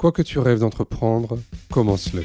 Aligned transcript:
Quoi 0.00 0.12
que 0.12 0.22
tu 0.22 0.38
rêves 0.38 0.60
d'entreprendre, 0.60 1.36
commence-le. 1.70 2.22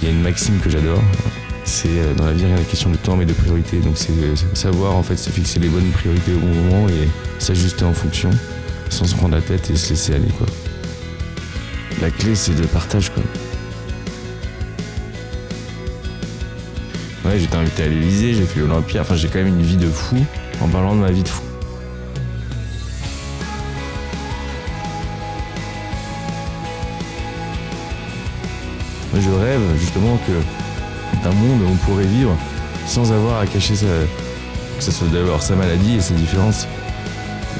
Il 0.00 0.04
y 0.04 0.06
a 0.06 0.14
une 0.14 0.22
maxime 0.22 0.60
que 0.60 0.70
j'adore, 0.70 1.02
c'est 1.64 1.88
euh, 1.88 2.14
dans 2.14 2.26
la 2.26 2.32
vie 2.32 2.44
rien 2.44 2.54
n'est 2.54 2.62
question 2.62 2.90
de 2.90 2.96
temps 2.96 3.16
mais 3.16 3.24
de 3.24 3.32
priorité. 3.32 3.80
Donc 3.80 3.94
c'est 3.96 4.12
euh, 4.12 4.36
savoir 4.54 4.94
en 4.94 5.02
fait 5.02 5.16
se 5.16 5.30
fixer 5.30 5.58
les 5.58 5.68
bonnes 5.68 5.90
priorités 5.90 6.32
au 6.32 6.38
bon 6.38 6.54
moment 6.54 6.88
et 6.88 7.08
s'ajuster 7.40 7.84
en 7.84 7.92
fonction 7.92 8.30
sans 8.88 9.06
se 9.06 9.16
prendre 9.16 9.34
la 9.34 9.42
tête 9.42 9.68
et 9.70 9.74
se 9.74 9.90
laisser 9.90 10.14
aller. 10.14 10.28
La 12.00 12.12
clé 12.12 12.36
c'est 12.36 12.56
le 12.56 12.68
partage 12.68 13.10
quoi. 13.10 13.24
Ouais 17.24 17.36
j'étais 17.40 17.56
invité 17.56 17.82
à 17.82 17.88
l'Elysée, 17.88 18.34
j'ai 18.34 18.46
fait 18.46 18.60
l'Olympia, 18.60 19.00
enfin 19.00 19.16
j'ai 19.16 19.26
quand 19.26 19.40
même 19.40 19.48
une 19.48 19.62
vie 19.62 19.76
de 19.76 19.88
fou 19.88 20.24
en 20.60 20.68
parlant 20.68 20.94
de 20.94 21.00
ma 21.00 21.10
vie 21.10 21.24
de 21.24 21.28
fou. 21.28 21.49
Je 29.20 29.30
rêve 29.30 29.60
justement 29.78 30.18
que 30.26 31.22
d'un 31.22 31.34
monde 31.34 31.60
où 31.62 31.66
on 31.70 31.76
pourrait 31.76 32.06
vivre 32.06 32.34
sans 32.86 33.12
avoir 33.12 33.40
à 33.40 33.46
cacher 33.46 33.76
sa, 33.76 33.86
que 33.86 34.82
ce 34.82 34.90
soit 34.90 35.08
d'abord 35.08 35.42
sa 35.42 35.56
maladie 35.56 35.96
et 35.96 36.00
ses 36.00 36.14
différences. 36.14 36.66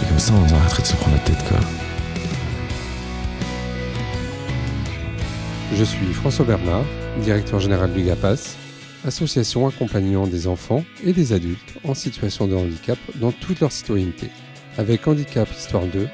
Et 0.01 0.07
comme 0.09 0.19
ça, 0.19 0.33
on 0.33 0.55
arrêterait 0.55 0.83
de 0.83 0.87
se 0.87 0.97
prendre 0.97 1.17
la 1.17 1.23
tête, 1.23 1.45
quoi. 1.49 1.59
Je 5.77 5.85
suis 5.85 6.13
François 6.15 6.45
Bernard, 6.47 6.85
directeur 7.23 7.61
général 7.61 7.93
du 7.93 8.03
GAPAS, 8.03 8.57
association 9.07 9.67
accompagnant 9.69 10.27
des 10.27 10.47
enfants 10.47 10.85
et 11.05 11.13
des 11.13 11.33
adultes 11.33 11.75
en 11.85 11.95
situation 11.95 12.47
de 12.47 12.55
handicap 12.55 12.99
dans 13.17 13.33
toute 13.33 13.61
leur 13.61 13.73
citoyenneté. 13.73 14.31
Avec 14.79 15.07
Handicap 15.07 15.49
Histoire 15.57 15.85
2, 15.85 16.09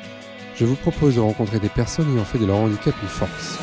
je 0.57 0.65
vous 0.65 0.77
propose 0.77 1.17
de 1.17 1.21
rencontrer 1.21 1.59
des 1.59 1.69
personnes 1.69 2.13
ayant 2.15 2.25
fait 2.25 2.39
de 2.39 2.47
leur 2.47 2.57
handicap 2.57 2.95
une 3.03 3.09
force. 3.09 3.59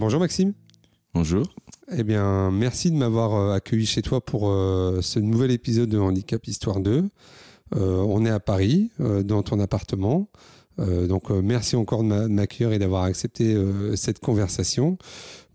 Bonjour 0.00 0.18
Maxime. 0.18 0.54
Bonjour. 1.12 1.44
Eh 1.92 2.04
bien, 2.04 2.50
merci 2.50 2.90
de 2.90 2.96
m'avoir 2.96 3.34
euh, 3.34 3.52
accueilli 3.52 3.84
chez 3.84 4.00
toi 4.00 4.24
pour 4.24 4.48
euh, 4.48 5.02
ce 5.02 5.18
nouvel 5.18 5.50
épisode 5.50 5.90
de 5.90 5.98
Handicap 5.98 6.44
Histoire 6.46 6.80
2. 6.80 7.04
Euh, 7.76 7.96
on 8.08 8.24
est 8.24 8.30
à 8.30 8.40
Paris, 8.40 8.90
dans 8.98 9.42
ton 9.42 9.60
appartement. 9.60 10.28
donc, 10.78 11.28
merci 11.28 11.76
encore 11.76 12.02
de 12.02 12.26
m'accueillir 12.26 12.72
et 12.72 12.78
d'avoir 12.78 13.04
accepté 13.04 13.54
cette 13.94 14.18
conversation. 14.18 14.96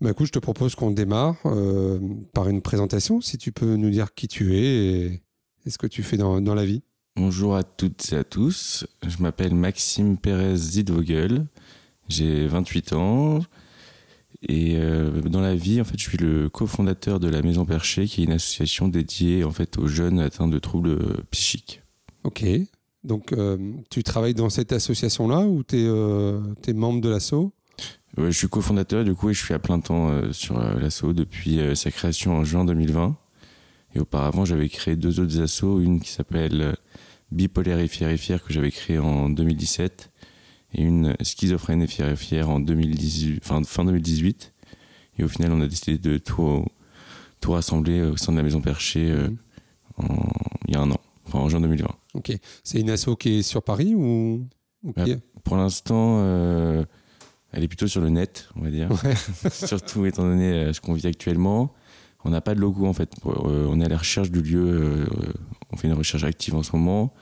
Bah, 0.00 0.10
écoute, 0.10 0.28
je 0.28 0.32
te 0.32 0.38
propose 0.38 0.76
qu'on 0.76 0.92
démarre 0.92 1.36
par 2.32 2.48
une 2.48 2.62
présentation. 2.62 3.20
Si 3.20 3.36
tu 3.36 3.50
peux 3.50 3.74
nous 3.74 3.90
dire 3.90 4.14
qui 4.14 4.28
tu 4.28 4.56
es 4.56 5.20
et, 5.66 5.70
ce 5.70 5.76
que 5.78 5.88
tu 5.88 6.04
fais 6.04 6.16
dans, 6.16 6.40
dans, 6.40 6.54
la 6.54 6.64
vie. 6.64 6.82
Bonjour 7.16 7.56
à 7.56 7.64
toutes 7.64 8.12
et 8.12 8.16
à 8.16 8.24
tous. 8.24 8.86
Je 9.06 9.20
m'appelle 9.20 9.54
Maxime 9.54 10.16
Pérez 10.16 10.56
Zidvogel. 10.56 11.44
J'ai 12.08 12.46
28 12.46 12.92
ans. 12.92 13.40
Et 14.42 14.76
euh, 14.76 15.22
dans 15.22 15.40
la 15.40 15.54
vie, 15.54 15.80
en 15.80 15.84
fait, 15.84 15.98
je 15.98 16.08
suis 16.08 16.18
le 16.18 16.48
cofondateur 16.48 17.20
de 17.20 17.28
la 17.28 17.42
Maison 17.42 17.64
Perchée, 17.64 18.06
qui 18.06 18.22
est 18.22 18.24
une 18.24 18.32
association 18.32 18.88
dédiée 18.88 19.44
en 19.44 19.50
fait 19.50 19.78
aux 19.78 19.86
jeunes 19.86 20.20
atteints 20.20 20.48
de 20.48 20.58
troubles 20.58 20.98
psychiques. 21.30 21.82
Ok. 22.24 22.44
Donc, 23.04 23.32
euh, 23.32 23.56
tu 23.88 24.02
travailles 24.02 24.34
dans 24.34 24.50
cette 24.50 24.72
association-là 24.72 25.40
ou 25.40 25.62
tu 25.62 25.76
es, 25.76 25.84
euh, 25.86 26.40
membre 26.74 27.00
de 27.00 27.08
l'asso? 27.08 27.52
Je 28.18 28.30
suis 28.30 28.48
cofondateur, 28.48 29.04
du 29.04 29.14
coup, 29.14 29.30
et 29.30 29.34
je 29.34 29.44
suis 29.44 29.52
à 29.54 29.58
plein 29.58 29.78
temps 29.78 30.10
sur 30.32 30.58
l'asso 30.58 31.12
depuis 31.12 31.60
sa 31.74 31.90
création 31.90 32.34
en 32.36 32.44
juin 32.44 32.64
2020. 32.64 33.14
Et 33.94 34.00
auparavant, 34.00 34.46
j'avais 34.46 34.70
créé 34.70 34.96
deux 34.96 35.20
autres 35.20 35.38
assos, 35.42 35.80
une 35.80 36.00
qui 36.00 36.10
s'appelle 36.10 36.76
Bipolaire 37.30 37.78
et 37.78 37.88
Fier 37.88 38.08
et 38.08 38.16
Fier, 38.16 38.42
que 38.42 38.54
j'avais 38.54 38.70
créée 38.70 38.98
en 38.98 39.28
2017 39.28 40.10
et 40.76 40.82
une 40.82 41.16
schizophrène 41.22 41.82
et 41.82 41.86
fière 41.86 42.10
et 42.10 42.16
fière 42.16 42.50
en 42.50 42.60
2018, 42.60 43.44
fin, 43.44 43.62
fin 43.64 43.84
2018. 43.84 44.52
Et 45.18 45.24
au 45.24 45.28
final, 45.28 45.52
on 45.52 45.60
a 45.62 45.66
décidé 45.66 45.96
de 45.96 46.18
tout, 46.18 46.64
tout 47.40 47.52
rassembler 47.52 48.02
au 48.02 48.16
sein 48.18 48.32
de 48.32 48.36
la 48.36 48.42
Maison 48.42 48.60
Perchée 48.60 49.10
euh, 49.10 49.30
mhm. 49.98 50.08
il 50.68 50.74
y 50.74 50.76
a 50.76 50.80
un 50.80 50.90
an, 50.90 51.00
enfin 51.26 51.38
en 51.38 51.48
juin 51.48 51.62
2020. 51.62 51.88
Ok. 52.14 52.32
C'est 52.62 52.78
une 52.78 52.90
asso 52.90 53.16
qui 53.18 53.38
est 53.38 53.42
sur 53.42 53.62
Paris 53.62 53.94
ou, 53.94 54.46
bah, 54.82 55.04
Pour 55.44 55.56
l'instant, 55.56 56.18
euh, 56.20 56.84
elle 57.52 57.64
est 57.64 57.68
plutôt 57.68 57.86
sur 57.86 58.02
le 58.02 58.10
net, 58.10 58.50
on 58.56 58.60
va 58.60 58.70
dire. 58.70 58.90
Surtout 59.50 60.04
étant 60.04 60.24
donné 60.24 60.52
euh, 60.52 60.72
ce 60.74 60.82
qu'on 60.82 60.92
vit 60.92 61.06
actuellement. 61.06 61.72
On 62.24 62.30
n'a 62.30 62.42
pas 62.42 62.54
de 62.54 62.60
logo 62.60 62.86
en 62.86 62.92
fait. 62.92 63.12
on 63.24 63.80
est 63.80 63.84
à 63.84 63.88
la 63.88 63.98
recherche 63.98 64.30
du 64.32 64.42
lieu. 64.42 65.08
on 65.70 65.76
fait 65.76 65.86
une 65.86 65.94
recherche 65.94 66.24
active 66.24 66.56
en 66.56 66.64
ce 66.64 66.74
moment. 66.74 67.14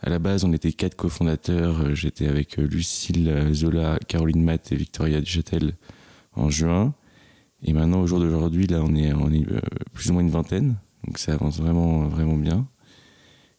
À 0.00 0.10
la 0.10 0.20
base, 0.20 0.44
on 0.44 0.52
était 0.52 0.72
quatre 0.72 0.94
cofondateurs. 0.94 1.80
Euh, 1.80 1.94
j'étais 1.94 2.28
avec 2.28 2.58
euh, 2.58 2.62
Lucille 2.62 3.28
euh, 3.28 3.52
Zola, 3.52 3.98
Caroline 4.06 4.42
Matt 4.42 4.70
et 4.70 4.76
Victoria 4.76 5.20
Duchâtel 5.20 5.74
en 6.34 6.50
juin. 6.50 6.94
Et 7.62 7.72
maintenant, 7.72 8.02
au 8.02 8.06
jour 8.06 8.20
d'aujourd'hui, 8.20 8.68
là, 8.68 8.80
on 8.84 8.94
est, 8.94 9.12
on 9.12 9.32
est 9.32 9.44
plus 9.92 10.10
ou 10.10 10.12
moins 10.12 10.22
une 10.22 10.30
vingtaine. 10.30 10.76
Donc 11.04 11.18
ça 11.18 11.32
avance 11.32 11.58
vraiment, 11.58 12.06
vraiment 12.06 12.36
bien. 12.36 12.68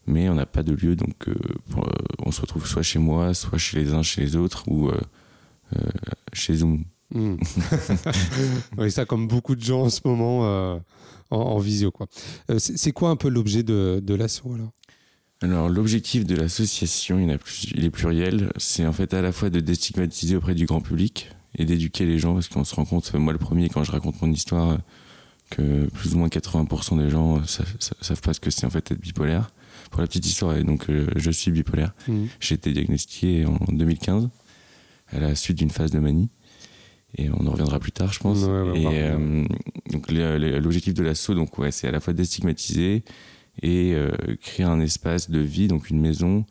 Mais 0.08 0.30
on 0.30 0.36
n'a 0.36 0.46
pas 0.46 0.64
de 0.64 0.74
lieu, 0.74 0.96
donc 0.96 1.28
on 2.26 2.32
se 2.32 2.40
retrouve 2.40 2.66
soit 2.66 2.82
chez 2.82 2.98
moi, 2.98 3.34
soit 3.34 3.58
chez 3.58 3.78
les 3.78 3.94
uns, 3.94 4.02
chez 4.02 4.22
les 4.22 4.38
autres, 4.38 4.64
ou 4.70 4.90
chez 6.32 6.56
Zoom. 6.56 6.86
Hmm. 7.14 7.36
oui, 8.78 8.90
ça 8.90 9.04
comme 9.04 9.28
beaucoup 9.28 9.56
de 9.56 9.62
gens 9.62 9.82
en 9.82 9.90
ce 9.90 10.00
moment 10.06 10.80
en, 11.30 11.60
visio. 11.60 11.92
Quoi. 11.92 12.08
c'est 12.58 12.94
quoi 12.94 13.10
un 13.10 13.18
peu 13.18 13.28
l'objet 13.28 13.64
de, 13.64 14.02
de 14.02 14.14
l'assaut 14.16 14.54
alors? 14.54 14.72
Alors 15.42 15.70
l'objectif 15.70 16.26
de 16.26 16.36
l'association, 16.36 17.20
il, 17.20 17.38
il, 17.76 17.86
est 17.86 17.90
pluriel, 17.90 18.52
c'est 18.58 18.86
en 18.86 18.92
fait 18.92 19.14
à 19.14 19.22
la 19.22 19.32
fois 19.32 19.50
de 19.50 19.60
déstigmatiser 19.60 20.36
auprès 20.36 20.54
du 20.54 20.66
grand 20.66 20.82
public 20.82 21.30
et 21.58 21.66
d'éduquer 21.66 22.06
les 22.06 22.20
gens, 22.20 22.34
parce 22.34 22.48
qu'on 22.50 22.64
se 22.64 22.76
rend 22.76 22.86
compte, 22.86 23.14
moi 23.14 23.34
le 23.34 23.40
premier, 23.40 23.70
quand 23.70 23.84
je 23.84 23.92
raconte 23.92 24.22
mon 24.22 24.32
histoire, 24.32 24.78
que 25.50 25.88
plus 25.88 26.14
ou 26.14 26.20
moins 26.20 26.28
80% 26.28 27.00
des 27.00 27.10
gens 27.10 27.40
ne 27.40 27.46
savent 27.46 28.22
pas 28.22 28.34
ce 28.34 28.40
que 28.40 28.52
c'est 28.52 28.66
en 28.66 28.70
fait 28.70 28.92
être 28.92 29.00
bipolaire. 29.00 29.52
Pour 29.92 30.02
la 30.02 30.08
petite 30.08 30.28
histoire, 30.28 30.56
donc 30.64 30.90
euh, 30.90 31.08
je 31.16 31.32
suis 31.32 31.50
bipolaire. 31.52 31.96
Mmh. 32.08 32.26
J'ai 32.40 32.56
été 32.56 32.72
diagnostiqué 32.72 33.46
en 33.46 33.58
2015 33.72 34.30
à 35.12 35.20
la 35.20 35.34
suite 35.34 35.58
d'une 35.58 35.72
phase 35.72 35.90
de 35.90 36.00
manie. 36.00 36.30
Et 37.18 37.30
on 37.32 37.48
en 37.48 37.52
reviendra 37.52 37.80
plus 37.80 37.92
tard, 37.92 38.14
je 38.14 38.20
pense. 38.20 38.44
et 38.44 38.86
euh, 38.86 39.44
donc 39.92 40.12
l'objectif 40.12 40.94
de 40.94 41.04
l'assaut, 41.04 41.34
donc 41.34 41.58
ouais, 41.58 41.72
c'est 41.72 41.88
à 41.88 41.92
la 41.92 42.00
fois 42.00 42.14
déstigmatiser 42.14 43.04
et 43.62 43.94
euh, 43.94 44.12
créer 44.42 44.66
un 44.66 44.80
espace 44.80 45.30
de 45.30 45.40
vie, 45.40 45.68
donc 45.68 45.90
une 45.90 46.00
maison 46.00 46.46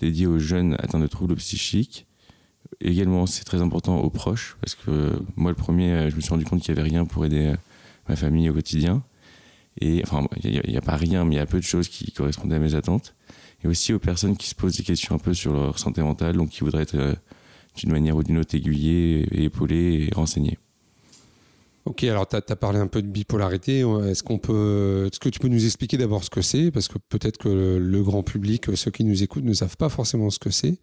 dédiée 0.00 0.26
aux 0.26 0.38
jeunes 0.38 0.74
atteints 0.78 1.00
de 1.00 1.06
troubles 1.06 1.36
psychiques. 1.36 2.06
Également, 2.80 3.26
c'est 3.26 3.44
très 3.44 3.60
important 3.60 4.00
aux 4.00 4.10
proches, 4.10 4.56
parce 4.60 4.74
que 4.74 5.12
moi, 5.36 5.50
le 5.50 5.56
premier, 5.56 5.92
euh, 5.92 6.10
je 6.10 6.16
me 6.16 6.20
suis 6.20 6.30
rendu 6.30 6.44
compte 6.44 6.62
qu'il 6.62 6.74
n'y 6.74 6.80
avait 6.80 6.88
rien 6.88 7.04
pour 7.04 7.24
aider 7.24 7.46
euh, 7.46 7.56
ma 8.08 8.16
famille 8.16 8.48
au 8.50 8.54
quotidien. 8.54 9.02
Et 9.80 10.02
enfin, 10.04 10.26
il 10.42 10.62
n'y 10.68 10.76
a, 10.76 10.80
pas 10.80 10.96
rien, 10.96 11.24
mais 11.24 11.34
il 11.34 11.38
y 11.38 11.40
a 11.40 11.46
peu 11.46 11.58
de 11.58 11.64
choses 11.64 11.88
qui 11.88 12.12
correspondaient 12.12 12.56
à 12.56 12.60
mes 12.60 12.74
attentes. 12.74 13.14
Et 13.62 13.68
aussi 13.68 13.92
aux 13.92 13.98
personnes 13.98 14.36
qui 14.36 14.48
se 14.48 14.54
posent 14.54 14.76
des 14.76 14.84
questions 14.84 15.14
un 15.14 15.18
peu 15.18 15.34
sur 15.34 15.52
leur 15.52 15.78
santé 15.78 16.02
mentale, 16.02 16.36
donc 16.36 16.50
qui 16.50 16.60
voudraient 16.60 16.82
être 16.82 17.16
d'une 17.76 17.90
manière 17.90 18.16
ou 18.16 18.22
d'une 18.22 18.38
autre 18.38 18.54
aiguillées 18.54 19.26
et 19.32 19.44
épaulées 19.44 20.08
et 20.08 20.14
renseignées. 20.14 20.58
Ok, 21.86 22.02
alors 22.04 22.26
tu 22.26 22.36
as, 22.36 22.56
parlé 22.56 22.78
un 22.78 22.86
peu 22.86 23.02
de 23.02 23.06
bipolarité. 23.06 23.80
Est-ce 23.80 24.22
qu'on 24.22 24.38
peut, 24.38 25.10
que 25.20 25.28
tu 25.28 25.38
peux 25.38 25.48
nous 25.48 25.66
expliquer 25.66 25.98
d'abord 25.98 26.24
ce 26.24 26.30
que 26.30 26.40
c'est? 26.40 26.70
Parce 26.70 26.88
que 26.88 26.96
peut-être 27.10 27.36
que 27.36 27.48
le, 27.78 28.02
grand 28.02 28.22
public, 28.22 28.74
ceux 28.74 28.90
qui 28.90 29.04
nous 29.04 29.22
écoutent, 29.22 29.44
ne 29.44 29.52
savent 29.52 29.76
pas 29.76 29.90
forcément 29.90 30.30
ce 30.30 30.38
que 30.38 30.48
c'est. 30.48 30.78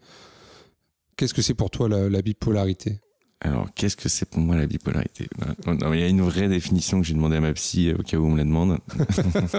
Qu'est-ce 1.18 1.34
que 1.34 1.42
c'est 1.42 1.56
pour 1.56 1.72
toi 1.72 1.90
la, 1.90 2.22
bipolarité? 2.22 3.00
Alors, 3.42 3.68
qu'est-ce 3.74 3.98
que 3.98 4.10
c'est 4.10 4.30
pour 4.30 4.42
moi 4.42 4.56
la 4.56 4.68
bipolarité? 4.68 5.28
Il 5.66 6.00
y 6.00 6.04
a 6.04 6.08
une 6.08 6.22
vraie 6.22 6.48
définition 6.48 7.02
que 7.02 7.08
j'ai 7.08 7.16
demandé 7.16 7.38
à 7.38 7.42
ma 7.42 7.54
psy 7.54 7.90
euh, 7.90 7.96
au 7.98 8.04
cas 8.04 8.18
où 8.18 8.26
on 8.28 8.32
me 8.32 8.38
la 8.38 8.44
demande, 8.44 8.78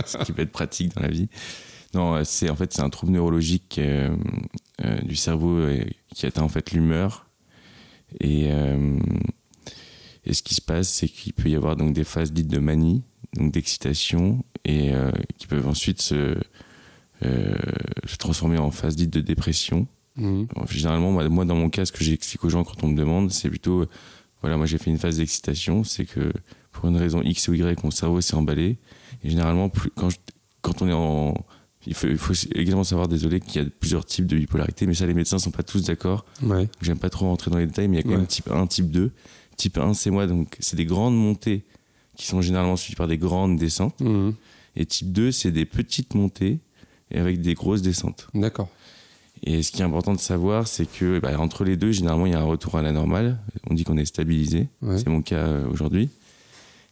ce 0.07 0.19
qui 0.19 0.33
peut 0.33 0.43
être 0.43 0.53
pratique 0.53 0.95
dans 0.95 1.03
la 1.03 1.09
vie. 1.09 1.29
Non, 1.93 2.15
euh, 2.15 2.23
c'est 2.25 2.51
en 2.51 2.55
fait 2.55 2.73
c'est 2.73 2.83
un 2.83 2.91
trouble 2.91 3.13
neurologique 3.13 3.79
euh, 3.79 4.15
du 5.03 5.17
cerveau 5.17 5.67
qui 6.15 6.27
atteint 6.27 6.43
en 6.43 6.49
fait 6.49 6.71
l'humeur 6.71 7.27
et 8.21 8.51
et 10.25 10.35
ce 10.35 10.43
qui 10.43 10.55
se 10.55 10.61
passe, 10.61 10.89
c'est 10.89 11.09
qu'il 11.09 11.33
peut 11.33 11.49
y 11.49 11.57
avoir 11.57 11.77
donc 11.77 11.93
des 11.93 12.05
phases 12.05 12.33
dites 12.33 12.49
de 12.49 12.59
manie, 12.59 13.03
donc 13.35 13.53
d'excitation, 13.53 14.45
et 14.65 14.93
euh, 14.95 15.11
qui 15.39 15.47
peuvent 15.47 15.67
ensuite 15.67 16.01
se, 16.01 16.37
euh, 17.25 17.57
se, 18.07 18.17
transformer 18.17 18.59
en 18.59 18.71
phase 18.71 18.97
dite 18.97 19.11
de 19.11 19.21
dépression. 19.21 19.87
Mmh. 20.17 20.45
généralement, 20.69 21.11
moi, 21.11 21.45
dans 21.47 21.55
mon 21.55 21.71
cas, 21.71 21.87
ce 21.87 21.93
que 21.93 22.05
j'explique 22.05 22.45
aux 22.45 22.51
gens 22.51 22.65
quand 22.65 22.85
on 22.85 22.89
me 22.89 22.97
demande, 22.97 23.31
c'est 23.33 23.49
plutôt 23.49 23.87
voilà, 24.43 24.57
moi 24.57 24.67
j'ai 24.67 24.77
fait 24.77 24.91
une 24.91 24.99
phase 24.99 25.17
d'excitation, 25.19 25.85
c'est 25.85 26.05
que 26.05 26.33
pour 26.73 26.89
une 26.89 26.97
raison 26.97 27.23
X 27.23 27.49
ou 27.49 27.55
Y, 27.55 27.83
mon 27.85 27.91
cerveau 27.91 28.21
s'est 28.21 28.35
emballé. 28.35 28.77
Et 29.23 29.31
généralement, 29.31 29.69
plus, 29.69 29.91
quand, 29.91 30.09
quand 30.61 30.83
on 30.83 30.89
est 30.89 30.93
en. 30.93 31.35
Il 31.87 31.95
faut, 31.95 32.07
il 32.07 32.19
faut, 32.19 32.33
également 32.55 32.85
savoir, 32.85 33.09
désolé, 33.09 33.41
qu'il 33.41 33.61
y 33.61 33.65
a 33.65 33.69
plusieurs 33.81 34.05
types 34.05 34.27
de 34.27 34.37
bipolarité, 34.37 34.87
mais 34.87 34.95
ça, 34.95 35.05
les 35.05 35.15
médecins 35.15 35.41
sont 35.41 35.51
pas 35.51 35.65
tous 35.65 35.85
d'accord. 35.85 36.25
Ouais. 36.41 36.69
J'aime 36.81 36.99
pas 36.99 37.11
trop 37.11 37.27
rentrer 37.27 37.51
dans 37.51 37.59
les 37.59 37.67
détails, 37.67 37.89
mais 37.89 37.97
il 37.97 37.99
y 37.99 38.01
a 38.01 38.03
quand 38.05 38.11
Ouais. 38.11 38.17
même 38.19 38.27
type 38.27 38.49
1, 38.51 38.67
type 38.69 38.91
2. 38.91 39.11
Type 39.63 39.79
1, 39.79 39.95
c'est 39.95 40.11
moi, 40.11 40.27
donc 40.27 40.57
c'est 40.59 40.75
des 40.75 40.85
grandes 40.85 41.17
montées 41.17 41.63
qui 42.17 42.27
sont 42.27 42.43
généralement 42.43 42.75
suivies 42.75 42.97
par 42.97 43.07
des 43.07 43.17
grandes 43.17 43.57
descentes. 43.57 44.01
Mhm. 44.01 44.35
Et 44.75 44.87
type 44.87 45.13
2, 45.13 45.31
c'est 45.31 45.53
des 45.53 45.67
petites 45.67 46.17
montées 46.17 46.59
et 47.13 47.21
avec 47.21 47.41
des 47.41 47.55
grosses 47.55 47.81
descentes. 47.81 48.27
D'accord. 48.35 48.69
Et 49.45 49.63
ce 49.63 49.71
qui 49.71 49.83
est 49.83 49.85
important 49.85 50.15
de 50.15 50.19
savoir, 50.19 50.67
c'est 50.67 50.87
que 50.87 51.21
bah, 51.21 51.39
entre 51.39 51.63
les 51.63 51.77
deux, 51.77 51.93
généralement, 51.93 52.27
il 52.27 52.33
y 52.33 52.35
a 52.35 52.41
un 52.41 52.45
retour 52.45 52.77
à 52.77 52.83
la 52.83 52.91
normale. 52.91 53.39
On 53.71 53.75
dit 53.75 53.85
qu'on 53.85 53.97
est 53.99 54.05
stabilisé. 54.05 54.67
Ouais. 54.83 54.99
C'est 54.99 55.07
mon 55.07 55.23
cas 55.23 55.47
euh, 55.47 55.69
aujourd'hui. 55.71 56.11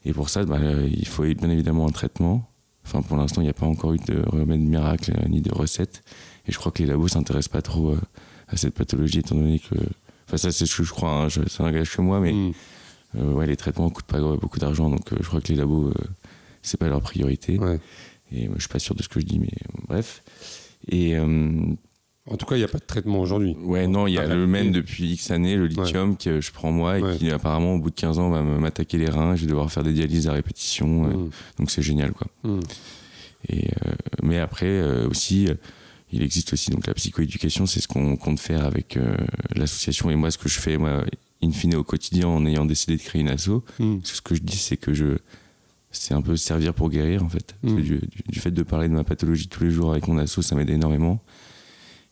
Et 0.05 0.13
pour 0.13 0.29
ça, 0.29 0.45
bah, 0.45 0.61
il 0.61 1.09
faut 1.09 1.25
bien 1.25 1.51
évidemment 1.51 1.89
un 1.89 1.93
traitement. 1.93 2.49
Enfin, 2.87 3.03
pour 3.03 3.17
l'instant, 3.17 3.41
il 3.41 3.47
n'y 3.47 3.51
a 3.51 3.55
pas 3.55 3.67
encore 3.67 3.95
eu 3.95 3.99
de 3.99 4.23
remède 4.29 4.61
miracle 4.61 5.13
euh, 5.19 5.29
ni 5.29 5.41
de 5.41 5.53
recette. 5.53 6.05
Et 6.47 6.53
je 6.53 6.59
crois 6.59 6.71
que 6.71 6.85
les 6.85 6.89
labos 6.89 7.09
s'intéressent 7.09 7.53
pas 7.53 7.63
trop 7.63 7.91
euh, 7.91 8.01
à 8.47 8.57
cette 8.57 8.75
pathologie, 8.75 9.19
étant 9.19 9.35
donné 9.35 9.59
que. 9.59 9.75
Enfin, 10.31 10.37
ça, 10.37 10.53
c'est 10.53 10.65
ce 10.67 10.77
que 10.77 10.85
je 10.85 10.93
crois. 10.93 11.11
Hein, 11.11 11.29
je- 11.29 11.49
ça 11.49 11.65
n'engage 11.65 11.91
que 11.97 12.01
moi, 12.03 12.21
mais 12.21 12.33
Mhm. 12.33 12.53
euh, 13.17 13.33
ouais, 13.33 13.47
les 13.49 13.57
traitements 13.57 13.91
coûtent 13.91 14.05
pas 14.07 14.21
beaucoup 14.21 14.61
d'argent. 14.61 14.89
Donc, 14.89 15.13
euh, 15.13 15.17
je 15.21 15.27
crois 15.27 15.41
que 15.41 15.49
les 15.49 15.57
labos, 15.57 15.89
euh, 15.89 15.95
c'est 16.63 16.79
pas 16.79 16.89
leur 16.89 17.01
priorité. 17.01 17.59
Ouais. 17.59 17.81
Et 18.33 18.47
moi, 18.47 18.55
je 18.57 18.63
suis 18.63 18.69
pas 18.69 18.79
sûr 18.79 18.95
de 18.95 19.03
ce 19.03 19.09
que 19.09 19.19
je 19.19 19.25
dis, 19.27 19.41
mais 19.41 19.51
bref. 19.89 20.23
Et. 20.89 21.17
En 22.31 22.37
tout 22.37 22.47
cas, 22.47 22.55
il 22.55 22.59
n'y 22.59 22.65
a 22.65 22.69
pas 22.69 22.79
de 22.79 22.85
traitement 22.85 23.19
aujourd'hui. 23.21 23.57
Ouais, 23.61 23.89
non, 23.89 24.07
il 24.07 24.13
y 24.13 24.19
a 24.19 24.27
le 24.27 24.47
même 24.47 24.71
depuis 24.71 25.15
X 25.15 25.33
années, 25.33 25.57
le 25.57 25.67
lithium 25.67 26.17
que 26.17 26.41
je 26.41 26.53
prends 26.53 26.71
moi 26.71 26.99
et 26.99 27.03
Ouais. 27.03 27.17
qui 27.17 27.29
apparemment 27.31 27.75
au 27.75 27.79
bout 27.81 27.91
de 27.91 27.95
15 27.97 28.21
ans 28.21 28.31
va 28.31 28.41
m'attaquer 28.43 28.99
les 28.99 29.09
reins, 29.09 29.35
je 29.35 29.41
vais 29.41 29.47
devoir 29.49 29.73
faire 29.73 29.83
des 29.83 29.93
dialyses 29.93 30.29
à 30.29 30.33
répétition, 30.33 31.05
Mhm. 31.09 31.31
donc 31.59 31.71
c'est 31.73 31.83
génial 31.83 32.13
quoi. 32.13 32.29
Mhm. 32.45 32.61
Et 33.49 33.71
mais 34.23 34.39
après 34.39 34.81
aussi, 35.07 35.49
il 36.13 36.23
existe 36.23 36.53
aussi 36.53 36.71
donc 36.71 36.87
la 36.87 36.95
psychoéducation, 36.95 37.67
c'est 37.67 37.81
ce 37.81 37.89
qu'on 37.89 38.17
compte 38.17 38.41
faire 38.41 38.65
avec 38.65 38.97
euh, 38.97 39.17
l'association 39.55 40.11
et 40.11 40.17
moi 40.17 40.31
ce 40.31 40.39
que 40.39 40.49
je 40.49 40.59
fais 40.59 40.77
moi 40.77 41.05
in 41.43 41.53
fine 41.53 41.75
au 41.77 41.85
quotidien 41.85 42.27
en 42.29 42.45
ayant 42.47 42.67
décidé 42.67 42.97
de 42.97 43.03
créer 43.03 43.23
une 43.23 43.29
asso. 43.29 43.65
Mhm. 43.79 44.01
Ce 44.05 44.21
que 44.21 44.35
je 44.35 44.41
dis 44.43 44.57
c'est 44.57 44.77
que 44.77 44.93
je 44.95 45.19
c'est 45.93 46.15
un 46.15 46.23
peu 46.23 46.37
servir 46.37 46.73
pour 46.75 46.89
guérir 46.91 47.25
en 47.25 47.29
fait. 47.29 47.57
Mhm. 47.63 47.77
Du, 47.77 47.83
du- 47.83 48.01
du 48.29 48.41
fait 48.41 48.51
de 48.53 48.63
parler 48.63 48.89
de 48.89 48.93
ma 48.95 49.05
pathologie 49.05 49.49
tous 49.49 49.65
les 49.65 49.71
jours 49.71 49.91
avec 49.93 50.07
mon 50.09 50.19
asso, 50.19 50.41
ça 50.43 50.55
m'aide 50.55 50.71
énormément. 50.71 51.23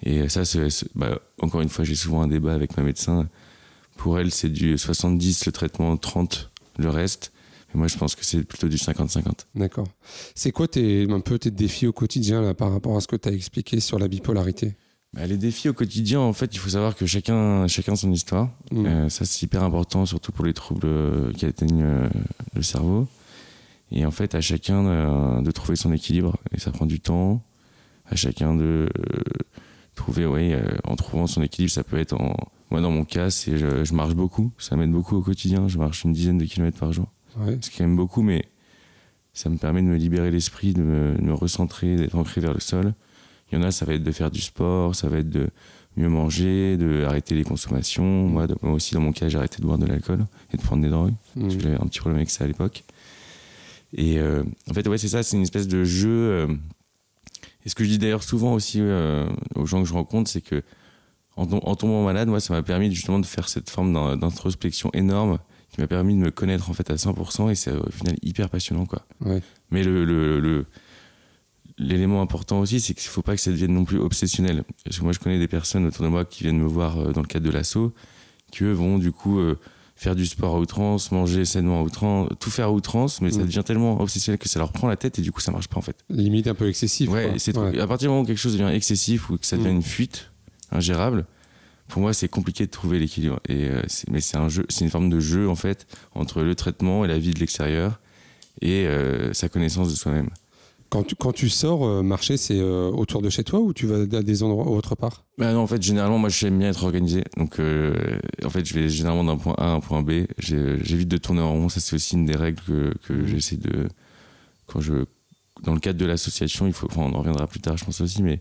Et 0.02 0.28
ça, 0.28 0.42
bah, 0.94 1.20
encore 1.40 1.60
une 1.60 1.68
fois, 1.68 1.84
j'ai 1.84 1.96
souvent 1.96 2.22
un 2.22 2.28
débat 2.28 2.54
avec 2.54 2.76
ma 2.76 2.84
médecin. 2.84 3.28
Pour 3.96 4.18
elle, 4.20 4.30
c'est 4.30 4.48
du 4.48 4.78
70 4.78 5.46
le 5.46 5.52
traitement, 5.52 5.96
30 5.96 6.50
le 6.78 6.88
reste. 6.88 7.32
Et 7.74 7.78
moi, 7.78 7.86
je 7.86 7.96
pense 7.98 8.14
que 8.14 8.24
c'est 8.24 8.42
plutôt 8.44 8.68
du 8.68 8.76
50-50. 8.76 9.46
D'accord. 9.54 9.88
C'est 10.34 10.52
quoi 10.52 10.68
tes, 10.68 11.06
un 11.10 11.20
peu 11.20 11.38
tes 11.38 11.50
défis 11.50 11.86
au 11.86 11.92
quotidien 11.92 12.40
là, 12.40 12.54
par 12.54 12.72
rapport 12.72 12.96
à 12.96 13.00
ce 13.00 13.06
que 13.06 13.16
tu 13.16 13.28
as 13.28 13.32
expliqué 13.32 13.80
sur 13.80 13.98
la 13.98 14.08
bipolarité? 14.08 14.74
Bah, 15.14 15.26
les 15.26 15.36
défis 15.36 15.68
au 15.68 15.74
quotidien, 15.74 16.20
en 16.20 16.32
fait, 16.32 16.54
il 16.54 16.58
faut 16.58 16.70
savoir 16.70 16.94
que 16.94 17.06
chacun, 17.06 17.66
chacun 17.66 17.96
son 17.96 18.12
histoire. 18.12 18.50
Mhm. 18.72 18.86
Euh, 18.86 19.08
ça, 19.08 19.24
c'est 19.24 19.42
hyper 19.42 19.62
important, 19.62 20.06
surtout 20.06 20.32
pour 20.32 20.44
les 20.44 20.54
troubles 20.54 20.86
euh, 20.86 21.32
qui 21.32 21.46
atteignent 21.46 21.82
euh, 21.82 22.08
le 22.54 22.62
cerveau. 22.62 23.06
Et 23.90 24.04
en 24.04 24.10
fait, 24.10 24.34
à 24.34 24.40
chacun 24.40 24.86
euh, 24.86 25.40
de 25.40 25.50
trouver 25.50 25.76
son 25.76 25.92
équilibre. 25.92 26.36
Et 26.52 26.60
ça 26.60 26.70
prend 26.70 26.86
du 26.86 27.00
temps. 27.00 27.42
À 28.10 28.16
chacun 28.16 28.54
de 28.54 28.88
trouver, 29.94 30.24
euh, 30.24 30.62
en 30.84 30.96
trouvant 30.96 31.26
son 31.26 31.42
équilibre, 31.42 31.72
ça 31.72 31.84
peut 31.84 31.98
être 31.98 32.14
en. 32.14 32.34
Moi, 32.70 32.80
dans 32.80 32.90
mon 32.90 33.04
cas, 33.04 33.30
c'est 33.30 33.56
je, 33.56 33.84
je 33.84 33.94
marche 33.94 34.14
beaucoup. 34.14 34.52
Ça 34.58 34.76
m'aide 34.76 34.92
beaucoup 34.92 35.16
au 35.16 35.22
quotidien. 35.22 35.68
Je 35.68 35.78
marche 35.78 36.04
une 36.04 36.12
dizaine 36.12 36.38
de 36.38 36.44
kilomètres 36.44 36.78
par 36.78 36.92
jour. 36.92 37.06
Ouais. 37.40 37.58
Ce 37.60 37.70
qui 37.70 37.82
aime 37.82 37.96
beaucoup, 37.96 38.22
mais 38.22 38.44
ça 39.32 39.48
me 39.50 39.56
permet 39.56 39.82
de 39.82 39.86
me 39.86 39.96
libérer 39.96 40.30
l'esprit, 40.30 40.72
de 40.72 40.82
me, 40.82 41.14
de 41.16 41.22
me 41.22 41.32
recentrer, 41.34 41.96
d'être 41.96 42.14
ancré 42.16 42.40
vers 42.40 42.54
le 42.54 42.60
sol. 42.60 42.94
Il 43.50 43.58
y 43.58 43.62
en 43.62 43.64
a, 43.64 43.70
ça 43.70 43.84
va 43.84 43.94
être 43.94 44.02
de 44.02 44.12
faire 44.12 44.30
du 44.30 44.40
sport, 44.40 44.94
ça 44.94 45.08
va 45.08 45.18
être 45.18 45.30
de 45.30 45.48
mieux 45.96 46.08
manger, 46.08 46.76
de 46.76 47.04
arrêter 47.04 47.34
les 47.34 47.44
consommations. 47.44 48.04
Moi, 48.28 48.46
de- 48.46 48.56
moi 48.62 48.72
aussi, 48.72 48.94
dans 48.94 49.00
mon 49.00 49.12
cas, 49.12 49.28
j'ai 49.28 49.38
arrêté 49.38 49.58
de 49.60 49.66
boire 49.66 49.78
de 49.78 49.86
l'alcool 49.86 50.26
et 50.52 50.56
de 50.56 50.62
prendre 50.62 50.82
des 50.82 50.88
drogues. 50.90 51.14
Parce 51.34 51.48
que 51.48 51.54
Mhm. 51.54 51.60
j'avais 51.62 51.74
un 51.76 51.86
petit 51.86 51.98
problème 52.00 52.16
avec 52.18 52.30
ça 52.30 52.44
à 52.44 52.46
l'époque. 52.46 52.84
Et 53.94 54.18
euh, 54.18 54.42
en 54.70 54.74
fait, 54.74 54.86
ouais, 54.86 54.98
c'est 54.98 55.08
ça, 55.08 55.22
c'est 55.22 55.36
une 55.36 55.42
espèce 55.42 55.66
de 55.68 55.82
jeu. 55.84 56.10
euh, 56.10 56.46
et 57.64 57.68
ce 57.68 57.74
que 57.74 57.84
je 57.84 57.88
dis 57.90 57.98
d'ailleurs 57.98 58.22
souvent 58.22 58.52
aussi 58.54 58.80
euh, 58.80 59.28
aux 59.54 59.66
gens 59.66 59.82
que 59.82 59.88
je 59.88 59.92
rencontre, 59.94 60.30
c'est 60.30 60.40
que 60.42 60.62
en, 61.36 61.46
tom- 61.46 61.60
en 61.62 61.74
tombant 61.74 62.04
malade, 62.04 62.28
moi, 62.28 62.40
ça 62.40 62.52
m'a 62.54 62.62
permis 62.62 62.92
justement 62.94 63.18
de 63.18 63.26
faire 63.26 63.48
cette 63.48 63.70
forme 63.70 63.92
d'in- 63.92 64.16
d'introspection 64.16 64.90
énorme 64.92 65.38
qui 65.78 65.82
m'a 65.82 65.86
permis 65.86 66.14
de 66.14 66.18
me 66.18 66.30
connaître 66.32 66.68
en 66.70 66.72
fait 66.72 66.90
à 66.90 66.96
100% 66.96 67.50
et 67.50 67.54
c'est 67.54 67.70
au 67.72 67.88
final 67.90 68.16
hyper 68.22 68.50
passionnant 68.50 68.84
quoi. 68.84 69.06
Ouais. 69.24 69.40
Mais 69.70 69.84
le, 69.84 70.04
le, 70.04 70.40
le- 70.40 70.66
l'élément 71.78 72.20
important 72.20 72.58
aussi, 72.60 72.80
c'est 72.80 72.94
qu'il 72.94 73.08
faut 73.08 73.22
pas 73.22 73.36
que 73.36 73.40
ça 73.40 73.50
devienne 73.52 73.72
non 73.74 73.84
plus 73.84 73.98
obsessionnel. 73.98 74.64
Parce 74.84 74.98
que 74.98 75.04
moi, 75.04 75.12
je 75.12 75.20
connais 75.20 75.38
des 75.38 75.46
personnes 75.46 75.86
autour 75.86 76.02
de 76.04 76.08
moi 76.10 76.24
qui 76.24 76.42
viennent 76.42 76.58
me 76.58 76.66
voir 76.66 76.98
euh, 76.98 77.12
dans 77.12 77.20
le 77.20 77.26
cadre 77.28 77.46
de 77.46 77.50
l'assaut, 77.52 77.92
qui 78.50 78.64
eux 78.64 78.72
vont 78.72 78.98
du 78.98 79.12
coup 79.12 79.38
euh, 79.38 79.56
faire 79.94 80.16
du 80.16 80.26
sport 80.26 80.56
à 80.56 80.58
outrance, 80.58 81.12
manger 81.12 81.44
sainement 81.44 81.78
à 81.80 81.82
outrance, 81.84 82.28
tout 82.40 82.50
faire 82.50 82.66
à 82.66 82.72
outrance, 82.72 83.20
mais 83.20 83.30
ça 83.30 83.38
devient 83.44 83.62
tellement 83.64 84.00
obsessionnel 84.00 84.38
que 84.38 84.48
ça 84.48 84.58
leur 84.58 84.72
prend 84.72 84.88
la 84.88 84.96
tête 84.96 85.20
et 85.20 85.22
du 85.22 85.30
coup, 85.30 85.40
ça 85.40 85.52
marche 85.52 85.68
pas 85.68 85.78
en 85.78 85.82
fait. 85.82 85.96
Limite 86.10 86.48
un 86.48 86.54
peu 86.54 86.68
excessif. 86.68 87.08
Ouais, 87.10 87.34
c'est 87.38 87.56
Ouais. 87.56 87.78
à 87.78 87.86
partir 87.86 88.06
du 88.06 88.10
moment 88.10 88.22
où 88.22 88.26
quelque 88.26 88.38
chose 88.38 88.56
devient 88.56 88.74
excessif 88.74 89.30
ou 89.30 89.38
que 89.38 89.46
ça 89.46 89.56
devient 89.56 89.68
Mm. 89.68 89.76
une 89.76 89.82
fuite 89.82 90.32
ingérable, 90.72 91.26
pour 91.88 92.02
moi, 92.02 92.12
c'est 92.12 92.28
compliqué 92.28 92.66
de 92.66 92.70
trouver 92.70 92.98
l'équilibre. 92.98 93.40
Et 93.48 93.64
euh, 93.68 93.82
mais 94.10 94.20
c'est 94.20 94.36
un 94.36 94.48
jeu, 94.48 94.64
c'est 94.68 94.84
une 94.84 94.90
forme 94.90 95.08
de 95.10 95.20
jeu 95.20 95.48
en 95.48 95.56
fait 95.56 95.86
entre 96.14 96.42
le 96.42 96.54
traitement 96.54 97.04
et 97.04 97.08
la 97.08 97.18
vie 97.18 97.32
de 97.32 97.40
l'extérieur 97.40 98.00
et 98.60 98.86
euh, 98.86 99.32
sa 99.32 99.48
connaissance 99.48 99.90
de 99.90 99.94
soi-même. 99.96 100.30
Quand 100.90 101.02
tu, 101.02 101.14
quand 101.16 101.32
tu 101.32 101.50
sors 101.50 101.84
euh, 101.84 102.02
marcher, 102.02 102.38
c'est 102.38 102.60
autour 102.62 103.20
de 103.20 103.28
chez 103.28 103.44
toi 103.44 103.60
ou 103.60 103.74
tu 103.74 103.86
vas 103.86 104.04
à 104.16 104.22
des 104.22 104.42
endroits 104.42 104.66
autre 104.70 104.94
part? 104.94 105.24
Bah 105.36 105.52
non, 105.52 105.60
en 105.60 105.66
fait, 105.66 105.82
généralement, 105.82 106.18
moi, 106.18 106.30
j'aime 106.30 106.58
bien 106.58 106.70
être 106.70 106.82
organisé. 106.82 107.24
Donc, 107.36 107.58
en 107.58 108.48
fait, 108.50 108.64
je 108.64 108.72
vais 108.74 108.88
généralement 108.88 109.24
d'un 109.24 109.36
point 109.36 109.54
A 109.58 109.64
à 109.64 109.68
un 109.72 109.80
point 109.80 110.02
B. 110.02 110.24
J'évite 110.38 111.08
de 111.08 111.18
tourner 111.18 111.42
en 111.42 111.52
rond. 111.52 111.68
Ça, 111.68 111.80
c'est 111.80 111.94
aussi 111.94 112.14
une 112.14 112.24
des 112.24 112.36
règles 112.36 112.60
que, 112.66 112.94
que 113.06 113.12
Mhm. 113.12 113.26
j'essaie 113.26 113.56
de. 113.58 113.88
Quand 114.66 114.80
je. 114.80 115.04
Dans 115.62 115.74
le 115.74 115.80
cadre 115.80 115.98
de 115.98 116.06
l'association, 116.06 116.66
il 116.66 116.72
faut. 116.72 116.86
Enfin, 116.90 117.02
on 117.02 117.14
en 117.14 117.18
reviendra 117.18 117.46
plus 117.46 117.60
tard, 117.60 117.76
je 117.76 117.84
pense 117.84 118.00
aussi, 118.00 118.22
mais 118.22 118.40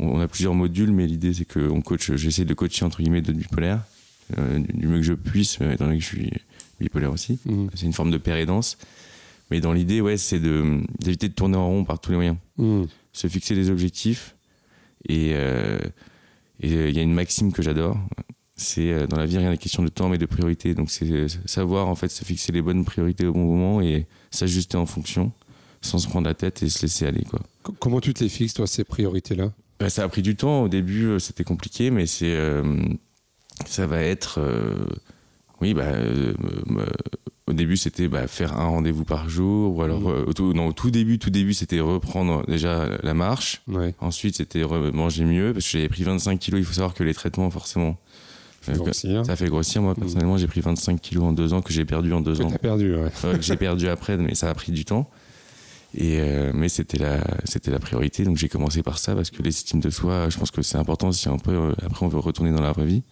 on, 0.00 0.20
a 0.20 0.28
plusieurs 0.28 0.54
modules, 0.54 0.92
mais 0.92 1.06
l'idée, 1.06 1.32
c'est 1.32 1.44
que 1.44 1.60
on 1.70 1.80
coach. 1.80 2.12
J'essaie 2.14 2.44
de 2.44 2.54
coacher, 2.54 2.84
entre 2.84 3.00
guillemets, 3.00 3.22
d'autres 3.22 3.38
bipolaires, 3.38 3.82
euh, 4.38 4.58
du, 4.58 4.86
mieux 4.86 4.98
que 4.98 5.02
je 5.02 5.14
puisse, 5.14 5.60
étant 5.60 5.84
donné 5.84 5.98
que 5.98 6.04
je 6.04 6.08
suis 6.08 6.32
bipolaire 6.80 7.12
aussi. 7.12 7.38
Mhm. 7.44 7.70
C'est 7.74 7.86
une 7.86 7.92
forme 7.92 8.10
de 8.10 8.44
danse. 8.44 8.78
Mais 9.50 9.60
dans 9.60 9.72
l'idée, 9.72 10.00
ouais, 10.00 10.16
c'est 10.16 10.38
d'éviter 10.38 11.28
de 11.28 11.34
tourner 11.34 11.56
en 11.56 11.68
rond 11.68 11.84
par 11.84 12.00
tous 12.00 12.10
les 12.10 12.16
moyens 12.16 12.36
Mhm. 12.56 12.86
se 13.12 13.26
fixer 13.26 13.54
des 13.54 13.70
objectifs. 13.70 14.36
Et 15.08 15.32
euh, 15.34 15.78
et, 16.62 16.72
euh, 16.74 16.88
il 16.88 16.96
y 16.96 16.98
a 16.98 17.02
une 17.02 17.14
maxime 17.14 17.52
que 17.52 17.62
j'adore. 17.62 17.96
C'est 18.56 18.92
euh, 18.92 19.06
dans 19.06 19.16
la 19.16 19.26
vie, 19.26 19.38
rien 19.38 19.50
n'est 19.50 19.58
question 19.58 19.82
de 19.82 19.88
temps, 19.88 20.08
mais 20.08 20.18
de 20.18 20.26
priorité. 20.26 20.74
Donc 20.74 20.90
c'est 20.90 21.28
savoir 21.46 21.88
en 21.88 21.94
fait 21.94 22.08
se 22.08 22.24
fixer 22.24 22.52
les 22.52 22.62
bonnes 22.62 22.84
priorités 22.84 23.26
au 23.26 23.32
bon 23.32 23.44
moment 23.44 23.80
et 23.80 24.06
s'ajuster 24.30 24.76
en 24.76 24.86
fonction, 24.86 25.32
sans 25.80 25.98
se 25.98 26.06
prendre 26.06 26.26
la 26.26 26.34
tête 26.34 26.62
et 26.62 26.68
se 26.68 26.82
laisser 26.82 27.06
aller 27.06 27.24
quoi. 27.24 27.40
Comment 27.78 28.00
tu 28.00 28.14
te 28.14 28.22
les 28.22 28.30
fixes, 28.30 28.54
toi, 28.54 28.66
ces 28.66 28.84
priorités-là? 28.84 29.52
Bah, 29.80 29.88
ça 29.90 30.04
a 30.04 30.08
pris 30.08 30.22
du 30.22 30.36
temps. 30.36 30.62
Au 30.62 30.68
début, 30.68 31.06
euh, 31.06 31.18
c'était 31.18 31.44
compliqué, 31.44 31.90
mais 31.90 32.06
c'est 32.06 32.34
euh, 32.36 32.62
ça 33.66 33.86
va 33.86 34.00
être 34.02 34.38
euh, 34.38 34.74
oui 35.60 35.74
bah 35.74 35.86
au 37.46 37.52
début 37.52 37.76
c'était 37.76 38.06
bah, 38.08 38.26
faire 38.28 38.56
un 38.58 38.66
rendez-vous 38.68 39.04
par 39.04 39.28
jour 39.28 39.76
ou 39.76 39.82
alors 39.82 40.08
euh, 40.08 40.24
au, 40.26 40.32
tout, 40.32 40.52
non, 40.52 40.68
au 40.68 40.72
tout 40.72 40.90
début 40.90 41.18
tout 41.18 41.30
début 41.30 41.52
c'était 41.52 41.80
reprendre 41.80 42.46
déjà 42.46 42.88
la 43.02 43.12
marche 43.12 43.62
Ouais. 43.68 43.94
Ensuite, 44.00 44.36
c'était 44.36 44.62
manger 44.92 45.24
mieux 45.24 45.52
parce 45.52 45.64
que 45.66 45.72
j'avais 45.72 45.88
pris 45.88 46.02
25 46.04 46.38
kilos. 46.38 46.60
Il 46.60 46.64
faut 46.64 46.72
savoir 46.74 46.94
que 46.94 47.02
les 47.02 47.14
traitements, 47.14 47.50
forcément, 47.50 47.96
Grossir. 48.68 49.24
ça 49.26 49.36
fait 49.36 49.48
grossir. 49.48 49.80
Moi, 49.82 49.92
Mhm. 49.94 50.00
personnellement, 50.00 50.36
j'ai 50.36 50.46
pris 50.46 50.60
25 50.60 51.00
kilos 51.00 51.24
en 51.24 51.32
deux 51.32 51.52
ans 51.54 51.62
que 51.62 51.72
j'ai 51.72 51.84
perdu 51.84 52.12
en 52.12 52.20
deux 52.20 52.36
Que 52.36 52.42
ans. 52.42 52.50
perdu, 52.50 52.94
ouais. 52.94 53.10
Que 53.22 53.40
j'ai 53.42 53.56
perdu 53.56 53.88
après, 53.88 54.16
mais 54.16 54.34
ça 54.34 54.48
a 54.50 54.54
pris 54.54 54.70
du 54.72 54.84
temps. 54.84 55.10
Euh, 55.98 56.52
mais 56.54 56.68
c'était 56.68 56.98
la, 56.98 57.22
c'était 57.44 57.70
la 57.70 57.78
priorité. 57.78 58.24
Donc 58.24 58.36
j'ai 58.36 58.48
commencé 58.48 58.82
par 58.82 58.98
ça 58.98 59.14
parce 59.14 59.30
que 59.30 59.42
l'estime 59.42 59.80
de 59.80 59.90
soi, 59.90 60.28
je 60.28 60.38
pense 60.38 60.50
que 60.50 60.62
c'est 60.62 60.78
important 60.78 61.12
si 61.12 61.28
un 61.28 61.38
peu 61.38 61.52
euh, 61.52 61.72
après 61.84 62.06
on 62.06 62.08
veut 62.08 62.18
retourner 62.18 62.52
dans 62.52 62.62
la 62.62 62.72
vraie 62.72 62.86
vie. 62.86 63.02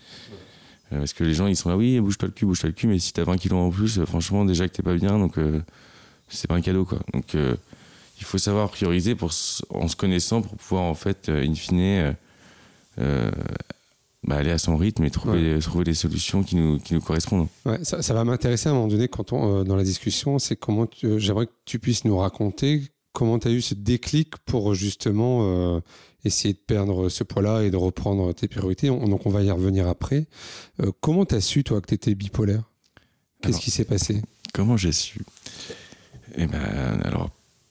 Euh, 0.93 0.99
parce 0.99 1.13
que 1.13 1.25
les 1.25 1.35
gens 1.35 1.47
ils 1.47 1.57
sont 1.57 1.69
là, 1.69 1.77
oui, 1.77 2.01
bouge 2.01 2.19
pas 2.19 2.27
le 2.27 2.33
cul, 2.33 2.47
bouge 2.47 2.63
pas 2.63 2.69
le 2.69 2.73
cul, 2.73 2.87
mais 2.87 2.99
si 2.99 3.13
t'as 3.13 3.25
20 3.25 3.37
kilos 3.39 3.59
en 3.59 3.71
plus, 3.71 4.05
franchement, 4.05 4.45
déjà 4.45 4.67
que 4.69 4.73
t'es 4.73 4.83
pas 4.83 4.95
bien, 4.95 5.19
donc 5.19 5.35
c'est 6.29 6.47
pas 6.47 6.55
un 6.55 6.61
cadeau 6.61 6.85
quoi. 6.85 7.01
Donc 7.13 7.35
il 7.35 8.25
faut 8.25 8.39
savoir 8.39 8.71
prioriser 8.71 9.15
pour, 9.15 9.31
en 9.71 9.89
se 9.89 9.97
connaissant 9.97 10.41
pour 10.41 10.57
pouvoir 10.57 10.85
en 10.85 10.95
fait, 10.95 11.29
in 11.29 11.55
fine, 11.55 12.15
bah, 14.27 14.37
aller 14.37 14.51
à 14.51 14.59
son 14.59 14.77
rythme 14.77 15.05
et 15.05 15.11
trouver, 15.11 15.59
trouver 15.61 15.85
les 15.85 15.95
solutions 15.95 16.43
qui 16.43 16.57
nous, 16.57 16.79
qui 16.79 16.95
nous 16.95 17.01
correspondent. 17.01 17.49
Ouais, 17.65 17.83
ça, 17.85 18.03
ça 18.03 18.15
va 18.15 18.25
m'intéresser 18.25 18.69
à 18.69 18.73
un 18.73 18.75
moment 18.75 18.89
donné 18.89 19.09
quand 19.09 19.33
on, 19.33 19.61
euh, 19.61 19.65
dans 19.65 19.77
la 19.77 19.85
discussion, 19.85 20.39
c'est 20.39 20.57
comment 20.57 20.87
tu- 20.87 21.07
euh, 21.07 21.19
j'aimerais 21.19 21.47
que 21.47 21.53
tu 21.65 21.79
puisses 21.79 22.05
nous 22.05 22.17
raconter 22.19 22.83
comment 23.13 23.39
tu 23.39 23.49
as 23.49 23.51
eu 23.53 23.61
ce 23.63 23.75
déclic 23.75 24.37
pour 24.45 24.75
justement 24.75 25.41
euh, 25.43 25.81
essayer 26.25 26.53
de 26.55 26.59
perdre 26.59 27.09
ce 27.09 27.25
poids-là 27.25 27.63
et 27.63 27.71
de 27.71 27.77
reprendre 27.77 28.33
tes 28.35 28.49
priorités. 28.49 28.91
On- 28.91 29.07
donc 29.09 29.25
on 29.27 29.31
va 29.31 29.43
y 29.43 29.51
revenir 29.51 29.87
après. 29.89 30.27
Comment 31.01 31.25
tu 31.25 31.35
as 31.37 31.41
su 31.41 31.65
toi 31.65 31.81
que 31.81 31.87
tu 31.87 31.95
étais 31.95 32.15
bipolaire? 32.15 32.63
Qu'est-ce 33.43 33.61
qui 33.61 33.71
s'est 33.71 33.85
passé? 33.85 34.21
Comment 34.53 34.77
j'ai 34.77 34.93
su? 34.93 35.21
Eh 36.37 36.47
ben, 36.47 37.01
alors, 37.05 37.31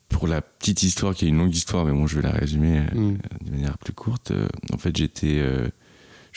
pour 0.10 0.28
la 0.28 0.42
petite 0.42 0.82
histoire, 0.84 1.14
qui 1.14 1.26
est 1.26 1.30
une 1.30 1.38
longue 1.38 1.54
histoire, 1.56 1.86
mais 1.86 1.92
bon, 1.92 2.08
je 2.08 2.16
vais 2.16 2.22
la 2.22 2.32
résumer 2.32 2.80
euh, 2.80 2.96
Mm. 2.96 3.18
de 3.46 3.52
manière 3.52 3.78
plus 3.78 3.94
courte. 3.94 4.32
en 4.74 4.78
fait, 4.78 4.96
j'étais, 4.96 5.40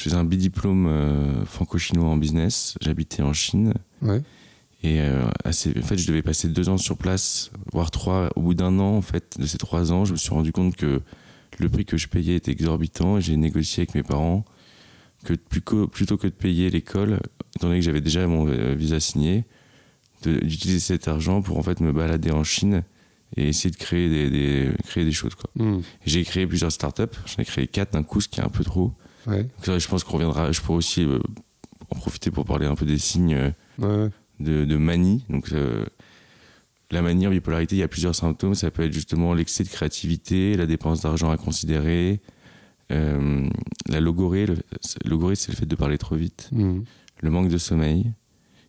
je 0.00 0.04
faisais 0.04 0.16
un 0.16 0.24
bidiplôme 0.24 0.86
euh, 0.86 1.44
franco-chinois 1.44 2.08
en 2.08 2.16
business. 2.16 2.74
J'habitais 2.80 3.22
en 3.22 3.34
Chine. 3.34 3.74
Ouais. 4.00 4.22
Et 4.82 4.98
euh, 5.02 5.28
assez, 5.44 5.74
en 5.78 5.82
fait, 5.82 5.98
je 5.98 6.06
devais 6.08 6.22
passer 6.22 6.48
deux 6.48 6.70
ans 6.70 6.78
sur 6.78 6.96
place, 6.96 7.50
voire 7.70 7.90
trois. 7.90 8.30
Au 8.34 8.40
bout 8.40 8.54
d'un 8.54 8.78
an, 8.78 8.96
en 8.96 9.02
fait, 9.02 9.38
de 9.38 9.44
ces 9.44 9.58
trois 9.58 9.92
ans, 9.92 10.06
je 10.06 10.12
me 10.12 10.16
suis 10.16 10.30
rendu 10.30 10.52
compte 10.52 10.74
que 10.74 11.02
le 11.58 11.68
prix 11.68 11.84
que 11.84 11.98
je 11.98 12.08
payais 12.08 12.36
était 12.36 12.50
exorbitant. 12.50 13.18
Et 13.18 13.20
j'ai 13.20 13.36
négocié 13.36 13.82
avec 13.82 13.94
mes 13.94 14.02
parents 14.02 14.46
que 15.22 15.34
plutôt 15.34 15.86
que 16.16 16.26
de 16.28 16.32
payer 16.32 16.70
l'école, 16.70 17.20
étant 17.56 17.66
donné 17.66 17.80
que 17.80 17.84
j'avais 17.84 18.00
déjà 18.00 18.26
mon 18.26 18.48
euh, 18.48 18.74
visa 18.74 19.00
signé, 19.00 19.44
d'utiliser 20.22 20.80
cet 20.80 21.08
argent 21.08 21.42
pour 21.42 21.58
en 21.58 21.62
fait 21.62 21.80
me 21.80 21.92
balader 21.92 22.30
en 22.30 22.42
Chine 22.44 22.84
et 23.36 23.48
essayer 23.48 23.70
de 23.70 23.76
créer 23.76 24.08
des, 24.08 24.30
des- 24.30 24.70
créer 24.86 25.04
des 25.04 25.12
choses. 25.12 25.34
Quoi. 25.34 25.50
Mm. 25.62 25.80
Et 25.80 25.82
J'ai 26.06 26.24
créé 26.24 26.46
plusieurs 26.46 26.72
startups. 26.72 27.02
J'en 27.26 27.42
ai 27.42 27.44
créé 27.44 27.66
quatre 27.66 27.92
d'un 27.92 28.02
coup, 28.02 28.22
ce 28.22 28.28
qui 28.28 28.40
est 28.40 28.44
un 28.44 28.48
peu 28.48 28.64
trop. 28.64 28.94
Ouais. 29.26 29.42
Donc, 29.44 29.64
ça, 29.64 29.78
je 29.78 29.88
pense 29.88 30.04
qu'on 30.04 30.14
reviendra. 30.14 30.50
Je 30.52 30.60
pourrais 30.60 30.78
aussi 30.78 31.04
euh, 31.04 31.18
en 31.90 31.94
profiter 31.96 32.30
pour 32.30 32.44
parler 32.44 32.66
un 32.66 32.74
peu 32.74 32.86
des 32.86 32.98
signes. 32.98 33.34
euh, 33.34 33.50
Ouais. 33.78 34.10
de, 34.40 34.64
de 34.64 34.76
manie. 34.76 35.24
Donc, 35.28 35.52
euh, 35.52 35.84
la 36.90 37.02
manie 37.02 37.26
en 37.26 37.30
bipolarité, 37.30 37.76
il 37.76 37.78
y 37.78 37.82
a 37.82 37.88
plusieurs 37.88 38.14
symptômes. 38.14 38.54
Ça 38.54 38.70
peut 38.70 38.82
être 38.84 38.92
justement 38.92 39.32
l'excès 39.34 39.64
de 39.64 39.68
créativité, 39.68 40.56
la 40.56 40.66
dépense 40.66 41.00
d'argent 41.02 41.30
à 41.30 41.36
considérer, 41.36 42.20
la 42.90 44.00
logorée. 44.00 44.46
Le, 44.46 44.56
logorée, 45.04 45.36
c'est 45.36 45.52
le 45.52 45.56
fait 45.56 45.66
de 45.66 45.76
parler 45.76 45.98
trop 45.98 46.16
vite, 46.16 46.48
Mm. 46.52 46.80
le 47.22 47.30
manque 47.30 47.48
de 47.48 47.58
sommeil 47.58 48.12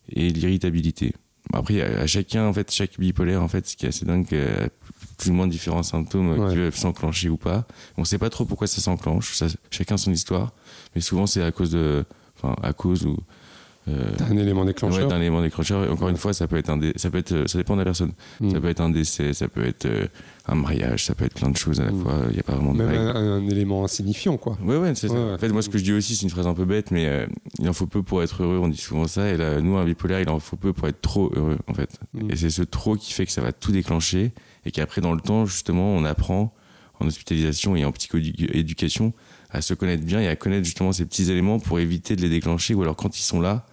et 0.09 0.29
l'irritabilité. 0.29 1.13
Après, 1.53 1.81
à, 1.81 2.07
chacun, 2.07 2.45
en 2.45 2.53
fait, 2.53 2.71
chaque 2.71 2.97
bipolaire, 2.99 3.41
en 3.43 3.47
fait, 3.47 3.67
ce 3.67 3.75
qui 3.75 3.85
est 3.85 3.89
assez 3.89 4.05
dingue, 4.05 4.25
euh, 4.33 4.67
a 4.67 4.69
plus 5.17 5.29
ou 5.31 5.33
moins 5.33 5.47
différents 5.47 5.83
symptômes 5.83 6.31
euh, 6.31 6.37
Ouais. 6.37 6.49
qui 6.51 6.55
peuvent 6.55 6.75
s'enclencher 6.77 7.29
ou 7.29 7.37
pas. 7.37 7.65
On 7.97 8.05
sait 8.05 8.17
pas 8.17 8.29
trop 8.29 8.45
pourquoi 8.45 8.67
ça 8.67 8.79
s'enclenche. 8.81 9.41
Chacun 9.69 9.97
son 9.97 10.11
histoire, 10.11 10.53
mais 10.95 11.01
souvent 11.01 11.25
c'est 11.27 11.43
à 11.43 11.51
cause 11.51 11.71
de, 11.71 12.05
enfin, 12.37 12.55
à 12.63 12.73
cause 12.73 13.05
ou 13.05 13.17
euh, 13.87 14.11
T'as 14.17 14.25
un 14.25 14.37
élément 14.37 14.61
Ouais, 14.61 14.67
déclencheur. 14.67 15.07
d'un 15.07 15.19
élément 15.19 15.41
déclencheur. 15.41 15.83
Et 15.85 15.89
encore 15.89 16.09
une 16.09 16.17
fois, 16.17 16.33
ça 16.33 16.47
peut 16.47 16.57
être 16.57 16.69
un 16.69 16.77
dé- 16.77 16.93
ça 16.97 17.09
peut 17.09 17.17
être, 17.17 17.31
euh, 17.31 17.47
ça 17.47 17.57
dépend 17.57 17.73
de 17.73 17.79
la 17.79 17.85
personne. 17.85 18.11
Mm. 18.39 18.51
Ça 18.51 18.61
peut 18.61 18.69
être 18.69 18.81
un 18.81 18.89
décès, 18.89 19.33
ça 19.33 19.47
peut 19.47 19.65
être 19.65 19.85
euh, 19.85 20.05
un 20.47 20.55
mariage, 20.55 21.05
ça 21.05 21.15
peut 21.15 21.25
être 21.25 21.33
plein 21.33 21.49
de 21.49 21.57
choses 21.57 21.79
à 21.81 21.85
la 21.85 21.91
Mm. 21.91 22.01
fois. 22.03 22.13
Il 22.29 22.33
n'y 22.33 22.39
a 22.39 22.43
pas 22.43 22.53
vraiment 22.53 22.73
de 22.73 22.83
Même 22.83 22.95
un, 22.95 23.15
un 23.37 23.47
élément 23.47 23.83
insignifiant, 23.83 24.37
quoi. 24.37 24.57
Ouais, 24.63 24.77
ouais, 24.77 24.93
c'est 24.95 25.07
ça. 25.07 25.13
Ouais, 25.15 25.19
ouais. 25.23 25.33
En 25.33 25.37
fait, 25.39 25.49
moi, 25.49 25.61
ce 25.63 25.69
que 25.69 25.77
je 25.79 25.83
dis 25.83 25.93
aussi, 25.93 26.15
c'est 26.15 26.23
une 26.23 26.29
phrase 26.29 26.45
un 26.47 26.53
peu 26.53 26.65
bête, 26.65 26.91
mais 26.91 27.07
euh, 27.07 27.25
il 27.59 27.67
en 27.67 27.73
faut 27.73 27.87
peu 27.87 28.03
pour 28.03 28.21
être 28.21 28.43
heureux. 28.43 28.59
On 28.61 28.67
dit 28.67 28.77
souvent 28.77 29.07
ça. 29.07 29.27
Et 29.29 29.37
là, 29.37 29.59
nous, 29.61 29.75
un 29.77 29.85
bipolaire, 29.85 30.21
il 30.21 30.29
en 30.29 30.39
faut 30.39 30.57
peu 30.57 30.73
pour 30.73 30.87
être 30.87 31.01
trop 31.01 31.31
heureux, 31.35 31.57
en 31.67 31.73
fait. 31.73 31.99
Mm. 32.13 32.31
Et 32.31 32.35
c'est 32.35 32.49
ce 32.51 32.61
trop 32.61 32.95
qui 32.95 33.13
fait 33.13 33.25
que 33.25 33.31
ça 33.31 33.41
va 33.41 33.51
tout 33.51 33.71
déclencher. 33.71 34.31
Et 34.65 34.69
qu'après, 34.71 35.01
dans 35.01 35.13
le 35.13 35.21
temps, 35.21 35.47
justement, 35.47 35.95
on 35.95 36.03
apprend 36.05 36.53
en 36.99 37.07
hospitalisation 37.07 37.75
et 37.75 37.83
en 37.83 37.91
psychoéducation 37.91 39.13
à 39.49 39.61
se 39.61 39.73
connaître 39.73 40.03
bien 40.05 40.21
et 40.21 40.27
à 40.27 40.35
connaître 40.35 40.63
justement 40.65 40.91
ces 40.91 41.05
petits 41.05 41.29
éléments 41.31 41.59
pour 41.59 41.79
éviter 41.79 42.15
de 42.15 42.21
les 42.21 42.29
déclencher. 42.29 42.73
Ou 42.73 42.83
alors, 42.83 42.95
quand 42.95 43.17
ils 43.19 43.23
sont 43.23 43.41
là, 43.41 43.65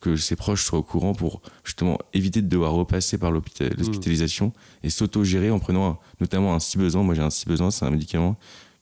que 0.00 0.16
ses 0.16 0.36
proches 0.36 0.64
soient 0.64 0.78
au 0.78 0.82
courant 0.82 1.12
pour 1.14 1.42
justement 1.64 1.98
éviter 2.14 2.40
de 2.42 2.46
devoir 2.48 2.72
repasser 2.72 3.18
par 3.18 3.30
l'hôpital- 3.32 3.72
l'hospitalisation 3.76 4.52
et 4.84 4.90
s'auto-gérer 4.90 5.50
en 5.50 5.58
prenant 5.58 5.88
un- 5.90 5.98
notamment 6.20 6.54
un 6.54 6.60
si 6.60 6.78
besoin. 6.78 7.02
Moi, 7.02 7.14
j'ai 7.14 7.22
un 7.22 7.30
si 7.30 7.46
besoin, 7.46 7.70
c'est 7.70 7.84
un 7.84 7.90
médicament. 7.90 8.36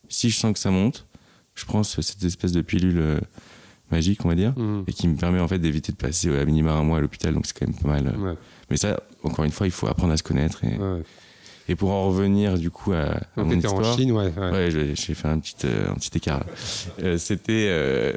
Si 0.08 0.28
je 0.30 0.36
sens 0.36 0.52
que 0.52 0.58
ça 0.58 0.70
monte, 0.70 1.06
je 1.54 1.64
prends 1.64 1.82
ce- 1.82 2.02
cette 2.02 2.22
espèce 2.22 2.52
de 2.52 2.60
pilule 2.60 2.98
euh, 2.98 3.18
magique, 3.90 4.24
on 4.24 4.28
va 4.28 4.34
dire, 4.34 4.52
Mm. 4.58 4.82
et 4.88 4.92
qui 4.92 5.08
me 5.08 5.16
permet 5.16 5.40
en 5.40 5.48
fait 5.48 5.58
d'éviter 5.58 5.92
de 5.92 5.96
passer 5.96 6.36
à 6.36 6.44
minima 6.44 6.72
un 6.72 6.82
mois 6.82 6.98
à 6.98 7.00
l'hôpital, 7.00 7.32
donc 7.34 7.46
c'est 7.46 7.56
quand 7.58 7.66
même 7.66 7.76
pas 7.76 7.88
mal. 7.88 8.06
euh. 8.14 8.32
Ouais. 8.32 8.38
Mais 8.68 8.76
ça, 8.76 9.00
encore 9.22 9.44
une 9.44 9.52
fois, 9.52 9.66
il 9.66 9.70
faut 9.72 9.86
apprendre 9.86 10.12
à 10.12 10.16
se 10.16 10.22
connaître. 10.24 10.64
Et, 10.64 10.76
Ouais. 10.76 11.02
et 11.68 11.76
pour 11.76 11.90
en 11.92 12.08
revenir 12.08 12.58
du 12.58 12.70
coup 12.70 12.92
à, 12.92 13.02
à 13.04 13.20
mon 13.36 13.50
t'étais 13.50 13.68
en 13.68 13.76
histoire, 13.78 13.96
Chine, 13.96 14.12
ouais. 14.12 14.32
ouais. 14.36 14.70
J'ai 14.94 15.14
fait 15.14 15.28
un 15.28 15.38
petit, 15.38 15.54
euh, 15.64 15.90
un 15.90 15.94
petit 15.94 16.10
écart. 16.16 16.44
Euh, 17.02 17.16
C'était. 17.16 17.68
euh, 17.70 18.12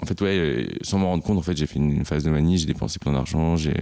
en 0.00 0.06
fait, 0.06 0.20
ouais, 0.20 0.36
euh, 0.36 0.66
sans 0.82 0.98
m'en 0.98 1.06
rendre 1.10 1.22
compte, 1.22 1.38
en 1.38 1.42
fait, 1.42 1.56
j'ai 1.56 1.66
fait 1.66 1.78
une, 1.78 2.04
phase 2.04 2.24
de 2.24 2.30
manie, 2.30 2.58
j'ai 2.58 2.66
dépensé 2.66 2.98
plein 2.98 3.12
d'argent, 3.12 3.56
j'ai. 3.56 3.74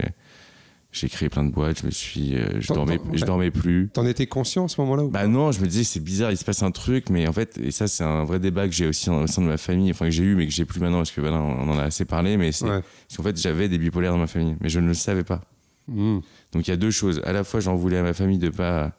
J'ai 0.94 1.08
créé 1.08 1.30
plein 1.30 1.42
de 1.42 1.50
boîtes, 1.50 1.80
je 1.80 1.86
me 1.86 1.90
suis, 1.90 2.36
euh, 2.36 2.60
je 2.60 2.70
dormais, 2.70 3.00
je 3.14 3.24
dormais 3.24 3.50
plus. 3.50 3.88
T'en 3.94 4.04
étais 4.04 4.26
conscient 4.26 4.66
à 4.66 4.68
ce 4.68 4.78
moment-là 4.82 5.04
ou 5.04 5.08
Bah 5.08 5.26
non, 5.26 5.50
je 5.50 5.62
me 5.62 5.66
disais 5.66 5.84
c'est 5.84 6.00
bizarre, 6.00 6.30
il 6.32 6.36
se 6.36 6.44
passe 6.44 6.62
un 6.62 6.70
truc, 6.70 7.08
mais 7.08 7.26
en 7.26 7.32
fait, 7.32 7.56
et 7.56 7.70
ça 7.70 7.88
c'est 7.88 8.04
un 8.04 8.24
vrai 8.24 8.38
débat 8.38 8.68
que 8.68 8.74
j'ai 8.74 8.86
aussi 8.86 9.08
au 9.08 9.26
sein 9.26 9.40
de 9.40 9.46
ma 9.46 9.56
famille, 9.56 9.90
enfin 9.90 10.04
que 10.04 10.10
j'ai 10.10 10.22
eu 10.24 10.34
mais 10.34 10.46
que 10.46 10.52
j'ai 10.52 10.66
plus 10.66 10.80
maintenant 10.80 10.98
parce 10.98 11.10
que 11.10 11.22
voilà, 11.22 11.38
on 11.40 11.70
en 11.70 11.78
a 11.78 11.84
assez 11.84 12.04
parlé, 12.04 12.36
mais 12.36 12.52
c'est 12.52 12.66
Ouais. 12.66 12.82
qu'en 13.16 13.22
fait 13.22 13.40
j'avais 13.40 13.70
des 13.70 13.78
bipolaires 13.78 14.12
dans 14.12 14.18
ma 14.18 14.26
famille, 14.26 14.54
mais 14.60 14.68
je 14.68 14.80
ne 14.80 14.88
le 14.88 14.92
savais 14.92 15.24
pas. 15.24 15.40
Mm. 15.88 16.18
Donc 16.52 16.68
il 16.68 16.70
y 16.70 16.74
a 16.74 16.76
deux 16.76 16.90
choses. 16.90 17.22
À 17.24 17.32
la 17.32 17.42
fois, 17.42 17.60
j'en 17.60 17.74
voulais 17.74 17.96
à 17.96 18.02
ma 18.02 18.12
famille 18.12 18.38
de 18.38 18.50
pas 18.50 18.92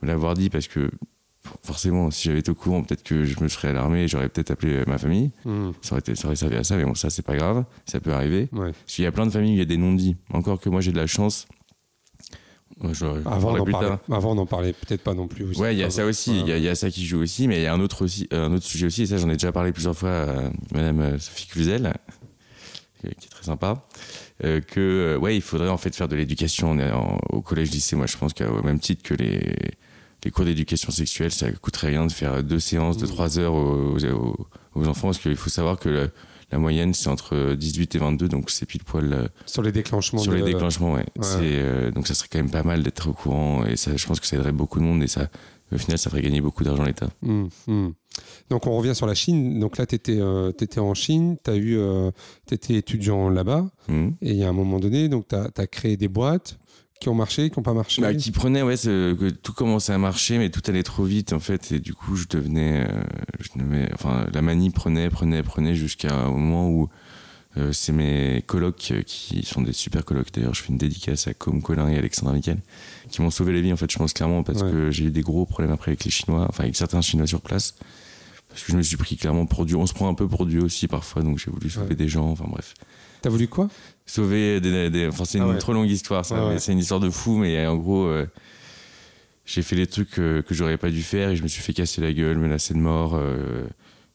me 0.00 0.06
l'avoir 0.06 0.34
dit 0.34 0.48
parce 0.48 0.68
que 0.68 0.92
forcément, 1.64 2.10
si 2.10 2.24
j'avais 2.28 2.38
été 2.40 2.50
au 2.50 2.54
courant, 2.54 2.82
peut-être 2.82 3.02
que 3.02 3.24
je 3.24 3.40
me 3.42 3.48
serais 3.48 3.68
alarmé 3.68 4.04
et 4.04 4.08
j'aurais 4.08 4.28
peut-être 4.28 4.50
appelé 4.50 4.74
euh, 4.74 4.84
ma 4.86 4.98
famille. 4.98 5.30
Mm. 5.44 5.70
Ça 5.80 5.92
aurait, 5.92 6.00
été, 6.00 6.14
ça 6.14 6.26
aurait 6.28 6.36
servi 6.36 6.56
à 6.56 6.64
ça, 6.64 6.76
mais 6.76 6.84
bon, 6.84 6.94
ça 6.94 7.10
c'est 7.10 7.22
pas 7.22 7.36
grave, 7.36 7.64
ça 7.86 8.00
peut 8.00 8.12
arriver. 8.12 8.48
Ouais. 8.52 8.72
Parce 8.72 8.94
qu'il 8.94 9.04
y 9.04 9.06
a 9.06 9.12
plein 9.12 9.26
de 9.26 9.30
familles 9.30 9.50
où 9.52 9.54
il 9.54 9.58
y 9.58 9.62
a 9.62 9.66
des 9.66 9.76
non-dits. 9.76 10.16
Encore 10.32 10.60
que 10.60 10.68
moi 10.68 10.80
j'ai 10.80 10.92
de 10.92 10.98
la 10.98 11.06
chance. 11.06 11.46
Je- 12.92 13.04
Avant 13.26 13.56
d'en 13.56 13.64
parler, 13.66 13.90
avant 14.10 14.46
parler 14.46 14.72
peut-être 14.72 15.02
pas 15.02 15.14
non 15.14 15.28
plus. 15.28 15.44
aussi. 15.44 15.60
Ouais, 15.60 15.74
il 15.74 15.78
y 15.78 15.84
a 15.84 15.90
ça 15.90 16.04
aussi, 16.06 16.40
il 16.40 16.48
y, 16.48 16.52
a- 16.52 16.56
il 16.56 16.64
y 16.64 16.68
a 16.68 16.74
ça 16.74 16.90
qui 16.90 17.04
joue 17.04 17.20
aussi, 17.20 17.46
mais 17.46 17.58
il 17.58 17.62
y 17.62 17.66
a 17.66 17.74
un 17.74 17.80
autre, 17.80 18.02
aussi, 18.04 18.26
un 18.32 18.52
autre 18.52 18.64
sujet 18.64 18.86
aussi, 18.86 19.02
et 19.02 19.06
ça 19.06 19.18
j'en 19.18 19.28
ai 19.28 19.34
déjà 19.34 19.52
parlé 19.52 19.72
plusieurs 19.72 19.96
fois 19.96 20.10
à 20.22 20.50
Madame 20.72 21.00
euh, 21.00 21.18
Sophie 21.18 21.46
Cluzel, 21.46 21.92
qui 23.00 23.06
est 23.08 23.30
très 23.30 23.44
sympa, 23.44 23.86
euh, 24.44 24.60
que 24.60 25.16
ouais, 25.20 25.36
il 25.36 25.42
faudrait 25.42 25.68
en 25.68 25.76
fait 25.76 25.94
faire 25.94 26.08
de 26.08 26.16
l'éducation 26.16 26.76
au 27.30 27.40
collège-lycée. 27.42 27.94
Moi, 27.94 28.06
je 28.06 28.16
pense 28.16 28.32
qu'au 28.32 28.62
même 28.62 28.80
titre 28.80 29.02
que 29.02 29.14
les, 29.14 29.54
les 30.24 30.30
cours 30.30 30.44
d'éducation 30.44 30.90
sexuelle, 30.92 31.32
ça 31.32 31.50
coûterait 31.52 31.88
rien 31.88 32.06
de 32.06 32.12
faire 32.12 32.42
deux 32.42 32.60
séances 32.60 32.96
de 32.98 33.06
Mmh. 33.06 33.10
trois 33.10 33.38
heures 33.38 33.54
aux, 33.54 33.96
aux- 33.98 34.46
aux 34.74 34.86
enfants, 34.86 35.08
parce 35.08 35.18
qu'il 35.18 35.36
faut 35.36 35.50
savoir 35.50 35.78
que 35.78 35.88
la, 35.88 36.06
la 36.52 36.58
moyenne 36.58 36.94
c'est 36.94 37.08
entre 37.08 37.54
18 37.54 37.94
et 37.94 37.98
22, 37.98 38.28
donc 38.28 38.50
c'est 38.50 38.66
pile 38.66 38.84
poil 38.84 39.12
euh, 39.12 39.26
Sur 39.46 39.62
les 39.62 39.72
déclenchements. 39.72 40.20
sur 40.20 40.32
les 40.32 40.42
déclenchements, 40.42 40.92
ouais. 40.94 41.06
Euh, 41.40 41.90
donc 41.90 42.06
ça 42.06 42.14
serait 42.14 42.28
quand 42.30 42.38
même 42.38 42.50
pas 42.50 42.62
mal 42.62 42.82
d'être 42.82 43.08
au 43.08 43.12
courant 43.12 43.64
et 43.66 43.76
ça, 43.76 43.96
je 43.96 44.06
pense 44.06 44.20
que 44.20 44.26
ça 44.26 44.36
aiderait 44.36 44.52
beaucoup 44.52 44.78
de 44.78 44.84
monde 44.84 45.02
et 45.02 45.08
ça, 45.08 45.28
au 45.72 45.78
final, 45.78 45.96
ça 45.98 46.10
ferait 46.10 46.20
gagner 46.22 46.42
beaucoup 46.42 46.62
d'argent 46.64 46.82
à 46.82 46.86
l'État. 46.86 47.08
Mm, 47.22 47.44
mm. 47.66 47.92
Donc 48.50 48.66
on 48.66 48.76
revient 48.76 48.94
sur 48.94 49.06
la 49.06 49.14
Chine. 49.14 49.58
Donc 49.58 49.78
là, 49.78 49.86
tu 49.86 49.94
étais, 49.94 50.20
en 50.78 50.92
Chine, 50.94 51.36
tu 51.42 51.50
étais 52.50 52.74
étudiant 52.74 53.30
là-bas, 53.30 53.70
et 53.88 54.30
il 54.32 54.36
y 54.36 54.44
a 54.44 54.48
un 54.50 54.52
moment 54.52 54.78
donné, 54.78 55.08
tu 55.08 55.34
as, 55.34 55.66
créé 55.66 55.96
des 55.96 56.08
boîtes 56.08 56.58
qui 57.02 57.08
ont 57.08 57.14
marché, 57.14 57.50
qui 57.50 57.58
n'ont 57.58 57.62
pas 57.62 57.74
marché. 57.74 58.00
Bah, 58.00 58.14
qui 58.14 58.30
prenait, 58.30 58.62
ouais, 58.62 58.76
que 58.76 59.30
tout 59.30 59.52
commençait 59.52 59.92
à 59.92 59.98
marcher, 59.98 60.38
mais 60.38 60.50
tout 60.50 60.62
allait 60.68 60.82
trop 60.82 61.04
vite 61.04 61.32
en 61.32 61.40
fait, 61.40 61.72
et 61.72 61.80
du 61.80 61.94
coup, 61.94 62.16
je 62.16 62.26
devenais, 62.28 62.86
euh, 62.88 63.02
je 63.40 63.48
enfin, 63.94 64.26
la 64.32 64.40
manie 64.42 64.70
prenait, 64.70 65.10
prenait, 65.10 65.42
prenait 65.42 65.74
jusqu'à 65.74 66.14
un 66.14 66.30
moment 66.30 66.70
où 66.70 66.88
euh, 67.58 67.72
c'est 67.72 67.92
mes 67.92 68.42
colocs 68.46 68.88
euh, 68.92 69.02
qui 69.02 69.42
sont 69.44 69.60
des 69.62 69.72
super 69.72 70.04
colocs. 70.04 70.32
D'ailleurs, 70.32 70.54
je 70.54 70.62
fais 70.62 70.68
une 70.70 70.78
dédicace 70.78 71.26
à 71.28 71.34
Com 71.34 71.60
Colin 71.60 71.88
et 71.88 71.98
Alexandre 71.98 72.32
Miquel 72.32 72.58
qui 73.10 73.20
m'ont 73.20 73.30
sauvé 73.30 73.52
la 73.52 73.60
vie 73.60 73.72
en 73.72 73.76
fait. 73.76 73.90
Je 73.90 73.98
pense 73.98 74.12
clairement 74.14 74.42
parce 74.42 74.62
Ouais. 74.62 74.70
que 74.70 74.90
j'ai 74.90 75.04
eu 75.06 75.10
des 75.10 75.20
gros 75.20 75.44
problèmes 75.44 75.72
après 75.72 75.90
avec 75.90 76.04
les 76.04 76.10
Chinois, 76.10 76.46
enfin 76.48 76.62
avec 76.64 76.76
certains 76.76 77.02
Chinois 77.02 77.26
sur 77.26 77.40
place. 77.42 77.74
Parce 78.48 78.62
que 78.62 78.72
je 78.72 78.76
me 78.76 78.82
suis 78.82 78.96
pris 78.96 79.16
clairement 79.16 79.44
pour 79.46 79.66
Dieu. 79.66 79.76
On 79.76 79.86
se 79.86 79.92
prend 79.92 80.08
un 80.08 80.14
peu 80.14 80.28
pour 80.28 80.46
Dieu 80.46 80.62
aussi 80.62 80.86
parfois, 80.88 81.22
donc 81.22 81.38
j'ai 81.38 81.50
voulu 81.50 81.68
sauver 81.68 81.88
Ouais. 81.88 81.94
des 81.96 82.08
gens. 82.08 82.30
Enfin 82.30 82.44
bref. 82.48 82.74
T'as 83.22 83.30
voulu 83.30 83.48
quoi? 83.48 83.68
Sauver 84.06 84.60
des, 84.60 84.90
des- 84.90 85.08
enfin 85.08 85.24
c'est 85.24 85.38
une 85.38 85.44
Ah 85.44 85.48
ouais. 85.48 85.58
trop 85.58 85.72
longue 85.72 85.88
histoire 85.90 86.24
ça 86.24 86.34
Ouais, 86.36 86.40
ouais. 86.42 86.52
mais 86.54 86.58
c'est 86.58 86.72
une 86.72 86.78
histoire 86.78 87.00
de 87.00 87.10
fou 87.10 87.36
mais 87.36 87.66
en 87.66 87.76
gros 87.76 88.04
euh, 88.06 88.26
j'ai 89.44 89.62
fait 89.62 89.76
les 89.76 89.86
trucs 89.86 90.18
euh, 90.18 90.42
que 90.42 90.54
j'aurais 90.54 90.76
pas 90.76 90.90
dû 90.90 91.02
faire 91.02 91.30
et 91.30 91.36
je 91.36 91.42
me 91.42 91.48
suis 91.48 91.62
fait 91.62 91.72
casser 91.72 92.00
la 92.00 92.12
gueule 92.12 92.38
menacer 92.38 92.74
de 92.74 92.78
mort 92.78 93.14
euh, 93.14 93.64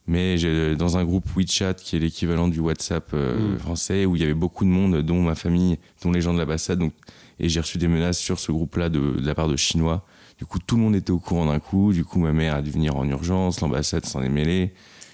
mais 0.07 0.37
j'ai 0.37 0.75
dans 0.75 0.97
un 0.97 1.03
groupe 1.03 1.25
WeChat 1.35 1.73
qui 1.75 1.95
est 1.95 1.99
l'équivalent 1.99 2.47
du 2.47 2.59
WhatsApp 2.59 3.09
euh, 3.13 3.55
Mm. 3.55 3.59
français 3.59 4.05
où 4.05 4.15
il 4.15 4.21
y 4.21 4.25
avait 4.25 4.33
beaucoup 4.33 4.63
de 4.65 4.69
monde 4.69 5.01
dont 5.01 5.21
ma 5.21 5.35
famille 5.35 5.77
dont 6.03 6.11
les 6.11 6.21
gens 6.21 6.33
de 6.33 6.39
l'ambassade 6.39 6.79
donc 6.79 6.93
et 7.39 7.49
j'ai 7.49 7.59
reçu 7.59 7.77
des 7.77 7.87
menaces 7.87 8.17
sur 8.19 8.39
ce 8.39 8.51
groupe 8.51 8.75
là 8.77 8.89
de, 8.89 8.99
de 9.19 9.25
la 9.25 9.35
part 9.35 9.47
de 9.47 9.55
chinois 9.57 10.05
du 10.39 10.45
coup 10.45 10.59
tout 10.59 10.75
le 10.75 10.81
monde 10.81 10.95
était 10.95 11.11
au 11.11 11.19
courant 11.19 11.45
d'un 11.45 11.59
coup 11.59 11.93
du 11.93 12.03
coup 12.05 12.19
ma 12.19 12.33
mère 12.33 12.55
a 12.55 12.61
dû 12.61 12.71
venir 12.71 12.95
en 12.95 13.07
urgence 13.07 13.61
l'ambassade 13.61 14.05
s'en 14.05 14.21
est 14.21 14.29
mêlée 14.29 14.73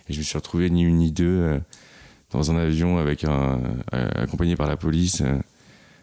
et 0.10 0.14
je 0.14 0.18
me 0.20 0.24
suis 0.24 0.38
retrouvé 0.38 0.70
ni 0.70 0.84
une 0.84 0.98
ni 0.98 1.12
deux 1.12 1.26
euh, 1.28 1.60
dans 2.34 2.52
un 2.52 2.58
avion 2.58 2.98
avec 2.98 3.24
un, 3.24 3.62
euh, 3.94 4.10
accompagné 4.16 4.56
par 4.56 4.68
la 4.68 4.78
police, 4.78 5.22
euh, 5.22 5.38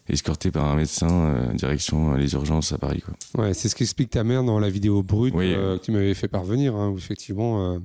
escorté 0.08 0.50
par 0.50 0.64
un 0.66 0.76
médecin, 0.76 1.08
euh, 1.10 1.52
direction 1.54 2.14
euh, 2.14 2.16
les 2.16 2.32
urgences 2.34 2.72
à 2.72 2.78
Paris. 2.78 3.02
Quoi. 3.04 3.44
Ouais, 3.44 3.54
c'est 3.54 3.68
ce 3.68 3.74
qu'explique 3.76 4.10
ta 4.10 4.24
mère 4.24 4.42
dans 4.44 4.58
la 4.58 4.70
vidéo 4.70 5.02
brute 5.02 5.34
Oui. 5.36 5.52
euh, 5.54 5.78
que 5.78 5.84
tu 5.84 5.92
m'avais 5.92 6.14
fait 6.14 6.28
parvenir, 6.28 6.74
hein, 6.76 6.88
où 6.88 6.96
effectivement, 6.98 7.78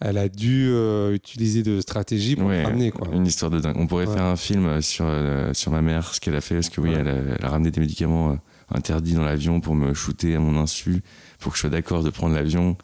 elle 0.00 0.18
a 0.18 0.28
dû 0.28 0.72
utiliser 1.12 1.62
de 1.62 1.80
stratégies 1.80 2.36
pour 2.36 2.46
Ouais, 2.48 2.62
te 2.62 2.66
ramener. 2.68 2.90
Quoi. 2.90 3.08
Une 3.12 3.26
histoire 3.26 3.50
de 3.50 3.60
dingue. 3.60 3.76
On 3.78 3.86
pourrait 3.86 4.06
Ouais. 4.06 4.14
faire 4.14 4.24
un 4.24 4.36
film 4.36 4.80
sur, 4.82 5.06
sur 5.52 5.70
ma 5.72 5.82
mère, 5.82 6.14
ce 6.14 6.20
qu'elle 6.20 6.34
a 6.36 6.40
fait, 6.40 6.54
parce 6.56 6.68
que 6.70 6.80
oui, 6.80 6.90
Ouais. 6.90 6.96
elle, 7.00 7.08
a, 7.08 7.12
elle 7.38 7.44
a 7.44 7.48
ramené 7.48 7.70
des 7.70 7.80
médicaments 7.80 8.36
interdits 8.70 9.14
dans 9.14 9.24
l'avion 9.24 9.60
pour 9.60 9.74
me 9.74 9.94
shooter 9.94 10.34
à 10.34 10.40
mon 10.40 10.58
insu, 10.60 11.02
pour 11.38 11.52
que 11.52 11.56
je 11.56 11.60
sois 11.62 11.70
d'accord 11.70 12.02
de 12.02 12.10
prendre 12.10 12.34
l'avion. 12.34 12.76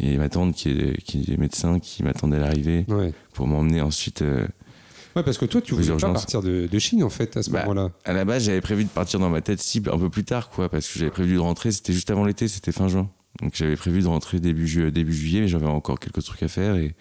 Et 0.00 0.16
ma 0.16 0.28
tante, 0.28 0.54
qui 0.54 0.68
est, 0.70 1.02
qui 1.02 1.24
est 1.32 1.36
médecin, 1.36 1.78
qui 1.80 2.02
m'attendait 2.02 2.36
à 2.36 2.40
l'arrivée, 2.40 2.84
Ouais. 2.88 3.12
pour 3.32 3.46
m'emmener 3.48 3.80
ensuite. 3.80 4.22
euh, 4.22 4.46
Ouais, 5.16 5.22
parce 5.24 5.38
que 5.38 5.44
toi, 5.46 5.60
tu 5.60 5.74
voulais 5.74 5.88
pas 5.98 6.12
partir 6.12 6.42
de, 6.42 6.68
de 6.70 6.78
Chine, 6.78 7.02
en 7.02 7.08
fait, 7.08 7.36
à 7.36 7.42
ce 7.42 7.50
Bah, 7.50 7.62
moment-là. 7.66 7.90
À 8.04 8.12
la 8.12 8.24
base, 8.24 8.44
j'avais 8.44 8.60
prévu 8.60 8.84
de 8.84 8.88
partir 8.90 9.18
dans 9.18 9.30
ma 9.30 9.40
tête 9.40 9.60
cible 9.60 9.90
un 9.92 9.98
peu 9.98 10.08
plus 10.10 10.22
tard, 10.24 10.50
quoi, 10.50 10.68
parce 10.68 10.86
que 10.86 10.98
j'avais 10.98 11.10
prévu 11.10 11.34
de 11.34 11.38
rentrer, 11.40 11.72
c'était 11.72 11.92
juste 11.92 12.10
avant 12.10 12.24
l'été, 12.24 12.46
c'était 12.46 12.70
fin 12.72 12.86
juin. 12.86 13.10
Donc 13.42 13.52
j'avais 13.54 13.74
prévu 13.76 14.02
de 14.02 14.06
rentrer 14.06 14.38
début, 14.38 14.66
ju- 14.68 14.92
début 14.92 15.12
juillet, 15.12 15.40
mais 15.40 15.48
j'avais 15.48 15.66
encore 15.66 15.98
quelques 15.98 16.22
trucs 16.22 16.42
à 16.44 16.48
faire. 16.48 16.76
Et... 16.76 16.94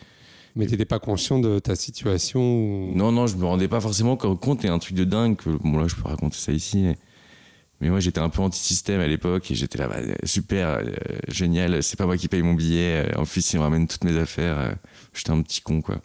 Mais 0.55 0.65
t'étais 0.65 0.85
pas 0.85 0.97
conscient 0.99 1.37
de 1.37 1.59
ta 1.59 1.75
situation 1.75 2.39
ou- 2.41 2.91
Non, 2.95 3.11
non, 3.11 3.27
je 3.27 3.35
me 3.37 3.45
rendais 3.45 3.67
pas 3.67 3.79
forcément 3.81 4.17
compte, 4.17 4.65
et 4.65 4.67
un 4.69 4.79
truc 4.79 4.95
de 4.95 5.03
dingue, 5.03 5.35
que, 5.35 5.49
bon 5.51 5.77
là 5.77 5.87
je 5.87 5.95
peux 5.95 6.07
raconter 6.07 6.37
ça 6.37 6.51
ici, 6.51 6.79
mais, 6.79 6.97
mais 7.81 7.89
moi 7.89 7.99
j'étais 7.99 8.19
un 8.19 8.29
peu 8.29 8.41
anti-système 8.41 8.99
à 8.99 9.07
l'époque, 9.07 9.51
et 9.51 9.55
j'étais 9.55 9.77
là, 9.77 9.87
bah, 9.87 9.99
super, 10.23 10.67
euh, 10.67 10.83
génial, 11.27 11.83
c'est 11.83 11.97
pas 11.97 12.05
moi 12.05 12.17
qui 12.17 12.27
paye 12.27 12.41
mon 12.41 12.53
billet, 12.53 13.05
euh, 13.05 13.19
en 13.19 13.25
plus 13.25 13.53
il 13.53 13.57
me 13.57 13.63
ramène 13.63 13.87
toutes 13.87 14.03
mes 14.03 14.17
affaires, 14.17 14.57
euh, 14.57 14.71
j'étais 15.13 15.31
un 15.31 15.41
petit 15.41 15.61
con, 15.61 15.81
quoi. 15.81 16.01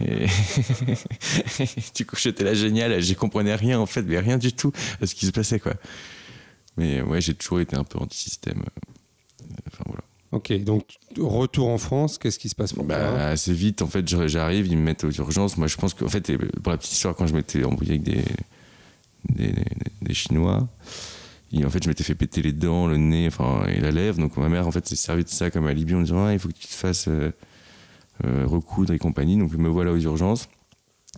Et 0.00 0.26
du 1.94 2.06
coup 2.06 2.16
j'étais 2.16 2.44
là, 2.44 2.54
génial, 2.54 3.00
j'y 3.02 3.14
comprenais 3.14 3.54
rien 3.54 3.78
en 3.78 3.86
fait, 3.86 4.02
mais 4.02 4.18
rien 4.18 4.38
du 4.38 4.52
tout 4.52 4.72
à 5.00 5.06
ce 5.06 5.14
qui 5.14 5.26
se 5.26 5.32
passait, 5.32 5.60
quoi. 5.60 5.74
Mais 6.78 7.02
ouais, 7.02 7.20
j'ai 7.20 7.34
toujours 7.34 7.60
été 7.60 7.76
un 7.76 7.84
peu 7.84 7.98
anti-système. 7.98 8.62
Enfin 9.66 9.84
voilà. 9.86 10.02
Ok, 10.32 10.50
donc 10.64 10.96
retour 11.18 11.68
en 11.68 11.76
France, 11.76 12.16
qu'est-ce 12.16 12.38
qui 12.38 12.48
se 12.48 12.54
passe 12.54 12.72
pour 12.72 12.84
Bah, 12.84 13.28
assez 13.28 13.52
vite, 13.52 13.82
en 13.82 13.86
fait, 13.86 14.08
j'arrive, 14.28 14.66
ils 14.66 14.78
me 14.78 14.82
mettent 14.82 15.04
aux 15.04 15.10
urgences. 15.10 15.58
Moi, 15.58 15.66
je 15.66 15.76
pense 15.76 15.92
qu'en 15.92 16.08
fait, 16.08 16.30
et 16.30 16.38
pour 16.38 16.72
la 16.72 16.78
petite 16.78 16.92
histoire, 16.92 17.14
quand 17.14 17.26
je 17.26 17.34
m'étais 17.34 17.62
embrouillé 17.64 17.92
avec 17.92 18.02
des, 18.02 18.24
des, 19.34 19.52
des- 20.02 20.14
Chinois, 20.14 20.68
et 21.52 21.64
en 21.64 21.70
fait, 21.70 21.82
je 21.84 21.88
m'étais 21.88 22.04
fait 22.04 22.14
péter 22.14 22.42
les 22.42 22.52
dents, 22.52 22.86
le 22.86 22.96
nez, 22.98 23.26
enfin, 23.26 23.64
et 23.66 23.80
la 23.80 23.90
lèvre. 23.90 24.18
Donc, 24.18 24.36
ma 24.36 24.48
mère, 24.48 24.66
en 24.66 24.70
fait, 24.70 24.86
s'est 24.86 24.96
servi 24.96 25.24
de 25.24 25.28
ça 25.28 25.50
comme 25.50 25.66
alibi 25.66 25.94
en 25.94 25.98
me 25.98 26.04
disant, 26.04 26.24
ah, 26.26 26.32
il 26.32 26.38
faut 26.38 26.48
que 26.48 26.54
tu 26.54 26.66
te 26.66 26.72
fasses 26.74 27.08
euh, 27.08 27.30
euh, 28.24 28.44
recoudre 28.46 28.92
et 28.92 28.98
compagnie. 28.98 29.36
Donc, 29.38 29.52
me 29.54 29.68
voilà 29.68 29.92
aux 29.92 29.98
urgences. 29.98 30.48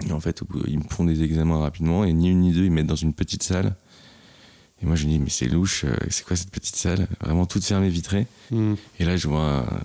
Et 0.08 0.12
en 0.12 0.20
fait, 0.20 0.42
ils 0.66 0.78
me 0.78 0.84
font 0.90 1.04
des 1.04 1.22
examens 1.22 1.58
rapidement, 1.60 2.04
et 2.04 2.12
ni 2.12 2.28
une 2.30 2.40
ni 2.40 2.52
deux, 2.52 2.64
ils 2.64 2.70
me 2.70 2.76
mettent 2.76 2.86
dans 2.86 2.94
une 2.96 3.14
petite 3.14 3.42
salle. 3.42 3.74
Et 4.82 4.86
moi, 4.86 4.96
je 4.96 5.06
me 5.06 5.10
dis, 5.12 5.18
mais 5.20 5.30
c'est 5.30 5.46
louche, 5.48 5.84
euh, 5.84 5.94
c'est 6.10 6.24
quoi 6.24 6.36
cette 6.36 6.50
petite 6.50 6.76
salle? 6.76 7.06
Vraiment 7.20 7.46
toute 7.46 7.64
fermée, 7.64 7.88
vitrée. 7.88 8.26
Hmm. 8.50 8.74
Et 8.98 9.04
là, 9.04 9.16
je 9.16 9.28
vois. 9.28 9.40
un- 9.60 9.80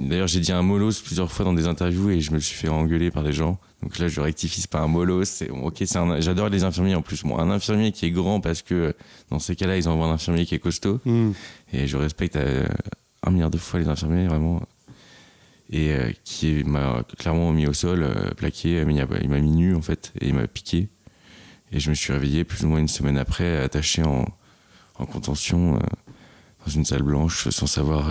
D'ailleurs, 0.00 0.28
j'ai 0.28 0.40
dit 0.40 0.50
un 0.50 0.62
molos 0.62 1.02
plusieurs 1.04 1.30
fois 1.30 1.44
dans 1.44 1.52
des 1.52 1.66
interviews 1.66 2.08
et 2.08 2.20
je 2.20 2.32
me 2.32 2.38
suis 2.38 2.56
fait 2.56 2.68
engueuler 2.68 3.10
par 3.10 3.22
des 3.22 3.34
gens. 3.34 3.58
Donc 3.82 3.98
là, 3.98 4.08
je 4.08 4.20
rectifie, 4.20 4.62
c'est 4.62 4.70
pas 4.70 4.80
un 4.80 4.86
molos. 4.86 5.24
C'est 5.24 5.50
ok, 5.50 5.76
c'est 5.84 5.98
un. 5.98 6.20
J'adore 6.20 6.48
les 6.48 6.64
infirmiers 6.64 6.94
en 6.94 7.02
plus. 7.02 7.22
Bon, 7.22 7.38
un 7.38 7.50
infirmier 7.50 7.92
qui 7.92 8.06
est 8.06 8.10
grand 8.10 8.40
parce 8.40 8.62
que 8.62 8.94
dans 9.30 9.38
ces 9.38 9.56
cas-là, 9.56 9.76
ils 9.76 9.88
envoient 9.88 10.06
un 10.06 10.12
infirmier 10.12 10.46
qui 10.46 10.54
est 10.54 10.58
costaud. 10.58 11.00
Hmm. 11.04 11.32
Et 11.74 11.86
je 11.86 11.98
respecte 11.98 12.36
euh, 12.36 12.66
un 13.22 13.30
milliard 13.30 13.50
de 13.50 13.58
fois 13.58 13.78
les 13.78 13.88
infirmiers, 13.88 14.26
vraiment. 14.26 14.62
Et 15.68 15.92
euh, 15.92 16.10
qui 16.24 16.64
m'a 16.64 17.04
clairement 17.18 17.52
mis 17.52 17.66
au 17.66 17.74
sol, 17.74 18.02
euh, 18.02 18.30
plaqué. 18.30 18.82
Il 18.86 19.28
m'a 19.28 19.40
mis 19.40 19.50
nu, 19.50 19.74
en 19.74 19.82
fait, 19.82 20.12
et 20.20 20.28
il 20.28 20.34
m'a 20.34 20.46
piqué. 20.46 20.88
Et 21.72 21.78
je 21.78 21.90
me 21.90 21.94
suis 21.94 22.12
réveillé 22.12 22.44
plus 22.44 22.64
ou 22.64 22.68
moins 22.68 22.78
une 22.78 22.88
semaine 22.88 23.18
après, 23.18 23.58
attaché 23.58 24.02
en, 24.02 24.26
en 24.98 25.06
contention 25.06 25.78
dans 26.64 26.72
une 26.72 26.84
salle 26.84 27.02
blanche, 27.02 27.48
sans 27.50 27.68
savoir 27.68 28.10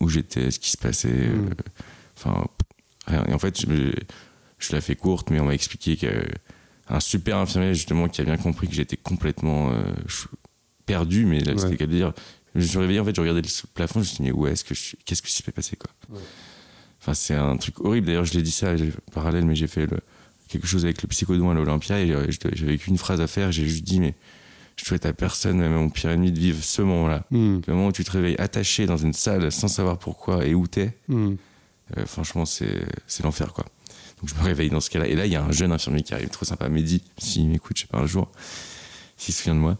où 0.00 0.08
j'étais, 0.08 0.50
ce 0.50 0.58
qui 0.58 0.70
se 0.70 0.76
passait. 0.76 1.08
euh, 1.10 1.36
Mm. 1.36 1.54
Enfin, 2.16 2.46
rien. 3.06 3.24
Et 3.28 3.34
en 3.34 3.38
fait, 3.38 3.60
je, 3.60 3.92
je 4.58 4.72
la 4.72 4.80
fais 4.80 4.96
courte, 4.96 5.30
mais 5.30 5.38
on 5.40 5.44
m'a 5.46 5.54
expliqué 5.54 5.96
qu'un 5.96 7.00
super 7.00 7.36
infirmier, 7.38 7.74
justement, 7.74 8.08
qui 8.08 8.20
a 8.20 8.24
bien 8.24 8.36
compris 8.38 8.68
que 8.68 8.74
j'étais 8.74 8.96
complètement 8.96 9.70
euh, 9.72 9.82
perdu, 10.86 11.26
mais 11.26 11.40
là, 11.40 11.52
Ouais. 11.52 11.58
c'était 11.58 11.76
qu'à 11.76 11.86
dire. 11.86 12.12
Je 12.54 12.60
me 12.60 12.66
suis 12.66 12.78
réveillé, 12.78 13.00
en 13.00 13.04
fait, 13.04 13.14
je 13.14 13.20
regardais 13.20 13.42
le 13.42 13.48
plafond, 13.74 13.94
je 13.94 13.98
me 14.00 14.04
suis 14.04 14.16
dit, 14.16 14.22
mais 14.22 14.32
où 14.32 14.46
est-ce 14.46 14.64
que 14.64 14.72
Qu'est-ce 15.04 15.20
qui 15.20 15.30
s'est 15.32 15.42
passé, 15.52 15.76
quoi 15.76 15.90
Ouais. 16.08 16.22
Enfin, 17.02 17.12
c'est 17.12 17.34
un 17.34 17.56
truc 17.58 17.80
horrible. 17.80 18.06
D'ailleurs, 18.06 18.24
je 18.24 18.32
l'ai 18.32 18.42
dit 18.42 18.50
ça, 18.50 18.76
j'ai- 18.78 18.92
parallèle, 19.12 19.44
mais 19.44 19.54
j'ai 19.54 19.66
fait 19.66 19.84
le- 19.86 20.00
quelque 20.48 20.66
chose 20.66 20.84
avec 20.86 21.02
le 21.02 21.08
psychodon 21.08 21.50
à 21.50 21.54
l'Olympia 21.54 22.00
et 22.00 22.10
euh, 22.12 22.26
je- 22.30 22.38
j'avais 22.54 22.78
qu'une 22.78 22.96
phrase 22.96 23.20
à 23.20 23.26
faire. 23.26 23.52
J'ai 23.52 23.66
juste 23.66 23.84
dit, 23.84 24.00
mais 24.00 24.14
je 24.76 24.84
souhaite 24.84 25.06
à 25.06 25.12
personne, 25.12 25.58
même 25.58 25.72
à 25.72 25.76
mon 25.76 25.88
pire 25.90 26.10
ennemi, 26.10 26.32
de 26.32 26.38
vivre 26.38 26.62
ce 26.62 26.82
moment-là. 26.82 27.24
Hmm. 27.30 27.60
Le 27.66 27.72
moment 27.74 27.88
où 27.88 27.92
tu 27.92 28.04
te 28.04 28.10
réveilles 28.10 28.36
attaché 28.38 28.86
dans 28.86 28.96
une 28.98 29.12
salle 29.14 29.50
sans 29.50 29.68
savoir 29.68 29.98
pourquoi 29.98 30.44
et 30.46 30.54
où 30.54 30.66
t'es, 30.66 30.96
Hmm. 31.08 31.34
euh, 31.96 32.06
franchement, 32.06 32.44
c'est 32.44 32.84
l'enfer, 33.22 33.52
quoi. 33.52 33.64
Donc 34.20 34.30
je 34.30 34.34
me 34.34 34.42
réveille 34.42 34.70
dans 34.70 34.80
ce 34.80 34.90
cas-là. 34.90 35.06
Et 35.08 35.14
là, 35.14 35.26
il 35.26 35.32
y 35.32 35.36
a 35.36 35.42
un 35.44 35.52
jeune 35.52 35.72
infirmier 35.72 36.02
qui 36.02 36.14
arrive, 36.14 36.28
trop 36.28 36.44
sympa, 36.44 36.68
Mehdi, 36.68 37.02
s'il 37.18 37.48
m'écoute, 37.48 37.76
je 37.76 37.82
sais 37.82 37.88
pas, 37.88 37.98
un 37.98 38.06
jour, 38.06 38.30
s'il 39.16 39.34
se 39.34 39.40
souvient 39.42 39.54
de 39.54 39.60
moi, 39.60 39.76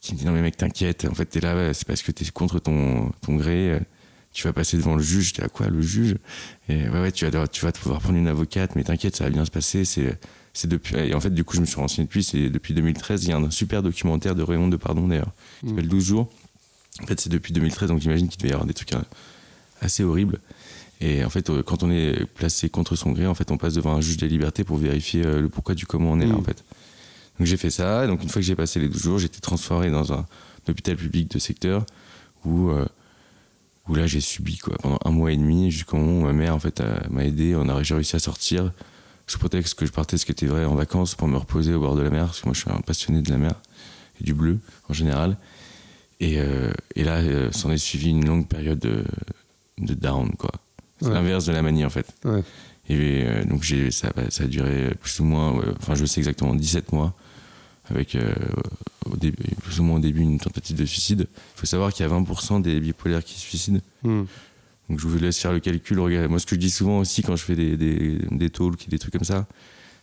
qui 0.00 0.14
me 0.14 0.18
dit 0.18 0.24
Non, 0.24 0.32
mais 0.32 0.42
mec, 0.42 0.56
t'inquiète, 0.56 1.04
en 1.04 1.14
fait, 1.14 1.26
t'es 1.26 1.40
là, 1.40 1.72
c'est 1.74 1.86
parce 1.86 2.02
que 2.02 2.10
t'es 2.12 2.24
contre 2.30 2.58
ton, 2.58 3.10
ton 3.22 3.36
gré, 3.36 3.70
euh, 3.72 3.80
tu 4.32 4.44
vas 4.44 4.52
passer 4.52 4.76
devant 4.76 4.96
le 4.96 5.02
juge. 5.02 5.26
J'étais 5.28 5.42
à 5.44 5.48
quoi, 5.48 5.68
le 5.68 5.82
juge? 5.82 6.16
Et 6.68 6.88
ouais, 6.88 7.00
ouais, 7.00 7.12
tu 7.12 7.26
vas, 7.28 7.46
tu 7.48 7.64
vas 7.64 7.72
pouvoir 7.72 8.00
prendre 8.00 8.18
une 8.18 8.28
avocate, 8.28 8.74
mais 8.76 8.82
t'inquiète, 8.84 9.14
ça 9.16 9.24
va 9.24 9.30
bien 9.30 9.44
se 9.44 9.50
passer. 9.50 9.84
C'est. 9.84 10.18
C'est 10.54 10.68
depuis, 10.68 10.96
et 10.96 11.14
en 11.14 11.20
fait, 11.20 11.32
du 11.32 11.44
coup, 11.44 11.56
je 11.56 11.60
me 11.62 11.66
suis 11.66 11.76
renseigné 11.76 12.04
depuis, 12.06 12.22
c'est 12.22 12.50
depuis 12.50 12.74
2013. 12.74 13.24
Il 13.24 13.30
y 13.30 13.32
a 13.32 13.38
un 13.38 13.50
super 13.50 13.82
documentaire 13.82 14.34
de 14.34 14.42
Raymond 14.42 14.68
Depardon, 14.68 15.08
d'ailleurs, 15.08 15.32
qui 15.60 15.66
Mm. 15.66 15.68
s'appelle 15.70 15.88
12 15.88 16.04
jours. 16.04 16.28
En 17.02 17.06
fait, 17.06 17.18
c'est 17.20 17.30
depuis 17.30 17.52
2013, 17.54 17.88
donc 17.88 18.00
j'imagine 18.00 18.28
qu'il 18.28 18.38
devait 18.38 18.50
y 18.50 18.52
avoir 18.52 18.66
des 18.66 18.74
trucs 18.74 18.92
euh, 18.92 19.00
assez 19.80 20.04
horribles. 20.04 20.40
Et 21.00 21.24
en 21.24 21.30
fait, 21.30 21.48
euh, 21.50 21.62
quand 21.62 21.82
on 21.82 21.90
est 21.90 22.26
placé 22.26 22.68
contre 22.68 22.96
son 22.96 23.12
gré, 23.12 23.26
en 23.26 23.34
fait, 23.34 23.50
on 23.50 23.56
passe 23.56 23.74
devant 23.74 23.94
un 23.94 24.00
juge 24.02 24.18
des 24.18 24.28
libertés 24.28 24.62
pour 24.62 24.76
vérifier 24.76 25.24
euh, 25.24 25.40
le 25.40 25.48
pourquoi 25.48 25.74
du 25.74 25.86
comment 25.86 26.10
on 26.12 26.20
est 26.20 26.26
là, 26.26 26.34
Mm. 26.34 26.40
en 26.40 26.42
fait. 26.42 26.62
Donc 27.38 27.46
j'ai 27.46 27.56
fait 27.56 27.70
ça. 27.70 28.06
Donc 28.06 28.22
une 28.22 28.28
fois 28.28 28.40
que 28.42 28.46
j'ai 28.46 28.54
passé 28.54 28.78
les 28.78 28.88
12 28.88 29.02
jours, 29.02 29.18
j'ai 29.18 29.26
été 29.26 29.40
transféré 29.40 29.90
dans 29.90 30.12
un 30.12 30.26
hôpital 30.68 30.96
public 30.96 31.30
de 31.30 31.38
secteur 31.38 31.86
où, 32.44 32.68
euh, 32.68 32.84
où 33.88 33.94
là 33.94 34.06
j'ai 34.06 34.20
subi 34.20 34.58
quoi 34.58 34.76
pendant 34.76 34.98
un 35.04 35.10
mois 35.10 35.32
et 35.32 35.36
demi 35.36 35.70
jusqu'au 35.70 35.96
moment 35.96 36.20
où 36.20 36.22
ma 36.24 36.32
mère 36.34 36.54
en 36.54 36.60
fait 36.60 36.82
m'a 37.10 37.24
aidé. 37.24 37.56
On 37.56 37.68
a 37.70 37.82
j'ai 37.82 37.94
réussi 37.94 38.14
à 38.16 38.18
sortir 38.18 38.70
sous 39.26 39.38
prétexte 39.38 39.74
que 39.74 39.86
je 39.86 39.92
partais, 39.92 40.18
ce 40.18 40.26
qui 40.26 40.32
était 40.32 40.46
vrai, 40.46 40.64
en 40.64 40.74
vacances 40.74 41.14
pour 41.14 41.28
me 41.28 41.36
reposer 41.36 41.72
au 41.74 41.80
bord 41.80 41.96
de 41.96 42.02
la 42.02 42.10
mer 42.10 42.26
parce 42.26 42.40
que 42.40 42.46
moi 42.46 42.54
je 42.54 42.60
suis 42.60 42.70
un 42.70 42.80
passionné 42.80 43.22
de 43.22 43.30
la 43.30 43.38
mer 43.38 43.52
et 44.20 44.24
du 44.24 44.34
bleu 44.34 44.58
en 44.88 44.92
général. 44.92 45.36
Et, 46.20 46.38
euh, 46.38 46.70
et 46.94 47.02
là, 47.04 47.16
euh, 47.16 47.50
s'en 47.52 47.70
est 47.72 47.78
suivi 47.78 48.10
une 48.10 48.24
longue 48.26 48.46
période 48.46 48.78
de, 48.78 49.04
de 49.78 49.94
down 49.94 50.30
quoi. 50.36 50.50
C'est 51.00 51.08
Ouais. 51.08 51.14
l'inverse 51.14 51.46
de 51.46 51.52
la 51.52 51.62
manie 51.62 51.84
en 51.84 51.90
fait. 51.90 52.06
Ouais. 52.24 52.42
Et 52.88 53.24
euh, 53.26 53.44
donc 53.44 53.62
j'ai, 53.62 53.90
ça, 53.90 54.12
ça 54.28 54.44
a 54.44 54.46
duré 54.46 54.92
plus 55.00 55.18
ou 55.20 55.24
moins, 55.24 55.60
enfin 55.80 55.94
je 55.94 56.04
sais 56.04 56.20
exactement 56.20 56.54
17 56.54 56.92
mois, 56.92 57.14
avec 57.90 58.14
euh, 58.14 58.32
au 59.06 59.16
début, 59.16 59.42
plus 59.62 59.80
ou 59.80 59.82
moins 59.84 59.96
au 59.96 60.00
début 60.00 60.20
une 60.20 60.38
tentative 60.38 60.76
de 60.76 60.84
suicide. 60.84 61.26
Il 61.56 61.60
faut 61.60 61.66
savoir 61.66 61.92
qu'il 61.92 62.06
y 62.06 62.08
a 62.08 62.12
20% 62.12 62.62
des 62.62 62.78
bipolaires 62.80 63.24
qui 63.24 63.34
se 63.34 63.40
suicident. 63.40 63.80
Hmm. 64.04 64.24
Donc 64.88 65.00
je 65.00 65.06
vous 65.06 65.18
laisse 65.18 65.38
faire 65.38 65.52
le 65.52 65.60
calcul. 65.60 66.00
Regardez, 66.00 66.28
moi 66.28 66.38
ce 66.38 66.46
que 66.46 66.54
je 66.54 66.60
dis 66.60 66.70
souvent 66.70 66.98
aussi 66.98 67.22
quand 67.22 67.36
je 67.36 67.44
fais 67.44 67.56
des, 67.56 67.76
des, 67.76 68.18
des 68.30 68.50
talks 68.50 68.86
et 68.86 68.90
des 68.90 68.98
trucs 68.98 69.12
comme 69.12 69.24
ça, 69.24 69.46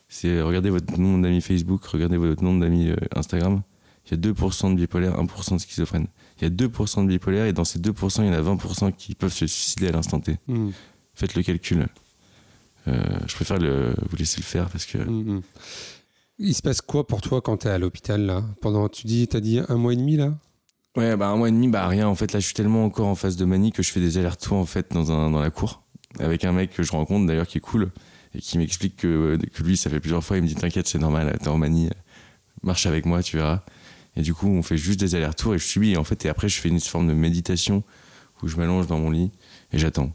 c'est 0.08 0.42
regardez 0.42 0.70
votre 0.70 1.00
nombre 1.00 1.22
d'amis 1.24 1.42
Facebook, 1.42 1.86
regardez 1.86 2.18
votre 2.18 2.44
nombre 2.44 2.62
d'amis 2.62 2.90
euh, 2.90 2.96
Instagram. 3.16 3.62
Il 4.12 4.16
y 4.16 4.28
a 4.28 4.32
2% 4.32 4.72
de 4.72 4.76
bipolaires, 4.76 5.16
1% 5.22 5.54
de 5.54 5.60
schizophrènes. 5.60 6.08
Il 6.42 6.44
y 6.44 6.48
a 6.48 6.50
2% 6.50 7.04
de 7.04 7.08
bipolaires 7.08 7.46
et 7.46 7.54
dans 7.54 7.64
ces 7.64 7.78
2%, 7.80 8.24
il 8.24 8.26
y 8.26 8.30
en 8.30 8.34
a 8.34 8.42
20% 8.42 8.92
qui 8.96 9.14
peuvent 9.14 9.32
se 9.32 9.46
suicider 9.46 9.90
à 9.90 9.92
l'instant 9.92 10.20
T. 10.20 10.38
Hmm. 10.48 10.70
Faites 11.14 11.36
le 11.36 11.44
calcul. 11.44 11.86
Euh, 12.88 13.04
je 13.28 13.36
préfère 13.36 13.60
le, 13.60 13.94
vous 14.10 14.16
laisser 14.16 14.38
le 14.38 14.46
faire 14.46 14.70
parce 14.70 14.86
que 14.86 14.98
Hmm, 14.98 15.36
hmm. 15.38 15.42
Il 16.40 16.56
se 16.56 16.62
passe 16.62 16.82
quoi 16.82 17.06
pour 17.06 17.22
toi 17.22 17.42
quand 17.42 17.58
tu 17.58 17.68
es 17.68 17.70
à 17.70 17.78
l'hôpital 17.78 18.26
là? 18.26 18.44
Pendant, 18.62 18.88
tu 18.88 19.06
dis, 19.06 19.28
t'as 19.28 19.42
dit 19.42 19.60
un 19.68 19.76
mois 19.76 19.92
et 19.94 19.98
demi 19.98 20.16
là? 20.16 20.34
Ouais, 20.98 21.16
bah 21.16 21.28
un 21.28 21.38
mois 21.38 21.50
et 21.50 21.52
demi, 21.52 21.68
bah 21.68 21.88
rien. 21.88 22.08
En 22.08 22.16
fait, 22.16 22.34
là, 22.34 22.40
je 22.40 22.46
suis 22.46 22.54
tellement 22.54 22.84
encore 22.84 23.08
en 23.08 23.16
phase 23.16 23.36
de 23.38 23.46
manie 23.46 23.72
que 23.72 23.84
je 23.84 23.92
fais 23.92 24.00
des 24.00 24.18
allers-retours 24.18 24.58
en 24.58 24.66
fait 24.66 24.92
dans, 24.92 25.12
un, 25.12 25.30
dans 25.30 25.40
la 25.40 25.52
cour 25.52 25.84
avec 26.18 26.44
un 26.44 26.52
mec 26.52 26.74
que 26.74 26.82
je 26.82 26.92
rencontre 26.92 27.28
d'ailleurs 27.28 27.48
qui 27.48 27.60
est 27.60 27.62
cool 27.62 27.92
et 28.34 28.40
qui 28.40 28.58
m'explique 28.58 28.98
que, 28.98 29.38
que 29.54 29.64
lui, 29.64 29.78
ça 29.78 29.90
fait 29.90 30.00
plusieurs 30.00 30.24
fois. 30.24 30.38
Il 30.38 30.44
me 30.44 30.48
dit 30.48 30.56
T'inquiète, 30.56 30.88
c'est 30.88 31.00
normal, 31.00 31.38
t'es 31.40 31.48
en 31.48 31.58
manie, 31.58 31.90
marche 32.64 32.86
avec 32.86 33.06
moi, 33.06 33.22
tu 33.22 33.38
verras. 33.38 33.64
Et 34.16 34.22
du 34.22 34.34
coup, 34.34 34.48
on 34.48 34.64
fait 34.64 34.78
juste 34.78 35.00
des 35.00 35.16
allers-retours 35.16 35.56
et 35.56 35.60
je 35.60 35.66
subis. 35.66 35.96
En 35.96 36.04
fait, 36.04 36.26
et 36.26 36.30
après, 36.30 36.50
je 36.50 36.60
fais 36.60 36.70
une 36.70 36.80
forme 36.80 37.08
de 37.08 37.14
méditation 37.14 37.84
où 38.42 38.48
je 38.48 38.58
m'allonge 38.58 38.88
dans 38.88 39.00
mon 39.00 39.12
lit 39.12 39.32
et 39.72 39.78
j'attends. 39.78 40.12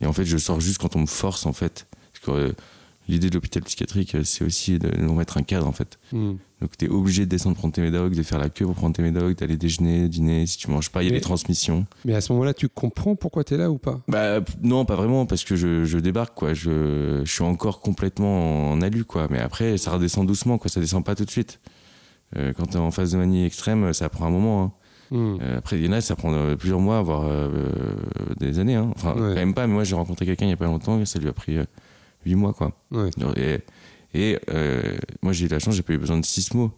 Et 0.00 0.06
en 0.06 0.12
fait, 0.12 0.24
je 0.24 0.36
sors 0.36 0.60
juste 0.60 0.78
quand 0.78 0.96
on 0.96 1.00
me 1.00 1.06
force 1.06 1.46
en 1.46 1.52
fait. 1.52 1.86
Parce 2.12 2.24
que 2.24 2.30
euh, 2.30 2.52
l'idée 3.08 3.28
de 3.30 3.34
l'hôpital 3.34 3.62
psychiatrique, 3.62 4.14
euh, 4.14 4.22
c'est 4.24 4.44
aussi 4.44 4.78
de 4.78 4.90
nous 5.00 5.14
mettre 5.14 5.36
un 5.38 5.42
cadre 5.42 5.66
en 5.66 5.72
fait. 5.72 5.98
Hmm. 6.12 6.34
Donc 6.60 6.76
tu 6.76 6.84
es 6.84 6.88
obligé 6.88 7.24
de 7.24 7.30
descendre 7.30 7.56
prendre 7.56 7.72
tes 7.74 7.80
médocs, 7.80 8.14
de 8.14 8.22
faire 8.22 8.38
la 8.38 8.50
queue 8.50 8.66
pour 8.66 8.74
prendre 8.74 8.94
tes 8.94 9.02
médocs, 9.02 9.38
d'aller 9.38 9.56
déjeuner, 9.56 10.08
dîner, 10.08 10.46
si 10.46 10.58
tu 10.58 10.70
manges 10.70 10.90
pas, 10.90 11.02
il 11.02 11.06
y 11.06 11.08
a 11.10 11.14
des 11.14 11.20
transmissions. 11.22 11.86
Mais 12.04 12.14
à 12.14 12.20
ce 12.20 12.32
moment-là, 12.32 12.52
tu 12.54 12.68
comprends 12.68 13.16
pourquoi 13.16 13.42
tu 13.44 13.54
es 13.54 13.56
là 13.56 13.70
ou 13.70 13.78
pas? 13.78 14.00
Bah 14.08 14.40
non, 14.62 14.84
pas 14.84 14.94
vraiment, 14.94 15.24
parce 15.24 15.42
que 15.44 15.56
je, 15.56 15.84
je 15.86 15.98
débarque, 15.98 16.34
quoi. 16.34 16.52
Je, 16.52 17.22
je 17.24 17.32
suis 17.32 17.42
encore 17.44 17.80
complètement 17.80 18.70
en 18.72 18.80
alu, 18.82 19.04
quoi. 19.04 19.26
Mais 19.30 19.38
après, 19.38 19.78
ça 19.78 19.90
redescend 19.92 20.26
doucement, 20.26 20.58
quoi. 20.58 20.70
Ça 20.70 20.80
descend 20.80 21.02
pas 21.04 21.14
tout 21.14 21.24
de 21.24 21.30
suite. 21.30 21.60
Euh, 22.36 22.52
quand 22.52 22.66
tu 22.66 22.74
es 22.74 22.76
en 22.76 22.90
phase 22.90 23.12
de 23.12 23.16
manie 23.16 23.44
extrême, 23.46 23.92
ça 23.94 24.10
prend 24.10 24.26
un 24.26 24.30
moment. 24.30 24.62
hein. 24.62 24.72
Hmm. 25.16 25.38
Euh, 25.40 25.58
après, 25.58 25.78
il 25.78 25.86
y 25.86 25.88
en 25.88 25.92
a, 25.92 26.02
ça 26.02 26.14
prend 26.14 26.32
euh, 26.34 26.56
plusieurs 26.56 26.78
mois, 26.80 27.00
voire 27.00 27.22
euh, 27.24 27.48
des 28.38 28.58
années. 28.58 28.76
hein. 28.76 28.92
Enfin, 28.94 29.14
Ouais. 29.14 29.30
quand 29.30 29.40
même 29.40 29.54
pas, 29.54 29.66
mais 29.66 29.72
moi 29.72 29.82
j'ai 29.84 29.94
rencontré 29.96 30.26
quelqu'un 30.26 30.44
il 30.46 30.50
y 30.50 30.52
a 30.52 30.56
pas 30.58 30.66
longtemps, 30.66 31.00
et 31.00 31.06
ça 31.06 31.18
lui 31.18 31.28
a 31.28 31.32
pris 31.32 31.56
euh, 32.26 32.28
huit 32.28 32.34
mois, 32.34 32.52
quoi. 32.52 32.72
Ouais. 32.90 33.10
Et, 33.36 33.58
et 34.14 34.38
euh, 34.50 34.98
moi 35.22 35.32
j'ai 35.32 35.46
eu 35.46 35.48
la 35.48 35.58
chance, 35.58 35.74
j'ai 35.74 35.82
pas 35.82 35.92
eu 35.92 35.98
besoin 35.98 36.18
de 36.18 36.24
six 36.24 36.52
mots. 36.54 36.72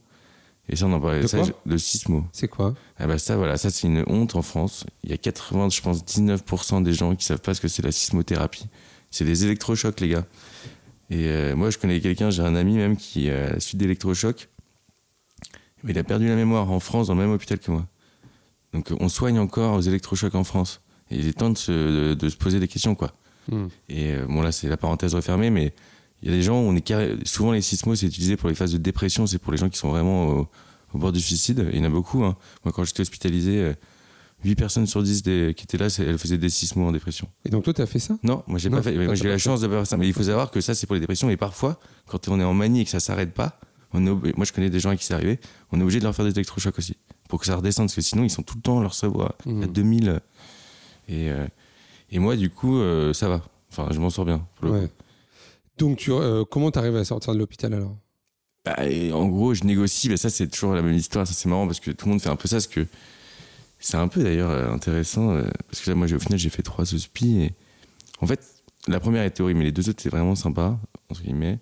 Et 0.69 0.77
ça, 0.77 0.87
on 0.87 0.93
en 0.93 1.01
parlait 1.01 1.21
De 1.21 1.27
ça, 1.27 1.43
de 1.43 2.11
mots. 2.11 2.25
C'est 2.33 2.49
quoi 2.49 2.75
Ah 2.97 3.07
bah 3.07 3.19
ça, 3.19 3.37
voilà, 3.37 3.59
ça 3.59 3.69
c'est 3.71 3.87
une 3.87 4.05
honte 4.07 4.37
en 4.37 4.43
France. 4.43 4.87
Il 5.03 5.11
y 5.11 5.13
a 5.13 5.17
80, 5.17 5.71
je 5.71 5.81
pense, 5.83 6.05
19% 6.05 6.83
des 6.83 6.93
gens 6.93 7.17
qui 7.17 7.25
savent 7.25 7.41
pas 7.41 7.53
ce 7.53 7.61
que 7.61 7.69
c'est 7.69 7.83
la 7.83 7.91
sismothérapie. 7.93 8.67
C'est 9.11 9.25
des 9.25 9.45
électrochocs, 9.45 10.01
les 10.01 10.09
gars. 10.09 10.25
Et 11.11 11.27
euh, 11.27 11.57
moi, 11.57 11.71
je 11.71 11.79
connais 11.79 12.01
quelqu'un, 12.01 12.31
j'ai 12.31 12.43
un 12.43 12.55
ami 12.55 12.77
même 12.77 12.97
qui, 12.97 13.29
à 13.29 13.55
la 13.55 13.61
suite 13.61 13.79
d'électrochoc, 13.79 14.49
il 15.87 15.99
a 15.99 16.05
perdu 16.05 16.29
la 16.29 16.37
mémoire 16.37 16.71
en 16.71 16.81
France, 16.81 17.09
dans 17.09 17.15
le 17.15 17.21
même 17.21 17.33
hôpital 17.33 17.59
que 17.59 17.71
moi. 17.71 17.87
Donc 18.73 18.91
on 19.01 19.09
soigne 19.09 19.39
encore 19.39 19.77
aux 19.77 19.81
électrochocs 19.81 20.35
en 20.35 20.45
France. 20.45 20.81
Et 21.11 21.17
il 21.17 21.29
est 21.29 21.35
temps 21.35 21.51
de 21.51 21.59
se, 21.59 22.15
de, 22.15 22.29
se 22.29 22.37
poser 22.37 22.61
des 22.61 22.69
questions, 22.69 22.95
quoi. 22.95 23.13
Hmm. 23.51 23.67
Et 23.89 24.13
euh, 24.13 24.27
bon, 24.29 24.43
là, 24.43 24.53
c'est 24.53 24.69
la 24.69 24.77
parenthèse 24.77 25.15
refermée, 25.15 25.51
mais 25.51 25.73
il 26.23 26.31
y 26.31 26.33
a 26.33 26.37
des 26.37 26.43
gens, 26.43 26.57
on 26.57 26.75
est 26.77 26.81
carré- 26.81 27.17
souvent 27.25 27.53
les 27.53 27.63
sismos, 27.63 27.99
c'est 28.01 28.07
utilisé 28.07 28.37
pour 28.37 28.49
les 28.49 28.55
phases 28.55 28.73
de 28.73 28.79
dépression, 28.79 29.27
c'est 29.27 29.39
pour 29.39 29.53
les 29.53 29.59
gens 29.59 29.69
qui 29.69 29.79
sont 29.79 29.89
vraiment 29.91 30.27
au, 30.29 30.49
au 30.95 30.99
bord 30.99 31.13
du 31.13 31.21
suicide. 31.21 31.69
Il 31.73 31.79
y 31.79 31.81
en 31.81 31.85
a 31.85 31.89
beaucoup. 31.89 32.23
Hein. 32.25 32.37
Moi, 32.65 32.73
quand 32.73 32.85
j'étais 32.85 33.01
hospitalisé, 33.01 33.59
euh, 33.59 33.73
8 34.45 34.55
personnes 34.57 34.87
sur 34.87 35.03
10 35.03 35.23
des- 35.23 35.55
qui 35.57 35.65
étaient 35.65 35.79
là, 35.79 35.87
elles 35.99 36.19
faisaient 36.19 36.39
des 36.39 36.49
sismos 36.51 36.89
en 36.89 36.93
dépression. 36.93 37.29
Et 37.45 37.49
donc 37.49 37.63
toi, 37.65 37.73
tu 37.73 37.81
as 37.83 37.87
fait 37.87 37.99
ça? 38.01 38.19
Non, 38.25 38.43
moi 38.49 38.59
j'ai 38.59 38.71
pas 38.71 38.83
fait. 38.83 38.93
Moi 38.97 39.15
j'ai 39.15 39.25
eu 39.27 39.29
la 39.29 39.39
chance 39.39 39.61
de 39.61 39.69
pas 39.69 39.75
faire 39.75 39.87
ça. 39.87 39.97
Mais 39.97 40.09
il 40.09 40.13
faut 40.13 40.25
savoir 40.25 40.51
que 40.51 40.61
ça 40.61 40.75
c'est 40.75 40.87
pour 40.89 40.95
les 40.95 41.01
dépressions. 41.01 41.31
Et 41.31 41.37
parfois, 41.37 41.79
quand 42.07 42.27
on 42.29 42.41
est 42.41 42.45
en 42.45 42.53
manie 42.53 42.81
et 42.81 42.85
que 42.85 42.91
ça 42.91 42.99
s'arrête 42.99 43.33
pas, 43.35 43.61
on 43.93 44.05
est 44.05 44.11
ob- 44.11 44.33
moi 44.37 44.45
je 44.45 44.53
connais 44.53 44.69
des 44.71 44.81
gens 44.81 44.91
à 44.91 44.97
qui 44.97 45.05
c'est 45.05 45.15
arrivé, 45.15 45.39
on 45.71 45.79
est 45.79 45.83
obligé 45.83 46.01
de 46.01 46.05
leur 46.05 46.15
faire 46.17 46.25
des 46.25 46.33
électrochocs 46.33 46.77
aussi 46.77 46.97
pour 47.29 47.39
que 47.39 47.47
ça 47.47 47.55
redescende 47.55 47.87
parce 47.87 47.95
que 47.95 48.01
sinon 48.01 48.25
ils 48.25 48.31
sont 48.31 48.43
tout 48.43 48.57
le 48.57 48.63
temps 48.63 48.81
leur 48.81 48.95
cerveau 48.95 49.23
à, 49.23 49.27
à 49.47 49.49
Mhm. 49.49 49.67
2000. 49.69 50.21
Et 51.09 51.31
euh, 51.31 51.47
et 52.13 52.19
moi 52.21 52.37
du 52.37 52.49
coup 52.51 52.77
euh, 52.79 53.13
ça 53.13 53.29
va. 53.29 53.43
Enfin 53.73 53.89
je 53.91 53.99
m'en 53.99 54.11
sors 54.11 54.25
bien. 54.25 54.47
Pour 54.57 54.67
le 54.67 54.73
Ouais. 54.73 54.89
Donc 55.79 55.97
tu, 55.99 56.13
euh, 56.13 56.45
comment 56.45 56.71
tu 56.71 56.79
arrives 56.79 56.95
à 56.97 57.05
sortir 57.05 57.33
de 57.35 57.39
l'hôpital 57.41 57.75
alors? 57.75 57.97
Bah, 58.65 58.77
et 58.89 59.11
en 59.13 59.27
gros 59.29 59.55
je 59.55 59.65
négocie. 59.65 60.09
Mais 60.09 60.17
ça 60.17 60.31
c'est 60.31 60.47
toujours 60.47 60.75
la 60.75 60.83
même 60.83 60.95
histoire. 60.95 61.27
Ça 61.27 61.33
c'est 61.35 61.49
marrant 61.49 61.67
parce 61.67 61.81
que 61.81 61.91
tout 61.91 62.07
le 62.07 62.13
monde 62.13 62.21
fait 62.23 62.29
un 62.29 62.37
peu 62.37 62.47
ça. 62.47 62.57
Parce 62.57 62.69
que 62.69 62.87
c'est 63.81 63.97
un 63.97 64.07
peu 64.07 64.23
d'ailleurs 64.23 64.51
euh, 64.51 64.71
intéressant 64.73 65.31
euh, 65.33 65.43
parce 65.69 65.81
que 65.83 65.91
là 65.91 65.97
moi 65.97 66.07
j'ai- 66.07 66.15
au 66.15 66.21
final 66.21 66.39
j'ai 66.39 66.51
fait 66.51 66.63
trois 66.63 66.95
hospices 66.95 67.37
et 67.39 67.53
en 68.21 68.27
fait 68.29 68.41
la 68.87 69.01
première 69.01 69.25
était 69.25 69.43
horrible 69.43 69.59
mais 69.59 69.65
les 69.65 69.73
deux 69.73 69.89
autres 69.89 70.01
c'était 70.01 70.15
vraiment 70.17 70.37
sympa 70.37 70.79
entre 71.11 71.23
guillemets 71.23 71.59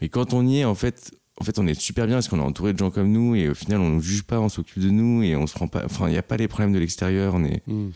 mais 0.00 0.08
quand 0.08 0.32
on 0.34 0.44
y 0.46 0.58
est 0.58 0.64
en 0.64 0.74
fait 0.74 1.12
en 1.40 1.44
fait 1.44 1.60
on 1.60 1.66
est 1.68 1.78
super 1.80 2.06
bien 2.06 2.16
parce 2.16 2.26
qu'on 2.26 2.40
est 2.40 2.42
entouré 2.42 2.72
de 2.72 2.78
gens 2.78 2.90
comme 2.90 3.12
nous 3.12 3.36
et 3.36 3.48
au 3.48 3.54
final 3.54 3.80
on 3.80 3.88
nous 3.88 4.00
juge 4.00 4.24
pas 4.24 4.40
on 4.40 4.48
s'occupe 4.48 4.82
de 4.82 4.90
nous 4.90 5.22
et 5.22 5.36
on 5.36 5.46
se 5.46 5.54
prend 5.54 5.68
pas 5.68 5.84
enfin 5.84 6.08
il 6.08 6.12
n'y 6.12 6.18
a 6.18 6.22
pas 6.24 6.36
les 6.36 6.48
problèmes 6.48 6.72
de 6.72 6.78
l'extérieur 6.80 7.34
on 7.36 7.44
est 7.44 7.62
Hmm. 7.68 7.90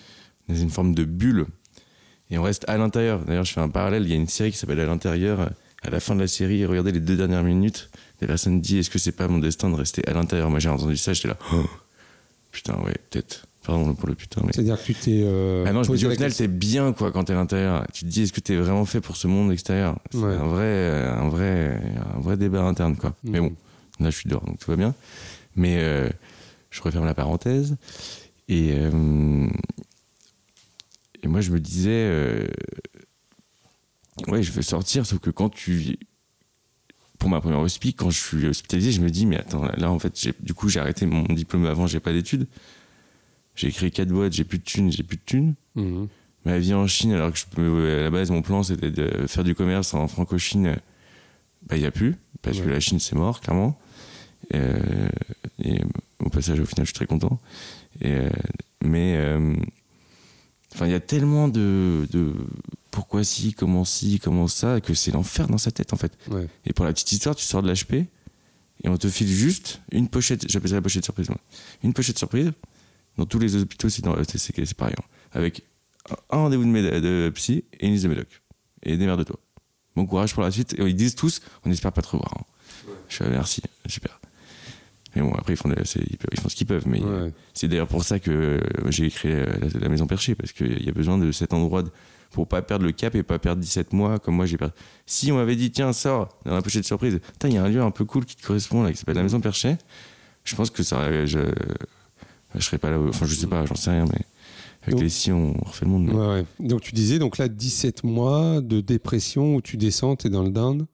dans 0.49 0.55
une 0.55 0.71
forme 0.71 0.95
de 0.95 1.03
bulle 1.03 1.47
et 2.33 2.39
on 2.39 2.43
reste 2.43 2.65
à 2.69 2.77
l'intérieur 2.79 3.21
d'ailleurs 3.25 3.45
je 3.45 3.53
fais 3.53 3.61
un 3.61 3.69
parallèle 3.69 4.03
il 4.03 4.09
y 4.11 4.13
a 4.15 4.17
une 4.17 4.27
série 4.27 4.51
qui 4.51 4.59
s'appelle 4.59 4.81
à 4.81 4.87
l'intérieur 4.87 5.51
à 5.83 5.91
la 5.91 6.01
fin 6.01 6.15
de 6.17 6.21
la 6.21 6.27
série 6.27 6.67
regardez 6.67 6.91
les 6.91 7.01
deux 7.01 7.17
dernières 7.17 7.45
minutes 7.45 7.89
la 8.21 8.27
personne 8.27 8.61
dit 8.61 8.79
est-ce 8.79 8.91
que 8.91 8.99
c'est 8.99 9.13
pas 9.13 9.29
mon 9.29 9.39
destin 9.39 9.69
de 9.71 9.75
rester 9.77 10.03
à 10.09 10.13
l'intérieur? 10.15 10.51
Moi 10.51 10.59
j'ai 10.59 10.69
entendu 10.69 10.97
ça 10.97 11.13
j'étais 11.13 11.29
là 11.29 11.37
Oh, 11.53 11.65
putain 12.51 12.75
ouais 12.85 12.95
peut-être 13.11 13.47
pardon 13.65 13.95
pour 13.95 14.09
le 14.09 14.15
putain 14.17 14.43
mais 14.45 14.53
C'est-à-dire 14.53 14.77
que 14.81 14.85
tu 14.87 14.95
t'es. 14.95 15.21
euh, 15.25 15.65
ah 15.69 15.73
non, 15.73 15.83
je 15.85 15.93
me 15.93 15.97
dis 15.97 16.05
au 16.07 16.11
final, 16.11 16.35
t'es 16.35 16.49
bien 16.49 16.93
quoi 16.93 17.13
quand 17.13 17.23
t'es 17.25 17.33
à 17.33 17.37
l'intérieur. 17.37 17.87
Tu 17.93 18.05
te 18.05 18.11
dis, 18.11 18.23
est-ce 18.23 18.33
que 18.33 18.41
t'es 18.41 18.57
vraiment 18.57 18.85
fait 18.85 19.01
pour 19.01 19.17
ce 19.17 19.29
monde 19.29 19.53
extérieur? 19.53 20.01
C'est 20.11 20.19
Ouais. 20.19 20.35
un 20.35 20.47
vrai, 20.49 21.07
un 21.07 21.29
vrai, 21.29 21.81
un 22.17 22.19
vrai 22.21 22.37
débat 22.37 22.63
interne 22.63 22.97
quoi. 22.97 23.15
Mais 23.23 23.41
Mhm. 23.41 23.49
bon, 23.51 23.55
là 24.01 24.11
je 24.11 24.17
suis 24.17 24.29
dehors 24.29 24.45
donc 24.45 24.59
tout 24.59 24.69
va 24.71 24.77
bien. 24.77 24.95
Mais 25.55 25.77
euh, 25.79 26.09
je 26.71 26.83
referme 26.83 27.05
la 27.05 27.15
parenthèse 27.15 27.77
et 28.49 28.73
euh, 28.73 29.47
et 31.23 31.29
moi 31.29 31.41
je 31.41 31.51
me 31.51 31.61
disais, 31.61 31.91
euh, 31.91 32.47
ouais, 34.29 34.43
je 34.43 34.53
veux 34.53 34.63
sortir, 34.63 35.07
sauf 35.07 35.19
que 35.19 35.31
quand 35.31 35.49
tu 35.49 35.99
pour 37.19 37.31
ma 37.31 37.41
première 37.41 37.61
hospice, 37.61 37.95
quand 37.97 38.11
je 38.11 38.19
suis 38.19 38.47
hospitalisé, 38.47 38.91
je 38.91 39.01
me 39.01 39.09
dis, 39.09 39.27
mais 39.27 39.37
attends, 39.37 39.65
là, 39.77 39.93
en 39.93 39.99
fait, 40.01 40.35
du 40.43 40.55
coup, 40.55 40.69
j'ai 40.69 40.81
arrêté 40.81 41.07
mon 41.07 41.23
diplôme 41.23 41.65
avant, 41.67 41.87
j'ai 41.87 42.01
pas 42.01 42.13
d'études. 42.13 42.49
J'ai 43.55 43.71
créé 43.71 43.93
quatre 43.93 44.09
boîtes, 44.09 44.33
j'ai 44.33 44.43
plus 44.43 44.59
de 44.59 44.65
thunes, 44.65 44.91
j'ai 44.91 45.05
plus 45.05 45.19
de 45.19 45.23
thunes 45.25 45.55
Mhm. 45.77 46.09
ma 46.45 46.59
vie 46.59 46.75
en 46.75 46.89
Chine, 46.89 47.13
alors 47.13 47.31
que 47.33 47.39
je 47.39 47.45
peux, 47.47 47.97
à 48.01 48.03
la 48.03 48.11
base, 48.11 48.33
mon 48.33 48.43
plan, 48.43 48.65
c'était 48.65 48.91
de 48.91 49.29
faire 49.29 49.45
du 49.45 49.55
commerce 49.55 49.95
en 49.95 50.09
franco-chine. 50.09 50.77
Bah, 51.69 51.77
il 51.77 51.81
n'y 51.83 51.87
a 51.87 51.93
plus, 51.93 52.17
parce 52.43 52.59
que 52.61 52.69
la 52.69 52.81
Chine, 52.81 52.99
c'est 52.99 53.15
mort, 53.15 53.41
clairement. 53.41 53.79
Euh, 54.55 55.09
et 55.63 55.81
au 56.19 56.29
passage, 56.29 56.59
au 56.59 56.67
final, 56.67 56.85
je 56.87 56.91
suis 56.91 56.95
très 56.97 57.07
content. 57.07 57.39
Et, 58.01 58.11
euh, 58.11 58.31
mais, 58.85 59.15
euh, 59.17 59.55
enfin, 60.75 60.87
il 60.87 60.93
y 60.93 60.95
a 60.95 61.01
tellement 61.01 61.49
de, 61.49 62.07
de 62.11 62.33
pourquoi 62.91 63.25
si, 63.25 63.53
comment 63.55 63.85
si, 63.85 64.19
comment 64.19 64.49
ça, 64.49 64.81
que 64.81 64.95
c'est 64.95 65.11
l'enfer 65.11 65.47
dans 65.49 65.59
sa 65.59 65.71
tête, 65.71 65.93
en 65.93 65.97
fait. 65.97 66.13
Ouais. 66.31 66.47
Et 66.67 66.73
pour 66.73 66.85
la 66.85 66.93
petite 66.93 67.13
histoire, 67.13 67.35
tu 67.35 67.45
sors 67.45 67.63
de 67.63 67.71
l'HP 67.73 67.93
et 68.85 68.89
on 68.89 68.97
te 68.97 69.09
file 69.09 69.29
juste 69.29 69.81
une 69.93 70.09
pochette, 70.09 70.51
j'appelle 70.51 70.71
ça 70.71 70.77
la 70.77 70.83
pochette 70.83 71.05
surprise, 71.05 71.29
moi. 71.29 71.39
Une 71.83 71.93
pochette 71.93 72.19
surprise. 72.19 72.53
Dans 73.19 73.27
tous 73.27 73.39
les 73.39 73.55
hôpitaux, 73.57 73.89
c'est 73.91 74.03
dans- 74.03 74.17
c'est 74.25 74.75
pareil. 74.75 74.95
hein. 74.99 75.05
Avec 75.33 75.63
un- 76.11 76.17
rendez-vous 76.37 76.65
de, 76.65 77.01
de 77.01 77.31
psy 77.35 77.65
et 77.79 77.87
une 77.87 77.93
liste 77.93 78.05
de 78.05 78.09
médocs. 78.09 78.43
Et 78.83 78.97
démerde-toi. 78.97 79.39
Bon 79.95 80.07
courage 80.07 80.33
pour 80.35 80.43
la 80.43 80.51
suite. 80.51 80.75
Et 80.79 80.83
ils 80.83 80.97
disent 80.97 81.15
tous, 81.15 81.41
on 81.65 81.71
espère 81.71 81.93
pas 81.93 82.01
te 82.03 82.09
revoir. 82.09 82.33
hein. 82.39 82.45
Je 83.09 83.23
ah, 83.23 83.29
merci, 83.29 83.63
super. 83.87 84.19
Mais 85.15 85.23
bon, 85.23 85.33
après, 85.35 85.53
ils 85.53 85.57
font, 85.57 85.69
de- 85.69 85.77
c'est- 85.85 86.01
ils 86.09 86.17
peuvent- 86.17 86.31
ils 86.33 86.41
font 86.41 86.49
ce 86.49 86.57
qu'ils 86.57 86.67
peuvent. 86.67 86.87
Mais 86.87 87.01
Ouais. 87.01 87.33
c'est 87.55 87.69
d'ailleurs 87.69 87.89
pour 87.89 88.03
ça 88.05 88.19
que 88.19 88.31
euh, 88.31 88.61
j'ai 88.89 89.11
créé 89.11 89.35
la, 89.45 89.81
la 89.81 89.89
maison 89.89 90.07
perchée, 90.07 90.35
parce 90.35 90.53
qu'il 90.53 90.83
y 90.85 90.89
a 90.89 90.93
besoin 90.93 91.19
de 91.19 91.31
cet 91.33 91.53
endroit 91.53 91.83
de- 91.83 91.91
pour 92.31 92.49
pas 92.49 92.63
perdre 92.63 92.87
le 92.87 92.93
cap 92.93 93.15
et 93.15 93.23
pas 93.23 93.39
perdre 93.39 93.61
17 93.61 93.93
mois 93.93 94.19
comme 94.19 94.37
moi 94.37 94.47
j'ai 94.47 94.57
perdu. 94.57 94.73
Si 95.05 95.31
on 95.31 95.37
m'avait 95.37 95.55
dit, 95.57 95.71
tiens, 95.71 95.93
sors 95.93 96.39
dans 96.47 96.55
la 96.55 96.63
pochette 96.63 96.85
surprise, 96.87 97.21
il 97.45 97.53
y 97.53 97.59
a 97.59 97.63
un 97.65 97.69
lieu 97.69 97.83
un 97.83 97.91
peu 97.91 98.07
cool 98.07 98.25
qui 98.25 98.37
te 98.37 98.47
correspond 98.47 98.83
là, 98.83 98.91
qui 98.93 98.97
s'appelle 98.97 99.17
la 99.17 99.23
maison 99.23 99.41
perchée, 99.41 99.77
je 100.45 100.55
pense 100.57 100.71
que 100.71 100.83
ça 100.83 101.27
je, 101.27 101.41
je 102.55 102.61
serais 102.65 102.79
pas 102.79 102.91
là. 102.91 102.99
Enfin, 102.99 103.27
je 103.27 103.35
sais 103.35 103.47
pas, 103.47 103.67
j'en 103.67 103.75
sais 103.75 103.91
rien, 103.91 104.05
mais 104.07 104.21
avec 104.83 104.95
Donc- 104.95 105.03
les 105.03 105.09
si, 105.11 105.31
on 105.31 105.53
refait 105.63 105.85
le 105.85 105.91
monde. 105.91 106.07
mais- 106.07 106.15
Ouais, 106.15 106.27
ouais. 106.27 106.45
Donc 106.59 106.81
tu 106.81 106.93
disais, 106.93 107.19
donc 107.19 107.37
là, 107.37 107.49
17 107.49 108.03
mois 108.03 108.63
de 108.63 108.81
dépression 108.81 109.57
où 109.57 109.61
tu 109.61 109.77
descends, 109.77 110.17
t'es 110.17 110.31
dans 110.31 110.43
le 110.43 110.51
down. 110.51 110.87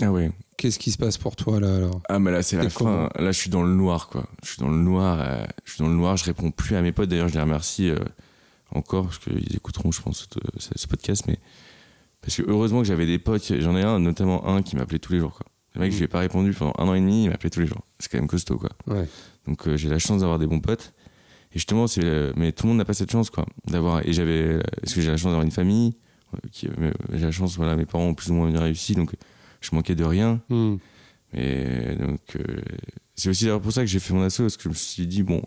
Ah 0.00 0.12
ouais. 0.12 0.30
Qu'est-ce 0.56 0.78
qui 0.78 0.90
se 0.90 0.98
passe 0.98 1.18
pour 1.18 1.36
toi 1.36 1.60
là 1.60 1.76
alors? 1.76 2.00
Ah 2.08 2.18
mais 2.18 2.30
là 2.30 2.42
c'est 2.42 2.56
la 2.56 2.68
fin. 2.70 3.08
Là 3.16 3.32
je 3.32 3.38
suis 3.38 3.50
dans 3.50 3.62
le 3.62 3.72
noir 3.74 4.08
quoi. 4.08 4.24
Je 4.42 4.48
suis 4.50 4.58
dans 4.58 4.68
le 4.68 4.76
noir. 4.76 5.18
euh, 5.20 5.44
je 5.64 5.72
suis 5.74 5.82
dans 5.82 5.88
le 5.88 5.94
noir. 5.96 6.16
Je 6.16 6.24
réponds 6.24 6.50
plus 6.50 6.76
à 6.76 6.82
mes 6.82 6.92
potes. 6.92 7.08
D'ailleurs 7.08 7.28
je 7.28 7.34
les 7.34 7.40
remercie 7.40 7.90
euh, 7.90 7.98
encore 8.74 9.04
parce 9.06 9.18
qu'ils 9.18 9.54
écouteront 9.56 9.92
je 9.92 10.02
pense 10.02 10.28
ce, 10.58 10.68
ce 10.76 10.86
podcast. 10.88 11.24
Mais 11.28 11.38
parce 12.20 12.36
que 12.36 12.42
heureusement 12.48 12.80
que 12.80 12.86
j'avais 12.88 13.06
des 13.06 13.18
potes. 13.18 13.52
J'en 13.60 13.76
ai 13.76 13.82
un 13.82 13.98
notamment 14.00 14.48
un 14.48 14.62
qui 14.62 14.76
m'appelait 14.76 14.98
tous 14.98 15.12
les 15.12 15.18
jours 15.20 15.32
quoi. 15.34 15.46
Le 15.74 15.80
mec 15.82 15.90
Mm. 15.90 15.92
je 15.92 15.98
lui 15.98 16.04
ai 16.04 16.08
pas 16.08 16.18
répondu 16.20 16.52
pendant 16.52 16.72
un 16.78 16.88
an 16.88 16.94
et 16.94 17.00
demi. 17.00 17.24
Il 17.24 17.30
m'appelait 17.30 17.50
tous 17.50 17.60
les 17.60 17.66
jours. 17.66 17.84
C'est 18.00 18.10
quand 18.10 18.18
même 18.18 18.28
costaud 18.28 18.58
quoi. 18.58 18.70
Ouais. 18.88 19.06
Donc 19.46 19.66
euh, 19.68 19.76
j'ai 19.76 19.88
la 19.88 19.98
chance 19.98 20.20
d'avoir 20.20 20.38
des 20.38 20.46
bons 20.46 20.60
potes. 20.60 20.92
Et 21.52 21.58
justement 21.58 21.86
c'est 21.86 22.32
mais 22.36 22.52
tout 22.52 22.66
le 22.66 22.68
monde 22.70 22.78
n'a 22.78 22.84
pas 22.84 22.94
cette 22.94 23.10
chance 23.12 23.30
quoi 23.30 23.46
d'avoir. 23.68 24.06
Et 24.06 24.12
j'avais 24.12 24.58
parce 24.80 24.92
que 24.94 25.00
j'ai 25.00 25.10
la 25.10 25.16
chance 25.16 25.30
d'avoir 25.30 25.42
une 25.44 25.50
famille. 25.52 25.94
qui, 26.52 26.68
j'ai 27.12 27.24
la 27.24 27.30
chance 27.30 27.56
voilà 27.56 27.74
mes 27.76 27.86
parents 27.86 28.04
ont 28.08 28.14
plus 28.14 28.30
ou 28.30 28.34
moins 28.34 28.50
bien 28.50 28.60
réussi 28.60 28.94
donc 28.94 29.12
je 29.60 29.70
manquais 29.74 29.94
de 29.94 30.04
rien. 30.04 30.40
Hmm. 30.48 30.76
Et 31.34 31.94
donc, 31.98 32.20
euh, 32.36 32.42
c'est 33.16 33.28
aussi 33.28 33.44
d'ailleurs 33.44 33.60
pour 33.60 33.72
ça 33.72 33.80
que 33.82 33.86
j'ai 33.86 33.98
fait 34.00 34.14
mon 34.14 34.22
assaut, 34.22 34.44
parce 34.44 34.56
que 34.56 34.62
je 34.64 34.68
me 34.70 34.74
suis 34.74 35.06
dit, 35.06 35.22
bon, 35.22 35.42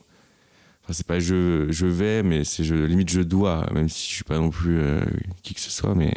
enfin, 0.83 0.93
c'est 0.93 1.05
pas 1.07 1.19
je, 1.19 1.67
je 1.71 1.85
vais, 1.85 2.21
mais 2.23 2.43
c'est 2.43 2.63
je, 2.63 2.75
limite 2.75 3.09
je 3.09 3.21
dois, 3.21 3.67
même 3.73 3.89
si 3.89 4.07
je 4.09 4.13
suis 4.15 4.23
pas 4.23 4.37
non 4.37 4.49
plus 4.49 4.77
euh, 4.79 5.01
qui 5.43 5.53
que 5.53 5.59
ce 5.61 5.71
soit, 5.71 5.95
mais 5.95 6.13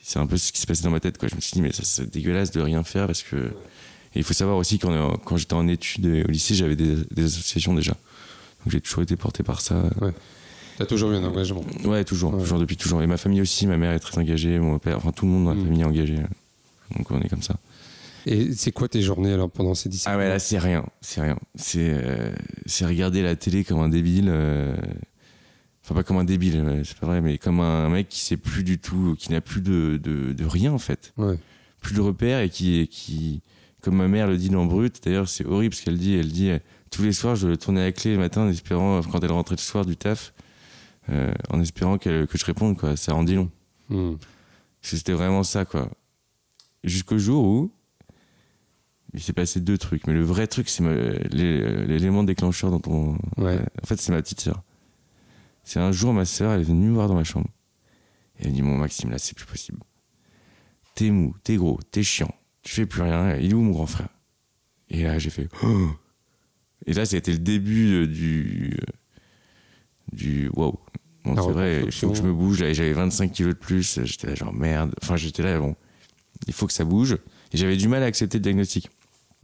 c'est 0.00 0.18
un 0.18 0.26
peu 0.26 0.36
ce 0.38 0.52
qui 0.52 0.60
se 0.60 0.66
passait 0.66 0.84
dans 0.84 0.90
ma 0.90 1.00
tête, 1.00 1.18
quoi. 1.18 1.28
Je 1.28 1.34
me 1.36 1.40
suis 1.40 1.52
dit, 1.52 1.60
mais 1.62 1.72
ça, 1.72 1.82
c'est 1.84 2.10
dégueulasse 2.10 2.50
de 2.50 2.60
rien 2.60 2.82
faire, 2.82 3.06
parce 3.06 3.22
que. 3.22 3.36
Et 4.14 4.20
il 4.20 4.24
faut 4.24 4.32
savoir 4.32 4.56
aussi 4.56 4.78
qu'en 4.78 5.18
quand 5.18 5.36
j'étais 5.36 5.52
en 5.52 5.68
études 5.68 6.06
au 6.26 6.30
lycée, 6.30 6.54
j'avais 6.54 6.76
des, 6.76 6.96
des 7.10 7.24
associations 7.24 7.74
déjà. 7.74 7.92
Donc 7.92 8.72
j'ai 8.72 8.80
toujours 8.80 9.02
été 9.02 9.16
porté 9.16 9.42
par 9.42 9.60
ça. 9.60 9.84
T'as 10.78 10.86
toujours 10.86 11.12
eu 11.12 11.16
un 11.16 11.24
engagement. 11.24 11.62
Ouais, 11.84 12.04
toujours, 12.04 12.32
Ouais. 12.32 12.40
toujours 12.40 12.58
depuis 12.58 12.78
toujours. 12.78 13.02
Et 13.02 13.06
ma 13.06 13.18
famille 13.18 13.42
aussi, 13.42 13.66
ma 13.66 13.76
mère 13.76 13.92
est 13.92 13.98
très 13.98 14.16
engagée, 14.18 14.58
mon 14.60 14.78
père, 14.78 14.96
enfin 14.96 15.12
tout 15.12 15.26
le 15.26 15.32
monde 15.32 15.44
dans 15.44 15.50
la 15.50 15.56
Mm. 15.60 15.64
famille 15.64 15.80
est 15.82 15.84
engagé. 15.84 16.16
Donc 16.96 17.10
on 17.10 17.20
est 17.20 17.28
comme 17.28 17.42
ça. 17.42 17.56
Et 18.26 18.52
c'est 18.52 18.72
quoi 18.72 18.88
tes 18.88 19.00
journées 19.00 19.32
alors 19.32 19.50
pendant 19.50 19.74
ces 19.74 19.88
17 19.88 20.08
Ah 20.12 20.16
ouais, 20.18 20.28
là 20.28 20.38
c'est 20.38 20.58
rien, 20.58 20.84
c'est 21.00 21.20
rien. 21.22 21.38
C'est 21.54 21.90
euh, 21.94 22.32
regarder 22.82 23.22
la 23.22 23.36
télé 23.36 23.64
comme 23.64 23.80
un 23.80 23.88
débile. 23.88 24.26
euh, 24.28 24.76
Enfin 25.84 25.94
pas 25.94 26.02
comme 26.02 26.18
un 26.18 26.24
débile, 26.24 26.82
c'est 26.84 26.98
pas 26.98 27.06
vrai, 27.06 27.22
mais 27.22 27.38
comme 27.38 27.60
un 27.60 27.88
mec 27.88 28.10
qui 28.10 28.20
sait 28.20 28.36
plus 28.36 28.62
du 28.62 28.78
tout, 28.78 29.16
qui 29.18 29.32
n'a 29.32 29.40
plus 29.40 29.62
de, 29.62 29.98
de, 30.02 30.34
de 30.34 30.44
rien 30.44 30.70
en 30.72 30.78
fait, 30.78 31.14
Ouais. 31.16 31.38
plus 31.80 31.94
de 31.94 32.00
repères 32.02 32.40
et 32.40 32.50
qui, 32.50 32.86
qui 32.88 33.40
comme 33.80 33.96
ma 33.96 34.08
mère 34.08 34.26
le 34.26 34.36
dit 34.36 34.50
dans 34.50 34.66
Brut. 34.66 35.00
D'ailleurs 35.02 35.28
c'est 35.30 35.46
horrible 35.46 35.74
ce 35.74 35.82
qu'elle 35.82 35.96
dit. 35.96 36.14
Elle 36.14 36.30
dit 36.30 36.50
euh, 36.50 36.58
tous 36.90 37.02
les 37.02 37.12
soirs 37.12 37.36
je 37.36 37.54
tournais 37.54 37.80
à 37.80 37.84
la 37.84 37.92
clé 37.92 38.12
le 38.12 38.18
matin 38.18 38.42
en 38.42 38.48
espérant 38.48 39.00
quand 39.02 39.24
elle 39.24 39.32
rentrait 39.32 39.54
le 39.56 39.62
soir 39.62 39.86
du 39.86 39.96
taf, 39.96 40.34
euh, 41.08 41.32
en 41.48 41.60
espérant 41.62 41.96
qu'elle- 41.96 42.26
que 42.26 42.36
je 42.36 42.44
réponde 42.44 42.76
quoi. 42.76 42.94
Ça 42.96 43.14
en 43.14 43.22
dit 43.22 43.36
long. 43.36 43.50
Hmm. 43.88 44.16
C'était 44.82 45.12
vraiment 45.14 45.42
ça, 45.42 45.64
quoi. 45.64 45.90
Jusqu'au 46.84 47.18
jour 47.18 47.44
où 47.44 47.72
il 49.14 49.20
s'est 49.22 49.32
passé 49.32 49.60
deux 49.60 49.78
trucs. 49.78 50.06
Mais 50.06 50.12
le 50.12 50.22
vrai 50.22 50.46
truc, 50.46 50.68
c'est 50.68 50.82
l'élément 51.30 52.24
déclencheur 52.24 52.70
dont 52.70 52.82
on. 52.86 53.42
Ouais. 53.42 53.58
En 53.82 53.86
fait, 53.86 53.96
c'est 54.00 54.12
ma 54.12 54.20
petite 54.22 54.40
sœur. 54.40 54.62
C'est 55.64 55.80
un 55.80 55.92
jour, 55.92 56.12
ma 56.12 56.24
sœur, 56.24 56.52
elle 56.52 56.60
est 56.60 56.64
venue 56.64 56.88
me 56.88 56.94
voir 56.94 57.08
dans 57.08 57.14
ma 57.14 57.24
chambre. 57.24 57.48
Et 58.38 58.46
elle 58.46 58.52
dit 58.52 58.62
Mon 58.62 58.76
Maxime, 58.76 59.10
là, 59.10 59.18
c'est 59.18 59.34
plus 59.36 59.46
possible. 59.46 59.78
T'es 60.94 61.10
mou, 61.10 61.34
t'es 61.44 61.56
gros, 61.56 61.78
t'es 61.90 62.02
chiant. 62.02 62.32
Tu 62.62 62.74
fais 62.74 62.86
plus 62.86 63.02
rien. 63.02 63.36
Il 63.36 63.50
est 63.50 63.54
où 63.54 63.60
mon 63.60 63.72
grand 63.72 63.86
frère? 63.86 64.08
Et 64.88 65.02
là, 65.04 65.18
j'ai 65.18 65.30
fait 65.30 65.48
Oh 65.62 65.90
Et 66.86 66.92
là, 66.92 67.04
c'était 67.06 67.32
le 67.32 67.38
début 67.38 68.02
euh, 68.02 68.06
du. 68.06 68.76
euh, 68.80 68.92
Du. 70.12 70.50
Waouh 70.54 70.78
Bon, 71.24 71.34
c'est 71.36 71.52
vrai, 71.52 71.82
il 71.84 71.92
faut 71.92 72.10
que 72.10 72.16
je 72.16 72.22
me 72.22 72.32
bouge. 72.32 72.58
J'avais 72.58 72.92
25 72.92 73.32
kilos 73.32 73.54
de 73.54 73.58
plus. 73.58 74.00
J'étais 74.04 74.28
là, 74.28 74.34
genre 74.34 74.52
merde. 74.54 74.94
Enfin, 75.02 75.16
j'étais 75.16 75.42
là, 75.42 75.58
bon. 75.58 75.76
Il 76.48 76.54
faut 76.54 76.66
que 76.66 76.72
ça 76.72 76.84
bouge. 76.84 77.18
Et 77.52 77.56
j'avais 77.56 77.76
du 77.76 77.88
mal 77.88 78.02
à 78.02 78.06
accepter 78.06 78.38
le 78.38 78.42
diagnostic. 78.42 78.90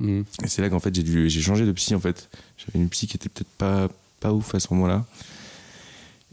Hmm. 0.00 0.22
Et 0.42 0.48
c'est 0.48 0.60
là 0.60 0.68
qu'en 0.70 0.80
fait 0.80 0.92
j'ai 0.94 1.02
dû 1.04 1.30
j'ai 1.30 1.40
changé 1.40 1.64
de 1.66 1.72
psy 1.72 1.94
en 1.94 2.00
fait. 2.00 2.28
J'avais 2.58 2.82
une 2.82 2.88
psy 2.88 3.06
qui 3.06 3.16
était 3.16 3.28
peut-être 3.28 3.48
pas 3.58 3.88
pas 4.20 4.32
ouf 4.32 4.54
à 4.54 4.60
ce 4.60 4.72
moment-là. 4.74 5.04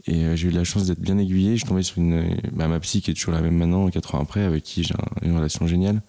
Et 0.06 0.24
euh, 0.24 0.34
j'ai 0.36 0.48
eu 0.48 0.50
la 0.50 0.64
chance 0.64 0.86
d'être 0.86 0.98
bien 1.00 1.16
aiguillé. 1.18 1.52
Je 1.52 1.56
suis 1.58 1.68
tombé 1.68 1.82
sur 1.84 1.98
une 1.98 2.36
bah, 2.52 2.66
ma 2.66 2.80
psy 2.80 3.00
qui 3.02 3.12
est 3.12 3.14
toujours 3.14 3.32
la 3.34 3.40
même 3.40 3.56
maintenant, 3.56 3.88
4 3.88 4.16
ans 4.16 4.20
après, 4.20 4.42
avec 4.42 4.64
qui 4.64 4.82
j'ai 4.82 4.94
un- 4.94 5.26
une 5.26 5.36
relation 5.36 5.66
géniale. 5.68 6.02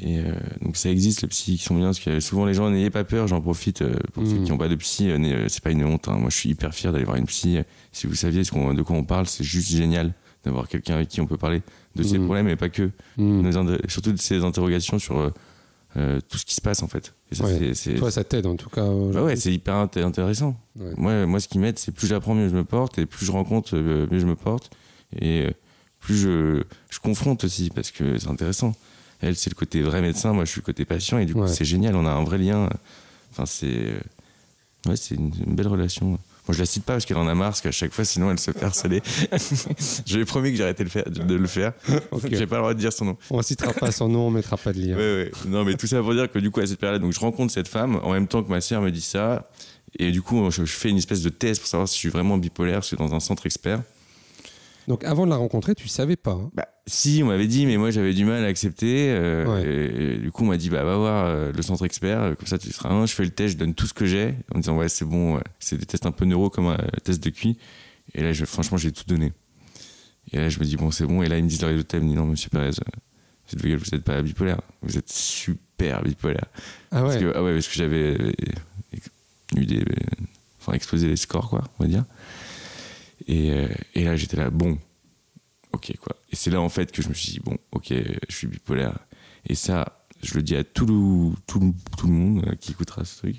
Et 0.00 0.18
euh, 0.18 0.32
donc 0.62 0.76
ça 0.76 0.88
existe 0.90 1.22
les 1.22 1.28
psys 1.28 1.58
qui 1.58 1.64
sont 1.64 1.74
bien 1.74 1.86
parce 1.86 1.98
que 1.98 2.20
souvent 2.20 2.44
les 2.44 2.54
gens 2.54 2.70
n'ayez 2.70 2.90
pas 2.90 3.02
peur. 3.02 3.26
J'en 3.26 3.40
profite 3.40 3.82
euh, 3.82 3.96
pour 4.12 4.24
ceux 4.24 4.34
Mhm. 4.34 4.44
qui 4.44 4.50
n'ont 4.52 4.58
pas 4.58 4.68
de 4.68 4.76
psy. 4.76 5.10
c'est 5.48 5.62
pas 5.62 5.72
une 5.72 5.84
honte. 5.84 6.06
hein. 6.06 6.18
Moi 6.18 6.30
je 6.30 6.36
suis 6.36 6.50
hyper 6.50 6.72
fier 6.72 6.92
d'aller 6.92 7.04
voir 7.04 7.16
une 7.16 7.26
psy. 7.26 7.58
Si 7.90 8.06
vous 8.06 8.14
saviez 8.14 8.44
ce 8.44 8.52
qu'on- 8.52 8.74
de 8.74 8.82
quoi 8.82 8.94
on 8.94 9.02
parle, 9.02 9.26
c'est 9.26 9.42
juste 9.42 9.70
génial 9.70 10.14
d'avoir 10.44 10.68
quelqu'un 10.68 10.94
avec 10.94 11.08
qui 11.08 11.20
on 11.20 11.26
peut 11.26 11.36
parler 11.36 11.62
de 11.96 12.02
ses 12.02 12.18
Mhm. 12.18 12.24
problèmes 12.24 12.48
et 12.48 12.56
pas 12.56 12.68
que 12.68 12.90
inter- 13.18 13.78
surtout 13.88 14.12
de 14.12 14.18
ces 14.18 14.44
interrogations 14.44 14.98
sur 14.98 15.18
euh, 15.18 15.30
euh, 15.96 16.20
tout 16.28 16.38
ce 16.38 16.44
qui 16.44 16.54
se 16.54 16.60
passe 16.60 16.82
en 16.82 16.88
fait. 16.88 17.14
Et 17.30 17.34
ça, 17.34 17.44
Ouais. 17.44 17.72
c'est- 17.74 17.94
Toi, 17.94 18.10
ça 18.10 18.22
t'aide 18.24 18.46
en 18.46 18.56
tout 18.56 18.68
cas. 18.70 18.84
Bah 19.12 19.22
ouais, 19.24 19.36
c'est 19.36 19.52
hyper 19.52 19.74
inté- 19.74 20.02
intéressant. 20.02 20.54
Ouais. 20.78 20.92
Moi, 20.96 21.26
moi, 21.26 21.40
ce 21.40 21.48
qui 21.48 21.58
m'aide, 21.58 21.78
c'est 21.78 21.92
plus 21.92 22.06
j'apprends, 22.06 22.34
mieux 22.34 22.48
je 22.48 22.54
me 22.54 22.64
porte, 22.64 22.98
et 22.98 23.06
plus 23.06 23.24
je 23.26 23.32
rencontre, 23.32 23.74
euh, 23.74 24.06
mieux 24.10 24.18
je 24.20 24.26
me 24.26 24.36
porte, 24.36 24.70
et 25.20 25.48
plus 25.98 26.16
je, 26.16 26.62
je 26.90 26.98
confronte 27.00 27.44
aussi, 27.44 27.70
parce 27.70 27.90
que 27.90 28.18
c'est 28.18 28.28
intéressant. 28.28 28.74
Elle, 29.20 29.34
c'est 29.34 29.50
le 29.50 29.56
côté 29.56 29.82
vrai 29.82 30.00
médecin, 30.00 30.32
moi, 30.32 30.44
je 30.44 30.50
suis 30.52 30.60
le 30.60 30.64
côté 30.66 30.84
patient, 30.84 31.18
et 31.18 31.26
du 31.26 31.32
coup, 31.34 31.40
Ouais. 31.40 31.48
c'est 31.48 31.64
génial, 31.64 31.96
on 31.96 32.06
a 32.06 32.10
un 32.10 32.22
vrai 32.22 32.38
lien. 32.38 32.68
Enfin, 33.32 33.46
c'est 33.46 33.94
ouais, 34.86 34.94
c'est 34.96 35.14
une, 35.16 35.32
une 35.46 35.54
belle 35.56 35.66
relation. 35.68 36.18
Moi, 36.48 36.54
je 36.54 36.60
la 36.60 36.66
cite 36.66 36.84
pas 36.84 36.94
parce 36.94 37.04
qu'elle 37.04 37.18
en 37.18 37.28
a 37.28 37.34
marre, 37.34 37.50
parce 37.50 37.60
qu'à 37.60 37.70
chaque 37.70 37.92
fois, 37.92 38.06
sinon, 38.06 38.30
elle 38.30 38.38
se 38.38 38.50
fait 38.52 38.64
harceler. 38.64 39.02
je 40.06 40.14
lui 40.14 40.22
ai 40.22 40.24
promis 40.24 40.50
que 40.50 40.56
j'arrêtais 40.56 40.82
de 40.82 40.88
le 40.88 40.90
faire. 40.90 41.04
De 41.10 41.34
le 41.34 41.46
faire. 41.46 41.72
Ok. 42.10 42.28
J'ai 42.30 42.46
pas 42.46 42.56
le 42.56 42.62
droit 42.62 42.74
de 42.74 42.78
dire 42.78 42.92
son 42.92 43.04
nom. 43.04 43.16
On 43.30 43.42
citera 43.42 43.72
pas 43.74 43.92
son 43.92 44.08
nom, 44.08 44.28
on 44.28 44.30
mettra 44.30 44.56
pas 44.56 44.72
de 44.72 44.80
lien. 44.80 44.96
Ouais, 44.96 45.14
ouais. 45.24 45.30
Non, 45.46 45.64
mais 45.64 45.74
tout 45.74 45.86
ça 45.86 46.00
pour 46.00 46.14
dire 46.14 46.30
que 46.30 46.38
du 46.38 46.50
coup, 46.50 46.60
à 46.60 46.66
cette 46.66 46.80
période, 46.80 47.02
donc 47.02 47.12
je 47.12 47.20
rencontre 47.20 47.52
cette 47.52 47.68
femme 47.68 48.00
en 48.02 48.12
même 48.12 48.26
temps 48.26 48.42
que 48.42 48.48
ma 48.48 48.60
sœur 48.62 48.80
me 48.80 48.90
dit 48.90 49.02
ça. 49.02 49.50
Et 49.98 50.10
du 50.10 50.22
coup, 50.22 50.50
je, 50.50 50.64
je 50.64 50.72
fais 50.72 50.88
une 50.88 50.96
espèce 50.96 51.22
de 51.22 51.28
test 51.28 51.60
pour 51.60 51.68
savoir 51.68 51.86
si 51.88 51.96
je 51.96 52.00
suis 52.00 52.08
vraiment 52.08 52.38
bipolaire, 52.38 52.76
parce 52.76 52.90
que 52.90 52.96
dans 52.96 53.14
un 53.14 53.20
centre 53.20 53.44
expert. 53.46 53.82
Donc 54.88 55.04
avant 55.04 55.24
de 55.26 55.30
la 55.30 55.36
rencontrer, 55.36 55.74
tu 55.74 55.86
savais 55.86 56.16
pas. 56.16 56.32
hein. 56.32 56.50
Bah, 56.54 56.66
si, 56.86 57.20
on 57.22 57.26
m'avait 57.26 57.46
dit, 57.46 57.66
mais 57.66 57.76
moi 57.76 57.90
j'avais 57.90 58.14
du 58.14 58.24
mal 58.24 58.42
à 58.42 58.48
accepter. 58.48 59.10
euh, 59.10 59.44
Ouais. 59.46 59.62
et, 59.64 60.14
et 60.14 60.18
du 60.18 60.32
coup, 60.32 60.44
on 60.44 60.46
m'a 60.48 60.56
dit, 60.56 60.70
bah, 60.70 60.82
va 60.82 60.96
voir 60.96 61.26
euh, 61.26 61.52
le 61.52 61.62
centre 61.62 61.84
expert, 61.84 62.20
euh, 62.22 62.34
comme 62.34 62.46
ça 62.48 62.58
tu 62.58 62.72
seras 62.72 62.88
un. 62.88 63.04
Je 63.06 63.12
fais 63.14 63.24
le 63.24 63.30
test, 63.30 63.52
je 63.52 63.58
donne 63.58 63.74
tout 63.74 63.86
ce 63.86 63.92
que 63.94 64.06
j'ai, 64.06 64.34
en 64.54 64.58
disant, 64.58 64.76
ouais, 64.76 64.88
c'est 64.88 65.04
bon, 65.04 65.38
c'est 65.60 65.76
des 65.76 65.84
tests 65.86 66.06
un 66.06 66.10
peu 66.12 66.24
neuro 66.24 66.48
comme 66.50 66.66
un 66.68 66.78
test 67.04 67.22
de 67.22 67.30
QI. 67.30 67.58
Et 68.14 68.22
là, 68.22 68.32
je, 68.32 68.44
franchement, 68.46 68.78
j'ai 68.78 68.90
tout 68.90 69.04
donné. 69.06 69.32
Et 70.32 70.38
là, 70.38 70.48
je 70.48 70.58
me 70.58 70.64
dis, 70.64 70.76
bon, 70.76 70.90
c'est 70.90 71.04
bon. 71.06 71.22
Et 71.22 71.28
là, 71.28 71.36
ils 71.38 71.44
me 71.44 71.48
disent 71.48 71.60
le 71.60 71.68
résultat, 71.68 71.98
ils 71.98 72.02
me 72.04 72.08
disent, 72.08 72.16
non, 72.16 72.24
monsieur 72.26 72.48
Perez, 72.48 72.70
cette 73.46 73.62
vous 73.62 73.68
n'êtes 73.68 74.04
pas 74.04 74.20
bipolaire, 74.22 74.60
vous 74.82 74.96
êtes 74.98 75.10
super 75.10 76.02
bipolaire. 76.02 76.46
Ah 76.90 77.02
Parce 77.02 77.14
ouais. 77.16 77.20
que, 77.20 77.32
ah 77.34 77.42
ouais, 77.42 77.52
parce 77.54 77.68
que 77.68 77.74
j'avais 77.74 78.16
eu 79.56 79.64
des. 79.66 79.84
Enfin, 80.60 80.72
explosé 80.72 81.08
les 81.08 81.16
scores, 81.16 81.50
quoi, 81.50 81.64
on 81.78 81.84
va 81.84 81.88
dire. 81.90 82.04
Et, 83.28 83.52
euh, 83.52 83.68
et 83.94 84.04
là, 84.04 84.16
j'étais 84.16 84.36
là, 84.36 84.50
bon, 84.50 84.78
ok, 85.72 85.92
quoi. 86.00 86.16
Et 86.32 86.36
c'est 86.36 86.50
là, 86.50 86.60
en 86.60 86.68
fait, 86.68 86.90
que 86.90 87.02
je 87.02 87.08
me 87.08 87.14
suis 87.14 87.32
dit, 87.32 87.40
bon, 87.40 87.56
ok, 87.72 87.92
je 88.28 88.34
suis 88.34 88.46
bipolaire. 88.46 88.98
Et 89.46 89.54
ça, 89.54 90.04
je 90.22 90.34
le 90.34 90.42
dis 90.42 90.56
à 90.56 90.64
tout 90.64 90.86
le, 90.86 91.34
tout 91.46 91.60
le, 91.60 91.72
tout 91.96 92.06
le 92.06 92.12
monde 92.12 92.44
euh, 92.48 92.54
qui 92.54 92.72
écoutera 92.72 93.04
ce 93.04 93.18
truc. 93.18 93.36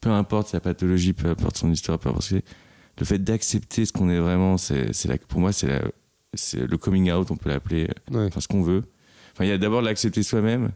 Peu 0.00 0.10
importe 0.10 0.48
sa 0.48 0.60
pathologie, 0.60 1.12
peu 1.12 1.28
importe 1.28 1.56
son 1.58 1.70
histoire, 1.70 1.98
peu 1.98 2.08
importe 2.08 2.24
ce 2.24 2.34
que 2.36 2.40
le 2.98 3.04
fait 3.06 3.18
d'accepter 3.18 3.84
ce 3.86 3.92
qu'on 3.92 4.10
est 4.10 4.18
vraiment, 4.18 4.56
c'est, 4.58 4.92
c'est 4.92 5.08
la, 5.08 5.16
pour 5.18 5.40
moi, 5.40 5.52
c'est, 5.52 5.66
la, 5.68 5.82
c'est 6.34 6.66
le 6.66 6.76
coming 6.78 7.10
out, 7.12 7.30
on 7.30 7.36
peut 7.36 7.48
l'appeler, 7.50 7.88
Ouais. 8.10 8.24
enfin, 8.26 8.40
ce 8.40 8.48
qu'on 8.48 8.62
veut. 8.62 8.84
Enfin, 9.32 9.44
il 9.44 9.48
y 9.48 9.52
a 9.52 9.58
d'abord 9.58 9.80
l'accepter 9.82 10.22
soi-même. 10.22 10.72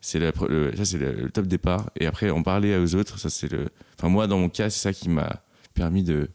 C'est 0.00 0.18
la, 0.18 0.32
pre- 0.32 0.48
le- 0.48 0.76
ça, 0.76 0.84
c'est 0.84 0.98
le, 0.98 1.12
le 1.12 1.30
top 1.30 1.46
départ. 1.46 1.90
Et 1.98 2.06
après, 2.06 2.30
en 2.30 2.42
parler 2.42 2.76
aux 2.76 2.94
autres, 2.96 3.18
ça, 3.20 3.30
c'est 3.30 3.50
le. 3.50 3.68
Enfin, 3.98 4.08
moi, 4.08 4.26
dans 4.26 4.38
mon 4.38 4.48
cas, 4.48 4.68
c'est 4.68 4.80
ça 4.80 4.92
qui 4.92 5.08
m'a 5.08 5.42
permis 5.74 6.02
de. 6.02 6.28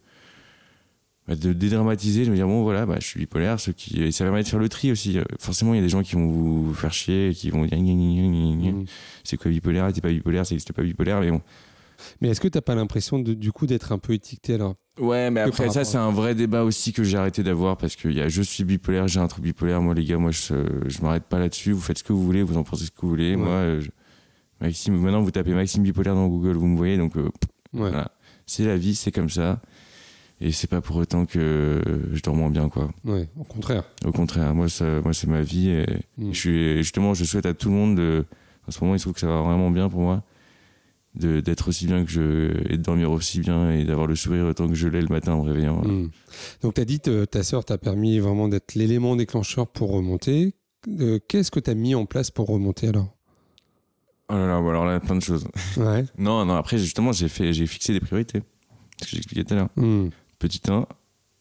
Bah, 1.27 1.35
de 1.35 1.53
dédramatiser, 1.53 2.25
de 2.25 2.29
me 2.31 2.35
dire, 2.35 2.47
bon, 2.47 2.63
voilà, 2.63 2.85
bah, 2.85 2.97
je 2.99 3.05
suis 3.07 3.19
bipolaire. 3.19 3.59
Ceux 3.59 3.73
qui, 3.73 4.01
et 4.01 4.11
ça 4.11 4.23
permet 4.23 4.43
de 4.43 4.47
faire 4.47 4.59
le 4.59 4.69
tri 4.69 4.91
aussi. 4.91 5.17
Euh, 5.19 5.23
Forcément, 5.39 5.73
il 5.73 5.77
y 5.77 5.79
a 5.79 5.83
des 5.83 5.89
gens 5.89 6.03
qui 6.03 6.15
vont 6.15 6.29
vous 6.29 6.73
faire 6.73 6.93
chier, 6.93 7.33
qui 7.35 7.49
vont 7.49 7.65
dire, 7.65 7.77
gna, 7.77 7.83
gna, 7.93 7.93
gna, 7.93 8.21
gna, 8.21 8.55
gna. 8.55 8.71
Mm. 8.71 8.85
c'est 9.23 9.37
quoi 9.37 9.51
bipolaire, 9.51 9.91
t'es 9.91 10.01
pas 10.01 10.09
bipolaire, 10.09 10.45
ça 10.45 10.53
n'existe 10.55 10.73
pas 10.73 10.83
bipolaire, 10.83 11.19
mais 11.21 11.31
bon. 11.31 11.41
Mais 12.21 12.29
est-ce 12.29 12.39
que 12.39 12.47
t'as 12.47 12.61
pas 12.61 12.75
l'impression 12.75 13.17
du 13.19 13.51
coup 13.51 13.65
d'être 13.65 13.91
un 13.91 13.97
peu 13.97 14.13
étiqueté 14.13 14.53
alors? 14.53 14.75
Ouais, 14.99 15.29
mais 15.31 15.43
Que 15.43 15.49
après, 15.49 15.69
ça, 15.69 15.83
c'est 15.83 15.97
un 15.97 16.11
vrai 16.11 16.35
débat 16.35 16.63
aussi 16.63 16.93
que 16.93 17.03
j'ai 17.03 17.17
arrêté 17.17 17.41
d'avoir 17.43 17.75
parce 17.77 17.95
qu'il 17.95 18.13
y 18.13 18.21
a 18.21 18.29
je 18.29 18.41
suis 18.43 18.63
bipolaire, 18.63 19.07
j'ai 19.07 19.19
un 19.19 19.27
truc 19.27 19.43
bipolaire. 19.43 19.81
Moi, 19.81 19.93
les 19.95 20.05
gars, 20.05 20.17
moi, 20.17 20.29
je, 20.31 20.53
je 20.87 21.01
m'arrête 21.01 21.23
pas 21.25 21.39
là-dessus. 21.39 21.71
Vous 21.71 21.81
faites 21.81 21.97
ce 21.97 22.03
que 22.03 22.13
vous 22.13 22.23
voulez, 22.23 22.43
vous 22.43 22.57
en 22.57 22.63
pensez 22.63 22.85
ce 22.85 22.91
que 22.91 23.01
vous 23.01 23.09
voulez. 23.09 23.31
Ouais. 23.31 23.35
Moi, 23.37 23.49
euh, 23.51 23.81
je- 23.81 23.89
Maxime, 24.61 24.95
maintenant, 24.99 25.21
vous 25.21 25.29
tapez 25.31 25.53
Maxime 25.53 25.83
bipolaire 25.83 26.15
dans 26.15 26.27
Google, 26.27 26.53
vous 26.57 26.67
me 26.67 26.77
voyez, 26.77 26.97
donc 26.97 27.15
euh, 27.17 27.23
Ouais. 27.73 27.89
voilà. 27.89 28.11
C'est 28.47 28.65
la 28.65 28.77
vie, 28.77 28.95
c'est 28.95 29.11
comme 29.11 29.29
ça. 29.29 29.59
Et 30.39 30.51
c'est 30.51 30.67
pas 30.67 30.81
pour 30.81 30.97
autant 30.97 31.25
que 31.25 31.39
euh, 31.39 32.13
je 32.13 32.21
dors 32.21 32.35
moins 32.35 32.49
bien, 32.51 32.69
quoi. 32.69 32.89
Ouais, 33.05 33.27
au 33.39 33.43
contraire. 33.43 33.83
Au 34.05 34.11
contraire, 34.11 34.53
moi, 34.53 34.69
ça, 34.69 35.01
moi 35.01 35.13
c'est 35.13 35.27
ma 35.27 35.41
vie. 35.41 35.69
Et 35.69 35.85
Mm. 36.17 36.31
je 36.33 36.37
suis, 36.39 36.77
justement, 36.77 37.13
je 37.15 37.23
souhaite 37.25 37.45
à 37.47 37.53
tout 37.55 37.69
le 37.69 37.75
monde, 37.75 37.95
de, 37.97 38.25
en 38.67 38.71
ce 38.71 38.83
moment, 38.83 38.95
il 38.95 38.99
se 38.99 39.05
trouve 39.05 39.13
que 39.15 39.19
ça 39.19 39.27
va 39.27 39.41
vraiment 39.41 39.71
bien 39.71 39.89
pour 39.89 40.01
moi, 40.01 40.21
de- 41.15 41.39
d'être 41.39 41.69
aussi 41.69 41.87
bien 41.87 42.05
que 42.05 42.11
je. 42.11 42.51
et 42.71 42.77
de 42.77 42.83
dormir 42.83 43.09
aussi 43.11 43.39
bien 43.39 43.71
et 43.71 43.83
d'avoir 43.83 44.05
le 44.05 44.15
sourire 44.15 44.45
autant 44.45 44.67
que 44.67 44.75
je 44.75 44.87
l'ai 44.87 45.01
le 45.01 45.07
matin 45.07 45.33
en 45.33 45.43
me 45.43 45.49
réveillant. 45.49 45.81
Mm. 45.81 46.11
Donc 46.61 46.75
tu 46.75 46.81
as 46.81 46.85
dit 46.85 46.99
que 46.99 47.25
ta 47.25 47.41
sœur 47.41 47.65
t'a 47.65 47.79
permis 47.79 48.19
vraiment 48.19 48.47
d'être 48.47 48.75
l'élément 48.75 49.15
déclencheur 49.15 49.67
pour 49.67 49.89
remonter. 49.91 50.53
Euh, 50.99 51.17
Qu'est-ce 51.27 51.49
que 51.49 51.59
tu 51.59 51.71
as 51.71 51.75
mis 51.75 51.95
en 51.95 52.05
place 52.05 52.29
pour 52.29 52.47
remonter 52.47 52.89
alors? 52.89 53.09
Oh 54.29 54.33
là 54.33 54.45
là, 54.45 54.61
bon, 54.61 54.69
alors 54.69 54.85
là, 54.85 54.99
plein 54.99 55.15
de 55.15 55.21
choses. 55.23 55.47
Ouais. 55.77 56.05
Non, 56.19 56.45
non, 56.45 56.53
après, 56.55 56.77
justement, 56.77 57.11
j'ai 57.11 57.29
fait, 57.29 57.53
j'ai 57.53 57.65
fixé 57.65 57.93
des 57.93 57.99
priorités. 58.01 58.43
Ce 59.01 59.05
que 59.05 59.11
j'expliquais 59.15 59.43
tout 59.43 59.53
à 59.53 59.57
l'heure. 59.57 59.69
Mm. 59.75 60.09
Petit 60.39 60.61
1, 60.69 60.85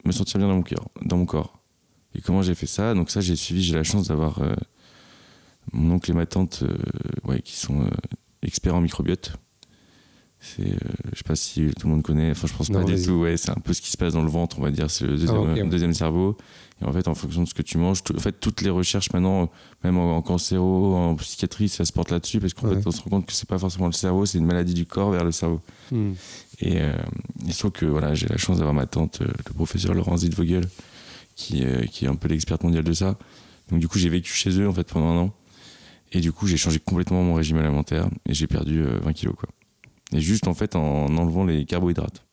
me 0.04 0.12
sentir 0.12 0.38
bien 0.38 0.48
dans 0.48 0.54
mon 0.54 0.62
cœur, 0.62 0.88
dans 1.02 1.18
mon 1.18 1.26
corps. 1.26 1.58
Et 2.14 2.20
comment 2.22 2.42
j'ai 2.42 2.54
fait 2.54 2.66
ça? 2.66 2.94
Donc 2.94 3.10
ça, 3.10 3.20
j'ai 3.20 3.36
suivi, 3.36 3.62
j'ai 3.62 3.74
la 3.74 3.82
chance 3.82 4.08
d'avoir 4.08 4.40
euh, 4.40 4.54
mon 5.72 5.96
oncle 5.96 6.10
et 6.10 6.14
ma 6.14 6.24
tante, 6.24 6.62
euh, 6.62 7.38
qui 7.40 7.56
sont 7.56 7.82
euh, 7.82 7.90
experts 8.42 8.74
en 8.74 8.80
microbiote. 8.80 9.32
C'est, 10.38 10.62
euh, 10.70 10.76
je 11.12 11.18
sais 11.18 11.24
pas 11.24 11.34
si 11.34 11.70
tout 11.80 11.88
le 11.88 11.94
monde 11.94 12.02
connaît, 12.02 12.30
enfin 12.30 12.46
je 12.46 12.52
pense 12.54 12.70
Non, 12.70 12.84
pas 12.84 12.92
du 12.92 13.02
tout, 13.02 13.12
ouais, 13.14 13.36
c'est 13.36 13.50
un 13.50 13.54
peu 13.54 13.72
ce 13.72 13.80
qui 13.80 13.90
se 13.90 13.96
passe 13.96 14.12
dans 14.12 14.22
le 14.22 14.28
ventre, 14.30 14.58
on 14.58 14.62
va 14.62 14.70
dire, 14.70 14.90
c'est 14.90 15.04
le 15.06 15.16
deuxième, 15.16 15.36
Ah, 15.36 15.54
ouais. 15.54 15.64
deuxième 15.68 15.94
cerveau. 15.94 16.36
Et 16.80 16.84
en 16.84 16.92
fait, 16.92 17.08
en 17.08 17.14
fonction 17.14 17.42
de 17.42 17.48
ce 17.48 17.54
que 17.54 17.62
tu 17.62 17.78
manges, 17.78 18.00
en 18.14 18.18
fait, 18.20 18.32
toutes 18.38 18.60
les 18.60 18.68
recherches 18.70 19.10
maintenant, 19.12 19.50
même 19.82 19.96
en, 19.96 20.16
en 20.16 20.22
cancéro, 20.22 20.94
en 20.94 21.14
psychiatrie, 21.16 21.68
ça 21.70 21.84
se 21.86 21.92
porte 21.92 22.10
là-dessus, 22.10 22.38
parce 22.38 22.52
qu'en 22.54 22.68
Ouais. 22.68 22.76
fait, 22.76 22.86
on 22.86 22.90
se 22.90 23.00
rend 23.00 23.10
compte 23.10 23.26
que 23.26 23.32
c'est 23.32 23.48
pas 23.48 23.58
forcément 23.58 23.86
le 23.86 23.92
cerveau, 23.92 24.26
c'est 24.26 24.38
une 24.38 24.44
maladie 24.46 24.74
du 24.74 24.84
corps 24.84 25.10
vers 25.10 25.24
le 25.24 25.32
cerveau. 25.32 25.60
Mm. 25.90 26.12
Et 26.60 26.80
euh, 26.82 26.92
il 27.46 27.52
se 27.54 27.58
trouve 27.60 27.72
que 27.72 27.86
voilà, 27.86 28.14
j'ai 28.14 28.26
la 28.28 28.36
chance 28.36 28.58
d'avoir 28.58 28.74
ma 28.74 28.86
tante, 28.86 29.22
euh, 29.22 29.26
le 29.48 29.54
professeur 29.54 29.94
Laurent 29.94 30.18
Zitvogel, 30.18 30.68
qui, 31.34 31.64
euh, 31.64 31.86
qui 31.86 32.04
est 32.04 32.08
un 32.08 32.14
peu 32.14 32.28
l'experte 32.28 32.62
mondiale 32.62 32.84
de 32.84 32.92
ça. 32.92 33.16
Donc 33.70 33.80
du 33.80 33.88
coup, 33.88 33.98
j'ai 33.98 34.10
vécu 34.10 34.32
chez 34.32 34.50
eux 34.60 34.68
en 34.68 34.72
fait 34.72 34.86
pendant 34.86 35.06
un 35.08 35.18
an. 35.22 35.34
Et 36.12 36.20
du 36.20 36.30
coup, 36.30 36.46
j'ai 36.46 36.56
changé 36.56 36.78
complètement 36.78 37.22
mon 37.24 37.34
régime 37.34 37.56
alimentaire 37.56 38.08
et 38.28 38.32
j'ai 38.34 38.46
perdu 38.46 38.80
euh, 38.82 39.00
20 39.02 39.12
kilos 39.12 39.34
quoi. 39.36 39.48
Et 40.12 40.20
juste 40.20 40.46
en 40.46 40.54
fait 40.54 40.76
en 40.76 41.06
enlevant 41.16 41.44
les 41.44 41.64
carbohydrates. 41.64 42.24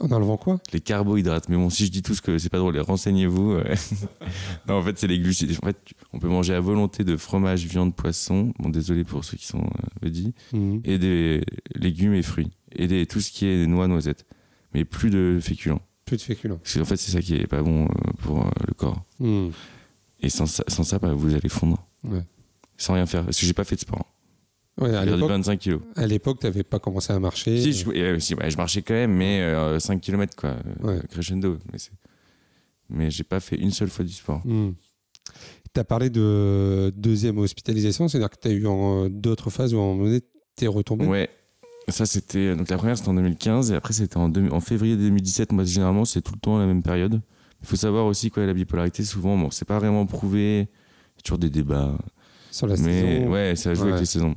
En 0.00 0.10
enlevant 0.12 0.36
quoi? 0.36 0.60
Les 0.72 0.80
carbohydrates. 0.80 1.48
Mais 1.48 1.56
bon, 1.56 1.70
si 1.70 1.86
je 1.86 1.90
dis 1.90 2.02
tout 2.02 2.14
ce 2.14 2.20
que 2.20 2.38
c'est 2.38 2.50
pas 2.50 2.58
drôle, 2.58 2.78
renseignez-vous. 2.78 3.52
euh. 3.52 3.74
non, 4.68 4.74
en 4.74 4.82
fait, 4.82 4.98
c'est 4.98 5.06
les 5.06 5.18
glucides. 5.18 5.56
En 5.62 5.66
fait, 5.66 5.78
on 6.12 6.18
peut 6.18 6.28
manger 6.28 6.54
à 6.54 6.60
volonté 6.60 7.04
de 7.04 7.16
fromage, 7.16 7.64
viande, 7.66 7.94
poisson. 7.96 8.52
Bon, 8.58 8.68
désolé 8.68 9.04
pour 9.04 9.24
ceux 9.24 9.36
qui 9.38 9.46
sont 9.46 9.62
euh, 9.62 9.86
vedis 10.02 10.34
Mm. 10.52 10.78
et 10.84 10.98
des 10.98 11.42
légumes 11.74 12.14
et 12.14 12.22
fruits 12.22 12.50
et 12.76 12.86
des, 12.86 13.06
tout 13.06 13.20
ce 13.20 13.30
qui 13.30 13.46
est 13.46 13.66
noix, 13.66 13.88
noisettes, 13.88 14.26
mais 14.74 14.84
plus 14.84 15.08
de 15.10 15.38
féculents. 15.40 15.80
Plus 16.04 16.18
de 16.18 16.22
féculents. 16.22 16.58
Parce 16.58 16.76
qu'en 16.76 16.84
fait, 16.84 16.96
c'est 16.96 17.12
ça 17.12 17.22
qui 17.22 17.34
est 17.36 17.46
pas 17.46 17.62
bon 17.62 17.84
euh, 17.86 17.88
pour 18.22 18.44
euh, 18.46 18.50
le 18.66 18.74
corps. 18.74 19.02
Mm. 19.20 19.48
Et 20.20 20.28
sans 20.28 20.46
ça, 20.46 20.64
sans 20.68 20.82
ça 20.84 20.98
bah, 20.98 21.14
vous 21.14 21.34
allez 21.34 21.48
fondre. 21.48 21.86
Ouais. 22.04 22.22
Sans 22.76 22.92
rien 22.92 23.06
faire. 23.06 23.24
Parce 23.24 23.40
que 23.40 23.46
j'ai 23.46 23.54
pas 23.54 23.64
fait 23.64 23.76
de 23.76 23.80
sport. 23.80 24.12
Ouais, 24.80 24.94
à 24.94 25.04
l'époque, 25.04 25.28
25 25.30 25.58
kilos. 25.58 25.80
à 25.96 26.06
l'époque, 26.06 26.38
t'avais 26.40 26.62
pas 26.62 26.78
commencé 26.78 27.12
à 27.12 27.18
marcher. 27.18 27.60
Si, 27.60 27.72
je, 27.72 27.90
euh, 27.90 28.18
si, 28.20 28.34
bah, 28.34 28.48
je 28.48 28.56
marchais 28.56 28.82
quand 28.82 28.94
même, 28.94 29.12
mais 29.12 29.40
euh, 29.40 29.78
5 29.80 30.00
km 30.00 30.36
quoi, 30.36 30.50
euh, 30.50 30.86
Ouais. 30.86 31.00
crescendo. 31.10 31.58
Mais, 31.72 31.78
mais 32.88 33.10
j'ai 33.10 33.24
pas 33.24 33.40
fait 33.40 33.56
une 33.56 33.70
seule 33.72 33.88
fois 33.88 34.04
du 34.04 34.12
sport. 34.12 34.40
Hmm. 34.44 34.72
Tu 35.74 35.80
as 35.80 35.84
parlé 35.84 36.10
de 36.10 36.92
deuxième 36.96 37.38
hospitalisation, 37.38 38.08
c'est-à-dire 38.08 38.30
que 38.30 38.36
tu 38.40 38.48
as 38.48 38.52
eu 38.52 38.66
en- 38.66 39.08
d'autres 39.08 39.50
phases 39.50 39.74
où 39.74 39.78
à 39.78 39.82
un 39.82 39.86
moment 39.86 40.04
donné, 40.04 40.20
tu 40.56 40.64
es 40.64 40.68
retombé? 40.68 41.06
Ouais. 41.06 41.28
Ça, 41.88 42.04
c'était. 42.06 42.54
Donc, 42.54 42.68
la 42.68 42.76
première, 42.76 42.96
c'était 42.96 43.08
en 43.08 43.14
2015, 43.14 43.72
et 43.72 43.74
après, 43.74 43.92
c'était 43.94 44.16
en, 44.18 44.28
deux- 44.28 44.48
en 44.50 44.60
février 44.60 44.96
2017. 44.96 45.52
Moi, 45.52 45.64
généralement, 45.64 46.04
c'est 46.04 46.20
tout 46.20 46.32
le 46.34 46.38
temps 46.40 46.58
la 46.58 46.66
même 46.66 46.82
période. 46.82 47.20
Il 47.62 47.66
faut 47.66 47.76
savoir 47.76 48.06
aussi 48.06 48.30
quoi, 48.30 48.46
la 48.46 48.54
bipolarité, 48.54 49.02
souvent, 49.04 49.36
bon, 49.36 49.50
c'est 49.50 49.64
pas 49.66 49.78
vraiment 49.78 50.06
prouvé. 50.06 50.60
Il 50.60 51.16
y 51.16 51.18
a 51.18 51.22
toujours 51.24 51.38
des 51.38 51.50
débats. 51.50 51.98
sur 52.50 52.66
la 52.66 52.76
mais 52.76 53.18
saison. 53.18 53.30
ouais, 53.32 53.56
ça 53.56 53.74
joue 53.74 53.82
Ouais. 53.84 53.88
avec 53.90 54.00
les 54.00 54.06
saisons. 54.06 54.34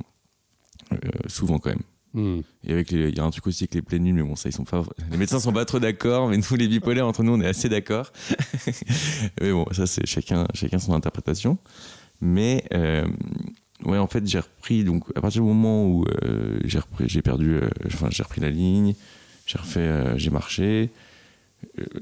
Euh, 0.92 1.08
souvent, 1.26 1.58
quand 1.58 1.70
même. 1.70 1.82
Hmm. 2.14 2.40
Et 2.64 2.72
avec 2.72 2.90
les- 2.90 3.08
il 3.08 3.16
y 3.16 3.20
a 3.20 3.24
un 3.24 3.30
truc 3.30 3.46
aussi 3.46 3.64
avec 3.64 3.74
les 3.74 3.80
pleines 3.82 4.02
nuits, 4.04 4.12
mais 4.12 4.22
bon, 4.22 4.36
ça, 4.36 4.48
ils 4.48 4.52
sont 4.52 4.64
pas. 4.64 4.82
Les 5.10 5.16
médecins 5.16 5.40
sont 5.40 5.52
pas 5.52 5.64
trop 5.64 5.78
d'accord, 5.78 6.28
mais 6.28 6.36
nous, 6.36 6.56
les 6.56 6.68
bipolaires, 6.68 7.06
entre 7.06 7.22
nous, 7.22 7.32
on 7.32 7.40
est 7.40 7.46
assez 7.46 7.68
d'accord. 7.70 8.12
mais 9.40 9.50
bon, 9.52 9.64
ça, 9.72 9.86
c'est 9.86 10.06
chacun, 10.06 10.46
chacun 10.54 10.78
son 10.78 10.92
interprétation. 10.92 11.56
Mais 12.20 12.64
euh, 12.74 13.06
ouais, 13.84 13.98
en 13.98 14.06
fait, 14.06 14.26
j'ai 14.26 14.40
repris. 14.40 14.84
Donc, 14.84 15.04
à 15.16 15.20
partir 15.20 15.42
du 15.42 15.48
moment 15.48 15.86
où 15.86 16.04
euh, 16.22 16.58
j'ai 16.64 16.78
repris, 16.78 17.08
j'ai 17.08 17.22
perdu, 17.22 17.54
euh, 17.54 17.68
enfin, 17.86 18.08
j'ai 18.10 18.22
repris 18.22 18.40
la 18.42 18.50
ligne, 18.50 18.94
j'ai 19.46 19.58
refait, 19.58 20.18
j'ai 20.18 20.30
marché. 20.30 20.90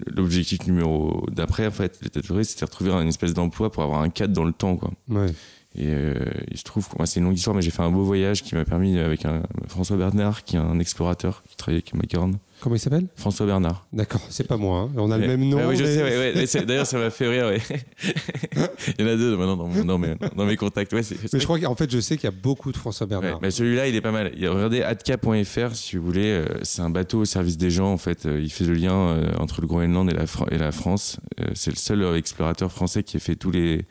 L'objectif 0.07 0.67
numéro 0.67 1.25
d'après, 1.31 1.67
en 1.67 1.71
fait, 1.71 1.99
c'était 2.03 2.21
de 2.21 2.27
retrouver 2.65 2.93
un 2.93 3.07
espèce 3.07 3.35
d'emploi 3.35 3.71
pour 3.71 3.83
avoir 3.83 4.01
un 4.03 4.09
cadre 4.11 4.33
dans 4.33 4.45
le 4.45 4.53
temps, 4.53 4.77
quoi. 4.77 4.91
Ouais. 5.09 5.33
Et 5.77 5.87
euh, 5.87 6.15
il 6.51 6.59
se 6.59 6.65
trouve, 6.65 6.89
c'est 7.05 7.21
une 7.21 7.27
longue 7.27 7.37
histoire, 7.37 7.55
mais 7.55 7.63
j'ai 7.63 7.71
fait 7.71 7.83
un 7.83 7.93
beau 7.93 8.03
voyage 8.03 8.43
qui 8.43 8.57
m'a 8.57 8.65
permis, 8.65 8.99
avec 8.99 9.25
un, 9.25 9.43
François 9.69 9.97
Bernard, 9.97 10.43
qui 10.43 10.57
est 10.57 10.59
un 10.59 10.81
explorateur 10.81 11.45
qui 11.49 11.57
travaille 11.57 11.77
avec 11.77 11.95
Macaron. 11.95 12.33
Comment 12.61 12.75
il 12.75 12.81
s'appelle? 12.81 13.07
François 13.17 13.47
Bernard. 13.47 13.87
D'accord, 13.93 14.21
c'est 14.31 14.47
pas 14.47 14.57
moi. 14.57 14.81
hein. 14.81 14.91
On 14.97 15.11
a 15.13 15.17
le 15.17 15.29
même 15.29 15.49
nom. 15.49 15.67
Oui, 15.69 15.77
je 15.77 15.85
mais- 15.85 15.95
sais, 15.95 16.03
ouais, 16.03 16.35
ouais. 16.59 16.65
D'ailleurs, 16.67 16.87
ça 16.87 16.99
m'a 16.99 17.09
fait 17.11 17.29
rire, 17.29 17.47
ouais. 17.47 17.61
Il 18.99 19.05
y 19.07 19.09
en 19.09 19.13
a 19.13 19.17
deux 19.17 19.37
maintenant 19.37 19.57
dans, 19.57 19.69
mon- 19.69 19.85
dans 19.85 19.97
mes, 19.99 20.15
dans 20.37 20.45
mes 20.45 20.57
contacts. 20.57 20.93
Ouais, 20.93 21.03
Mais 21.33 21.39
je 21.39 21.45
crois 21.45 21.59
qu'en 21.61 21.75
fait, 21.77 21.91
je 21.91 22.01
sais 22.01 22.17
qu'il 22.17 22.25
y 22.25 22.33
a 22.33 22.37
beaucoup 22.37 22.73
de 22.73 22.77
François 22.77 23.07
Bernard. 23.07 23.39
mais 23.41 23.51
celui-là, 23.51 23.87
il 23.89 23.95
est 23.95 24.01
pas 24.01 24.11
mal. 24.13 24.33
Regardez 24.37 24.83
adka.fr 24.83 25.75
si 25.75 25.97
vous 25.97 26.05
voulez. 26.05 26.27
euh, 26.33 26.47
C'est 26.63 26.83
un 26.83 26.91
bateau 26.91 27.21
au 27.21 27.25
service 27.25 27.57
des 27.57 27.71
gens. 27.71 27.93
En 27.93 27.97
fait, 27.99 28.27
Euh, 28.27 28.41
il 28.43 28.51
fait 28.51 28.65
le 28.65 28.75
lien 28.75 29.21
entre 29.39 29.61
le 29.61 29.67
Groenland 29.67 30.11
et 30.11 30.15
la, 30.15 30.27
Fran- 30.27 30.47
et 30.51 30.59
la 30.59 30.73
France. 30.73 31.19
C'est 31.55 31.71
le 31.71 31.77
seul 31.77 32.03
explorateur 32.17 32.71
français 32.73 33.03
qui 33.05 33.17
a 33.17 33.21
fait 33.21 33.37
tous 33.37 33.51
les 33.53 33.87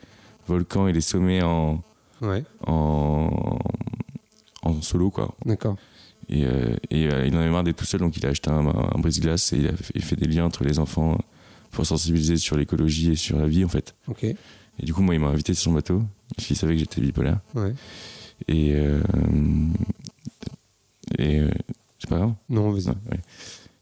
volcans 0.50 0.86
et 0.88 0.92
les 0.92 1.00
sommets 1.00 1.42
en, 1.42 1.82
Ouais, 2.20 2.44
en, 2.66 3.58
en 4.62 4.82
solo, 4.82 5.10
quoi. 5.10 5.34
d'accord. 5.46 5.76
Et, 6.28 6.44
euh, 6.44 6.76
et, 6.90 7.08
euh, 7.10 7.26
il 7.26 7.34
en 7.34 7.40
avait 7.40 7.50
marre 7.50 7.64
d'être 7.64 7.76
tout 7.78 7.84
seul, 7.84 8.00
donc 8.00 8.16
il 8.16 8.24
a 8.26 8.28
acheté 8.28 8.50
un, 8.50 8.66
un 8.68 8.98
brise-glace 9.00 9.52
et 9.52 9.56
il 9.58 9.66
a 9.68 9.72
fait, 9.76 9.92
il 9.96 10.02
fait 10.02 10.16
des 10.16 10.26
liens 10.28 10.44
entre 10.44 10.62
les 10.64 10.78
enfants 10.78 11.18
pour 11.72 11.84
sensibiliser 11.86 12.36
sur 12.36 12.56
l'écologie 12.56 13.12
et 13.12 13.16
sur 13.16 13.38
la 13.38 13.48
vie, 13.48 13.64
en 13.64 13.68
fait. 13.68 13.94
Ok. 14.06 14.22
Et 14.24 14.36
du 14.84 14.94
coup, 14.94 15.02
moi, 15.02 15.14
il 15.14 15.20
m'a 15.20 15.28
invité 15.28 15.54
sur 15.54 15.64
son 15.64 15.72
bateau. 15.72 16.02
Il 16.48 16.56
savait 16.56 16.74
que 16.74 16.78
j'étais 16.80 17.00
bipolaire. 17.00 17.40
Ouais. 17.54 17.74
Et. 18.48 18.74
euh, 18.74 19.00
et. 21.18 21.40
c'est 21.98 22.08
pas 22.08 22.18
grave. 22.18 22.34
Non, 22.48 22.70
vas-y. 22.70 22.86
Ouais. 22.88 23.20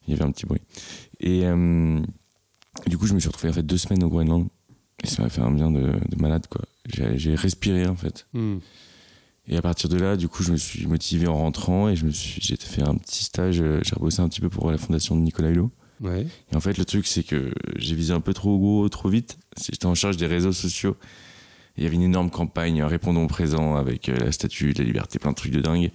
Il 0.07 0.13
y 0.13 0.17
avait 0.17 0.25
un 0.25 0.31
petit 0.31 0.47
bruit. 0.47 0.63
Et. 1.21 1.43
du 2.87 2.97
coup, 2.99 3.07
je 3.07 3.15
me 3.15 3.21
suis 3.21 3.29
retrouvé 3.29 3.51
en 3.51 3.53
fait 3.55 3.63
deux 3.63 3.77
semaines 3.79 4.03
au 4.05 4.09
Groenland. 4.09 4.49
Et 5.05 5.07
ça 5.07 5.23
m'a 5.23 5.29
fait 5.29 5.41
un 5.41 5.51
bien 5.51 5.71
de, 5.71 5.81
de 5.81 6.17
malade, 6.21 6.47
quoi. 6.49 6.63
J'ai 6.87 7.35
respiré, 7.35 7.87
en 7.87 7.97
fait. 7.97 8.27
Hmm. 8.33 8.59
Et 9.47 9.57
à 9.57 9.63
partir 9.63 9.89
de 9.89 9.97
là, 9.97 10.17
du 10.17 10.29
coup, 10.29 10.43
je 10.43 10.53
me 10.53 10.57
suis 10.57 10.87
motivé 10.87 11.27
en 11.27 11.37
rentrant 11.39 11.89
et 11.89 11.97
je 11.97 12.05
me 12.05 12.11
suis, 12.11 12.41
j'ai 12.43 12.57
fait 12.57 12.83
un 12.83 12.97
petit 12.97 13.25
stage. 13.25 13.61
euh, 13.61 13.81
J'ai 13.83 13.95
rebossé 13.95 14.21
un 14.21 14.29
petit 14.29 14.41
peu 14.41 14.49
pour 14.51 14.71
la 14.71 14.77
fondation 14.77 15.17
de 15.17 15.21
Nicolas 15.23 15.49
Hulot. 15.51 15.71
Ouais. 16.01 16.27
Et 16.53 16.57
en 16.57 16.61
fait, 16.61 16.77
le 16.79 16.85
truc, 16.85 17.07
c'est 17.07 17.23
que 17.23 17.53
j'ai 17.77 17.95
visé 17.95 18.13
un 18.13 18.21
peu 18.21 18.35
trop 18.35 18.59
gros, 18.59 18.89
trop 18.89 19.09
vite. 19.09 19.39
J'étais 19.59 19.87
en 19.87 19.95
charge 19.95 20.17
des 20.19 20.27
réseaux 20.27 20.53
sociaux. 20.53 20.97
Il 21.77 21.85
y 21.85 21.87
avait 21.87 21.97
une 21.97 22.03
énorme 22.03 22.29
campagne 22.31 22.83
euh, 22.83 22.87
Répondons 22.89 23.25
au 23.25 23.29
présent 23.29 23.77
avec 23.77 24.09
euh, 24.09 24.17
la 24.19 24.33
statue 24.33 24.73
de 24.75 24.81
la 24.81 24.85
liberté, 24.85 25.19
plein 25.19 25.31
de 25.31 25.37
trucs 25.37 25.53
de 25.53 25.61
dingue. 25.61 25.91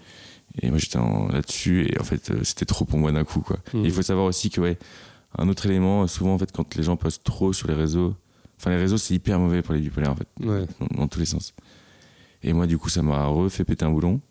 Et 0.61 0.69
moi, 0.69 0.77
j'étais 0.79 0.97
là-dessus. 0.99 1.87
Et 1.91 1.99
en 1.99 2.03
fait, 2.03 2.31
c'était 2.43 2.65
trop 2.65 2.85
pour 2.85 2.97
moi 2.99 3.11
d'un 3.11 3.23
coup. 3.23 3.41
Quoi. 3.41 3.57
Et 3.73 3.77
il 3.85 3.91
faut 3.91 4.01
savoir 4.01 4.25
aussi 4.25 4.49
que, 4.49 4.61
ouais, 4.61 4.77
un 5.37 5.47
autre 5.47 5.65
élément, 5.67 6.07
souvent, 6.07 6.33
en 6.33 6.37
fait, 6.39 6.51
quand 6.51 6.75
les 6.75 6.83
gens 6.83 6.95
postent 6.97 7.23
trop 7.23 7.53
sur 7.53 7.67
les 7.67 7.73
réseaux, 7.75 8.15
enfin, 8.63 8.71
les 8.71 8.81
réseaux, 8.81 8.97
c'est 8.97 9.13
hyper 9.13 9.39
mauvais 9.39 9.61
pour 9.61 9.73
les 9.73 9.81
bipolaires, 9.81 10.11
en 10.11 10.15
fait 10.15 10.27
Ouais. 10.39 10.65
dans, 10.79 10.97
dans 11.01 11.07
tous 11.07 11.19
les 11.19 11.25
sens. 11.25 11.53
Et 12.41 12.53
moi, 12.53 12.67
du 12.67 12.77
coup, 12.77 12.89
ça 12.89 13.01
m'a 13.01 13.25
refait 13.25 13.63
péter 13.63 13.85
un 13.85 13.91
boulon. 13.91 14.21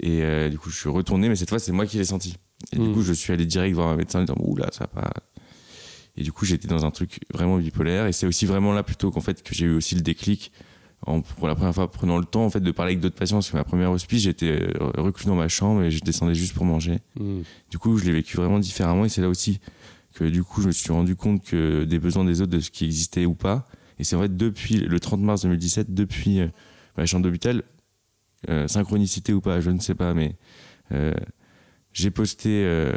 Et 0.00 0.22
euh, 0.22 0.48
du 0.48 0.58
coup, 0.58 0.70
je 0.70 0.76
suis 0.76 0.88
retourné, 0.88 1.28
mais 1.28 1.36
cette 1.36 1.48
fois, 1.48 1.58
c'est 1.58 1.72
moi 1.72 1.86
qui 1.86 1.96
l'ai 1.98 2.04
senti. 2.04 2.36
Et 2.72 2.76
du 2.78 2.92
coup, 2.92 3.02
je 3.02 3.12
suis 3.12 3.32
allé 3.32 3.46
direct 3.46 3.74
voir 3.74 3.88
un 3.88 3.96
médecin 3.96 4.20
en 4.20 4.22
disant 4.22 4.36
Oula, 4.40 4.68
ça 4.72 4.88
va 4.92 5.02
pas. 5.02 5.12
Et 6.16 6.22
du 6.22 6.32
coup, 6.32 6.44
j'étais 6.44 6.66
dans 6.66 6.84
un 6.84 6.90
truc 6.90 7.20
vraiment 7.32 7.58
bipolaire. 7.58 8.06
Et 8.06 8.12
c'est 8.12 8.26
aussi 8.26 8.46
vraiment 8.46 8.72
là, 8.72 8.82
plutôt 8.82 9.10
qu'en 9.12 9.20
fait, 9.20 9.42
que 9.42 9.54
j'ai 9.54 9.66
eu 9.66 9.74
aussi 9.74 9.94
le 9.94 10.00
déclic. 10.00 10.50
En, 11.06 11.20
pour 11.20 11.46
la 11.46 11.54
première 11.54 11.72
fois, 11.74 11.88
prenant 11.88 12.18
le 12.18 12.24
temps 12.24 12.44
en 12.44 12.50
fait 12.50 12.58
de 12.58 12.72
parler 12.72 12.90
avec 12.92 13.00
d'autres 13.00 13.14
patients, 13.14 13.36
parce 13.36 13.50
que 13.50 13.56
ma 13.56 13.62
première 13.62 13.92
hospice, 13.92 14.22
j'étais 14.22 14.50
euh, 14.50 14.90
reclus 14.96 15.26
dans 15.26 15.36
ma 15.36 15.46
chambre 15.46 15.84
et 15.84 15.92
je 15.92 16.00
descendais 16.00 16.34
juste 16.34 16.54
pour 16.54 16.64
manger. 16.64 16.98
Hmm. 17.14 17.42
Du 17.70 17.78
coup, 17.78 17.98
je 17.98 18.04
l'ai 18.04 18.10
vécu 18.10 18.36
vraiment 18.36 18.58
différemment 18.58 19.04
et 19.04 19.08
c'est 19.08 19.20
là 19.20 19.28
aussi 19.28 19.60
que 20.14 20.24
du 20.24 20.42
coup, 20.42 20.62
je 20.62 20.66
me 20.68 20.72
suis 20.72 20.92
rendu 20.92 21.16
compte 21.16 21.44
que 21.44 21.84
des 21.84 21.98
besoins 21.98 22.24
des 22.24 22.40
autres, 22.42 22.52
de 22.52 22.60
ce 22.60 22.70
qui 22.70 22.84
existait 22.84 23.24
ou 23.26 23.34
pas. 23.34 23.66
Et 23.98 24.04
c'est 24.04 24.16
vrai, 24.16 24.28
depuis 24.28 24.76
le 24.76 25.00
30 25.00 25.20
mars 25.20 25.42
2017, 25.42 25.92
depuis 25.94 26.40
euh, 26.40 26.48
ma 26.96 27.06
chambre 27.06 27.24
d'hôpital, 27.24 27.62
euh, 28.48 28.68
synchronicité 28.68 29.32
ou 29.32 29.40
pas, 29.40 29.60
je 29.60 29.70
ne 29.70 29.80
sais 29.80 29.94
pas, 29.94 30.14
mais 30.14 30.36
euh, 30.92 31.12
j'ai 31.92 32.10
posté 32.10 32.64
euh, 32.64 32.92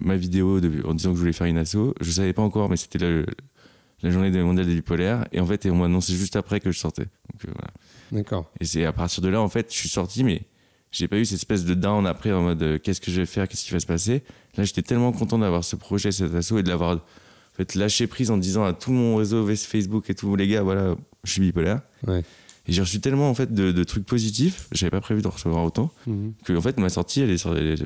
ma 0.00 0.16
vidéo 0.16 0.60
de- 0.60 0.86
en 0.86 0.94
disant 0.94 1.10
que 1.10 1.16
je 1.16 1.20
voulais 1.20 1.32
faire 1.32 1.46
une 1.46 1.58
asso. 1.58 1.94
Je 2.00 2.10
savais 2.10 2.32
pas 2.32 2.42
encore, 2.42 2.68
mais 2.70 2.76
c'était 2.76 2.98
le- 2.98 3.26
la 4.02 4.10
journée 4.10 4.30
mondiale 4.42 4.66
des 4.66 4.74
bipolaires. 4.74 5.24
Et 5.32 5.40
en 5.40 5.46
fait, 5.46 5.66
on 5.66 5.76
m'a 5.76 5.86
annoncé 5.86 6.14
juste 6.14 6.36
après 6.36 6.60
que 6.60 6.70
je 6.70 6.78
sortais. 6.78 7.04
Donc, 7.32 7.42
voilà. 7.44 7.70
D'accord. 8.12 8.50
Et 8.60 8.64
c'est 8.64 8.84
à 8.84 8.92
partir 8.92 9.22
de 9.22 9.28
là, 9.28 9.40
en 9.40 9.48
fait, 9.48 9.72
je 9.72 9.76
suis 9.76 9.88
sorti, 9.88 10.22
mais 10.24 10.42
j'ai 10.96 11.08
pas 11.08 11.16
eu 11.18 11.24
cette 11.24 11.38
espèce 11.38 11.64
de 11.64 11.74
down 11.74 12.06
après 12.06 12.32
en 12.32 12.42
mode 12.42 12.62
euh, 12.62 12.78
qu'est-ce 12.78 13.00
que 13.00 13.10
je 13.10 13.20
vais 13.20 13.26
faire, 13.26 13.48
qu'est-ce 13.48 13.64
qui 13.64 13.72
va 13.72 13.80
se 13.80 13.86
passer. 13.86 14.22
Là, 14.56 14.64
j'étais 14.64 14.82
tellement 14.82 15.12
content 15.12 15.38
d'avoir 15.38 15.64
ce 15.64 15.76
projet, 15.76 16.12
cet 16.12 16.34
assaut 16.34 16.58
et 16.58 16.62
de 16.62 16.68
l'avoir 16.68 16.96
en 16.96 17.56
fait, 17.56 17.74
lâché 17.74 18.06
prise 18.06 18.30
en 18.30 18.36
disant 18.38 18.64
à 18.64 18.72
tout 18.72 18.92
mon 18.92 19.16
réseau 19.16 19.46
Facebook 19.46 20.10
et 20.10 20.14
tous 20.14 20.34
les 20.36 20.48
gars, 20.48 20.62
voilà, 20.62 20.94
je 21.24 21.32
suis 21.32 21.40
bipolaire. 21.40 21.80
Ouais. 22.06 22.22
Et 22.66 22.72
j'ai 22.72 22.80
reçu 22.80 22.98
tellement 22.98 23.28
en 23.28 23.34
fait 23.34 23.52
de, 23.52 23.72
de 23.72 23.84
trucs 23.84 24.06
positifs, 24.06 24.68
j'avais 24.72 24.90
pas 24.90 25.02
prévu 25.02 25.20
de 25.20 25.28
recevoir 25.28 25.62
autant, 25.64 25.90
Mhm. 26.06 26.32
que 26.46 26.56
en 26.56 26.60
fait 26.62 26.78
ma 26.80 26.88
sortie, 26.88 27.20
elle 27.20 27.30
est, 27.30 27.36
sortie- 27.36 27.60
elle 27.60 27.66
est, 27.66 27.82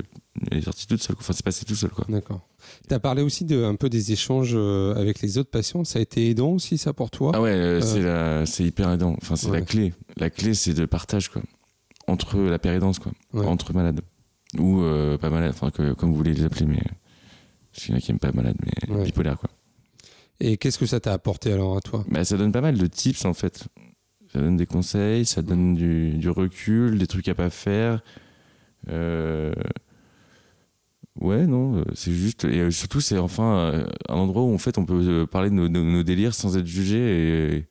elle 0.51 0.57
est 0.59 0.61
sortie 0.61 0.87
toute 0.87 1.01
seule. 1.03 1.17
quoi. 1.17 1.23
Enfin, 1.25 1.33
c'est 1.33 1.43
passé 1.43 1.65
tout 1.65 1.75
seul, 1.75 1.89
quoi. 1.89 2.05
D'accord. 2.07 2.47
Tu 2.87 2.93
as 2.93 2.99
parlé 2.99 3.21
aussi 3.21 3.43
de, 3.43 3.61
un 3.63 3.75
peu 3.75 3.89
des 3.89 4.13
échanges 4.13 4.53
euh, 4.55 4.95
avec 4.95 5.21
les 5.21 5.37
autres 5.37 5.49
patients. 5.51 5.83
Ça 5.83 5.99
a 5.99 6.01
été 6.01 6.29
aidant 6.29 6.51
aussi, 6.51 6.77
ça, 6.77 6.93
pour 6.93 7.11
toi? 7.11 7.31
Ah 7.35 7.41
ouais, 7.41 7.49
euh, 7.51 7.81
c'est 7.81 8.01
la- 8.01 8.45
c'est 8.45 8.63
hyper 8.63 8.89
aidant. 8.91 9.15
Enfin, 9.21 9.35
c'est 9.35 9.47
Ouais. 9.49 9.59
la 9.59 9.65
clé. 9.65 9.93
La 10.15 10.29
clé, 10.29 10.53
c'est 10.53 10.73
de 10.73 10.85
partage, 10.85 11.27
quoi. 11.29 11.41
Entre 12.09 12.37
la 12.39 12.59
péridance, 12.59 12.99
quoi. 12.99 13.11
Ouais. 13.33 13.45
Entre 13.45 13.73
malades. 13.73 14.01
Ou 14.57 14.81
euh, 14.81 15.17
pas 15.17 15.29
malades, 15.29 15.51
enfin, 15.53 15.69
que- 15.69 15.93
comme 15.93 16.09
vous 16.11 16.15
voulez 16.17 16.33
les 16.33 16.43
appeler, 16.43 16.65
mais. 16.65 16.81
Parce 17.71 17.83
qu'il 17.85 17.91
y 17.91 17.93
en 17.93 17.97
a 17.97 18.01
qui 18.01 18.11
aiment 18.11 18.19
pas 18.19 18.31
malade, 18.31 18.55
mais 18.63 18.93
Ouais. 18.95 19.03
bipolaire, 19.05 19.37
quoi. 19.37 19.49
Et 20.39 20.57
qu'est-ce 20.57 20.79
que 20.79 20.85
ça 20.85 20.99
t'a 20.99 21.13
apporté 21.13 21.51
alors 21.53 21.77
à 21.77 21.81
toi? 21.81 22.03
Bah, 22.09 22.23
ça 22.25 22.37
donne 22.37 22.51
pas 22.51 22.61
mal 22.61 22.77
de 22.77 22.87
tips, 22.87 23.25
en 23.25 23.33
fait. 23.33 23.67
Ça 24.33 24.39
donne 24.39 24.57
des 24.57 24.65
conseils, 24.65 25.25
ça 25.25 25.41
donne 25.41 25.75
du, 25.75 26.11
du 26.17 26.29
recul, 26.29 26.97
des 26.97 27.07
trucs 27.07 27.27
à 27.27 27.35
pas 27.35 27.49
faire. 27.49 28.01
Euh, 28.89 29.53
Ouais, 31.19 31.45
non, 31.47 31.79
euh, 31.79 31.83
c'est 31.95 32.13
juste. 32.13 32.45
Et 32.45 32.71
surtout, 32.71 33.01
c'est 33.01 33.17
enfin 33.17 33.83
un 34.07 34.15
endroit 34.15 34.43
où 34.43 34.53
en 34.53 34.57
fait 34.57 34.77
on 34.77 34.85
peut 34.85 35.27
parler 35.27 35.49
de 35.49 35.55
nos, 35.55 36.03
délires 36.03 36.33
sans 36.33 36.55
être 36.57 36.65
jugé 36.65 37.57
et, 37.57 37.67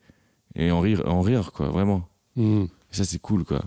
et 0.66 0.70
en, 0.70 0.80
rire, 0.80 1.02
en 1.06 1.22
rire, 1.22 1.52
quoi, 1.52 1.68
vraiment. 1.70 2.06
Mhm. 2.36 2.64
Et 2.92 2.94
ça, 2.94 3.04
c'est 3.04 3.18
cool, 3.20 3.44
quoi. 3.44 3.64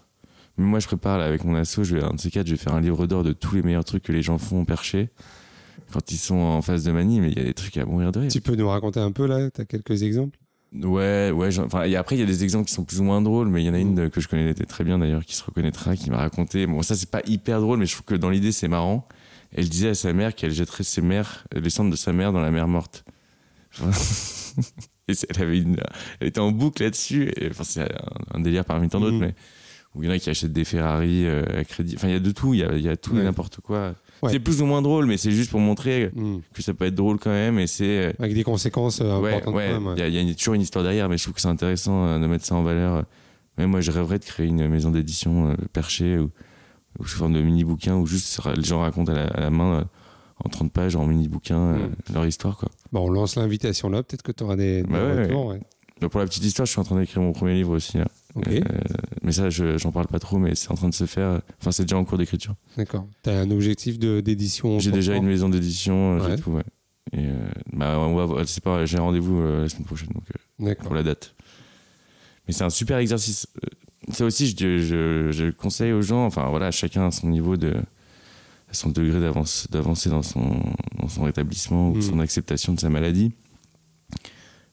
Mais 0.57 0.65
moi, 0.65 0.79
je 0.79 0.87
prépare 0.87 1.17
là, 1.17 1.25
avec 1.25 1.43
mon 1.43 1.55
asso, 1.55 1.83
je 1.83 1.95
vais, 1.95 2.03
un 2.03 2.13
de 2.13 2.19
ces 2.19 2.29
quatre, 2.31 2.47
je 2.47 2.51
vais 2.51 2.57
faire 2.57 2.73
un 2.75 2.81
livre 2.81 3.07
d'or 3.07 3.23
de 3.23 3.31
tous 3.33 3.55
les 3.55 3.61
meilleurs 3.63 3.85
trucs 3.85 4.03
que 4.03 4.11
les 4.11 4.21
gens 4.21 4.37
font 4.37 4.65
percher 4.65 5.09
quand 5.91 6.11
ils 6.11 6.17
sont 6.17 6.35
en 6.35 6.61
phase 6.61 6.83
de 6.83 6.91
manie, 6.91 7.19
mais 7.19 7.31
il 7.31 7.37
y 7.37 7.41
a 7.41 7.43
des 7.45 7.53
trucs 7.53 7.75
à 7.77 7.85
mourir 7.85 8.11
de 8.11 8.19
rire. 8.19 8.31
Tu 8.31 8.41
peux 8.41 8.55
nous 8.55 8.67
raconter 8.69 8.99
un 8.99 9.11
peu 9.11 9.25
là 9.25 9.49
Tu 9.51 9.61
as 9.61 9.65
quelques 9.65 10.03
exemples? 10.03 10.37
Ouais, 10.73 11.31
ouais. 11.31 11.59
Enfin, 11.59 11.83
et 11.83 11.95
après, 11.97 12.15
il 12.15 12.19
y 12.19 12.23
a 12.23 12.25
des 12.25 12.43
exemples 12.45 12.65
qui 12.67 12.73
sont 12.73 12.85
plus 12.85 13.01
ou 13.01 13.03
moins 13.03 13.21
drôles, 13.21 13.49
mais 13.49 13.61
il 13.61 13.65
y 13.65 13.69
en 13.69 13.73
a 13.73 13.79
une 13.79 13.93
de- 13.95 14.07
que 14.07 14.21
je 14.21 14.27
connais 14.29 14.53
très 14.53 14.83
bien 14.85 14.99
d'ailleurs, 14.99 15.25
qui 15.25 15.35
se 15.35 15.43
reconnaîtra, 15.43 15.95
qui 15.97 16.09
m'a 16.09 16.17
raconté. 16.17 16.65
Bon, 16.65 16.81
ça, 16.81 16.95
c'est 16.95 17.09
pas 17.11 17.21
hyper 17.25 17.59
drôle, 17.59 17.77
mais 17.79 17.85
je 17.85 17.93
trouve 17.93 18.05
que 18.05 18.15
dans 18.15 18.29
l'idée, 18.29 18.53
c'est 18.53 18.69
marrant. 18.69 19.05
Elle 19.53 19.67
disait 19.67 19.89
à 19.89 19.93
sa 19.95 20.13
mère 20.13 20.33
qu'elle 20.33 20.51
jetterait 20.53 20.85
ses 20.85 21.01
mères, 21.01 21.43
les 21.53 21.69
cendres 21.69 21.91
de 21.91 21.97
sa 21.97 22.13
mère 22.13 22.31
dans 22.31 22.39
la 22.39 22.51
mer 22.51 22.69
morte. 22.69 23.03
Enfin, 23.81 23.91
et 25.09 25.13
elle, 25.29 25.41
avait 25.43 25.57
une, 25.59 25.75
elle 26.21 26.27
était 26.29 26.39
en 26.39 26.51
boucle 26.53 26.83
là-dessus. 26.83 27.33
et, 27.35 27.49
Enfin, 27.49 27.65
c'est 27.65 27.81
un, 27.81 27.87
un 28.35 28.39
délire 28.39 28.63
parmi 28.63 28.87
tant 28.87 29.01
d'autres, 29.01 29.15
Mhm. 29.17 29.19
mais 29.19 29.35
où 29.95 30.04
il 30.04 30.08
y 30.08 30.10
en 30.10 30.13
a 30.13 30.19
qui 30.19 30.30
achètent 30.30 30.54
des 30.54 30.63
Ferrari 30.65 31.25
euh, 31.25 31.43
à 31.60 31.63
crédit. 31.63 31.95
Enfin, 31.97 32.08
il 32.08 32.13
y 32.13 32.17
a 32.17 32.19
de 32.19 32.32
tout, 32.32 32.54
il 32.54 32.60
y 32.62 32.63
a, 32.63 32.73
il 32.75 32.82
y 32.82 32.89
a 32.89 32.95
tout 32.97 33.17
et 33.19 33.23
n'importe 33.23 33.60
quoi. 33.62 33.93
Ouais. 34.23 34.30
C'est 34.32 34.39
plus 34.39 34.62
ou 34.62 34.65
moins 34.65 34.82
drôle, 34.84 35.06
mais 35.08 35.17
c'est 35.17 35.32
juste 35.32 35.49
pour 35.49 35.60
montrer 35.60 36.12
Mhm. 36.15 36.41
que 36.54 36.62
ça 36.62 36.73
peut 36.75 36.86
être 36.86 36.95
drôle 36.95 37.17
quand 37.19 37.32
même. 37.32 37.58
Et 37.60 37.67
c'est. 37.67 38.06
euh, 38.08 38.13
Avec 38.19 38.34
des 38.36 38.43
conséquences 38.43 39.01
euh, 39.01 39.06
importantes 39.12 39.54
ouais, 39.56 39.69
quand 39.69 39.73
même. 39.82 39.88
ouais. 39.88 39.93
il 39.97 39.99
y 39.99 40.04
a, 40.04 40.08
y 40.10 40.17
a 40.17 40.21
une- 40.21 40.36
toujours 40.36 40.54
une 40.54 40.62
histoire 40.62 40.84
derrière, 40.84 41.10
mais 41.10 41.17
je 41.17 41.23
trouve 41.23 41.34
que 41.36 41.41
c'est 41.41 41.47
intéressant 41.47 42.19
de 42.19 42.26
mettre 42.28 42.45
ça 42.45 42.55
en 42.55 42.63
valeur. 42.63 43.03
Même 43.57 43.72
moi, 43.72 43.82
je 43.82 43.91
rêverais 43.91 44.20
de 44.20 44.24
créer 44.26 44.47
une 44.47 44.68
maison 44.68 44.91
d'édition 44.91 45.55
perchée 45.74 46.18
ou, 46.20 46.30
ou 46.99 47.05
sous 47.07 47.18
forme 47.18 47.34
de 47.34 47.41
mini-bouquin 47.41 47.95
où 47.95 48.05
juste 48.05 48.39
les 48.55 48.63
gens 48.63 48.80
racontent 48.82 49.11
à 49.11 49.15
la, 49.15 49.28
à 49.28 49.39
la 49.41 49.49
main, 49.49 49.86
en 50.43 50.49
30 50.49 50.72
pages, 50.72 50.95
en 50.95 51.05
mini-bouquin, 51.05 51.57
euh, 51.59 51.88
Mm. 52.09 52.13
leur 52.13 52.26
histoire. 52.28 52.57
Quoi. 52.57 52.70
Bon, 52.91 53.07
on 53.07 53.09
lance 53.09 53.36
l'invitation 53.36 53.89
là. 53.89 54.03
Peut-être 54.03 54.22
que 54.24 54.32
tu 54.32 54.43
auras 54.43 54.55
des, 54.55 54.84
des 54.84 54.89
Bah 54.89 55.03
ouais, 55.03 55.24
retours. 55.26 55.45
ouais. 55.47 55.59
Pour 56.10 56.20
la 56.20 56.26
petite 56.26 56.43
histoire, 56.43 56.66
je 56.66 56.72
suis 56.72 56.80
en 56.80 56.84
train 56.84 56.99
d'écrire 56.99 57.22
mon 57.22 57.32
premier 57.32 57.54
livre 57.54 57.72
aussi. 57.76 57.97
Là. 57.97 58.08
Euh, 58.47 58.62
mais 59.24 59.32
ça, 59.34 59.49
je, 59.49 59.78
j'en 59.78 59.91
parle 59.91 60.08
pas 60.08 60.20
trop, 60.20 60.38
mais 60.38 60.56
c'est 60.56 60.72
en 60.72 60.76
train 60.76 60.89
de 60.89 60.93
se 60.93 61.06
faire. 61.06 61.41
Enfin, 61.60 61.72
c'est 61.72 61.84
déjà 61.84 61.97
en 61.97 62.06
cours 62.06 62.18
d'écriture. 62.18 62.56
d'accord. 62.78 63.06
Tu 63.24 63.30
as 63.30 63.39
un 63.39 63.52
objectif 63.52 63.99
d'édition 63.99 64.80
J'ai 64.80 64.91
déjà 64.91 65.16
une 65.16 65.26
maison 65.26 65.49
d'édition, 65.49 66.16
euh, 66.18 66.20
j'ai 66.24 66.32
Ouais. 66.32 66.38
tout, 66.38 66.52
ouais. 66.52 66.64
Et 67.14 67.26
euh, 67.28 67.34
bah, 67.74 67.97
on 67.99 68.16
va 68.16 68.26
voir, 68.26 68.47
c'est 68.47 68.64
pas, 68.64 68.86
j'ai 68.86 68.97
rendez-vous 68.97 69.41
la 69.41 69.68
semaine 69.70 69.86
prochaine. 69.86 70.10
Donc, 70.60 70.78
pour 70.78 70.95
la 70.95 71.04
date. 71.04 71.36
Mais 72.47 72.54
c'est 72.54 72.64
un 72.64 72.70
super 72.70 72.97
exercice. 72.97 73.47
Ça 74.12 74.26
aussi, 74.26 74.56
je, 74.58 74.80
je, 74.80 75.32
je 75.32 75.52
conseille 75.52 75.91
aux 75.91 76.02
gens, 76.02 76.26
enfin 76.26 76.47
voilà, 76.49 76.72
chacun 76.72 77.08
à 77.08 77.12
son 77.12 77.28
niveau 77.30 77.58
de, 77.58 77.74
à 78.70 78.74
son 78.74 78.89
degré 78.89 79.20
d'avancer 79.20 80.10
dans 80.10 80.24
son, 80.24 80.60
dans 80.99 81.08
son 81.10 81.24
rétablissement 81.24 81.89
ou 81.91 81.97
Mm. 81.97 82.02
son 82.02 82.20
acceptation 82.20 82.74
de 82.74 82.80
sa 82.80 82.89
maladie. 82.89 83.32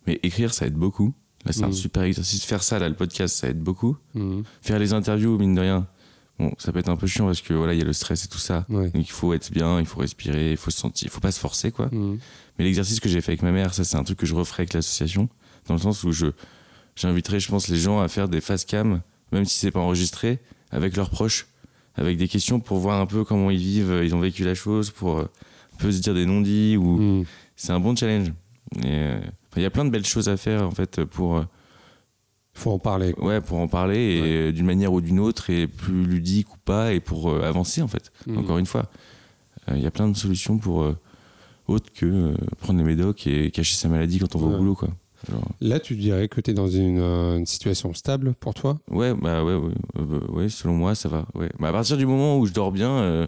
Mais 0.09 0.19
écrire, 0.23 0.53
ça 0.55 0.67
aide 0.67 0.75
beaucoup. 0.75 1.13
Là, 1.45 1.53
c'est 1.53 1.63
un 1.63 1.69
Mhm. 1.69 1.73
super 1.75 2.03
exercice. 2.03 2.45
Faire 2.45 2.63
ça, 2.63 2.79
là, 2.79 2.89
le 2.89 2.95
podcast, 2.97 3.37
ça 3.37 3.49
aide 3.49 3.61
beaucoup. 3.61 3.97
Mhm. 4.15 4.43
Faire 4.63 4.79
les 4.79 4.93
interviews, 4.95 5.39
mine 5.39 5.55
de 5.55 5.61
rien, 5.61 5.87
bon, 6.39 6.51
ça 6.59 6.73
peut 6.73 6.79
être 6.81 6.89
un 6.89 6.97
peu 6.97 7.07
chiant 7.07 7.27
parce 7.27 7.41
que 7.43 7.53
voilà, 7.55 7.75
il 7.75 7.79
y 7.79 7.83
a 7.83 7.85
le 7.85 7.93
stress 7.93 8.25
et 8.25 8.29
tout 8.29 8.39
ça. 8.39 8.65
Ouais. 8.69 8.91
Donc 8.91 9.07
il 9.07 9.13
faut 9.13 9.33
être 9.35 9.53
bien, 9.53 9.79
il 9.79 9.87
faut 9.87 10.01
respirer, 10.01 10.53
il 10.53 10.57
faut 10.57 10.71
se 10.71 10.79
sentir, 10.79 11.07
il 11.07 11.11
faut 11.11 11.21
pas 11.21 11.31
se 11.31 11.39
forcer, 11.39 11.71
quoi. 11.71 11.89
Mhm. 11.93 12.19
Mais 12.59 12.65
l'exercice 12.65 12.99
que 13.01 13.09
j'ai 13.09 13.21
fait 13.21 13.33
avec 13.33 13.43
ma 13.43 13.53
mère, 13.53 13.73
ça, 13.75 13.85
c'est 13.85 13.97
un 13.97 14.03
truc 14.03 14.19
que 14.19 14.27
je 14.27 14.35
referai 14.35 14.63
avec 14.63 14.73
l'association, 14.73 15.29
dans 15.69 15.75
le 15.75 15.81
sens 15.81 16.03
où 16.05 16.11
je 16.11 16.27
j'inviterai, 16.97 17.39
je 17.39 17.49
pense, 17.49 17.69
les 17.69 17.77
gens 17.77 18.01
à 18.01 18.09
faire 18.09 18.29
des 18.29 18.41
face 18.41 18.65
cam, 18.65 19.01
même 19.31 19.45
si 19.45 19.59
c'est 19.59 19.71
pas 19.71 19.79
enregistré, 19.81 20.41
avec 20.73 20.97
leurs 20.97 21.11
proches, 21.11 21.47
avec 21.95 22.17
des 22.19 22.27
questions 22.27 22.59
pour 22.59 22.79
voir 22.79 23.01
un 23.01 23.07
peu 23.07 23.23
comment 23.25 23.51
ils 23.51 23.59
vivent, 23.59 24.01
ils 24.05 24.15
ont 24.15 24.21
vécu 24.21 24.43
la 24.45 24.55
chose, 24.57 24.91
pour 24.91 25.19
euh, 25.19 25.31
un 25.75 25.77
peu 25.79 25.93
se 25.93 26.01
dire 26.01 26.15
des 26.15 26.27
non-dits 26.27 26.77
ou 26.77 27.25
c'est 27.55 27.71
un 27.73 27.79
bon 27.79 27.95
challenge. 27.95 28.31
Et, 28.79 28.87
euh, 28.87 29.21
il 29.61 29.63
y 29.63 29.67
a 29.67 29.71
plein 29.71 29.85
de 29.85 29.91
belles 29.91 30.07
choses 30.07 30.29
à 30.29 30.37
faire 30.37 30.63
en 30.67 30.71
fait 30.71 31.05
pour 31.05 31.37
euh, 31.39 31.43
Faut 32.55 32.73
en 32.73 32.79
parler. 32.79 33.13
quoi. 33.13 33.27
ouais 33.27 33.41
pour 33.41 33.59
en 33.59 33.69
parler 33.69 34.21
Ouais. 34.49 34.53
d'une 34.53 34.67
manière 34.67 34.93
ou 34.93 35.01
d'une 35.01 35.21
autre 35.21 35.51
et 35.51 35.67
plus 35.67 36.05
ludique 36.05 36.53
ou 36.53 36.59
pas 36.65 36.93
et 36.93 37.01
pour 37.01 37.31
euh, 37.31 37.43
avancer 37.43 37.83
en 37.83 37.89
fait. 37.89 38.11
Mhm. 38.27 38.39
Encore 38.39 38.59
une 38.59 38.67
fois, 38.67 38.85
Euh, 39.71 39.77
il 39.77 39.83
y 39.83 39.87
a 39.87 39.91
plein 39.91 40.09
de 40.09 40.17
solutions 40.17 40.57
pour 40.59 40.77
autre 41.67 41.93
que 41.95 42.35
prendre 42.61 42.79
les 42.79 42.85
médocs 42.87 43.27
et 43.27 43.51
cacher 43.51 43.77
sa 43.77 43.89
maladie 43.89 44.19
quand 44.19 44.35
on 44.35 44.39
va 44.39 44.47
au 44.55 44.59
boulot 44.59 44.75
quoi. 44.75 44.89
Genre, 45.31 45.43
Là, 45.61 45.79
tu 45.81 45.95
dirais 45.97 46.29
que 46.29 46.41
tu 46.41 46.53
es 46.53 46.55
dans 46.55 46.69
une, 46.69 47.01
une 47.01 47.45
situation 47.45 47.93
stable 47.93 48.35
pour 48.41 48.55
toi? 48.55 48.79
Ouais 48.91 49.13
bah 49.15 49.45
ouais 49.45 49.57
ouais, 49.57 49.75
euh, 49.99 50.05
bah, 50.07 50.27
ouais, 50.33 50.49
selon 50.49 50.75
moi 50.75 50.95
ça 50.95 51.09
va. 51.11 51.27
Ouais. 51.35 51.51
Bah, 51.59 51.69
à 51.69 51.73
partir 51.73 51.97
du 51.99 52.07
moment 52.07 52.39
où 52.39 52.47
je 52.47 52.53
dors 52.53 52.73
bien. 52.73 52.91
euh, 52.91 53.27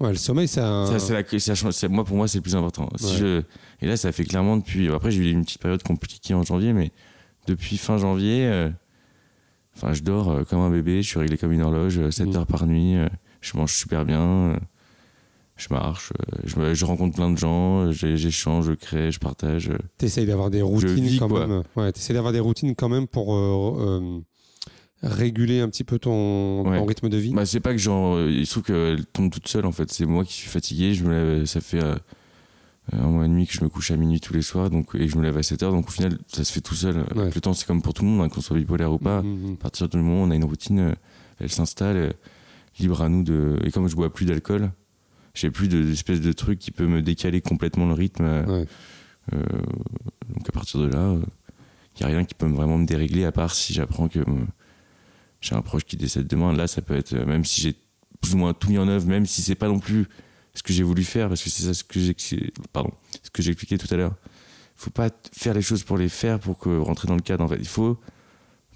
Ouais, 0.00 0.10
le 0.10 0.16
sommeil, 0.16 0.48
c'est 0.48 0.60
un. 0.60 0.86
Ça, 0.86 0.92
la- 1.14 1.72
ça 1.72 1.88
moi, 1.88 2.04
pour 2.04 2.16
moi, 2.16 2.26
c'est 2.28 2.38
le 2.38 2.42
plus 2.42 2.56
important. 2.56 2.88
Si 2.96 3.06
Ouais. 3.12 3.16
je, 3.18 3.42
et 3.80 3.86
là, 3.86 3.96
ça 3.96 4.10
fait 4.12 4.24
clairement 4.24 4.56
depuis. 4.56 4.88
Après, 4.92 5.10
j'ai 5.10 5.22
eu 5.22 5.30
une 5.30 5.44
petite 5.44 5.60
période 5.60 5.82
compliquée 5.82 6.34
en 6.34 6.42
janvier, 6.42 6.72
mais 6.72 6.90
depuis 7.46 7.76
fin 7.76 7.96
janvier, 7.98 8.44
euh, 8.46 8.70
enfin, 9.76 9.92
je 9.92 10.02
dors 10.02 10.30
euh, 10.30 10.44
comme 10.44 10.60
un 10.60 10.70
bébé, 10.70 11.02
je 11.02 11.08
suis 11.08 11.18
réglé 11.20 11.36
comme 11.38 11.52
une 11.52 11.62
horloge, 11.62 12.08
7 12.10 12.28
Mm. 12.28 12.36
heures 12.36 12.46
par 12.46 12.66
nuit, 12.66 12.96
euh, 12.96 13.08
je 13.40 13.56
mange 13.56 13.72
super 13.72 14.04
bien, 14.04 14.20
euh, 14.20 14.56
je 15.56 15.68
marche, 15.70 16.12
euh, 16.58 16.74
je, 16.74 16.84
rencontre 16.84 17.14
plein 17.14 17.30
de 17.30 17.38
gens, 17.38 17.82
euh, 17.86 17.92
j'échange, 17.92 18.66
je 18.66 18.72
crée, 18.72 19.12
je 19.12 19.20
partage. 19.20 19.68
euh. 19.70 19.78
T'essayes 19.98 20.26
d'avoir 20.26 20.50
des 20.50 20.62
routines 20.62 21.04
vis, 21.04 21.18
quand 21.18 21.28
quoi. 21.28 21.46
même. 21.46 21.62
Ouais, 21.76 21.92
t'essayes 21.92 22.14
d'avoir 22.14 22.32
des 22.32 22.40
routines 22.40 22.74
quand 22.74 22.88
même 22.88 23.06
pour 23.06 23.32
euh, 23.34 23.76
euh, 23.78 24.20
réguler 25.04 25.60
un 25.60 25.68
petit 25.68 25.84
peu 25.84 25.98
ton, 25.98 26.66
Ouais. 26.68 26.78
ton 26.78 26.86
rythme 26.86 27.08
de 27.08 27.16
vie. 27.16 27.32
Bah, 27.32 27.46
c'est 27.46 27.60
pas 27.60 27.72
que 27.72 27.78
genre, 27.78 28.16
euh, 28.16 28.30
il 28.30 28.46
se 28.46 28.52
trouve 28.52 28.64
qu'elle 28.64 29.04
tombe 29.06 29.30
toute 29.30 29.46
seule 29.48 29.66
en 29.66 29.72
fait. 29.72 29.90
C'est 29.92 30.06
moi 30.06 30.24
qui 30.24 30.32
suis 30.32 30.48
fatigué. 30.48 30.94
Je 30.94 31.04
me 31.04 31.10
lève, 31.10 31.44
ça 31.44 31.60
fait 31.60 31.82
euh, 31.82 31.94
un 32.92 33.06
mois 33.08 33.24
et 33.24 33.28
demi 33.28 33.46
que 33.46 33.52
je 33.52 33.62
me 33.62 33.68
couche 33.68 33.90
à 33.90 33.96
minuit 33.96 34.20
tous 34.20 34.32
les 34.34 34.42
soirs 34.42 34.70
donc, 34.70 34.94
et 34.94 35.06
je 35.08 35.16
me 35.16 35.22
lève 35.22 35.36
à 35.36 35.42
7 35.42 35.62
heures. 35.62 35.72
Donc 35.72 35.88
au 35.88 35.90
final, 35.90 36.18
ça 36.26 36.42
se 36.44 36.52
fait 36.52 36.60
tout 36.60 36.74
seul. 36.74 36.96
Ouais. 37.14 37.22
Avec 37.22 37.34
le 37.34 37.40
temps, 37.40 37.52
c'est 37.54 37.66
comme 37.66 37.82
pour 37.82 37.94
tout 37.94 38.02
le 38.04 38.08
monde, 38.10 38.22
hein, 38.24 38.28
qu'on 38.28 38.40
soit 38.40 38.56
bipolaire 38.56 38.92
ou 38.92 38.98
pas. 38.98 39.22
Mhm. 39.22 39.54
À 39.54 39.62
partir 39.62 39.88
du 39.88 39.96
moment 39.98 40.22
où 40.22 40.26
on 40.26 40.30
a 40.30 40.34
une 40.34 40.44
routine, 40.44 40.78
euh, 40.80 40.92
elle 41.40 41.50
s'installe, 41.50 41.96
euh, 41.96 42.10
libre 42.80 43.02
à 43.02 43.08
nous 43.08 43.22
de. 43.22 43.58
Et 43.64 43.70
comme 43.70 43.88
je 43.88 43.94
bois 43.96 44.12
plus 44.12 44.26
d'alcool, 44.26 44.70
j'ai 45.34 45.50
plus 45.50 45.68
de- 45.68 45.82
d'espèce 45.82 46.20
de 46.20 46.32
truc 46.32 46.58
qui 46.58 46.70
peut 46.70 46.86
me 46.86 47.02
décaler 47.02 47.40
complètement 47.40 47.86
le 47.86 47.94
rythme. 47.94 48.24
euh, 48.24 48.46
Ouais. 48.60 48.66
euh, 49.34 49.38
donc 50.34 50.48
à 50.48 50.52
partir 50.52 50.80
de 50.80 50.86
là, 50.86 51.14
il 51.98 52.06
n'y 52.06 52.12
a 52.12 52.16
rien 52.16 52.24
qui 52.24 52.34
peut 52.34 52.46
me- 52.46 52.54
vraiment 52.54 52.78
me 52.78 52.86
dérégler 52.86 53.24
à 53.24 53.32
part 53.32 53.54
si 53.54 53.72
j'apprends 53.72 54.08
que 54.08 54.18
euh, 54.20 54.24
j'ai 55.44 55.54
un 55.54 55.62
proche 55.62 55.84
qui 55.84 55.96
décède 55.96 56.26
demain. 56.26 56.52
Là, 56.52 56.66
ça 56.66 56.80
peut 56.82 56.94
être, 56.96 57.12
euh, 57.12 57.26
même 57.26 57.44
si 57.44 57.60
j'ai 57.60 57.74
plus 58.20 58.34
ou 58.34 58.38
moins 58.38 58.54
tout 58.54 58.70
mis 58.70 58.78
en 58.78 58.88
œuvre, 58.88 59.06
même 59.06 59.26
si 59.26 59.42
c'est 59.42 59.54
pas 59.54 59.68
non 59.68 59.78
plus 59.78 60.06
ce 60.54 60.62
que 60.62 60.72
j'ai 60.72 60.82
voulu 60.82 61.04
faire, 61.04 61.28
parce 61.28 61.42
que 61.42 61.50
c'est 61.50 61.64
ça 61.64 61.74
ce 61.74 61.84
que 61.84 62.00
j'ai, 62.00 62.14
pardon, 62.72 62.90
ce 63.22 63.30
que 63.30 63.42
j'ai 63.42 63.50
expliqué 63.50 63.76
tout 63.76 63.92
à 63.92 63.96
l'heure. 63.96 64.14
Il 64.76 64.80
faut 64.84 64.90
pas 64.90 65.10
faire 65.32 65.52
les 65.54 65.62
choses 65.62 65.82
pour 65.84 65.98
les 65.98 66.08
faire, 66.08 66.38
pour 66.40 66.58
que 66.58 66.78
rentrer 66.78 67.06
dans 67.08 67.14
le 67.16 67.20
cadre. 67.22 67.44
En 67.44 67.48
fait, 67.48 67.58
il 67.58 67.66
faut 67.68 67.98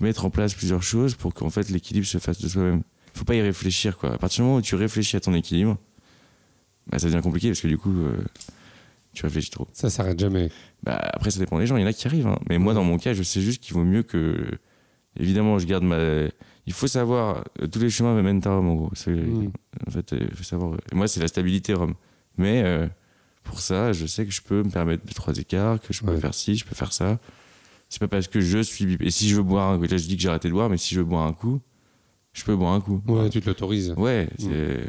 mettre 0.00 0.24
en 0.26 0.30
place 0.30 0.54
plusieurs 0.54 0.82
choses 0.82 1.14
pour 1.14 1.32
qu'en 1.34 1.50
fait 1.50 1.70
l'équilibre 1.70 2.06
se 2.06 2.18
fasse 2.18 2.40
de 2.40 2.48
soi-même. 2.48 2.82
Il 3.14 3.18
faut 3.18 3.24
pas 3.24 3.34
y 3.34 3.40
réfléchir 3.40 3.96
quoi. 3.96 4.12
À 4.14 4.18
partir 4.18 4.42
du 4.42 4.46
moment 4.46 4.58
où 4.58 4.62
tu 4.62 4.74
réfléchis 4.74 5.16
à 5.16 5.20
ton 5.20 5.34
équilibre, 5.34 5.76
bah, 6.86 6.98
ça 6.98 7.08
devient 7.08 7.22
compliqué 7.22 7.48
parce 7.48 7.60
que 7.60 7.68
du 7.68 7.78
coup, 7.78 7.96
euh, 7.96 8.16
tu 9.12 9.24
réfléchis 9.24 9.50
trop. 9.50 9.66
Ça 9.72 9.90
s'arrête 9.90 10.18
jamais. 10.18 10.50
Bah, 10.82 10.98
après, 11.14 11.30
ça 11.30 11.38
dépend 11.40 11.58
des 11.58 11.66
gens. 11.66 11.76
Il 11.76 11.80
y 11.80 11.84
en 11.84 11.88
a 11.88 11.92
qui 11.92 12.06
arrivent. 12.06 12.26
hein. 12.28 12.38
Mais 12.48 12.58
moi, 12.58 12.74
dans 12.74 12.84
mon 12.84 12.98
cas, 12.98 13.12
je 13.14 13.22
sais 13.22 13.40
juste 13.40 13.62
qu'il 13.62 13.74
vaut 13.74 13.84
mieux 13.84 14.02
que. 14.02 14.46
Évidemment, 15.18 15.58
je 15.58 15.66
garde 15.66 15.84
ma. 15.84 15.96
Il 16.68 16.74
faut 16.74 16.86
savoir. 16.86 17.44
euh, 17.62 17.66
Tous 17.66 17.78
les 17.78 17.88
chemins 17.88 18.20
mènent 18.20 18.42
à 18.44 18.50
Rome, 18.54 18.68
en 18.68 18.74
gros. 18.74 18.92
Mm. 19.06 19.48
En 19.86 19.90
fait, 19.90 20.12
euh, 20.12 20.18
il 20.30 20.36
faut 20.36 20.44
savoir. 20.44 20.74
Et 20.92 20.94
moi, 20.94 21.08
c'est 21.08 21.18
la 21.20 21.28
stabilité, 21.28 21.72
Rome. 21.72 21.94
Mais 22.36 22.62
euh, 22.62 22.86
pour 23.42 23.60
ça, 23.60 23.94
je 23.94 24.04
sais 24.04 24.26
que 24.26 24.30
je 24.32 24.42
peux 24.42 24.62
me 24.62 24.68
permettre 24.70 25.06
deux, 25.06 25.14
trois 25.14 25.34
écarts, 25.38 25.80
que 25.80 25.94
je 25.94 26.02
peux 26.02 26.10
Ouais. 26.12 26.20
faire 26.20 26.34
ci, 26.34 26.56
je 26.56 26.66
peux 26.66 26.74
faire 26.74 26.92
ça. 26.92 27.18
C'est 27.88 28.00
pas 28.00 28.08
parce 28.08 28.28
que 28.28 28.40
je 28.40 28.58
suis. 28.58 28.98
Et 29.00 29.10
si 29.10 29.30
je 29.30 29.36
veux 29.36 29.42
boire 29.42 29.70
un 29.72 29.78
coup. 29.78 29.84
Là, 29.84 29.96
je 29.96 30.06
dis 30.06 30.16
que 30.16 30.22
j'ai 30.22 30.28
arrêté 30.28 30.48
de 30.48 30.52
boire, 30.52 30.68
mais 30.68 30.76
si 30.76 30.94
je 30.94 31.00
veux 31.00 31.06
boire 31.06 31.26
un 31.26 31.32
coup, 31.32 31.58
je 32.34 32.44
peux 32.44 32.54
boire 32.54 32.74
un 32.74 32.82
coup. 32.82 33.00
Ouais, 33.08 33.30
tu 33.30 33.40
te 33.40 33.46
l'autorises. 33.46 33.94
Ouais, 33.96 34.28
c'est. 34.38 34.84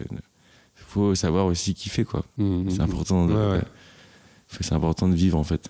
faut 0.76 1.16
savoir 1.16 1.46
aussi 1.46 1.74
kiffer, 1.74 2.04
quoi. 2.04 2.26
Mhm. 2.38 2.70
C'est 2.70 2.82
important 2.82 3.26
de. 3.26 3.34
Ouais, 3.34 3.52
ouais. 3.52 3.64
C'est 4.60 4.74
important 4.74 5.08
de 5.08 5.16
vivre, 5.16 5.38
en 5.38 5.44
fait. 5.46 5.70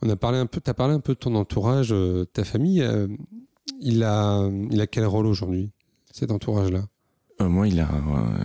On 0.00 0.08
a 0.08 0.16
parlé 0.16 0.38
un 0.38 0.46
peu, 0.46 0.60
t'as 0.60 0.74
parlé 0.74 0.94
un 0.94 1.00
peu 1.00 1.12
de 1.14 1.18
ton 1.18 1.34
entourage, 1.34 1.88
euh, 1.92 2.24
ta 2.24 2.42
famille. 2.44 2.80
euh, 2.82 3.06
il 3.80 4.02
a, 4.02 4.48
il 4.70 4.80
a 4.80 4.86
quel 4.86 5.06
rôle 5.06 5.26
aujourd'hui, 5.26 5.70
cet 6.10 6.30
entourage-là? 6.30 6.84
Euh, 7.40 7.48
moi, 7.48 7.68
il 7.68 7.80
a, 7.80 7.88
un, 7.88 8.44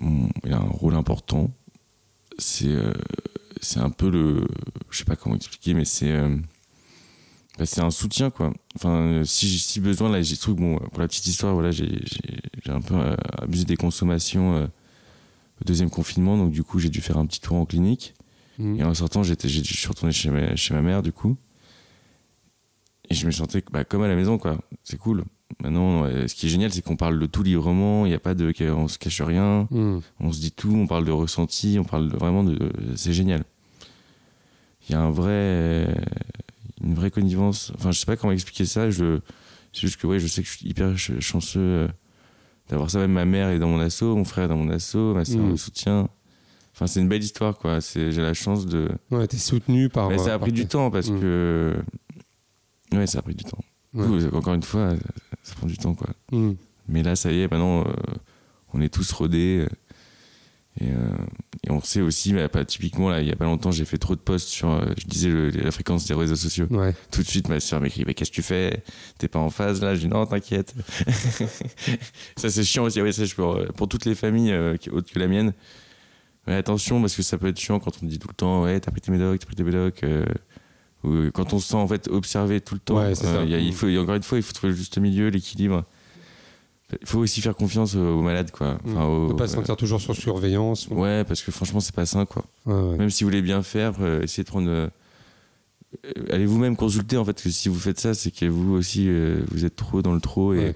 mon- 0.00 0.28
il 0.44 0.52
a 0.52 0.56
un 0.58 0.68
rôle 0.68 0.94
important. 0.94 1.50
C'est 2.38 2.68
euh, 2.68 2.92
c'est 3.60 3.80
un 3.80 3.90
peu 3.90 4.08
le. 4.10 4.46
Je 4.90 4.98
sais 4.98 5.04
pas 5.04 5.16
comment 5.16 5.36
expliquer, 5.36 5.74
mais 5.74 5.84
c'est. 5.84 6.10
euh, 6.10 6.36
bah, 7.58 7.66
c'est 7.66 7.82
un 7.82 7.90
soutien, 7.90 8.30
quoi. 8.30 8.52
Enfin, 8.76 8.94
euh, 8.94 9.24
si, 9.24 9.58
si 9.58 9.80
besoin, 9.80 10.08
là, 10.08 10.22
j'ai 10.22 10.36
trouvé. 10.36 10.60
Bon, 10.62 10.78
pour 10.78 11.00
la 11.00 11.08
petite 11.08 11.26
histoire, 11.26 11.52
voilà, 11.54 11.70
j'ai 11.70 11.90
un 12.68 12.80
peu 12.80 12.94
euh, 12.94 13.14
abusé 13.38 13.64
des 13.66 13.76
consommations 13.76 14.54
euh, 14.56 14.66
au 15.60 15.64
deuxième 15.66 15.90
confinement, 15.90 16.38
donc 16.38 16.52
du 16.52 16.62
coup, 16.62 16.78
j'ai 16.78 16.88
dû 16.88 17.02
faire 17.02 17.18
un 17.18 17.26
petit 17.26 17.40
tour 17.40 17.56
en 17.56 17.66
clinique. 17.66 18.14
Mhm. 18.58 18.76
Et 18.80 18.84
en 18.84 18.94
sortant, 18.94 19.22
j'étais, 19.22 19.48
j'ai- 19.48 19.62
je 19.64 19.76
suis 19.76 19.88
retourné 19.88 20.12
chez 20.12 20.30
ma, 20.30 20.56
chez 20.56 20.72
ma 20.72 20.80
mère, 20.80 21.02
du 21.02 21.12
coup. 21.12 21.36
Et 23.10 23.14
je 23.14 23.26
me 23.26 23.30
sentais 23.32 23.62
bah, 23.72 23.84
comme 23.84 24.02
à 24.02 24.08
la 24.08 24.14
maison, 24.16 24.38
quoi. 24.38 24.58
C'est 24.84 24.96
cool. 24.98 25.24
Maintenant, 25.62 26.04
ce 26.26 26.32
qui 26.34 26.46
est 26.46 26.48
génial, 26.48 26.72
c'est 26.72 26.80
qu'on 26.82 26.96
parle 26.96 27.18
de 27.18 27.26
tout 27.26 27.42
librement. 27.42 28.06
Il 28.06 28.10
n'y 28.10 28.14
a 28.14 28.20
pas 28.20 28.34
de, 28.34 28.52
on 28.70 28.86
se 28.88 28.98
cache 28.98 29.20
rien. 29.20 29.66
Mhm. 29.70 30.00
On 30.20 30.32
se 30.32 30.40
dit 30.40 30.52
tout. 30.52 30.72
On 30.72 30.86
parle 30.86 31.04
de 31.04 31.10
ressenti. 31.10 31.76
On 31.80 31.84
parle 31.84 32.08
de- 32.08 32.16
vraiment 32.16 32.44
de. 32.44 32.56
C'est 32.94 33.12
génial. 33.12 33.42
Il 34.88 34.92
y 34.92 34.94
a 34.94 35.00
un 35.02 35.10
vrai, 35.10 35.92
une 36.82 36.94
vraie 36.94 37.10
connivence. 37.10 37.72
Enfin, 37.76 37.90
je 37.92 37.98
sais 37.98 38.06
pas 38.06 38.16
comment 38.16 38.32
expliquer 38.32 38.64
ça. 38.64 38.90
Je, 38.90 39.18
c'est 39.72 39.80
juste 39.82 39.96
que 40.00 40.06
ouais, 40.06 40.18
je 40.20 40.26
sais 40.28 40.42
que 40.42 40.48
je 40.48 40.56
suis 40.56 40.68
hyper 40.68 40.96
ch- 40.98 41.18
chanceux 41.20 41.60
euh, 41.60 41.88
d'avoir 42.68 42.90
ça. 42.90 42.98
Même 43.00 43.12
ma 43.12 43.24
mère 43.24 43.50
est 43.50 43.58
dans 43.58 43.68
mon 43.68 43.80
assaut, 43.80 44.14
mon 44.16 44.24
frère 44.24 44.44
est 44.44 44.48
dans 44.48 44.56
mon 44.56 44.70
assaut, 44.70 45.14
ma 45.14 45.24
soeur 45.24 45.38
Mhm. 45.42 45.50
me 45.52 45.56
soutient. 45.56 46.08
Enfin, 46.74 46.86
c'est 46.86 47.00
une 47.00 47.08
belle 47.08 47.22
histoire, 47.22 47.58
quoi. 47.58 47.80
C'est, 47.80 48.12
j'ai 48.12 48.22
la 48.22 48.34
chance 48.34 48.66
de. 48.66 48.88
Ouais, 49.10 49.26
t'es 49.26 49.36
soutenu 49.36 49.88
par. 49.88 50.08
Mais 50.08 50.18
ça 50.18 50.34
a 50.34 50.38
pris 50.38 50.52
du 50.52 50.66
temps 50.66 50.90
parce 50.92 51.10
Mm. 51.10 51.20
que. 51.20 51.76
Ouais, 52.92 53.06
ça 53.06 53.18
a 53.20 53.22
pris 53.22 53.34
du 53.34 53.44
temps. 53.44 53.58
Ouais. 53.94 54.06
Du 54.18 54.28
coup, 54.28 54.36
encore 54.36 54.54
une 54.54 54.62
fois, 54.62 54.94
ça 55.42 55.54
prend 55.54 55.66
du 55.66 55.76
temps, 55.78 55.94
quoi. 55.94 56.08
Mhm. 56.32 56.56
Mais 56.88 57.02
là, 57.02 57.16
ça 57.16 57.30
y 57.32 57.40
est, 57.42 57.50
maintenant, 57.50 57.82
euh, 57.86 57.92
on 58.72 58.80
est 58.80 58.92
tous 58.92 59.10
rodés. 59.12 59.66
euh, 59.66 59.68
et, 60.80 60.90
euh, 60.92 61.08
et 61.66 61.70
on 61.72 61.80
sait 61.82 62.00
aussi, 62.00 62.32
mais 62.32 62.48
pas, 62.48 62.64
typiquement, 62.64 63.10
là, 63.10 63.20
il 63.20 63.28
y 63.28 63.32
a 63.32 63.36
pas 63.36 63.44
longtemps, 63.44 63.70
j'ai 63.72 63.84
fait 63.84 63.98
trop 63.98 64.14
de 64.14 64.20
posts 64.20 64.48
sur, 64.48 64.70
euh, 64.70 64.84
je 64.96 65.04
disais, 65.06 65.28
le- 65.28 65.50
la 65.50 65.72
fréquence 65.72 66.06
des 66.06 66.14
réseaux 66.14 66.36
sociaux. 66.36 66.66
Ouais. 66.70 66.94
Tout 67.10 67.22
de 67.22 67.26
suite, 67.26 67.48
ma 67.48 67.58
soeur 67.60 67.80
m'écrit, 67.80 68.04
mais 68.06 68.14
qu'est-ce 68.14 68.30
que 68.30 68.36
tu 68.36 68.42
fais? 68.42 68.82
T'es 69.18 69.26
pas 69.28 69.40
en 69.40 69.50
phase 69.50 69.82
là? 69.82 69.94
Je 69.96 70.00
dis, 70.02 70.08
non, 70.08 70.24
t'inquiète. 70.26 70.74
ça, 72.36 72.50
c'est 72.50 72.64
chiant 72.64 72.84
aussi. 72.84 73.00
Ouais, 73.02 73.12
ça, 73.12 73.24
peux- 73.36 73.66
pour 73.76 73.88
toutes 73.88 74.04
les 74.04 74.14
familles 74.14 74.54
autres 74.92 75.12
que 75.12 75.18
la 75.18 75.26
mienne. 75.28 75.52
Mais 76.46 76.54
attention, 76.54 77.00
parce 77.00 77.14
que 77.14 77.22
ça 77.22 77.36
peut 77.36 77.48
être 77.48 77.58
chiant 77.60 77.78
quand 77.80 77.92
on 78.02 78.06
dit 78.06 78.18
tout 78.18 78.28
le 78.28 78.34
temps, 78.34 78.62
ouais, 78.62 78.80
t'as 78.80 78.90
pris 78.90 79.00
tes 79.00 79.12
médocs, 79.12 79.40
t'as 79.40 79.46
pris 79.46 79.56
tes 79.56 79.62
médocs. 79.64 80.02
Euh, 81.04 81.28
ou 81.28 81.30
quand 81.32 81.52
on 81.54 81.58
se 81.58 81.68
sent 81.68 81.76
en 81.76 81.86
fait 81.88 82.08
observé 82.08 82.60
tout 82.60 82.74
le 82.74 82.80
temps. 82.80 82.96
Ouais, 82.98 83.14
ça. 83.14 83.42
il 83.44 83.50
y 83.50 83.54
a- 83.54 83.58
il 83.58 83.72
faut, 83.72 83.88
encore 83.98 84.14
une 84.16 84.22
fois, 84.22 84.38
il 84.38 84.42
faut 84.42 84.52
trouver 84.52 84.72
le 84.72 84.76
juste 84.76 84.98
milieu, 84.98 85.28
l'équilibre. 85.28 85.84
Il 87.00 87.06
faut 87.06 87.20
aussi 87.20 87.40
faire 87.40 87.54
confiance 87.54 87.94
aux, 87.94 88.20
malades, 88.20 88.50
quoi. 88.50 88.76
Enfin, 88.84 89.04
Mhm. 89.04 89.08
aux- 89.08 89.28
Ne 89.28 89.34
pas 89.34 89.46
se 89.46 89.54
sentir 89.54 89.76
toujours 89.76 90.00
sur 90.00 90.16
surveillance. 90.16 90.88
Ouais, 90.88 91.22
parce 91.24 91.40
que 91.42 91.52
franchement, 91.52 91.78
c'est 91.78 91.94
pas 91.94 92.04
sain, 92.06 92.26
quoi. 92.26 92.44
Ouais. 92.66 92.96
Même 92.98 93.10
si 93.10 93.22
vous 93.22 93.30
voulez 93.30 93.42
bien 93.42 93.62
faire, 93.62 93.94
euh, 94.00 94.22
essayez 94.22 94.42
de 94.44 94.48
prendre. 94.48 94.68
euh, 94.68 94.88
euh, 96.06 96.10
allez 96.32 96.46
vous-même 96.46 96.76
consulter, 96.76 97.16
en 97.16 97.24
fait, 97.24 97.40
que 97.40 97.48
si 97.50 97.68
vous 97.68 97.78
faites 97.78 98.00
ça, 98.00 98.14
c'est 98.14 98.30
que 98.32 98.44
vous 98.46 98.72
aussi, 98.74 99.06
euh, 99.08 99.42
vous 99.52 99.64
êtes 99.64 99.76
trop 99.76 100.02
dans 100.02 100.14
le 100.14 100.20
trop 100.20 100.52
et, 100.54 100.58
Ouais. 100.58 100.74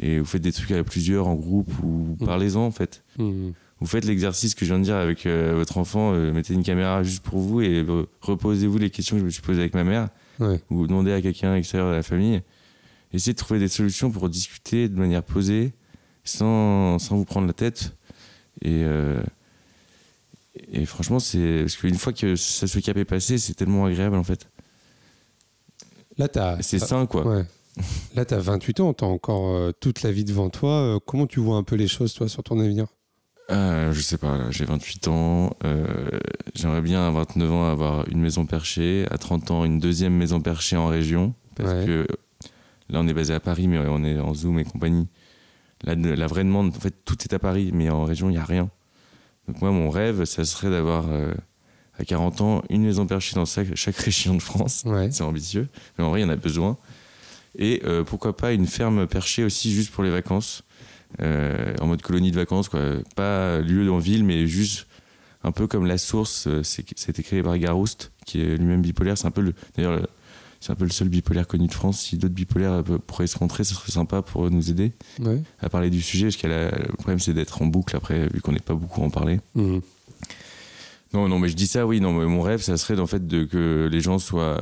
et 0.00 0.18
vous 0.18 0.24
faites 0.24 0.42
des 0.42 0.52
trucs 0.52 0.70
à 0.72 0.82
plusieurs, 0.84 1.28
en 1.28 1.34
groupe, 1.34 1.70
ou 1.82 2.16
Mm. 2.20 2.26
parlez-en, 2.26 2.62
en 2.62 2.70
fait. 2.72 3.02
Mhm. 3.18 3.52
Vous 3.80 3.86
faites 3.86 4.04
l'exercice 4.06 4.54
que 4.54 4.64
je 4.64 4.70
viens 4.72 4.78
de 4.78 4.84
dire 4.84 4.96
avec 4.96 5.26
euh, 5.26 5.52
votre 5.54 5.76
enfant, 5.76 6.12
euh, 6.14 6.32
mettez 6.32 6.54
une 6.54 6.62
caméra 6.62 7.02
juste 7.02 7.22
pour 7.22 7.38
vous 7.40 7.60
et 7.60 7.84
euh, 7.86 8.06
reposez-vous 8.22 8.78
les 8.78 8.88
questions 8.90 9.16
que 9.16 9.20
je 9.20 9.26
me 9.26 9.30
suis 9.30 9.42
posées 9.42 9.60
avec 9.60 9.74
ma 9.74 9.84
mère, 9.84 10.08
Ouais. 10.38 10.60
ou 10.70 10.86
demandez 10.86 11.12
à 11.12 11.20
quelqu'un 11.20 11.54
extérieur 11.56 11.90
de 11.90 11.94
la 11.94 12.02
famille. 12.02 12.40
Essayez 13.12 13.32
de 13.34 13.38
trouver 13.38 13.60
des 13.60 13.68
solutions 13.68 14.10
pour 14.10 14.28
discuter 14.30 14.88
de 14.88 14.98
manière 14.98 15.22
posée, 15.22 15.72
sans, 16.24 16.98
sans 16.98 17.16
vous 17.16 17.24
prendre 17.24 17.46
la 17.46 17.52
tête. 17.52 17.92
Et, 18.62 18.82
et 20.72 20.84
franchement, 20.86 21.18
c'est 21.20 21.60
parce 21.60 21.76
qu'une 21.76 21.94
fois 21.94 22.12
que 22.12 22.34
ça, 22.36 22.66
ce 22.66 22.78
cap 22.80 22.96
est 22.96 23.04
passé, 23.04 23.38
c'est 23.38 23.54
tellement 23.54 23.84
agréable 23.86 24.16
en 24.16 24.24
fait. 24.24 24.48
Là, 26.18 26.28
t'as. 26.28 26.60
C'est 26.62 26.78
sain, 26.78 27.06
quoi. 27.06 27.26
Ouais. 27.26 27.44
Là, 28.14 28.24
tu 28.24 28.34
as 28.34 28.38
28 28.38 28.80
ans, 28.80 28.94
tu 28.94 29.04
as 29.04 29.06
encore 29.06 29.72
toute 29.80 30.02
la 30.02 30.10
vie 30.12 30.24
devant 30.24 30.50
toi. 30.50 30.98
Comment 31.06 31.26
tu 31.26 31.40
vois 31.40 31.56
un 31.56 31.62
peu 31.62 31.76
les 31.76 31.88
choses, 31.88 32.12
toi, 32.14 32.28
sur 32.28 32.42
ton 32.42 32.58
avenir? 32.60 32.86
Euh, 33.50 33.92
je 33.92 34.00
sais 34.00 34.18
pas, 34.18 34.50
j'ai 34.50 34.64
28 34.64 35.08
ans. 35.08 35.56
euh, 35.64 35.86
J'aimerais 36.54 36.80
bien 36.82 37.06
à 37.06 37.10
29 37.10 37.52
ans 37.52 37.68
avoir 37.70 38.08
une 38.08 38.20
maison 38.20 38.44
perchée. 38.46 39.06
À 39.10 39.18
30 39.18 39.50
ans, 39.52 39.64
une 39.64 39.78
deuxième 39.78 40.14
maison 40.14 40.40
perchée 40.40 40.76
en 40.76 40.86
région. 40.88 41.34
Parce 41.54 41.70
Ouais. 41.72 41.84
que 41.86 42.06
là, 42.90 43.00
on 43.00 43.06
est 43.08 43.14
basé 43.14 43.34
à 43.34 43.40
Paris, 43.40 43.68
mais 43.68 43.78
on 43.78 44.02
est 44.04 44.18
en 44.18 44.34
Zoom 44.34 44.58
et 44.58 44.64
compagnie. 44.64 45.06
Là, 45.84 45.94
la 45.94 46.26
vraie 46.26 46.42
demande, 46.44 46.68
en 46.74 46.80
fait, 46.80 46.94
tout 47.04 47.16
est 47.22 47.32
à 47.34 47.38
Paris, 47.38 47.70
mais 47.72 47.88
en 47.90 48.04
région, 48.04 48.28
il 48.28 48.32
n'y 48.32 48.38
a 48.38 48.44
rien. 48.44 48.68
Donc, 49.46 49.60
moi, 49.60 49.70
mon 49.70 49.90
rêve, 49.90 50.24
ça 50.24 50.44
serait 50.44 50.70
d'avoir 50.70 51.04
euh, 51.08 51.32
à 51.98 52.04
40 52.04 52.40
ans 52.40 52.62
une 52.68 52.82
maison 52.82 53.06
perchée 53.06 53.36
dans 53.36 53.44
chaque, 53.44 53.74
chaque 53.76 53.96
région 53.96 54.34
de 54.34 54.42
France. 54.42 54.82
Ouais. 54.86 55.10
C'est 55.12 55.22
ambitieux, 55.22 55.68
mais 55.98 56.04
en 56.04 56.10
vrai, 56.10 56.20
il 56.20 56.24
y 56.24 56.26
en 56.26 56.30
a 56.30 56.36
besoin. 56.36 56.76
Et 57.58 57.80
pourquoi 58.06 58.36
pas 58.36 58.52
une 58.52 58.66
ferme 58.66 59.06
perchée 59.06 59.42
aussi, 59.42 59.72
juste 59.72 59.90
pour 59.90 60.04
les 60.04 60.10
vacances, 60.10 60.62
en 61.20 61.86
mode 61.86 62.02
colonie 62.02 62.30
de 62.30 62.36
vacances, 62.36 62.68
quoi. 62.68 62.80
Pas 63.14 63.58
lieu 63.60 63.90
en 63.90 63.98
ville, 63.98 64.24
mais 64.24 64.46
juste 64.46 64.86
un 65.44 65.52
peu 65.52 65.66
comme 65.66 65.86
La 65.86 65.96
Source, 65.98 66.46
euh, 66.48 66.62
c'est- 66.64 66.84
c'était 66.96 67.22
créé 67.22 67.42
par 67.42 67.56
Garouste, 67.58 68.10
qui 68.24 68.40
est 68.40 68.56
lui-même 68.56 68.82
bipolaire. 68.82 69.16
C'est 69.16 69.26
un 69.28 69.30
peu 69.30 69.40
le, 69.42 69.54
d'ailleurs, 69.76 69.96
le- 69.96 70.06
c'est 70.60 70.72
un 70.72 70.74
peu 70.74 70.84
le 70.84 70.90
seul 70.90 71.08
bipolaire 71.08 71.46
connu 71.46 71.68
de 71.68 71.72
France. 71.72 72.00
Si 72.00 72.16
d'autres 72.16 72.34
bipolaires 72.34 72.72
euh, 72.88 72.98
pourraient 73.06 73.28
se 73.28 73.38
montrer, 73.40 73.62
ce 73.62 73.74
serait 73.74 73.92
sympa 73.92 74.22
pour 74.22 74.50
nous 74.50 74.70
aider 74.70 74.92
Ouais. 75.20 75.40
à 75.60 75.68
parler 75.68 75.88
du 75.90 76.02
sujet, 76.02 76.26
parce 76.26 76.36
que 76.36 76.48
le 76.48 76.92
problème 76.96 77.20
c'est 77.20 77.32
d'être 77.34 77.62
en 77.62 77.66
boucle 77.66 77.94
après, 77.94 78.26
vu 78.28 78.40
qu'on 78.40 78.52
n'est 78.52 78.58
pas 78.58 78.74
beaucoup 78.74 79.02
à 79.02 79.04
en 79.04 79.10
parler. 79.10 79.38
Mhm. 79.54 79.80
Non, 81.12 81.28
non, 81.28 81.38
mais 81.38 81.48
je 81.48 81.54
dis 81.54 81.66
ça, 81.68 81.86
oui. 81.86 82.00
Non, 82.00 82.12
mais 82.12 82.26
mon 82.26 82.42
rêve, 82.42 82.60
ça 82.60 82.76
serait 82.76 82.98
en 82.98 83.06
fait 83.06 83.26
de 83.26 83.44
que 83.44 83.88
les 83.90 84.00
gens 84.00 84.18
soient, 84.18 84.60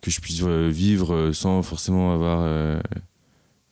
que 0.00 0.10
je 0.10 0.20
puisse 0.20 0.40
euh, 0.42 0.68
vivre 0.72 1.14
euh, 1.14 1.32
sans 1.34 1.62
forcément 1.62 2.14
avoir 2.14 2.40
euh, 2.42 2.80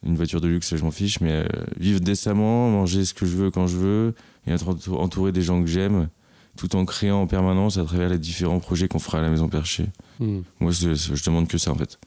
une 0.04 0.16
voiture 0.16 0.40
de 0.40 0.48
luxe, 0.48 0.74
je 0.74 0.82
m'en 0.84 0.90
fiche, 0.90 1.20
mais 1.20 1.32
euh, 1.32 1.46
vivre 1.78 2.00
décemment, 2.00 2.70
manger 2.70 3.04
ce 3.04 3.14
que 3.14 3.24
je 3.26 3.36
veux 3.36 3.50
quand 3.50 3.66
je 3.66 3.76
veux, 3.76 4.14
et 4.46 4.50
être 4.52 4.68
entou- 4.68 4.96
entouré 4.96 5.32
des 5.32 5.42
gens 5.42 5.60
que 5.60 5.68
j'aime, 5.68 6.08
tout 6.56 6.74
en 6.76 6.84
créant 6.84 7.22
en 7.22 7.26
permanence 7.26 7.78
à 7.78 7.84
travers 7.84 8.08
les 8.08 8.18
différents 8.18 8.58
projets 8.58 8.88
qu'on 8.88 8.98
fera 8.98 9.18
à 9.18 9.22
la 9.22 9.30
Maison 9.30 9.48
Perchée. 9.48 9.86
Mhm. 10.20 10.42
Moi, 10.60 10.72
c'est- 10.72 10.94
je 10.94 11.24
demande 11.24 11.48
que 11.48 11.58
ça 11.58 11.70
en 11.72 11.76
fait. 11.76 11.98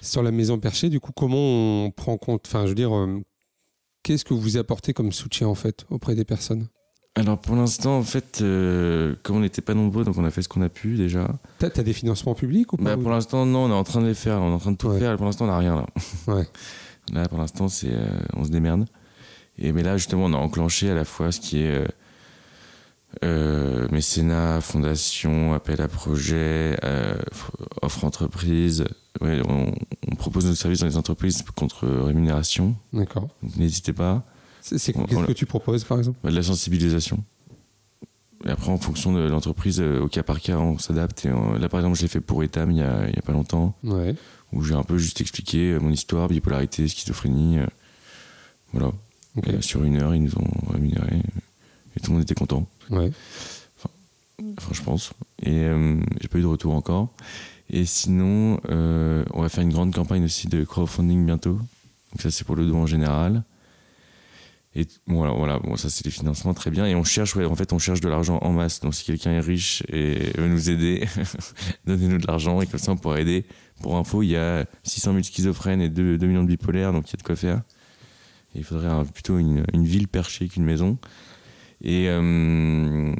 Sur 0.00 0.22
la 0.22 0.32
maison 0.32 0.58
perchée, 0.58 0.88
du 0.88 0.98
coup, 0.98 1.12
comment 1.14 1.84
on 1.84 1.90
prend 1.92 2.16
compte 2.16 2.42
Enfin, 2.48 2.64
je 2.64 2.70
veux 2.70 2.74
dire, 2.74 2.92
euh, 2.92 3.20
qu'est-ce 4.02 4.24
que 4.24 4.34
vous 4.34 4.56
apportez 4.56 4.92
comme 4.92 5.12
soutien, 5.12 5.46
en 5.46 5.54
fait, 5.54 5.86
auprès 5.90 6.14
des 6.16 6.24
personnes? 6.24 6.66
Alors 7.14 7.38
pour 7.38 7.54
l'instant, 7.56 7.98
en 7.98 8.02
fait, 8.02 8.40
euh, 8.40 9.14
comme 9.22 9.36
on 9.36 9.40
n'était 9.40 9.60
pas 9.62 9.74
nombreux, 9.74 10.02
donc 10.02 10.16
on 10.18 10.24
a 10.24 10.30
fait 10.30 10.40
ce 10.42 10.48
qu'on 10.48 10.62
a 10.62 10.68
pu 10.70 10.96
déjà. 10.96 11.28
T'as 11.58 11.68
as 11.76 11.82
des 11.82 11.92
financements 11.92 12.34
publics 12.34 12.72
ou 12.72 12.78
pas 12.78 12.96
Bah, 12.96 12.96
pour 12.96 13.10
l'instant, 13.10 13.44
non, 13.46 13.66
on 13.66 13.68
est 13.70 13.74
en 13.74 13.84
train 13.84 14.00
de 14.00 14.06
les 14.06 14.14
faire, 14.14 14.40
on 14.40 14.50
est 14.50 14.54
en 14.54 14.58
train 14.58 14.72
de 14.72 14.76
tout 14.78 14.88
Ouais. 14.88 14.98
faire. 14.98 15.16
Pour 15.18 15.26
l'instant, 15.26 15.44
on 15.44 15.48
n'a 15.48 15.58
rien 15.58 15.76
là. 15.76 15.86
Ouais. 16.26 16.46
Là, 17.12 17.28
pour 17.28 17.38
l'instant, 17.38 17.68
c'est, 17.68 17.92
euh, 17.92 18.06
on 18.34 18.44
se 18.44 18.50
démerde. 18.50 18.84
Et 19.58 19.72
mais 19.72 19.82
là, 19.82 19.96
justement, 19.96 20.26
on 20.26 20.32
a 20.34 20.36
enclenché 20.38 20.90
à 20.90 20.94
la 20.94 21.04
fois 21.04 21.32
ce 21.32 21.40
qui 21.40 21.58
est 21.58 21.74
euh, 21.74 21.86
euh, 23.24 23.88
mécénat, 23.90 24.60
fondation, 24.60 25.52
appel 25.52 25.80
à 25.82 25.88
projet, 25.88 26.78
euh, 26.84 27.14
offre 27.82 28.04
entreprise. 28.04 28.84
Ouais, 29.20 29.42
on, 29.46 29.74
on 30.10 30.14
propose 30.16 30.46
nos 30.46 30.54
services 30.54 30.80
dans 30.80 30.86
les 30.86 30.96
entreprises 30.96 31.42
contre 31.54 31.86
rémunération. 31.86 32.74
D'accord. 32.92 33.28
Donc 33.42 33.56
n'hésitez 33.56 33.92
pas. 33.92 34.24
C'est 34.62 34.78
Qu'est-ce 34.78 35.26
que 35.26 35.32
tu 35.32 35.44
proposes, 35.44 35.84
par 35.84 35.98
exemple? 35.98 36.18
De 36.24 36.34
la 36.34 36.42
sensibilisation. 36.42 37.22
Et 38.46 38.50
après, 38.50 38.70
en 38.70 38.78
fonction 38.78 39.12
de 39.12 39.20
l'entreprise, 39.20 39.80
au 39.80 40.08
cas 40.08 40.22
par 40.22 40.40
cas, 40.40 40.56
on 40.56 40.78
s'adapte. 40.78 41.24
Là, 41.24 41.68
par 41.68 41.80
exemple, 41.80 41.96
je 41.96 42.02
l'ai 42.02 42.08
fait 42.08 42.20
pour 42.20 42.42
Etam 42.42 42.70
il 42.70 42.78
y 42.78 42.82
a, 42.82 43.08
il 43.08 43.14
y 43.14 43.18
a 43.18 43.22
pas 43.22 43.32
longtemps. 43.32 43.76
Ouais. 43.84 44.14
Où 44.52 44.62
j'ai 44.62 44.74
un 44.74 44.82
peu 44.82 44.98
juste 44.98 45.20
expliqué 45.20 45.72
euh, 45.72 45.80
mon 45.80 45.90
histoire, 45.90 46.28
bipolarité, 46.28 46.86
schizophrénie. 46.88 47.58
euh, 47.58 47.66
voilà. 48.72 48.92
Et, 49.46 49.50
euh, 49.54 49.60
sur 49.60 49.82
une 49.84 49.96
heure, 50.00 50.14
ils 50.14 50.22
nous 50.22 50.36
ont 50.36 50.72
rémunéré. 50.72 51.16
euh, 51.16 51.40
Et 51.96 52.00
tout 52.00 52.10
le 52.10 52.14
monde 52.16 52.22
était 52.22 52.34
content. 52.34 52.66
Ouais. 52.90 53.10
Enfin, 54.58 54.70
je 54.72 54.82
pense. 54.82 55.12
Et 55.42 55.50
euh, 55.60 56.00
j'ai 56.20 56.28
pas 56.28 56.38
eu 56.38 56.42
de 56.42 56.46
retour 56.46 56.74
encore. 56.74 57.08
Et 57.70 57.84
sinon, 57.86 58.60
euh, 58.68 59.24
on 59.32 59.40
va 59.42 59.48
faire 59.48 59.62
une 59.62 59.72
grande 59.72 59.94
campagne 59.94 60.24
aussi 60.24 60.48
de 60.48 60.64
crowdfunding 60.64 61.24
bientôt. 61.24 61.54
Donc 61.54 62.20
ça, 62.20 62.30
c'est 62.30 62.44
pour 62.44 62.56
le 62.56 62.66
don 62.66 62.82
en 62.82 62.86
général. 62.86 63.44
Et 64.74 64.86
voilà, 65.06 65.32
voilà. 65.34 65.58
Bon, 65.58 65.76
ça, 65.76 65.90
c'est 65.90 66.04
les 66.04 66.10
financements, 66.10 66.54
très 66.54 66.70
bien. 66.70 66.86
Et 66.86 66.94
on 66.94 67.04
cherche, 67.04 67.36
ouais, 67.36 67.44
en 67.44 67.54
fait, 67.54 67.72
on 67.74 67.78
cherche 67.78 68.00
de 68.00 68.08
l'argent 68.08 68.38
en 68.42 68.52
masse. 68.52 68.80
Donc 68.80 68.94
si 68.94 69.04
quelqu'un 69.04 69.32
est 69.32 69.40
riche 69.40 69.82
et 69.88 70.32
veut 70.38 70.48
nous 70.48 70.70
aider, 70.70 71.06
donnez-nous 71.86 72.18
de 72.18 72.26
l'argent. 72.26 72.60
Et 72.62 72.66
comme 72.66 72.80
ça, 72.80 72.92
on 72.92 72.96
pourra 72.96 73.20
aider. 73.20 73.44
Pour 73.82 73.96
info, 73.96 74.22
il 74.22 74.28
y 74.28 74.36
a 74.36 74.64
600 74.84 75.10
000 75.12 75.22
schizophrènes 75.24 75.82
et 75.82 75.88
2, 75.90 76.16
2 76.16 76.26
millions 76.26 76.42
de 76.42 76.48
bipolaires, 76.48 76.92
donc 76.92 77.08
il 77.10 77.12
y 77.12 77.16
a 77.16 77.18
de 77.18 77.22
quoi 77.22 77.36
faire. 77.36 77.62
Et 78.54 78.58
il 78.58 78.64
faudrait 78.64 78.88
plutôt 79.12 79.38
une, 79.38 79.64
une 79.74 79.84
ville 79.84 80.08
perchée 80.08 80.48
qu'une 80.48 80.64
maison. 80.64 80.98
Et, 81.82 82.06
euh, 82.08 83.12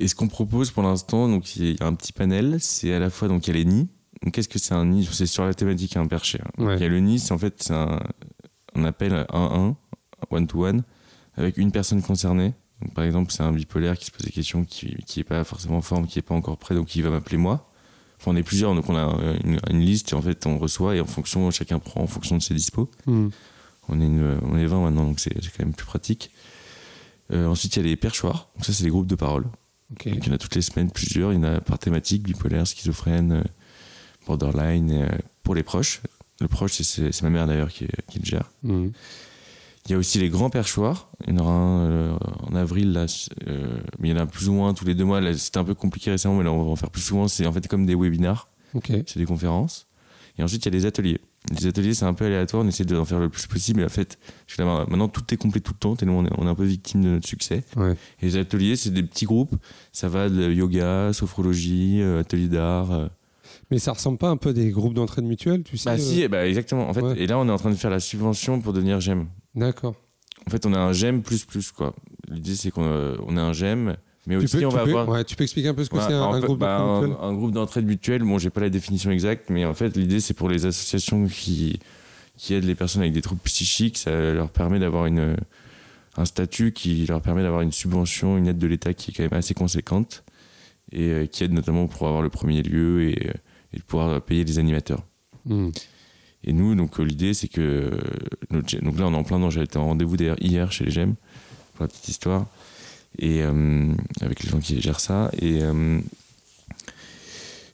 et 0.00 0.08
ce 0.08 0.14
qu'on 0.14 0.28
propose 0.28 0.70
pour 0.70 0.82
l'instant, 0.82 1.28
donc 1.28 1.56
il 1.56 1.72
y 1.72 1.76
a 1.82 1.86
un 1.86 1.94
petit 1.94 2.12
panel, 2.12 2.56
c'est 2.60 2.92
à 2.92 2.98
la 2.98 3.10
fois 3.10 3.28
donc 3.28 3.46
il 3.46 3.50
y 3.54 3.56
a 3.56 3.58
les 3.58 3.64
nids. 3.64 3.88
Donc 4.22 4.34
qu'est-ce 4.34 4.48
que 4.48 4.58
c'est 4.58 4.74
un 4.74 4.86
nid? 4.86 5.08
C'est 5.10 5.26
sur 5.26 5.44
la 5.44 5.54
thématique 5.54 5.96
un 5.96 6.06
perché. 6.06 6.40
hein. 6.44 6.64
Ouais. 6.64 6.76
Il 6.76 6.82
y 6.82 6.84
a 6.84 6.88
le 6.88 7.00
nid, 7.00 7.18
c'est 7.18 7.32
en 7.32 7.38
fait 7.38 7.62
c'est 7.62 7.72
un, 7.74 8.00
un 8.74 8.84
appel 8.84 9.12
1-1, 9.32 9.74
one-to-one, 10.30 10.82
avec 11.36 11.56
une 11.56 11.72
personne 11.72 12.02
concernée. 12.02 12.54
Donc, 12.82 12.94
par 12.94 13.04
exemple, 13.04 13.32
c'est 13.32 13.42
un 13.42 13.52
bipolaire 13.52 13.98
qui 13.98 14.06
se 14.06 14.10
pose 14.10 14.24
des 14.24 14.30
questions, 14.32 14.64
qui 14.64 14.94
qui 15.06 15.20
est 15.20 15.24
pas 15.24 15.42
forcément 15.44 15.78
en 15.78 15.82
forme, 15.82 16.06
qui 16.06 16.18
est 16.18 16.22
pas 16.22 16.34
encore 16.34 16.58
prêt, 16.58 16.74
donc 16.74 16.94
il 16.94 17.02
va 17.02 17.10
m'appeler 17.10 17.36
moi. 17.38 17.70
Enfin, 18.20 18.32
on 18.32 18.36
est 18.36 18.42
plusieurs, 18.42 18.74
donc 18.74 18.88
on 18.88 18.96
a 18.96 19.04
une, 19.44 19.60
une 19.70 19.80
liste 19.80 20.12
et 20.12 20.14
en 20.16 20.22
fait 20.22 20.44
on 20.46 20.58
reçoit 20.58 20.96
et 20.96 21.00
en 21.00 21.06
fonction, 21.06 21.50
chacun 21.52 21.78
prend 21.78 22.02
en 22.02 22.06
fonction 22.08 22.36
de 22.36 22.42
ses 22.42 22.54
dispos. 22.54 22.90
Mhm. 23.06 23.30
On 23.88 24.00
est, 24.00 24.04
une- 24.06 24.38
on 24.42 24.56
est 24.58 24.66
20 24.66 24.82
maintenant, 24.82 25.04
donc 25.04 25.18
c'est 25.20 25.32
quand 25.34 25.60
même 25.64 25.72
plus 25.74 25.86
pratique. 25.86 26.30
Euh, 27.32 27.46
ensuite, 27.46 27.76
il 27.76 27.82
y 27.82 27.86
a 27.86 27.88
les 27.88 27.96
perchoirs. 27.96 28.48
Donc 28.56 28.64
ça, 28.64 28.72
c'est 28.72 28.84
les 28.84 28.90
groupes 28.90 29.06
de 29.06 29.14
parole. 29.14 29.44
Donc 29.90 30.04
il 30.06 30.26
y 30.26 30.30
en 30.30 30.34
a 30.34 30.38
toutes 30.38 30.54
les 30.54 30.62
semaines 30.62 30.90
plusieurs. 30.90 31.32
Il 31.32 31.36
y 31.36 31.38
en 31.38 31.44
a 31.44 31.60
par 31.60 31.78
thématique, 31.78 32.22
bipolaire, 32.24 32.66
schizophrène, 32.66 33.32
euh, 33.32 33.42
borderline, 34.26 34.90
euh, 34.92 35.08
pour 35.42 35.54
les 35.54 35.62
proches. 35.62 36.00
Le 36.40 36.48
proche, 36.48 36.72
c'est- 36.82 37.22
ma 37.22 37.30
mère 37.30 37.46
d'ailleurs 37.46 37.68
qui, 37.70 37.86
qui 38.08 38.18
le 38.20 38.24
gère. 38.24 38.50
Mhm. 38.62 38.92
Il 39.86 39.92
y 39.92 39.94
a 39.94 39.98
aussi 39.98 40.18
les 40.18 40.28
grands 40.28 40.50
perchoirs. 40.50 41.10
Il 41.26 41.32
y 41.32 41.36
en 41.36 41.40
aura 41.40 41.52
un 41.52 41.80
euh, 41.90 42.16
en 42.42 42.54
avril, 42.54 42.92
là, 42.92 43.06
euh, 43.48 43.78
mais 43.98 44.08
il 44.08 44.10
y 44.10 44.14
en 44.14 44.20
a 44.22 44.26
plus 44.26 44.48
ou 44.48 44.52
moins 44.52 44.74
tous 44.74 44.84
les 44.84 44.94
deux 44.94 45.04
mois. 45.04 45.20
C'était 45.34 45.58
un 45.58 45.64
peu 45.64 45.74
compliqué 45.74 46.10
récemment, 46.10 46.36
mais 46.36 46.44
là, 46.44 46.52
on 46.52 46.62
va 46.62 46.70
en 46.70 46.76
faire 46.76 46.90
plus 46.90 47.00
souvent. 47.00 47.26
C'est 47.26 47.46
en 47.46 47.52
fait 47.52 47.66
comme 47.68 47.86
des 47.86 47.94
webinars, 47.94 48.48
c'est 49.06 49.18
des 49.18 49.24
conférences. 49.24 49.86
Et 50.36 50.42
ensuite, 50.42 50.64
il 50.66 50.72
y 50.72 50.76
a 50.76 50.78
les 50.78 50.86
ateliers. 50.86 51.20
Les 51.58 51.66
ateliers, 51.66 51.94
c'est 51.94 52.04
un 52.04 52.12
peu 52.14 52.26
aléatoire. 52.26 52.62
On 52.64 52.68
essaie 52.68 52.84
d'en 52.84 53.04
faire 53.06 53.18
le 53.18 53.28
plus 53.30 53.46
possible. 53.46 53.80
Mais 53.80 53.86
en 53.86 53.88
fait, 53.88 54.18
maintenant, 54.58 55.08
tout 55.08 55.24
est 55.32 55.36
complet 55.38 55.60
tout 55.60 55.72
le 55.72 55.78
temps, 55.78 55.96
tellement 55.96 56.18
on 56.18 56.26
est, 56.26 56.30
on 56.36 56.46
est 56.46 56.50
un 56.50 56.54
peu 56.54 56.64
victime 56.64 57.02
de 57.02 57.08
notre 57.08 57.26
succès. 57.26 57.64
Ouais. 57.76 57.96
Et 58.20 58.26
les 58.26 58.36
ateliers, 58.36 58.76
c'est 58.76 58.90
des 58.90 59.02
petits 59.02 59.24
groupes. 59.24 59.56
Ça 59.92 60.08
va 60.08 60.28
de 60.28 60.52
yoga, 60.52 61.12
sophrologie, 61.14 62.02
euh, 62.02 62.20
atelier 62.20 62.48
d'art. 62.48 63.08
Euh. 63.70 63.74
Mais 63.74 63.78
ça 63.78 63.92
ressemble 63.92 64.18
pas 64.18 64.28
un 64.28 64.36
peu 64.36 64.50
à 64.50 64.52
des 64.52 64.70
groupes 64.70 64.94
d'entraide 64.94 65.24
mutuelle, 65.24 65.62
tu 65.62 65.76
sais 65.76 65.90
Bah 65.90 65.96
euh, 65.96 65.98
si, 65.98 66.26
bah 66.28 66.46
exactement. 66.46 66.88
En 66.88 66.94
fait, 66.94 67.02
ouais. 67.02 67.18
et 67.18 67.26
là, 67.26 67.38
on 67.38 67.48
est 67.48 67.52
en 67.52 67.58
train 67.58 67.70
de 67.70 67.76
faire 67.76 67.90
la 67.90 68.00
subvention 68.00 68.60
pour 68.60 68.72
devenir 68.72 69.00
GEM. 69.00 69.26
D'accord. 69.54 69.94
En 70.46 70.50
fait, 70.50 70.64
on 70.66 70.72
a 70.72 70.78
un 70.78 70.92
GEM 70.92 71.22
plus 71.22 71.44
plus 71.44 71.70
quoi. 71.70 71.94
L'idée, 72.28 72.54
c'est 72.54 72.70
qu'on 72.70 72.84
a, 72.84 73.16
on 73.26 73.36
a 73.36 73.42
un 73.42 73.52
GEM, 73.52 73.96
mais 74.26 74.38
Tu 74.38 74.44
aussi 74.44 74.56
peux, 74.58 74.66
on 74.66 74.70
va 74.70 74.84
peux, 74.84 74.90
avoir 74.90 75.08
ouais, 75.08 75.24
tu 75.24 75.36
peux 75.36 75.44
expliquer 75.44 75.68
un 75.68 75.74
peu 75.74 75.84
ce 75.84 75.90
que 75.90 75.96
Ouais, 75.96 76.02
c'est 76.06 76.14
un, 76.14 76.22
un 76.22 76.40
groupe 76.40 76.58
bah, 76.58 76.78
d'entraide 76.78 77.02
un, 77.02 77.08
mutuelle 77.08 77.28
un 77.28 77.34
groupe 77.34 77.52
d'entraide 77.52 77.86
mutuelle. 77.86 78.22
Bon, 78.22 78.38
j'ai 78.38 78.50
pas 78.50 78.60
la 78.60 78.70
définition 78.70 79.10
exacte, 79.10 79.50
mais 79.50 79.64
en 79.64 79.74
fait, 79.74 79.96
l'idée, 79.96 80.20
c'est 80.20 80.34
pour 80.34 80.48
les 80.48 80.66
associations 80.66 81.26
qui 81.26 81.78
qui 82.36 82.54
aident 82.54 82.64
les 82.64 82.76
personnes 82.76 83.02
avec 83.02 83.12
des 83.12 83.22
troubles 83.22 83.40
psychiques. 83.42 83.98
Ça 83.98 84.10
leur 84.32 84.50
permet 84.50 84.78
d'avoir 84.78 85.06
une 85.06 85.36
un 86.18 86.24
statut 86.24 86.72
qui 86.72 87.06
leur 87.06 87.20
permet 87.22 87.42
d'avoir 87.42 87.62
une 87.62 87.72
subvention, 87.72 88.36
une 88.36 88.48
aide 88.48 88.58
de 88.58 88.66
l'État 88.66 88.92
qui 88.92 89.10
est 89.10 89.14
quand 89.14 89.22
même 89.22 89.38
assez 89.38 89.54
conséquente 89.54 90.24
et 90.90 91.02
euh, 91.02 91.26
qui 91.26 91.44
aide 91.44 91.52
notamment 91.52 91.86
pour 91.86 92.08
avoir 92.08 92.22
le 92.22 92.28
premier 92.28 92.62
lieu 92.62 93.10
et, 93.10 93.28
euh, 93.28 93.32
et 93.72 93.78
de 93.78 93.82
pouvoir 93.82 94.20
payer 94.22 94.44
les 94.44 94.58
animateurs. 94.58 95.04
Mhm. 95.44 95.72
Et 96.44 96.52
nous, 96.52 96.74
donc 96.74 96.98
euh, 96.98 97.02
l'idée, 97.02 97.34
c'est 97.34 97.48
que 97.48 97.60
euh, 97.60 98.00
notre 98.50 98.76
donc 98.78 98.98
là, 98.98 99.06
on 99.06 99.12
est 99.12 99.16
en 99.16 99.24
plein. 99.24 99.50
J'ai 99.50 99.62
été 99.62 99.78
en 99.78 99.86
rendez-vous 99.86 100.16
d'ailleurs 100.16 100.40
hier 100.40 100.70
chez 100.70 100.84
les 100.84 100.90
GEM 100.90 101.14
pour 101.74 101.84
la 101.84 101.88
petite 101.88 102.08
histoire 102.08 102.46
et 103.18 103.42
euh, 103.42 103.92
avec 104.20 104.42
les 104.42 104.50
gens 104.50 104.60
qui 104.60 104.80
gèrent 104.80 105.00
ça 105.00 105.30
et 105.40 105.62
euh, 105.62 106.00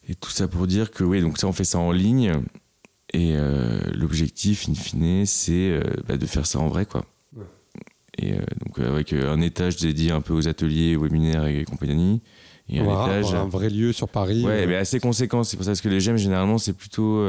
et 0.08 0.14
tout 0.14 0.30
ça 0.30 0.48
pour 0.48 0.66
dire 0.66 0.90
que 0.90 1.02
oui, 1.02 1.22
donc 1.22 1.38
ça, 1.38 1.46
on 1.46 1.52
fait 1.52 1.64
ça 1.64 1.78
en 1.78 1.90
ligne 1.90 2.34
et 3.14 3.32
euh, 3.36 3.80
l'objectif, 3.94 4.68
in 4.68 4.74
fine, 4.74 5.24
c'est 5.24 5.80
bah, 6.06 6.18
de 6.18 6.26
faire 6.26 6.46
ça 6.46 6.58
en 6.58 6.68
vrai, 6.68 6.84
quoi. 6.84 7.06
Ouais. 7.34 7.44
Et 8.18 8.32
donc 8.32 8.78
avec 8.80 9.14
un 9.14 9.40
étage 9.40 9.76
dédié 9.76 10.10
un 10.10 10.20
peu 10.20 10.34
aux 10.34 10.46
ateliers, 10.46 10.96
webinaires 10.96 11.46
et 11.46 11.64
compagnie, 11.64 12.20
On 12.70 12.84
va 12.84 13.04
étage. 13.06 13.26
avoir 13.26 13.42
un 13.42 13.48
vrai 13.48 13.68
lieu 13.70 13.92
sur 13.92 14.08
Paris. 14.08 14.44
Ouais, 14.44 14.62
euh, 14.62 14.66
mais 14.66 14.76
assez 14.76 14.98
conséquent. 15.00 15.44
C'est 15.44 15.56
pour 15.56 15.64
ça 15.64 15.70
parce 15.72 15.80
que 15.82 15.88
les 15.88 16.00
gemmes, 16.00 16.16
généralement, 16.16 16.58
c'est 16.58 16.72
plutôt 16.72 17.22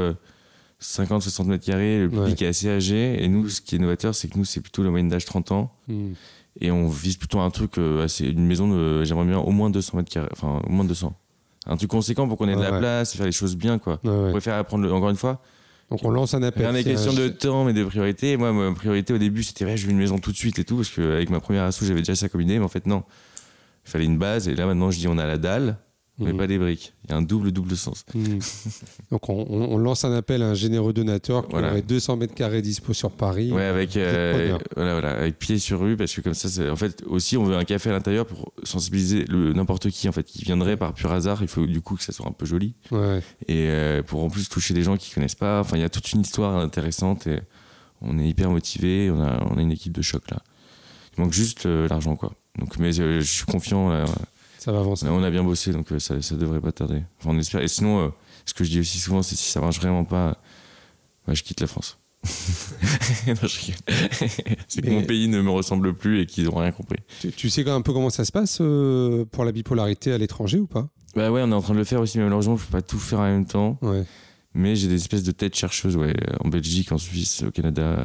50-60 0.80 1.46
mètres 1.46 1.64
carrés. 1.64 2.00
Le 2.00 2.10
public 2.10 2.40
est 2.42 2.46
assez 2.48 2.68
âgé. 2.68 3.22
Et 3.22 3.28
nous, 3.28 3.48
ce 3.48 3.60
qui 3.60 3.76
est 3.76 3.78
novateur, 3.78 4.14
c'est 4.14 4.28
que 4.28 4.38
nous, 4.38 4.44
c'est 4.44 4.60
plutôt 4.60 4.82
la 4.82 4.90
moyenne 4.90 5.08
d'âge 5.08 5.24
30 5.24 5.52
ans. 5.52 5.72
mhm. 5.88 6.14
Et 6.62 6.70
on 6.70 6.88
vise 6.88 7.18
plutôt 7.18 7.40
un 7.40 7.50
truc, 7.50 7.76
euh, 7.76 8.04
assez, 8.04 8.26
une 8.28 8.46
maison 8.46 8.66
de, 8.66 9.04
j'aimerais 9.04 9.26
bien 9.26 9.38
au 9.38 9.50
moins 9.50 9.68
200 9.68 9.98
mètres 9.98 10.10
carrés. 10.10 10.28
Enfin, 10.32 10.62
au 10.66 10.70
moins 10.72 10.84
200. 10.86 11.14
un 11.68 11.76
truc 11.76 11.90
conséquent 11.90 12.26
pour 12.28 12.38
qu'on 12.38 12.48
ait 12.48 12.54
de 12.56 12.60
la 12.62 12.70
Ouais. 12.72 12.78
place, 12.78 13.14
faire 13.16 13.26
les 13.26 13.32
choses 13.32 13.56
bien, 13.56 13.78
quoi. 13.78 13.98
Je 14.04 14.30
préfère 14.30 14.54
apprendre, 14.54 14.84
le- 14.84 14.92
encore 14.92 15.10
une 15.10 15.16
fois, 15.16 15.42
Donc 15.90 16.00
on 16.04 16.10
lance 16.10 16.32
un 16.32 16.42
appel. 16.44 16.62
rien 16.62 16.72
n'est 16.72 16.82
y 16.82 16.86
a 16.88 16.92
question 16.92 17.12
de 17.12 17.26
temps, 17.28 17.64
mais 17.64 17.72
de 17.74 17.84
priorité. 17.84 18.36
Moi, 18.38 18.52
ma 18.52 18.72
priorité 18.72 19.12
au 19.12 19.18
début, 19.18 19.42
c'était, 19.42 19.64
ouais, 19.66 19.76
je 19.76 19.84
veux 19.84 19.90
une 19.92 19.98
maison 19.98 20.18
tout 20.18 20.30
de 20.32 20.36
suite 20.36 20.58
et 20.60 20.64
tout, 20.64 20.76
parce 20.76 20.88
qu'avec 20.90 21.28
ma 21.28 21.40
première 21.40 21.64
asso, 21.64 21.80
j'avais 21.84 22.00
déjà 22.00 22.14
ça 22.14 22.28
comme 22.30 22.40
idée, 22.40 22.58
mais 22.58 22.64
en 22.64 22.68
fait, 22.68 22.86
non. 22.86 23.02
Il 23.86 23.90
fallait 23.90 24.04
une 24.04 24.18
base, 24.18 24.48
et 24.48 24.54
là, 24.54 24.66
maintenant, 24.66 24.90
je 24.90 24.98
dis, 24.98 25.08
on 25.08 25.16
a 25.18 25.26
la 25.26 25.38
dalle, 25.38 25.78
mais 26.18 26.32
Mhm. 26.32 26.38
pas 26.38 26.46
des 26.46 26.58
briques. 26.58 26.94
Il 27.04 27.10
y 27.10 27.12
a 27.12 27.16
un 27.18 27.22
double, 27.22 27.52
double 27.52 27.76
sens. 27.76 28.04
Mhm. 28.14 28.38
Donc 29.10 29.28
on, 29.28 29.76
lance 29.78 30.04
un 30.04 30.12
appel 30.14 30.42
à 30.42 30.46
un 30.48 30.54
généreux 30.54 30.92
donateur 30.94 31.44
qui 31.46 31.52
Voilà. 31.52 31.70
aurait 31.72 31.82
200 31.82 32.16
mètres 32.16 32.34
carrés 32.34 32.62
dispo 32.62 32.94
sur 32.94 33.10
Paris. 33.10 33.52
Ouais, 33.52 33.64
avec, 33.66 33.96
euh, 33.98 34.56
voilà, 34.74 34.92
voilà, 34.92 35.10
avec 35.10 35.38
pied 35.38 35.58
sur 35.58 35.78
rue, 35.80 35.96
parce 35.96 36.14
que 36.14 36.22
comme 36.22 36.32
ça, 36.34 36.48
en 36.72 36.76
fait, 36.76 37.02
aussi, 37.06 37.36
on 37.36 37.44
veut 37.44 37.54
un 37.56 37.64
café 37.64 37.90
à 37.90 37.92
l'intérieur 37.92 38.24
pour 38.26 38.52
sensibiliser 38.62 39.24
n'importe 39.28 39.90
qui, 39.90 40.08
en 40.08 40.12
fait, 40.12 40.24
qui 40.24 40.42
viendrait 40.42 40.76
par 40.78 40.94
pur 40.94 41.12
hasard. 41.12 41.42
Il 41.42 41.48
faut 41.48 41.66
du 41.66 41.80
coup 41.82 41.96
que 41.96 42.02
ça 42.02 42.12
soit 42.12 42.26
un 42.26 42.32
peu 42.32 42.46
joli. 42.46 42.74
Ouais. 42.90 43.20
Et 43.46 43.68
euh, 43.68 44.02
pour 44.02 44.24
en 44.24 44.30
plus 44.30 44.48
toucher 44.48 44.72
des 44.74 44.82
gens 44.82 44.96
qui 44.96 45.12
connaissent 45.12 45.34
pas. 45.34 45.60
Enfin, 45.60 45.76
il 45.76 45.80
y 45.82 45.84
a 45.84 45.90
toute 45.90 46.10
une 46.12 46.22
histoire 46.22 46.56
intéressante 46.56 47.26
et 47.26 47.40
on 48.00 48.18
est 48.18 48.26
hyper 48.26 48.50
motivé. 48.50 49.10
On 49.10 49.20
a, 49.22 49.44
on 49.50 49.58
a 49.58 49.60
une 49.60 49.70
équipe 49.72 49.92
de 49.92 50.02
choc 50.02 50.22
là. 50.30 50.38
Il 51.18 51.22
manque 51.22 51.32
juste 51.34 51.66
euh, 51.66 51.86
l'argent, 51.88 52.16
quoi. 52.16 52.32
Donc, 52.58 52.78
mais 52.78 52.98
euh, 53.00 53.20
je 53.20 53.30
suis 53.30 53.44
confiant. 53.44 54.06
Ça 54.66 54.72
va 54.72 54.80
avancer. 54.80 55.06
on 55.08 55.22
a 55.22 55.30
bien 55.30 55.44
bossé, 55.44 55.70
donc 55.70 55.92
euh, 55.92 56.00
ça, 56.00 56.20
ça 56.20 56.34
devrait 56.34 56.60
pas 56.60 56.72
tarder. 56.72 57.04
Enfin, 57.20 57.30
on 57.30 57.38
espère. 57.38 57.60
Et 57.60 57.68
sinon, 57.68 58.00
euh, 58.00 58.08
ce 58.44 58.52
que 58.52 58.64
je 58.64 58.70
dis 58.70 58.80
aussi 58.80 58.98
souvent, 58.98 59.22
c'est 59.22 59.36
si 59.36 59.48
ça 59.48 59.60
marche 59.60 59.78
vraiment 59.78 60.04
pas, 60.04 60.38
ouais, 61.28 61.36
je 61.36 61.44
quitte 61.44 61.60
la 61.60 61.68
France. 61.68 62.00
C'est 64.66 64.82
que 64.82 64.90
mon 64.90 65.04
pays 65.04 65.28
ne 65.28 65.40
me 65.40 65.50
ressemble 65.50 65.94
plus 65.94 66.20
et 66.22 66.26
qu'ils 66.26 66.46
n'ont 66.46 66.56
rien 66.56 66.72
compris. 66.72 66.98
Tu, 67.20 67.30
tu 67.30 67.48
sais 67.48 67.68
un 67.70 67.80
peu 67.80 67.92
comment 67.92 68.10
ça 68.10 68.24
se 68.24 68.32
passe 68.32 68.58
euh, 68.60 69.24
pour 69.26 69.44
la 69.44 69.52
bipolarité 69.52 70.10
à 70.12 70.18
l'étranger 70.18 70.58
ou 70.58 70.66
pas? 70.66 70.88
Bah 71.14 71.30
ouais, 71.30 71.42
on 71.44 71.52
est 71.52 71.54
en 71.54 71.62
train 71.62 71.74
de 71.74 71.78
le 71.78 71.84
faire 71.84 72.00
aussi, 72.00 72.18
mais 72.18 72.24
malheureusement, 72.24 72.56
je 72.56 72.64
peux 72.64 72.72
pas 72.72 72.82
tout 72.82 72.98
faire 72.98 73.20
en 73.20 73.26
même 73.26 73.46
temps. 73.46 73.78
Ouais. 73.82 74.02
Mais 74.52 74.74
j'ai 74.74 74.88
des 74.88 74.96
espèces 74.96 75.22
de 75.22 75.30
têtes 75.30 75.54
chercheuses, 75.54 75.96
ouais, 75.96 76.16
en 76.40 76.48
Belgique, 76.48 76.90
en 76.90 76.98
Suisse, 76.98 77.44
au 77.46 77.52
Canada. 77.52 78.04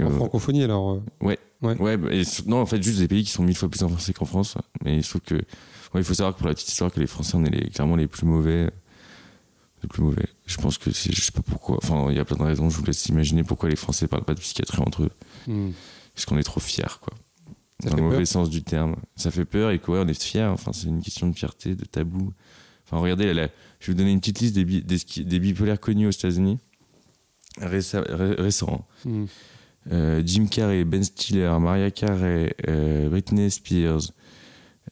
Et 0.00 0.04
En 0.04 0.08
au- 0.08 0.16
francophonie 0.16 0.62
alors 0.64 0.92
euh, 0.92 1.02
Ouais. 1.20 1.38
Ouais. 1.62 1.76
Ouais, 1.78 1.96
bah, 1.96 2.08
et 2.10 2.22
non, 2.46 2.60
en 2.60 2.66
fait, 2.66 2.82
juste 2.82 2.98
des 2.98 3.08
pays 3.08 3.22
qui 3.24 3.30
sont 3.30 3.42
mille 3.42 3.56
fois 3.56 3.68
plus 3.68 3.82
avancés 3.82 4.12
qu'en 4.14 4.24
France. 4.24 4.56
Mais 4.84 4.96
il 4.96 5.02
faut 5.04 5.18
que. 5.20 5.34
Ouais, 5.34 6.00
il 6.00 6.04
faut 6.04 6.14
savoir 6.14 6.34
que 6.34 6.38
pour 6.38 6.48
la 6.48 6.54
petite 6.54 6.68
histoire, 6.70 6.90
que 6.90 6.98
les 7.00 7.06
Français, 7.06 7.36
on 7.36 7.44
est 7.44 7.50
les- 7.50 7.68
clairement 7.70 7.96
les 7.96 8.06
plus 8.06 8.24
mauvais. 8.26 8.70
Les 9.82 9.88
plus 9.88 10.02
mauvais. 10.02 10.26
Je 10.46 10.56
pense 10.56 10.78
que 10.78 10.90
c'est. 10.90 11.12
Je 11.14 11.20
sais 11.20 11.32
pas 11.32 11.42
pourquoi. 11.42 11.78
Enfin, 11.82 12.06
il 12.10 12.16
y 12.16 12.18
a 12.18 12.24
plein 12.24 12.36
de 12.38 12.42
raisons. 12.42 12.70
Je 12.70 12.76
vous 12.78 12.84
laisse 12.84 13.06
imaginer 13.06 13.44
pourquoi 13.44 13.68
les 13.68 13.76
Français 13.76 14.08
parlent 14.08 14.24
pas 14.24 14.34
de 14.34 14.40
psychiatrie 14.40 14.80
entre 14.80 15.02
eux. 15.04 15.10
hmm. 15.46 15.70
Parce 16.14 16.24
qu'on 16.26 16.38
est 16.38 16.42
trop 16.42 16.60
fiers, 16.60 16.84
quoi. 17.00 17.12
Ça 17.82 17.90
Dans 17.90 17.96
le 17.96 18.02
mauvais 18.02 18.16
peur 18.18 18.26
sens 18.26 18.50
du 18.50 18.62
terme. 18.62 18.96
Ça 19.16 19.30
fait 19.30 19.44
peur 19.46 19.70
et 19.70 19.78
quoi, 19.78 20.00
on 20.00 20.08
est 20.08 20.22
fiers. 20.22 20.44
Enfin, 20.44 20.72
c'est 20.72 20.86
une 20.88 21.02
question 21.02 21.28
de 21.28 21.36
fierté, 21.36 21.74
de 21.74 21.84
tabou. 21.84 22.32
Enfin, 22.86 22.98
regardez, 23.02 23.26
là, 23.26 23.34
là, 23.34 23.48
je 23.80 23.86
vais 23.86 23.92
vous 23.92 23.98
donner 23.98 24.12
une 24.12 24.20
petite 24.20 24.40
liste 24.40 24.54
des, 24.54 24.64
bi- 24.64 24.82
des, 24.82 25.38
bipolaires 25.38 25.80
connus 25.80 26.06
aux 26.08 26.10
États-Unis. 26.10 26.58
Récents. 27.58 28.86
hein. 29.06 29.08
Hmm. 29.08 29.24
Euh, 29.90 30.22
Jim 30.24 30.46
Carrey, 30.46 30.84
Ben 30.84 31.02
Stiller, 31.02 31.56
Maria 31.60 31.90
Carey, 31.90 32.54
euh, 32.68 33.08
Britney 33.08 33.50
Spears, 33.50 34.12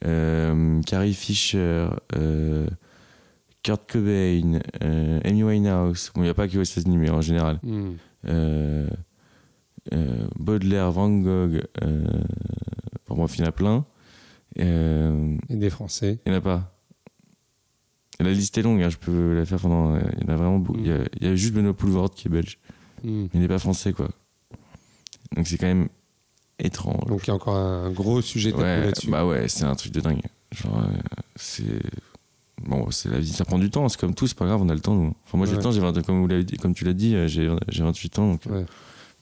euh, 0.03 0.81
Carrie 0.81 1.13
Fisher, 1.13 1.87
Kurt 3.63 3.91
Cobain, 3.91 4.59
Amy 5.23 5.43
Winehouse. 5.43 6.11
Bon, 6.15 6.21
il 6.21 6.25
n'y 6.25 6.29
a 6.29 6.33
pas 6.33 6.47
que 6.47 6.57
aux 6.57 6.63
États-Unis, 6.63 6.97
mais 6.97 7.09
en 7.09 7.21
général. 7.21 7.59
Hmm. 7.63 7.91
Baudelaire, 10.39 10.91
Van 10.91 11.09
Gogh, 11.09 11.61
pour 13.05 13.17
moi, 13.17 13.27
il 13.33 13.39
y 13.41 13.43
en 13.43 13.47
a 13.47 13.51
plein. 13.51 13.85
Euh, 14.59 15.37
Et 15.49 15.55
des 15.55 15.69
Français. 15.69 16.19
il 16.25 16.31
n'y 16.31 16.35
en 16.35 16.39
a 16.39 16.41
pas. 16.41 16.75
La 18.19 18.31
liste 18.31 18.57
est 18.57 18.61
longue, 18.63 18.81
hein, 18.81 18.89
je 18.89 18.97
peux 18.97 19.33
la 19.35 19.45
faire 19.45 19.59
pendant. 19.59 19.95
Il 19.97 20.23
y 20.23 20.25
en 20.25 20.33
a 20.33 20.35
vraiment 20.35 20.59
beaucoup. 20.59 20.79
Il 20.79 20.87
y 20.87 20.91
a- 20.91 21.05
il 21.21 21.27
y, 21.27 21.29
a 21.29 21.35
juste 21.35 21.53
Benoît 21.53 21.73
Poulvord 21.73 22.11
qui 22.11 22.27
est 22.27 22.31
belge. 22.31 22.57
Hmm. 23.03 23.27
Il 23.33 23.39
n'est 23.39 23.47
pas 23.47 23.59
français, 23.59 23.93
quoi. 23.93 24.09
Donc 25.35 25.47
c'est 25.47 25.57
quand 25.57 25.67
même 25.67 25.89
étrange. 26.59 27.05
Donc 27.07 27.21
il 27.25 27.27
y 27.27 27.31
a 27.31 27.35
encore 27.35 27.55
un 27.55 27.91
gros 27.91 28.21
sujet 28.21 28.51
tabou 28.51 28.63
ouais, 28.63 28.85
là-dessus. 28.85 29.09
bah 29.09 29.25
ouais, 29.25 29.47
c'est 29.47 29.63
un 29.65 29.75
truc 29.75 29.91
de 29.93 30.01
dingue. 30.01 30.21
Genre, 30.51 30.77
euh, 30.79 30.97
c'est. 31.35 31.63
Bon, 32.63 32.91
c'est 32.91 33.07
la 33.09 33.19
vie, 33.19 33.31
ça 33.31 33.45
prend 33.45 33.57
du 33.57 33.69
temps, 33.69 33.87
c'est 33.87 33.97
comme 33.99 34.13
tout, 34.13 34.27
c'est 34.27 34.37
pas 34.37 34.45
grave, 34.45 34.61
on 34.61 34.67
a 34.67 34.73
le 34.73 34.81
temps, 34.81 34.93
nous. 34.93 35.13
Enfin, 35.25 35.37
moi 35.37 35.45
j'ai 35.47 35.53
Ouais. 35.53 35.57
le 35.59 35.63
temps, 35.63 35.71
j'ai 35.71 35.79
20 35.79 36.01
comme, 36.05 36.19
vous 36.19 36.27
l'avez 36.27 36.43
dit, 36.43 36.57
comme 36.57 36.73
tu 36.75 36.83
l'as 36.83 36.91
dit, 36.93 37.15
euh, 37.15 37.25
j'ai 37.27 37.49
j'ai 37.69 37.83
28 37.83 38.19
ans, 38.19 38.31
donc 38.31 38.47
euh, 38.47 38.59
Ouais. 38.59 38.65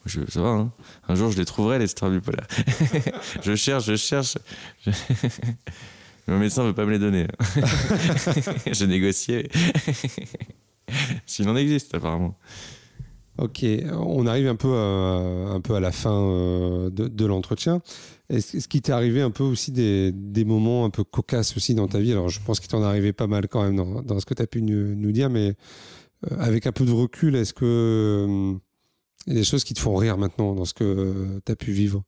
je, 0.08 0.22
ça 0.28 0.41
va, 0.41 0.49
hein. 0.49 0.72
Un 1.08 1.14
jour 1.14 1.30
je 1.30 1.38
les 1.38 1.45
trouverai, 1.45 1.78
les 1.78 1.86
stars 1.86 2.10
bipolaires. 2.10 2.47
je 3.43 3.55
cherche, 3.55 3.86
je 3.86 3.95
cherche. 3.95 4.38
Je- 4.86 4.91
Mon 6.28 6.39
médecin 6.39 6.64
veut 6.64 6.74
pas 6.74 6.84
me 6.86 6.91
les 6.91 6.99
donner. 6.99 7.28
J'ai 8.72 8.88
négocié. 8.88 9.49
S'il 11.26 11.47
en 11.47 11.55
existe, 11.55 11.93
apparemment. 11.95 12.36
Ok, 13.40 13.64
on 13.94 14.26
arrive 14.26 14.48
un 14.48 14.56
peu 14.56 14.74
à, 14.76 15.52
un 15.54 15.62
peu 15.62 15.76
à 15.76 15.80
la 15.80 15.92
fin 15.92 16.12
euh, 16.12 16.90
de, 16.90 17.08
de 17.08 17.26
l'entretien. 17.26 17.82
Est-ce 18.30 18.58
est-ce 18.58 18.68
qu'il 18.68 18.82
t'est 18.82 18.92
arrivé 18.92 19.22
un 19.22 19.30
peu 19.32 19.44
aussi 19.44 19.72
des, 19.72 20.12
des 20.12 20.44
moments 20.44 20.86
un 20.86 20.90
peu 20.90 21.04
cocasses 21.04 21.56
aussi 21.56 21.76
dans 21.76 21.88
ta 21.88 22.00
vie? 22.00 22.12
Alors 22.12 22.30
je 22.30 22.40
pense 22.42 22.60
qu'il 22.60 22.68
t'en 22.70 22.82
est 22.82 22.86
arrivé 22.88 23.14
pas 23.14 23.28
mal 23.28 23.48
quand 23.48 23.62
même 23.64 23.76
dans, 23.76 24.02
dans 24.02 24.20
ce 24.20 24.26
que 24.26 24.34
tu 24.34 24.42
as 24.42 24.48
pu 24.48 24.62
nous, 24.64 24.96
nous 24.96 25.12
dire, 25.12 25.30
mais 25.30 25.56
euh, 26.32 26.36
avec 26.40 26.66
un 26.66 26.72
peu 26.72 26.84
de 26.86 26.92
recul, 26.92 27.36
est-ce 27.36 27.54
que 27.54 28.56
il 29.28 29.34
y 29.34 29.36
a 29.36 29.40
des 29.40 29.46
choses 29.46 29.64
qui 29.64 29.74
te 29.76 29.80
font 29.80 29.96
rire 29.96 30.18
maintenant 30.18 30.56
dans 30.56 30.66
ce 30.66 30.74
que 30.74 31.40
tu 31.46 31.52
as 31.52 31.56
pu 31.56 31.72
vivre? 31.72 32.04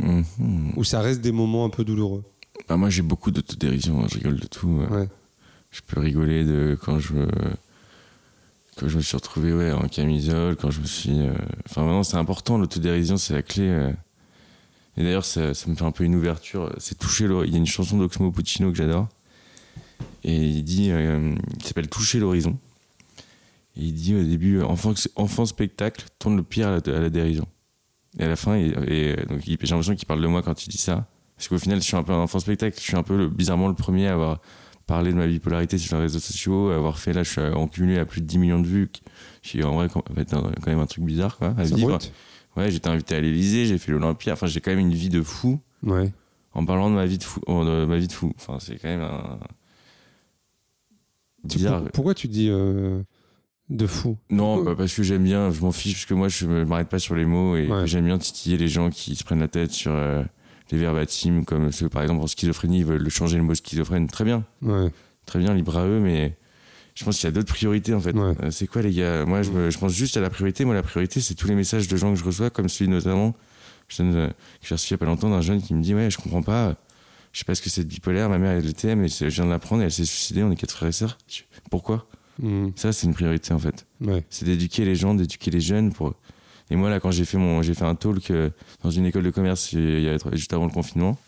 Mhm. 0.00 0.72
Ou 0.76 0.84
ça 0.84 1.00
reste 1.00 1.20
des 1.20 1.32
moments 1.32 1.64
un 1.64 1.70
peu 1.70 1.84
douloureux? 1.84 2.24
Bah, 2.68 2.76
moi 2.76 2.90
j'ai 2.90 3.02
beaucoup 3.02 3.30
d'autodérision, 3.30 4.06
je 4.08 4.16
rigole 4.18 4.38
de 4.40 4.46
tout. 4.46 4.80
euh. 4.82 5.00
Ouais. 5.00 5.08
Je 5.70 5.80
peux 5.86 6.00
rigoler 6.00 6.44
de 6.44 6.76
quand 6.80 6.98
je 6.98 7.14
quand 8.76 8.88
je 8.88 8.96
me 8.96 9.02
suis 9.02 9.16
retrouvé 9.16 9.52
ouais, 9.52 9.72
en 9.72 9.86
camisole, 9.88 10.56
quand 10.56 10.70
je 10.70 10.80
me 10.80 10.86
suis. 10.86 11.18
euh, 11.20 11.32
Enfin 11.68 11.82
vraiment 11.82 12.02
c'est 12.02 12.16
important, 12.16 12.58
l'autodérision 12.58 13.16
c'est 13.16 13.34
la 13.34 13.42
clé. 13.42 13.64
euh. 13.68 13.92
Et 14.96 15.02
d'ailleurs 15.02 15.24
ça, 15.24 15.54
ça 15.54 15.70
me 15.70 15.74
fait 15.74 15.84
un 15.84 15.90
peu 15.92 16.04
une 16.04 16.14
ouverture. 16.14 16.74
C'est 16.78 16.98
toucher 16.98 17.26
l'horizon. 17.26 17.48
Il 17.48 17.52
y 17.52 17.56
a 17.56 17.58
une 17.58 17.66
chanson 17.66 17.98
d'Oxmo 17.98 18.30
Puccino 18.30 18.70
que 18.70 18.76
j'adore. 18.76 19.08
Et 20.24 20.36
il 20.36 20.62
dit, 20.64 20.90
euh, 20.90 21.34
s'appelle 21.62 21.88
Toucher 21.88 22.18
l'horizon. 22.18 22.58
Et 23.76 23.84
il 23.84 23.94
dit 23.94 24.14
au 24.14 24.22
début, 24.22 24.60
enfant, 24.62 24.92
enfant 25.16 25.46
spectacle, 25.46 26.04
tourne 26.18 26.36
le 26.36 26.42
pire 26.42 26.68
à 26.68 26.70
la, 26.72 26.96
à 26.96 27.00
la 27.00 27.10
dérision. 27.10 27.46
Et 28.18 28.24
à 28.24 28.28
la 28.28 28.36
fin, 28.36 28.56
et, 28.56 28.74
j'ai 28.88 29.16
l'impression 29.56 29.94
qu'il 29.96 30.06
parle 30.06 30.20
de 30.20 30.26
moi 30.26 30.42
quand 30.42 30.66
il 30.66 30.68
dit 30.68 30.76
ça. 30.78 31.06
Parce 31.36 31.48
qu'au 31.48 31.58
final, 31.58 31.78
je 31.80 31.84
suis 31.84 31.96
un 31.96 32.02
peu 32.02 32.12
un 32.12 32.18
enfant 32.18 32.38
spectacle. 32.38 32.76
Je 32.78 32.82
suis 32.82 32.96
un 32.96 33.02
peu 33.02 33.26
bizarrement 33.28 33.68
le 33.68 33.74
premier 33.74 34.08
à 34.08 34.12
avoir 34.12 34.40
parlé 34.92 35.10
de 35.12 35.16
ma 35.16 35.26
bipolarité 35.26 35.78
sur 35.78 35.96
les 35.96 36.02
réseaux 36.02 36.18
sociaux, 36.18 36.68
avoir 36.70 36.98
fait 36.98 37.12
là, 37.14 37.22
je 37.22 37.30
suis 37.30 37.40
en 37.40 37.66
cumulé 37.66 37.98
à 37.98 38.04
plus 38.04 38.20
de 38.20 38.26
10 38.26 38.38
millions 38.38 38.60
de 38.60 38.66
vues. 38.66 38.88
qui 39.42 39.60
est 39.60 39.64
en 39.64 39.74
vrai 39.74 39.88
quand 39.88 40.02
même 40.66 40.78
un 40.80 40.86
truc 40.86 41.04
bizarre, 41.04 41.36
quoi, 41.38 41.54
à 41.56 41.62
vivre. 41.64 41.98
Ouais, 42.56 42.70
j'étais 42.70 42.88
invité 42.88 43.14
à 43.16 43.20
l'Elysée, 43.20 43.64
j'ai 43.66 43.78
fait 43.78 43.90
l'Olympia. 43.92 44.34
Enfin, 44.34 44.46
j'ai 44.46 44.60
quand 44.60 44.70
même 44.70 44.80
une 44.80 44.92
vie 44.92 45.08
de 45.08 45.22
fou 45.22 45.58
Ouais. 45.82 46.12
en 46.52 46.64
parlant 46.66 46.90
de 46.90 46.94
ma 46.94 47.06
vie 47.06 47.16
de 47.18 47.24
fou. 47.24 47.40
oh, 47.46 47.64
de 47.64 47.86
ma 47.86 47.96
vie 47.98 48.06
de 48.08 48.12
fou. 48.12 48.32
Enfin, 48.36 48.58
c'est 48.60 48.76
quand 48.76 48.88
même 48.88 49.00
un. 49.00 49.38
Bizarre. 51.44 51.82
pour- 51.82 51.90
pourquoi 51.92 52.14
tu 52.14 52.28
dis 52.28 52.48
euh, 52.50 53.02
de 53.68 53.86
fou? 53.86 54.16
Non, 54.30 54.62
bah, 54.62 54.74
parce 54.76 54.94
que 54.94 55.02
j'aime 55.02 55.24
bien, 55.24 55.50
je 55.50 55.60
m'en 55.60 55.72
fiche, 55.72 55.94
parce 55.94 56.06
que 56.06 56.14
moi 56.14 56.28
je 56.28 56.46
me- 56.46 56.64
m'arrête 56.64 56.88
pas 56.88 56.98
sur 57.00 57.16
les 57.16 57.24
mots 57.24 57.56
et 57.56 57.66
Ouais. 57.68 57.86
j'aime 57.86 58.04
bien 58.04 58.18
titiller 58.18 58.56
les 58.58 58.68
gens 58.68 58.90
qui 58.90 59.16
se 59.16 59.24
prennent 59.24 59.40
la 59.40 59.48
tête 59.48 59.72
sur 59.72 59.90
euh, 59.92 60.22
les 60.70 60.78
verbatims, 60.78 61.44
comme 61.44 61.72
ceux 61.72 61.88
par 61.88 62.02
exemple 62.02 62.22
en 62.22 62.26
schizophrénie, 62.26 62.78
ils 62.78 62.84
veulent 62.84 63.08
changer 63.10 63.36
le 63.36 63.42
mot 63.42 63.54
schizophrène. 63.54 64.06
Très 64.08 64.24
bien, 64.24 64.44
Ouais. 64.62 64.90
très 65.26 65.38
bien, 65.38 65.54
libre 65.54 65.76
à 65.76 65.86
eux, 65.86 66.00
mais 66.00 66.36
je 66.94 67.04
pense 67.04 67.16
qu'il 67.18 67.24
y 67.26 67.28
a 67.28 67.32
d'autres 67.32 67.52
priorités 67.52 67.94
en 67.94 68.00
fait. 68.00 68.12
Ouais. 68.14 68.34
Euh, 68.42 68.50
C'est 68.50 68.66
quoi 68.66 68.82
les 68.82 68.92
gars? 68.92 69.24
Moi 69.24 69.42
je, 69.42 69.50
me- 69.50 69.70
je 69.70 69.78
pense 69.78 69.92
juste 69.92 70.16
à 70.16 70.20
la 70.20 70.30
priorité. 70.30 70.64
Moi 70.64 70.74
la 70.74 70.82
priorité 70.82 71.20
c'est 71.20 71.34
tous 71.34 71.48
les 71.48 71.54
messages 71.54 71.88
de 71.88 71.96
gens 71.96 72.12
que 72.12 72.18
je 72.18 72.24
reçois, 72.24 72.50
comme 72.50 72.68
celui 72.68 72.90
notamment 72.90 73.34
je 73.88 73.98
donne, 73.98 74.14
euh, 74.14 74.28
que 74.28 74.66
j'ai 74.68 74.74
reçu 74.74 74.88
il 74.88 74.90
y 74.92 74.94
a 74.94 74.98
pas 74.98 75.06
longtemps 75.06 75.28
d'un 75.30 75.40
jeune 75.42 75.60
qui 75.60 75.74
me 75.74 75.82
dit 75.82 75.94
Ouais, 75.94 76.10
je 76.10 76.16
comprends 76.18 76.42
pas, 76.42 76.76
je 77.32 77.38
sais 77.40 77.44
pas 77.44 77.54
ce 77.54 77.62
que 77.62 77.68
c'est 77.70 77.82
de 77.84 77.88
bipolaire, 77.88 78.28
ma 78.28 78.38
mère 78.38 78.52
elle 78.52 78.64
l'était, 78.64 78.94
mais 78.96 79.08
je 79.08 79.26
viens 79.26 79.44
de 79.46 79.50
l'apprendre 79.50 79.82
et 79.82 79.86
elle 79.86 79.92
s'est 79.92 80.04
suicidée, 80.04 80.42
on 80.42 80.50
est 80.50 80.56
quatre 80.56 80.72
frères 80.74 80.88
et 80.88 80.92
sœurs. 80.92 81.18
Pourquoi? 81.70 82.06
Hmm. 82.38 82.68
Ça 82.76 82.92
c'est 82.92 83.06
une 83.06 83.14
priorité 83.14 83.52
en 83.52 83.58
fait 83.58 83.86
Ouais. 84.00 84.24
c'est 84.30 84.44
d'éduquer 84.46 84.84
les 84.86 84.94
gens, 84.94 85.14
d'éduquer 85.14 85.50
les 85.50 85.60
jeunes. 85.60 85.92
Pour... 85.92 86.14
Et 86.72 86.76
moi, 86.76 86.88
là, 86.88 87.00
quand 87.00 87.10
j'ai 87.10 87.26
fait, 87.26 87.36
mon... 87.36 87.60
j'ai 87.62 87.74
fait 87.74 87.84
un 87.84 87.94
talk 87.94 88.30
euh, 88.30 88.48
dans 88.82 88.90
une 88.90 89.04
école 89.04 89.24
de 89.24 89.30
commerce 89.30 89.72
il 89.72 90.00
y 90.00 90.08
a... 90.08 90.16
juste 90.32 90.52
avant 90.54 90.64
le 90.64 90.72
confinement, 90.72 91.18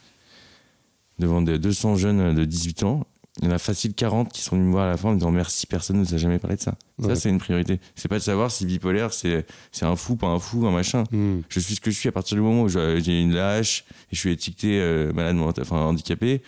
devant 1.18 1.42
des 1.42 1.59
200 1.59 1.97
jeunes 1.97 2.34
de 2.34 2.45
18 2.45 2.82
ans, 2.84 3.07
il 3.42 3.49
y 3.49 3.49
en 3.49 3.51
a 3.51 3.59
facile 3.59 3.95
40 3.95 4.32
qui 4.32 4.40
sont 4.40 4.57
venus 4.57 4.68
me 4.68 4.72
voir 4.72 4.86
à 4.86 4.90
la 4.90 4.97
fin 4.97 5.09
en 5.09 5.12
me 5.12 5.16
disant 5.18 5.32
merci, 5.32 5.66
personne 5.66 5.97
ne 5.97 6.03
nous 6.03 6.14
a 6.14 6.16
jamais 6.16 6.38
parlé 6.38 6.57
de 6.57 6.62
ça. 6.62 6.76
Ouais. 6.99 7.09
Ça, 7.09 7.16
c'est 7.16 7.28
une 7.28 7.38
priorité. 7.38 7.80
C'est 7.95 8.09
pas 8.09 8.18
de 8.18 8.22
savoir 8.22 8.51
si 8.51 8.64
bipolaire, 8.64 9.12
c'est 9.12 9.45
c'est 9.72 9.84
un 9.84 9.97
fou, 9.97 10.16
pas 10.16 10.28
un 10.28 10.38
fou, 10.38 10.66
un 10.66 10.70
machin. 10.70 11.05
Hmm. 11.11 11.40
Je 11.49 11.61
suis 11.61 11.74
ce 11.74 11.80
que 11.80 11.90
je 11.90 11.99
suis 11.99 12.09
à 12.09 12.12
partir 12.12 12.36
du 12.36 12.42
moment 12.42 12.62
où 12.62 12.68
j'ai 12.68 13.20
une 13.20 13.34
lâche 13.34 13.84
et 14.11 14.14
je 14.14 14.20
suis 14.20 14.30
étiqueté 14.30 14.80
euh, 14.80 15.12
malade 15.12 15.36
enfin 15.61 15.76
handicapé. 15.78 16.42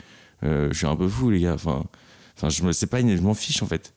euh, 0.45 0.69
je 0.73 0.79
suis 0.79 0.87
un 0.87 0.97
peu 0.97 1.09
fou, 1.09 1.29
les 1.31 1.41
gars. 1.41 1.55
Enfin, 1.55 1.85
enfin 2.37 2.49
je 2.49 2.63
me, 2.63 2.87
pas 2.87 3.01
je 3.01 3.21
m'en 3.21 3.35
fiche 3.35 3.63
en 3.63 3.67
fait. 3.67 3.93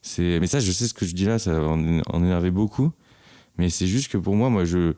C'est, 0.00 0.38
mais 0.40 0.46
ça, 0.46 0.60
je 0.60 0.72
sais 0.72 0.88
ce 0.88 0.94
que 0.94 1.06
je 1.06 1.14
dis 1.14 1.26
là, 1.26 1.38
ça 1.38 1.52
va 1.60 1.68
en, 1.68 2.00
en 2.06 2.24
énerver 2.24 2.50
beaucoup. 2.50 2.90
Mais 3.58 3.68
c'est 3.70 3.86
juste 3.86 4.10
que 4.10 4.18
pour 4.18 4.34
moi, 4.36 4.50
moi, 4.50 4.64
je, 4.64 4.94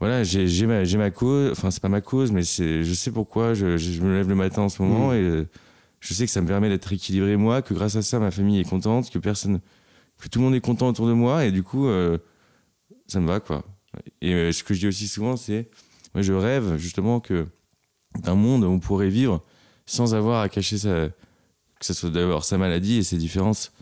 voilà, 0.00 0.24
j'ai, 0.24 0.66
ma, 0.66 0.84
ma 0.84 1.10
cause. 1.10 1.52
Enfin, 1.52 1.70
c'est 1.70 1.80
pas 1.80 1.88
ma 1.88 2.00
cause, 2.00 2.32
mais 2.32 2.42
c'est, 2.42 2.84
je 2.84 2.92
sais 2.94 3.10
pourquoi. 3.10 3.54
Je, 3.54 3.76
je, 3.76 3.92
je 3.92 4.00
me 4.02 4.14
lève 4.14 4.28
le 4.28 4.34
matin 4.34 4.62
en 4.62 4.68
ce 4.68 4.82
moment 4.82 5.10
Mm. 5.10 5.14
et 5.14 5.20
euh, 5.20 5.48
je 6.00 6.14
sais 6.14 6.26
que 6.26 6.32
ça 6.32 6.40
me 6.40 6.46
permet 6.48 6.68
d'être 6.68 6.92
équilibré 6.92 7.36
moi, 7.36 7.62
que 7.62 7.74
grâce 7.74 7.94
à 7.94 8.02
ça, 8.02 8.18
ma 8.18 8.30
famille 8.32 8.58
est 8.58 8.68
contente, 8.68 9.10
que 9.10 9.18
personne, 9.18 9.60
que 10.18 10.28
tout 10.28 10.40
le 10.40 10.44
monde 10.46 10.54
est 10.54 10.60
content 10.60 10.88
autour 10.88 11.06
de 11.06 11.12
moi, 11.12 11.44
et 11.44 11.52
du 11.52 11.62
coup, 11.62 11.86
euh, 11.86 12.18
ça 13.06 13.20
me 13.20 13.28
va, 13.28 13.38
quoi. 13.38 13.64
Et 14.20 14.34
euh, 14.34 14.50
ce 14.52 14.64
que 14.64 14.74
je 14.74 14.80
dis 14.80 14.88
aussi 14.88 15.06
souvent, 15.06 15.36
c'est, 15.36 15.70
moi, 16.14 16.22
je 16.22 16.32
rêve 16.32 16.76
justement 16.78 17.20
que 17.20 17.46
d'un 18.18 18.34
monde 18.34 18.64
où 18.64 18.66
on 18.66 18.80
pourrait 18.80 19.08
vivre 19.08 19.44
sans 19.86 20.14
avoir 20.14 20.40
à 20.42 20.48
cacher 20.48 20.78
sa, 20.78 21.08
que 21.78 21.86
ce 21.86 21.94
soit 21.94 22.10
d'abord 22.10 22.44
sa 22.44 22.58
maladie 22.58 22.96
et 22.98 23.02
ses 23.02 23.16
différences. 23.18 23.72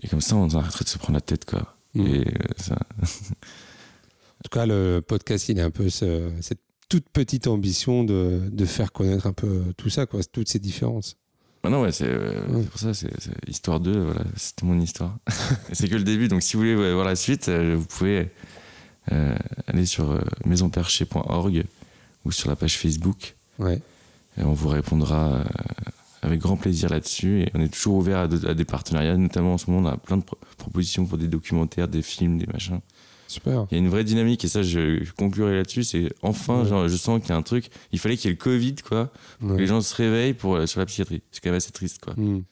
Et 0.00 0.08
comme 0.08 0.20
ça, 0.20 0.36
on 0.36 0.48
arrêterait 0.54 0.84
de 0.84 0.88
se 0.88 0.98
prendre 0.98 1.14
la 1.14 1.20
tête, 1.20 1.44
quoi. 1.44 1.71
Mm. 1.94 2.06
Et 2.06 2.20
euh, 2.20 2.32
ça, 2.56 2.76
En 3.02 4.42
tout 4.44 4.50
cas, 4.58 4.66
le 4.66 5.00
podcast, 5.06 5.48
il 5.48 5.60
a 5.60 5.64
un 5.64 5.70
peu 5.70 5.88
ce- 5.88 6.30
cette 6.40 6.60
toute 6.88 7.08
petite 7.08 7.46
ambition 7.46 8.02
de, 8.04 8.40
de 8.50 8.64
faire 8.64 8.92
connaître 8.92 9.26
un 9.26 9.32
peu 9.32 9.62
tout 9.76 9.88
ça, 9.88 10.04
quoi, 10.06 10.20
toutes 10.24 10.48
ces 10.48 10.58
différences. 10.58 11.16
Ah 11.62 11.70
non, 11.70 11.82
ouais, 11.82 11.92
c'est 11.92 12.08
euh, 12.08 12.44
Ouais. 12.48 12.62
c'est 12.62 12.70
pour 12.70 12.80
ça, 12.80 12.92
c'est 12.92 13.10
histoire 13.48 13.78
2, 13.78 13.92
voilà, 14.04 14.24
c'était 14.36 14.66
mon 14.66 14.80
histoire. 14.80 15.16
C'est 15.72 15.88
que 15.88 15.94
le 15.94 16.02
début, 16.02 16.26
donc 16.26 16.42
si 16.42 16.56
vous 16.56 16.62
voulez 16.64 16.74
voir 16.92 17.04
la 17.06 17.14
suite, 17.14 17.48
euh, 17.48 17.76
vous 17.78 17.86
pouvez 17.86 18.30
euh, 19.12 19.36
aller 19.68 19.86
sur 19.86 20.20
maisonperchée.org 20.44 21.64
ou 22.24 22.32
sur 22.32 22.48
la 22.50 22.56
page 22.56 22.76
Facebook, 22.78 23.36
Ouais. 23.60 23.80
et 24.38 24.42
on 24.42 24.52
vous 24.54 24.68
répondra 24.68 25.34
euh, 25.34 25.44
avec 26.22 26.40
grand 26.40 26.56
plaisir 26.56 26.88
là-dessus. 26.88 27.42
Et 27.42 27.50
on 27.54 27.60
est 27.60 27.68
toujours 27.72 27.94
ouvert 27.96 28.18
à, 28.18 28.28
de- 28.28 28.46
à 28.48 28.54
des 28.54 28.64
partenariats, 28.64 29.16
notamment 29.16 29.54
en 29.54 29.58
ce 29.58 29.70
moment, 29.70 29.88
on 29.88 29.92
a 29.92 29.96
plein 29.96 30.16
de 30.16 30.22
pro- 30.22 30.38
propositions 30.56 31.04
pour 31.06 31.18
des 31.18 31.28
documentaires, 31.28 31.88
des 31.88 32.02
films, 32.02 32.38
des 32.38 32.46
machins. 32.46 32.80
Super. 33.28 33.66
Il 33.70 33.74
y 33.74 33.76
a 33.76 33.78
une 33.78 33.88
vraie 33.88 34.04
dynamique, 34.04 34.44
et 34.44 34.48
ça, 34.48 34.62
je 34.62 35.10
conclurai 35.12 35.54
là-dessus, 35.56 35.84
c'est 35.84 36.12
enfin, 36.22 36.62
Ouais. 36.62 36.68
genre, 36.68 36.88
je 36.88 36.96
sens 36.96 37.18
qu'il 37.20 37.30
y 37.30 37.32
a 37.32 37.36
un 37.36 37.42
truc, 37.42 37.68
il 37.90 37.98
fallait 37.98 38.16
qu'il 38.16 38.28
y 38.28 38.32
ait 38.32 38.36
le 38.36 38.42
Covid, 38.42 38.74
quoi, 38.86 39.10
que 39.40 39.46
Ouais. 39.46 39.58
les 39.58 39.66
gens 39.66 39.80
se 39.80 39.94
réveillent 39.94 40.34
pour, 40.34 40.56
euh, 40.56 40.66
sur 40.66 40.80
la 40.80 40.86
psychiatrie. 40.86 41.22
C'est 41.30 41.42
quand 41.42 41.48
même 41.50 41.56
assez 41.56 41.70
triste, 41.72 42.04
quoi. 42.04 42.12
Mm. 42.16 42.42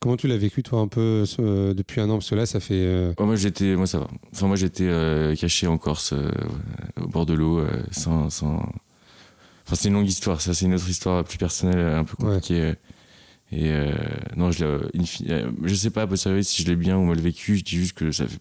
Comment 0.00 0.16
tu 0.16 0.28
l'as 0.28 0.36
vécu, 0.36 0.62
toi, 0.62 0.78
un 0.80 0.86
peu 0.86 1.24
ce- 1.26 1.72
depuis 1.72 2.00
un 2.00 2.08
an? 2.10 2.18
Parce 2.18 2.30
que 2.30 2.34
là, 2.36 2.46
ça 2.46 2.60
fait. 2.60 2.74
euh, 2.74 3.14
Ouais, 3.18 3.26
moi 3.26 3.34
j'étais, 3.36 3.74
moi 3.74 3.86
ça 3.88 3.98
va. 3.98 4.06
Enfin 4.32 4.46
moi 4.46 4.54
j'étais 4.54 4.86
euh, 4.86 5.34
caché 5.34 5.66
en 5.66 5.76
Corse, 5.76 6.12
euh, 6.12 6.30
au 7.02 7.08
bord 7.08 7.26
de 7.26 7.32
l'eau, 7.34 7.58
euh, 7.58 7.68
sans, 7.90 8.30
sans. 8.30 8.58
Enfin 9.66 9.74
c'est 9.74 9.88
une 9.88 9.94
longue 9.94 10.06
histoire. 10.08 10.40
Ça 10.40 10.54
c'est 10.54 10.66
une 10.66 10.74
autre 10.74 10.88
histoire 10.88 11.24
plus 11.24 11.36
personnelle, 11.38 11.78
un 11.80 12.04
peu 12.04 12.14
compliquée. 12.16 12.60
euh. 12.60 12.74
Et 13.50 13.70
euh, 13.70 13.92
non, 14.36 14.50
je, 14.50 14.64
fi- 15.04 15.24
euh, 15.30 15.50
je 15.64 15.74
sais 15.74 15.90
pas, 15.90 16.06
savoir 16.16 16.44
si 16.44 16.62
je 16.62 16.68
l'ai 16.68 16.76
bien 16.76 16.98
ou 16.98 17.04
mal 17.04 17.18
vécu. 17.18 17.56
Je 17.56 17.64
dis 17.64 17.76
juste 17.76 17.94
que 17.94 18.12
ça 18.12 18.26
fait. 18.26 18.38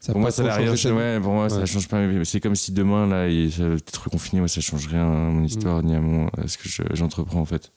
ça 0.00 0.12
Pour 0.12 0.20
moi 0.22 0.30
ça 0.30 0.42
rien 0.54 0.72
Ouais, 0.72 1.20
pour 1.20 1.32
moi 1.32 1.50
ça 1.50 1.66
change 1.66 1.88
pas. 1.88 2.00
C'est 2.24 2.40
comme 2.40 2.54
si 2.56 2.72
demain 2.72 3.06
là, 3.06 3.28
il 3.28 3.52
ça 3.52 3.68
va 3.68 3.74
être 3.74 4.02
reconfiné. 4.04 4.40
Moi 4.40 4.48
ça 4.48 4.60
change 4.62 4.86
rien 4.86 5.02
à 5.04 5.30
mon 5.30 5.44
histoire 5.44 5.82
ni 5.82 5.94
à 5.94 6.00
mon 6.00 6.28
à 6.28 6.48
ce 6.48 6.56
que 6.58 6.68
je- 6.68 6.82
j'entreprends 6.94 7.40
en 7.40 7.44
fait. 7.44 7.72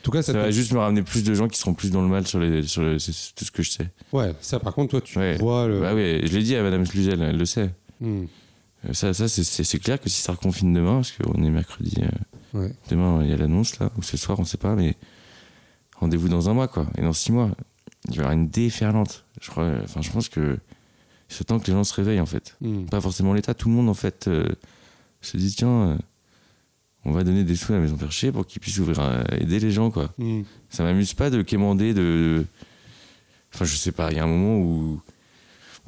En 0.00 0.04
tout 0.04 0.12
cas, 0.12 0.22
ça, 0.22 0.32
va 0.32 0.50
juste 0.52 0.72
me 0.72 0.78
ramener 0.78 1.02
plus 1.02 1.24
de 1.24 1.34
gens 1.34 1.48
qui 1.48 1.58
seront 1.58 1.74
plus 1.74 1.90
dans 1.90 2.00
le 2.02 2.08
mal 2.08 2.24
sur 2.26 2.38
les 2.38 2.62
sur 2.62 2.82
le- 2.82 2.96
tout 2.98 3.44
ce 3.44 3.50
que 3.50 3.62
je 3.64 3.70
sais. 3.72 3.88
Ouais, 4.12 4.32
ça, 4.40 4.60
par 4.60 4.72
contre, 4.72 4.92
toi, 4.92 5.00
tu 5.00 5.18
Ouais. 5.18 5.36
vois 5.38 5.66
le. 5.66 5.80
Bah 5.80 5.92
oui, 5.94 6.20
je 6.24 6.32
l'ai 6.38 6.44
dit 6.44 6.54
à 6.54 6.62
Madame 6.62 6.86
Sluzel, 6.86 7.20
elle 7.20 7.36
le 7.36 7.44
sait. 7.44 7.70
Mm. 8.00 8.22
Euh, 8.88 8.92
Ça, 8.92 9.12
ça 9.12 9.26
c'est- 9.26 9.78
clair 9.80 10.00
que 10.00 10.08
si 10.08 10.22
ça 10.22 10.30
reconfine 10.32 10.72
demain, 10.72 10.94
parce 11.02 11.10
qu'on 11.12 11.42
est 11.42 11.50
mercredi, 11.50 11.96
euh, 12.54 12.68
demain 12.88 13.22
il 13.24 13.28
y 13.30 13.32
a 13.32 13.36
l'annonce 13.36 13.80
là, 13.80 13.90
ou 13.98 14.02
ce 14.02 14.16
soir, 14.16 14.38
on 14.38 14.44
sait 14.44 14.56
pas, 14.56 14.76
mais 14.76 14.94
rendez-vous 16.00 16.28
dans 16.28 16.48
un 16.48 16.54
mois 16.54 16.68
quoi, 16.68 16.86
et 16.96 17.02
dans 17.02 17.12
six 17.12 17.32
mois, 17.32 17.50
il 18.06 18.10
va 18.10 18.16
y 18.16 18.18
avoir 18.20 18.32
une 18.32 18.48
déferlante. 18.48 19.24
Je 19.40 19.50
crois, 19.50 19.70
enfin, 19.84 20.02
je 20.02 20.10
pense 20.10 20.28
que 20.28 20.58
c'est 21.28 21.44
temps 21.44 21.58
que 21.58 21.66
les 21.66 21.72
gens 21.72 21.84
se 21.84 21.94
réveillent 21.94 22.20
en 22.20 22.26
fait. 22.26 22.56
Mm. 22.60 22.86
Pas 22.86 23.00
forcément 23.00 23.34
l'État, 23.34 23.54
tout 23.54 23.68
le 23.68 23.74
monde 23.74 23.88
en 23.88 23.94
fait 23.94 24.28
euh, 24.28 24.48
se 25.20 25.36
dit 25.36 25.54
tiens, 25.54 25.68
euh, 25.68 25.96
on 27.04 27.12
va 27.12 27.24
donner 27.24 27.44
des 27.44 27.56
sous 27.56 27.72
à 27.72 27.76
la 27.76 27.82
maison 27.82 27.96
perchée 27.96 28.32
pour 28.32 28.46
qu'ils 28.46 28.60
puissent 28.60 28.78
ouvrir, 28.78 29.00
euh, 29.00 29.22
aider 29.32 29.60
les 29.60 29.70
gens 29.70 29.90
quoi. 29.90 30.12
Mm. 30.18 30.42
Ça 30.70 30.82
m'amuse 30.82 31.14
pas 31.14 31.30
de 31.30 31.42
quémander 31.42 31.94
de. 31.94 32.44
Enfin, 33.54 33.64
je 33.64 33.76
sais 33.76 33.92
pas, 33.92 34.10
il 34.10 34.16
y 34.16 34.20
a 34.20 34.24
un 34.24 34.28
moment 34.28 34.58
où. 34.58 35.00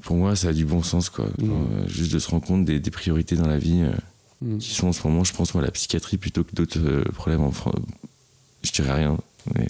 Pour 0.03 0.17
moi, 0.17 0.35
ça 0.35 0.49
a 0.49 0.53
du 0.55 0.65
bon 0.65 0.83
sens, 0.83 1.11
quoi. 1.11 1.27
Mm. 1.39 1.47
Genre, 1.47 1.67
euh, 1.73 1.89
juste 1.89 2.13
de 2.13 2.19
se 2.19 2.31
rendre 2.31 2.47
compte 2.47 2.65
des, 2.65 2.81
des 2.81 2.91
priorités 2.91 3.37
dans 3.37 3.47
la 3.47 3.59
vie, 3.59 3.83
euh, 3.83 3.93
Mm. 4.43 4.59
qui 4.59 4.71
sont 4.71 4.89
en 4.89 4.93
ce 4.93 5.07
moment, 5.07 5.25
je 5.25 5.35
pense, 5.35 5.55
moi, 5.55 5.63
la 5.63 5.71
psychiatrie 5.71 6.17
plutôt 6.17 6.45
que 6.45 6.55
d'autres 6.55 7.03
problèmes 7.13 7.43
en 7.43 7.51
France. 7.51 7.75
Je 8.63 8.73
dirais 8.73 8.93
rien. 8.93 9.19
Mais... 9.55 9.69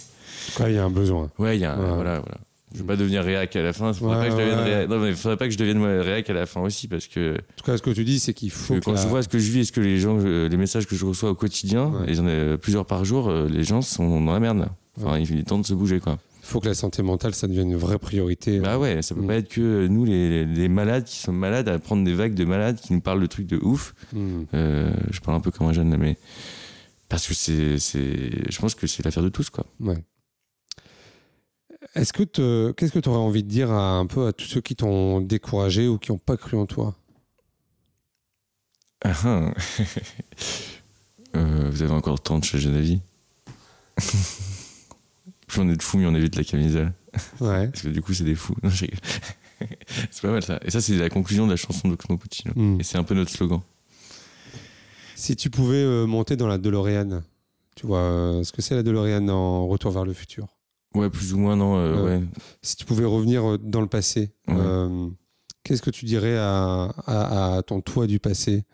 Il 0.67 0.73
y 0.75 0.79
a 0.79 0.85
un 0.85 0.91
besoin. 0.91 1.31
Ouais, 1.39 1.57
il 1.57 1.61
y 1.61 1.65
a 1.65 1.75
un- 1.75 1.79
Ouais. 1.79 1.95
Voilà, 1.95 2.21
voilà. 2.21 2.39
Je 2.73 2.79
veux 2.79 2.85
pas 2.87 2.95
devenir 2.97 3.25
réac 3.25 3.57
à 3.57 3.63
la 3.63 3.73
fin. 3.73 3.93
Faudrait 3.93 4.17
Ouais, 4.17 4.23
pas 4.23 4.27
que 4.29 4.33
je 4.33 4.37
devienne 4.47 4.59
ouais. 4.61 4.85
réac- 4.85 4.89
Non, 4.89 4.99
mais 5.01 5.13
faudrait 5.15 5.37
pas 5.37 5.47
que 5.47 5.51
je 5.53 5.59
devienne 5.59 5.83
réac 5.83 6.31
à 6.31 6.33
la 6.33 6.47
fin 6.47 6.61
aussi, 6.61 6.87
parce 6.87 7.09
que, 7.09 7.33
En 7.35 7.37
tout 7.57 7.65
cas, 7.65 7.77
ce 7.77 7.83
que 7.83 7.91
tu 7.91 8.05
dis, 8.05 8.21
c'est 8.21 8.33
qu'il 8.33 8.51
faut. 8.53 8.75
que 8.75 8.79
que 8.79 8.85
quand 8.85 8.93
la- 8.93 9.03
je 9.03 9.09
vois 9.09 9.23
ce 9.25 9.29
que 9.29 9.39
je 9.41 9.51
vis 9.51 9.61
et 9.61 9.65
ce 9.65 9.73
que 9.73 9.81
les 9.81 9.99
gens, 9.99 10.19
les 10.19 10.57
messages 10.57 10.87
que 10.87 10.95
je 10.95 11.05
reçois 11.05 11.31
au 11.31 11.35
quotidien, 11.35 11.93
et 12.07 12.15
j'en 12.15 12.27
ai 12.27 12.31
euh, 12.31 12.57
plusieurs 12.57 12.87
par 12.87 13.05
jour, 13.05 13.29
euh, 13.29 13.49
les 13.49 13.65
gens 13.65 13.83
sont 13.83 14.21
dans 14.25 14.33
la 14.33 14.39
merde, 14.41 14.59
là. 14.59 14.69
Enfin, 15.03 15.19
il 15.19 15.39
est 15.39 15.43
temps 15.43 15.59
de 15.59 15.67
se 15.67 15.75
bouger, 15.75 15.99
quoi. 16.01 16.19
faut 16.43 16.59
que 16.59 16.67
la 16.69 16.75
santé 16.75 17.03
mentale, 17.03 17.33
ça 17.35 17.47
devienne 17.47 17.71
une 17.71 17.77
vraie 17.77 17.99
priorité. 17.99 18.59
Bah 18.59 18.77
ouais, 18.79 19.03
ça 19.03 19.15
peut 19.15 19.21
Mm. 19.23 19.27
pas 19.29 19.35
être 19.37 19.49
que 19.49 19.61
euh, 19.61 19.89
nous, 19.89 20.05
les, 20.05 20.45
les 20.45 20.69
malades 20.69 21.05
qui 21.05 21.17
sommes 21.19 21.37
malades, 21.39 21.69
à 21.69 21.79
prendre 21.79 22.03
des 22.05 22.13
vagues 22.15 22.35
de 22.35 22.45
malades 22.45 22.77
qui 22.81 22.93
nous 22.93 23.01
parlent 23.01 23.21
de 23.21 23.27
trucs 23.27 23.47
de 23.47 23.57
ouf. 23.63 23.95
Mm. 24.13 24.19
Euh, 24.55 24.91
je 25.13 25.21
parle 25.21 25.37
un 25.37 25.41
peu 25.41 25.53
comme 25.53 25.69
un 25.69 25.73
jeune 25.73 25.91
là, 25.93 25.97
mais 25.97 26.17
parce 27.09 27.27
que 27.29 27.35
c'est, 27.35 27.79
c'est, 27.79 28.51
je 28.53 28.59
pense 28.59 28.75
que 28.75 28.87
c'est 28.89 29.05
l'affaire 29.05 29.23
de 29.23 29.29
tous, 29.29 29.49
quoi. 29.51 29.65
Ouais. 29.81 29.99
Est-ce 31.95 32.13
que 32.13 32.23
te- 32.23 32.73
qu'est-ce 32.73 32.93
que 32.93 32.99
tu 33.01 33.09
aurais 33.09 33.19
envie 33.19 33.43
de 33.43 33.49
dire 33.49 33.71
à, 33.71 33.99
un 33.99 34.07
peu 34.07 34.27
à 34.29 34.33
tous 34.33 34.45
ceux 34.47 34.61
qui 34.61 34.77
t'ont 34.77 35.21
découragé 35.21 35.89
ou 35.89 35.99
qui 35.99 36.13
n'ont 36.13 36.19
pas 36.19 36.37
cru 36.37 36.57
en 36.57 36.67
toi? 36.67 36.95
Ah, 39.05 39.13
ah. 39.25 39.55
Euh, 41.37 41.71
vous 41.71 41.83
avez 41.83 41.93
encore 41.93 42.15
le 42.15 42.19
temps 42.19 42.41
de 42.41 42.45
changer 42.45 42.73
d'avis? 42.73 43.01
Plus 45.47 45.61
on 45.61 45.69
est 45.69 45.77
de 45.77 45.83
fous, 45.83 45.97
mieux 45.99 46.09
on 46.09 46.15
évite 46.17 46.35
la 46.35 46.43
camisole. 46.43 46.93
Ouais. 47.41 47.69
Parce 47.69 47.83
que 47.83 47.89
du 47.89 48.03
coup, 48.03 48.13
c'est 48.15 48.25
des 48.25 48.35
fous. 48.35 48.57
Non, 48.65 48.69
je 48.71 48.81
rigole. 48.87 48.99
c'est 50.11 50.23
pas 50.23 50.33
mal 50.33 50.43
ça. 50.43 50.59
Et 50.65 50.73
ça, 50.73 50.81
c'est 50.81 50.97
la 50.97 51.09
conclusion 51.09 51.47
de 51.47 51.53
la 51.53 51.57
chanson 51.57 51.87
d'Oxmo 51.89 52.17
Puccino. 52.17 52.53
Mm. 52.57 52.81
Et 52.81 52.83
c'est 52.83 52.99
un 52.99 53.05
peu 53.05 53.15
notre 53.15 53.31
slogan. 53.31 53.61
Si 55.15 55.37
tu 55.37 55.51
pouvais 55.51 55.77
euh, 55.77 56.07
monter 56.07 56.35
dans 56.37 56.49
la 56.49 56.59
DeLorean, 56.59 57.23
tu 57.77 57.87
vois 57.87 57.99
euh, 58.01 58.43
ce 58.43 58.51
que 58.51 58.61
c'est 58.61 58.75
la 58.75 58.83
DeLorean 58.83 59.29
en 59.29 59.69
Retour 59.69 59.93
vers 59.93 60.05
le 60.05 60.15
futur? 60.15 60.49
Ouais, 60.95 61.09
plus 61.11 61.33
ou 61.35 61.39
moins, 61.39 61.57
non. 61.57 61.77
euh, 61.77 62.05
Ouais. 62.21 62.27
Si 62.63 62.77
tu 62.77 62.85
pouvais 62.85 63.05
revenir 63.05 63.49
euh, 63.53 63.59
dans 63.59 63.81
le 63.81 63.87
passé, 63.87 64.33
Ouais. 64.49 64.55
euh, 64.59 65.09
qu'est-ce 65.63 65.83
que 65.83 65.91
tu 65.91 66.05
dirais 66.05 66.37
à, 66.37 66.93
à- 67.07 67.57
à 67.59 67.63
ton 67.63 67.81
toi 67.81 68.07
du 68.07 68.19
passé? 68.19 68.65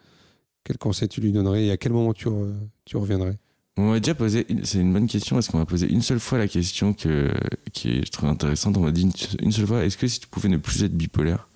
Quel 0.64 0.78
conseil 0.78 1.08
tu 1.08 1.20
lui 1.20 1.30
donnerais 1.32 1.66
et 1.66 1.70
à 1.70 1.76
quel 1.76 1.92
moment 1.92 2.12
tu, 2.14 2.26
re- 2.28 2.54
tu 2.84 2.96
reviendrais? 2.96 3.38
On 3.76 3.90
m'a 3.90 4.00
déjà 4.00 4.14
posé, 4.14 4.46
c'est 4.64 4.78
une 4.78 4.92
bonne 4.92 5.06
question 5.06 5.36
parce 5.36 5.48
qu'on 5.48 5.58
m'a 5.58 5.66
posé 5.66 5.86
une 5.86 6.00
seule 6.00 6.18
fois 6.18 6.38
la 6.38 6.48
question 6.48 6.94
que, 6.94 7.30
qui 7.74 7.90
est, 7.90 8.06
je 8.06 8.10
trouve 8.10 8.30
intéressante. 8.30 8.76
On 8.78 8.80
m'a 8.80 8.90
dit 8.90 9.02
une, 9.02 9.12
une 9.42 9.52
seule 9.52 9.66
fois, 9.66 9.84
est-ce 9.84 9.98
que 9.98 10.08
si 10.08 10.18
tu 10.18 10.26
pouvais 10.28 10.48
ne 10.48 10.56
plus 10.56 10.82
être 10.82 10.96
bipolaire, 10.96 11.46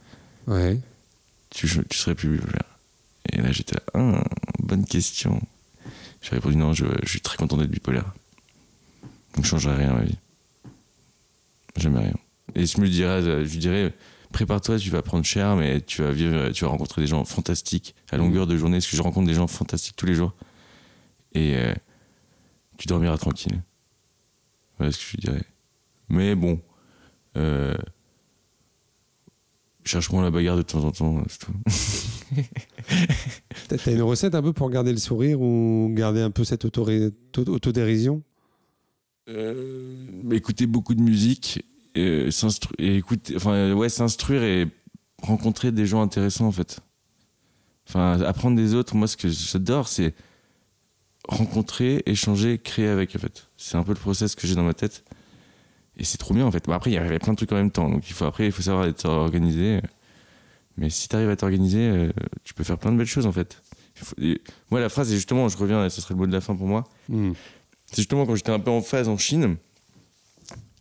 Ouais. 0.46 0.78
tu, 1.48 1.66
tu 1.88 1.98
serais 1.98 2.14
plus 2.14 2.28
bipolaire? 2.36 2.78
Et 3.32 3.40
là 3.40 3.50
j'étais 3.52 3.74
là, 3.76 3.82
Ah, 3.94 4.24
bonne 4.62 4.84
question. 4.84 5.40
J'ai 6.20 6.30
répondu 6.32 6.56
non, 6.56 6.74
je, 6.74 6.84
je 7.02 7.08
suis 7.08 7.20
très 7.22 7.38
content 7.38 7.56
d'être 7.56 7.70
bipolaire. 7.70 8.12
Donc 9.34 9.44
je 9.44 9.48
changerai 9.50 9.74
rien 9.76 9.90
à 9.90 9.94
ma 9.94 10.04
vie. 10.04 10.18
Jamais 11.76 12.00
rien. 12.00 12.14
Et 12.54 12.66
je 12.66 12.80
me 12.80 12.88
dirais, 12.88 13.22
je 13.22 13.52
lui 13.52 13.58
dirais, 13.58 13.94
prépare-toi, 14.32 14.78
tu 14.78 14.90
vas 14.90 15.02
prendre 15.02 15.24
cher, 15.24 15.56
mais 15.56 15.80
tu 15.80 16.02
vas 16.02 16.12
vivre, 16.12 16.50
tu 16.50 16.64
vas 16.64 16.70
rencontrer 16.70 17.02
des 17.02 17.06
gens 17.06 17.24
fantastiques 17.24 17.94
à 18.10 18.16
longueur 18.16 18.46
de 18.46 18.56
journée, 18.56 18.78
parce 18.78 18.86
que 18.86 18.96
je 18.96 19.02
rencontre 19.02 19.26
des 19.26 19.34
gens 19.34 19.46
fantastiques 19.46 19.96
tous 19.96 20.06
les 20.06 20.14
jours. 20.14 20.34
Et 21.32 21.56
euh, 21.56 21.74
tu 22.78 22.86
dormiras 22.86 23.18
tranquille. 23.18 23.62
Voilà 24.78 24.92
ce 24.92 24.98
que 24.98 25.04
je 25.04 25.10
lui 25.12 25.18
dirais. 25.18 25.44
Mais 26.08 26.34
bon, 26.34 26.60
euh, 27.36 27.76
la 30.12 30.30
bagarre 30.30 30.56
de 30.56 30.62
temps 30.62 30.84
en 30.84 30.90
temps, 30.90 31.22
c'est 31.28 31.38
tout. 31.38 31.52
T'as 33.68 33.92
une 33.92 34.02
recette 34.02 34.34
un 34.34 34.42
peu 34.42 34.52
pour 34.52 34.70
garder 34.70 34.92
le 34.92 34.98
sourire 34.98 35.40
ou 35.40 35.90
garder 35.92 36.20
un 36.20 36.30
peu 36.30 36.44
cette 36.44 36.64
autodérision? 36.64 38.16
Euh, 38.16 38.29
écouter 40.32 40.66
beaucoup 40.66 40.94
de 40.94 41.00
musique 41.00 41.64
et, 41.94 42.28
et 42.78 43.02
euh, 43.46 43.74
ouais, 43.74 43.88
s'instruire 43.88 44.42
et 44.42 44.68
rencontrer 45.22 45.72
des 45.72 45.86
gens 45.86 46.02
intéressants 46.02 46.46
en 46.46 46.52
fait. 46.52 46.80
Enfin, 47.88 48.20
apprendre 48.22 48.56
des 48.56 48.74
autres, 48.74 48.94
moi 48.94 49.08
ce 49.08 49.16
que 49.16 49.28
j'adore 49.28 49.88
c'est 49.88 50.14
rencontrer, 51.28 52.02
échanger, 52.06 52.58
créer 52.58 52.88
avec 52.88 53.14
en 53.16 53.18
fait. 53.18 53.48
C'est 53.56 53.76
un 53.76 53.82
peu 53.82 53.92
le 53.92 53.98
process 53.98 54.34
que 54.34 54.46
j'ai 54.46 54.54
dans 54.54 54.64
ma 54.64 54.74
tête. 54.74 55.04
Et 55.96 56.04
c'est 56.04 56.18
trop 56.18 56.34
bien 56.34 56.46
en 56.46 56.50
fait. 56.50 56.64
Bon, 56.64 56.72
après, 56.72 56.90
il 56.90 56.94
y 56.94 56.98
avait 56.98 57.18
plein 57.18 57.32
de 57.32 57.36
trucs 57.36 57.52
en 57.52 57.56
même 57.56 57.70
temps. 57.70 57.88
Donc 57.88 58.08
il 58.08 58.14
faut, 58.14 58.24
après, 58.24 58.46
il 58.46 58.52
faut 58.52 58.62
savoir 58.62 58.86
être 58.86 59.06
organisé. 59.06 59.80
Mais 60.76 60.88
si 60.88 61.08
tu 61.08 61.16
arrives 61.16 61.28
à 61.28 61.36
t'organiser, 61.36 61.88
euh, 61.88 62.12
tu 62.42 62.54
peux 62.54 62.64
faire 62.64 62.78
plein 62.78 62.92
de 62.92 62.96
belles 62.96 63.06
choses 63.06 63.26
en 63.26 63.32
fait. 63.32 63.62
Et 64.18 64.40
moi, 64.70 64.80
la 64.80 64.88
phrase, 64.88 65.08
c'est 65.08 65.14
justement, 65.14 65.48
je 65.48 65.58
reviens, 65.58 65.84
et 65.84 65.90
ce 65.90 66.00
serait 66.00 66.14
le 66.14 66.20
mot 66.20 66.26
de 66.26 66.32
la 66.32 66.40
fin 66.40 66.56
pour 66.56 66.66
moi. 66.66 66.88
Hmm. 67.08 67.32
C'est 67.90 67.96
justement 67.96 68.24
quand 68.24 68.36
j'étais 68.36 68.52
un 68.52 68.60
peu 68.60 68.70
en 68.70 68.82
phase 68.82 69.08
en 69.08 69.18
Chine. 69.18 69.56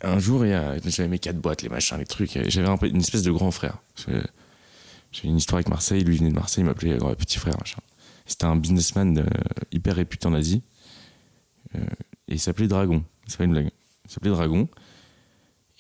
Un 0.02 0.20
jour, 0.20 0.46
j'avais 0.46 1.10
mes 1.10 1.20
quatre 1.20 1.40
boîtes, 1.40 1.64
les 1.64 1.70
machins, 1.70 1.98
les 1.98 2.06
trucs. 2.06 2.38
J'avais 2.48 2.90
une 2.90 3.00
espèce 3.00 3.24
de 3.24 3.32
grand 3.32 3.52
frère. 3.52 3.80
J'avais 4.08 5.28
une 5.28 5.38
histoire 5.38 5.58
avec 5.58 5.70
Marseille. 5.70 6.04
Lui 6.04 6.18
venait 6.18 6.30
de 6.30 6.36
Marseille, 6.36 6.64
il 6.64 6.68
m'appelait 6.68 7.02
euh, 7.02 7.16
petit 7.16 7.40
frère. 7.40 7.56
C'était 8.26 8.46
un 8.46 8.56
businessman 8.56 9.18
euh, 9.18 9.26
hyper 9.72 9.96
réputé 9.96 10.28
en 10.28 10.34
Asie. 10.34 10.62
Euh, 11.76 11.80
et 12.28 12.34
il 12.34 12.40
s'appelait 12.40 12.68
Dragon. 12.68 13.04
C'est 13.28 13.38
pas 13.38 13.44
une 13.44 13.52
blague. 13.52 13.72
Il 14.06 14.12
s'appelait 14.12 14.30
Dragon. 14.30 14.70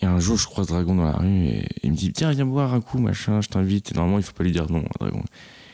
Et 0.01 0.05
un 0.07 0.19
jour, 0.19 0.37
je 0.37 0.47
croise 0.47 0.67
Dragon 0.67 0.95
dans 0.95 1.03
la 1.03 1.11
rue 1.11 1.45
et 1.45 1.67
il 1.83 1.91
me 1.91 1.95
dit 1.95 2.11
Tiens, 2.11 2.31
viens 2.31 2.45
boire 2.45 2.73
un 2.73 2.81
coup, 2.81 2.97
machin, 2.97 3.41
je 3.41 3.49
t'invite. 3.49 3.91
Et 3.91 3.95
normalement, 3.95 4.17
il 4.17 4.23
faut 4.23 4.33
pas 4.33 4.43
lui 4.43 4.51
dire 4.51 4.69
non 4.71 4.79
à 4.79 4.97
Dragon. 4.99 5.23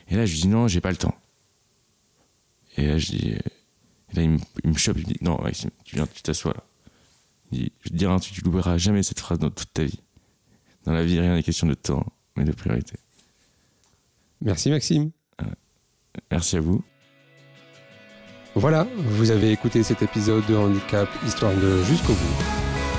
Et 0.09 0.15
là, 0.17 0.25
je 0.25 0.33
lui 0.33 0.41
dis 0.41 0.47
Non, 0.49 0.67
j'ai 0.67 0.81
pas 0.81 0.91
le 0.91 0.97
temps. 0.97 1.15
Et 2.77 2.87
là, 2.87 2.97
je 2.97 3.07
dis. 3.07 3.35
Là, 4.15 4.21
il 4.21 4.29
me, 4.31 4.39
il 4.63 4.69
me 4.71 4.77
chope, 4.77 4.97
il 4.97 5.07
me 5.07 5.13
dit 5.13 5.17
Non, 5.21 5.41
Maxime, 5.41 5.71
tu 5.83 5.95
viens, 5.95 6.07
tu 6.07 6.21
t'assois 6.21 6.53
là. 6.53 6.63
Il 7.51 7.59
dit 7.59 7.71
Je 7.81 7.89
te 7.89 7.95
dirai 7.95 8.13
un 8.13 8.19
truc, 8.19 8.33
tu 8.33 8.43
n'oublieras 8.43 8.77
jamais 8.77 9.03
cette 9.03 9.19
phrase 9.19 9.39
dans 9.39 9.49
toute 9.49 9.73
ta 9.73 9.83
vie. 9.83 10.01
Dans 10.85 10.93
la 10.93 11.03
vie, 11.03 11.19
rien 11.19 11.35
n'est 11.35 11.43
question 11.43 11.67
de 11.67 11.73
temps, 11.73 12.05
mais 12.35 12.43
de 12.43 12.51
priorité. 12.51 12.95
Merci 14.41 14.69
Maxime. 14.69 15.11
Merci 16.31 16.57
à 16.57 16.61
vous. 16.61 16.83
Voilà, 18.55 18.87
vous 18.97 19.31
avez 19.31 19.51
écouté 19.51 19.83
cet 19.83 20.01
épisode 20.01 20.45
de 20.45 20.55
Handicap 20.55 21.09
Histoire 21.25 21.53
de 21.53 21.83
jusqu'au 21.83 22.13
bout. 22.13 22.43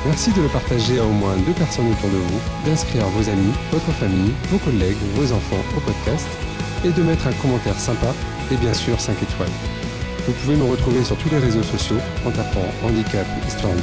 Merci 0.05 0.33
de 0.33 0.43
le 0.43 0.49
partager 0.49 0.99
à 0.99 1.05
au 1.05 1.13
moins 1.13 1.37
deux 1.39 1.55
personnes 1.55 1.91
autour 1.91 2.11
de 2.11 2.17
vous, 2.17 2.41
d'inscrire 2.67 3.07
vos 3.09 3.29
amis, 3.29 3.53
votre 3.73 3.91
famille, 3.93 4.33
vos 4.51 4.59
collègues, 4.59 4.97
vos 5.15 5.33
enfants 5.33 5.65
au 5.77 5.81
podcast 5.81 6.29
et 6.85 6.91
de 6.91 7.03
mettre 7.03 7.27
un 7.27 7.33
commentaire 7.35 7.79
sympa 7.79 8.15
et 8.53 8.57
bien 8.57 8.75
sûr 8.75 9.01
5 9.01 9.21
étoiles. 9.23 9.76
Vous 10.27 10.33
pouvez 10.33 10.57
me 10.57 10.65
retrouver 10.65 11.05
sur 11.05 11.17
tous 11.19 11.31
les 11.31 11.39
réseaux 11.39 11.63
sociaux 11.63 11.99
en 12.27 12.33
tapant 12.33 12.67
Handicap 12.83 13.27
Histoire 13.47 13.73
2. 13.75 13.81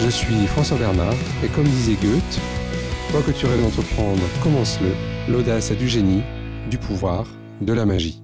Je 0.00 0.10
suis 0.10 0.46
François 0.48 0.76
Bernard 0.76 1.14
et 1.44 1.46
comme 1.46 1.66
disait 1.66 1.94
Goethe, 2.02 2.40
quoi 3.12 3.22
que 3.22 3.30
tu 3.30 3.46
rêves 3.46 3.62
d'entreprendre, 3.62 4.22
commence-le. 4.42 4.88
L'audace 5.32 5.70
a 5.70 5.76
du 5.76 5.88
génie, 5.88 6.22
du 6.68 6.78
pouvoir, 6.78 7.26
de 7.60 7.72
la 7.72 7.86
magie. 7.86 8.20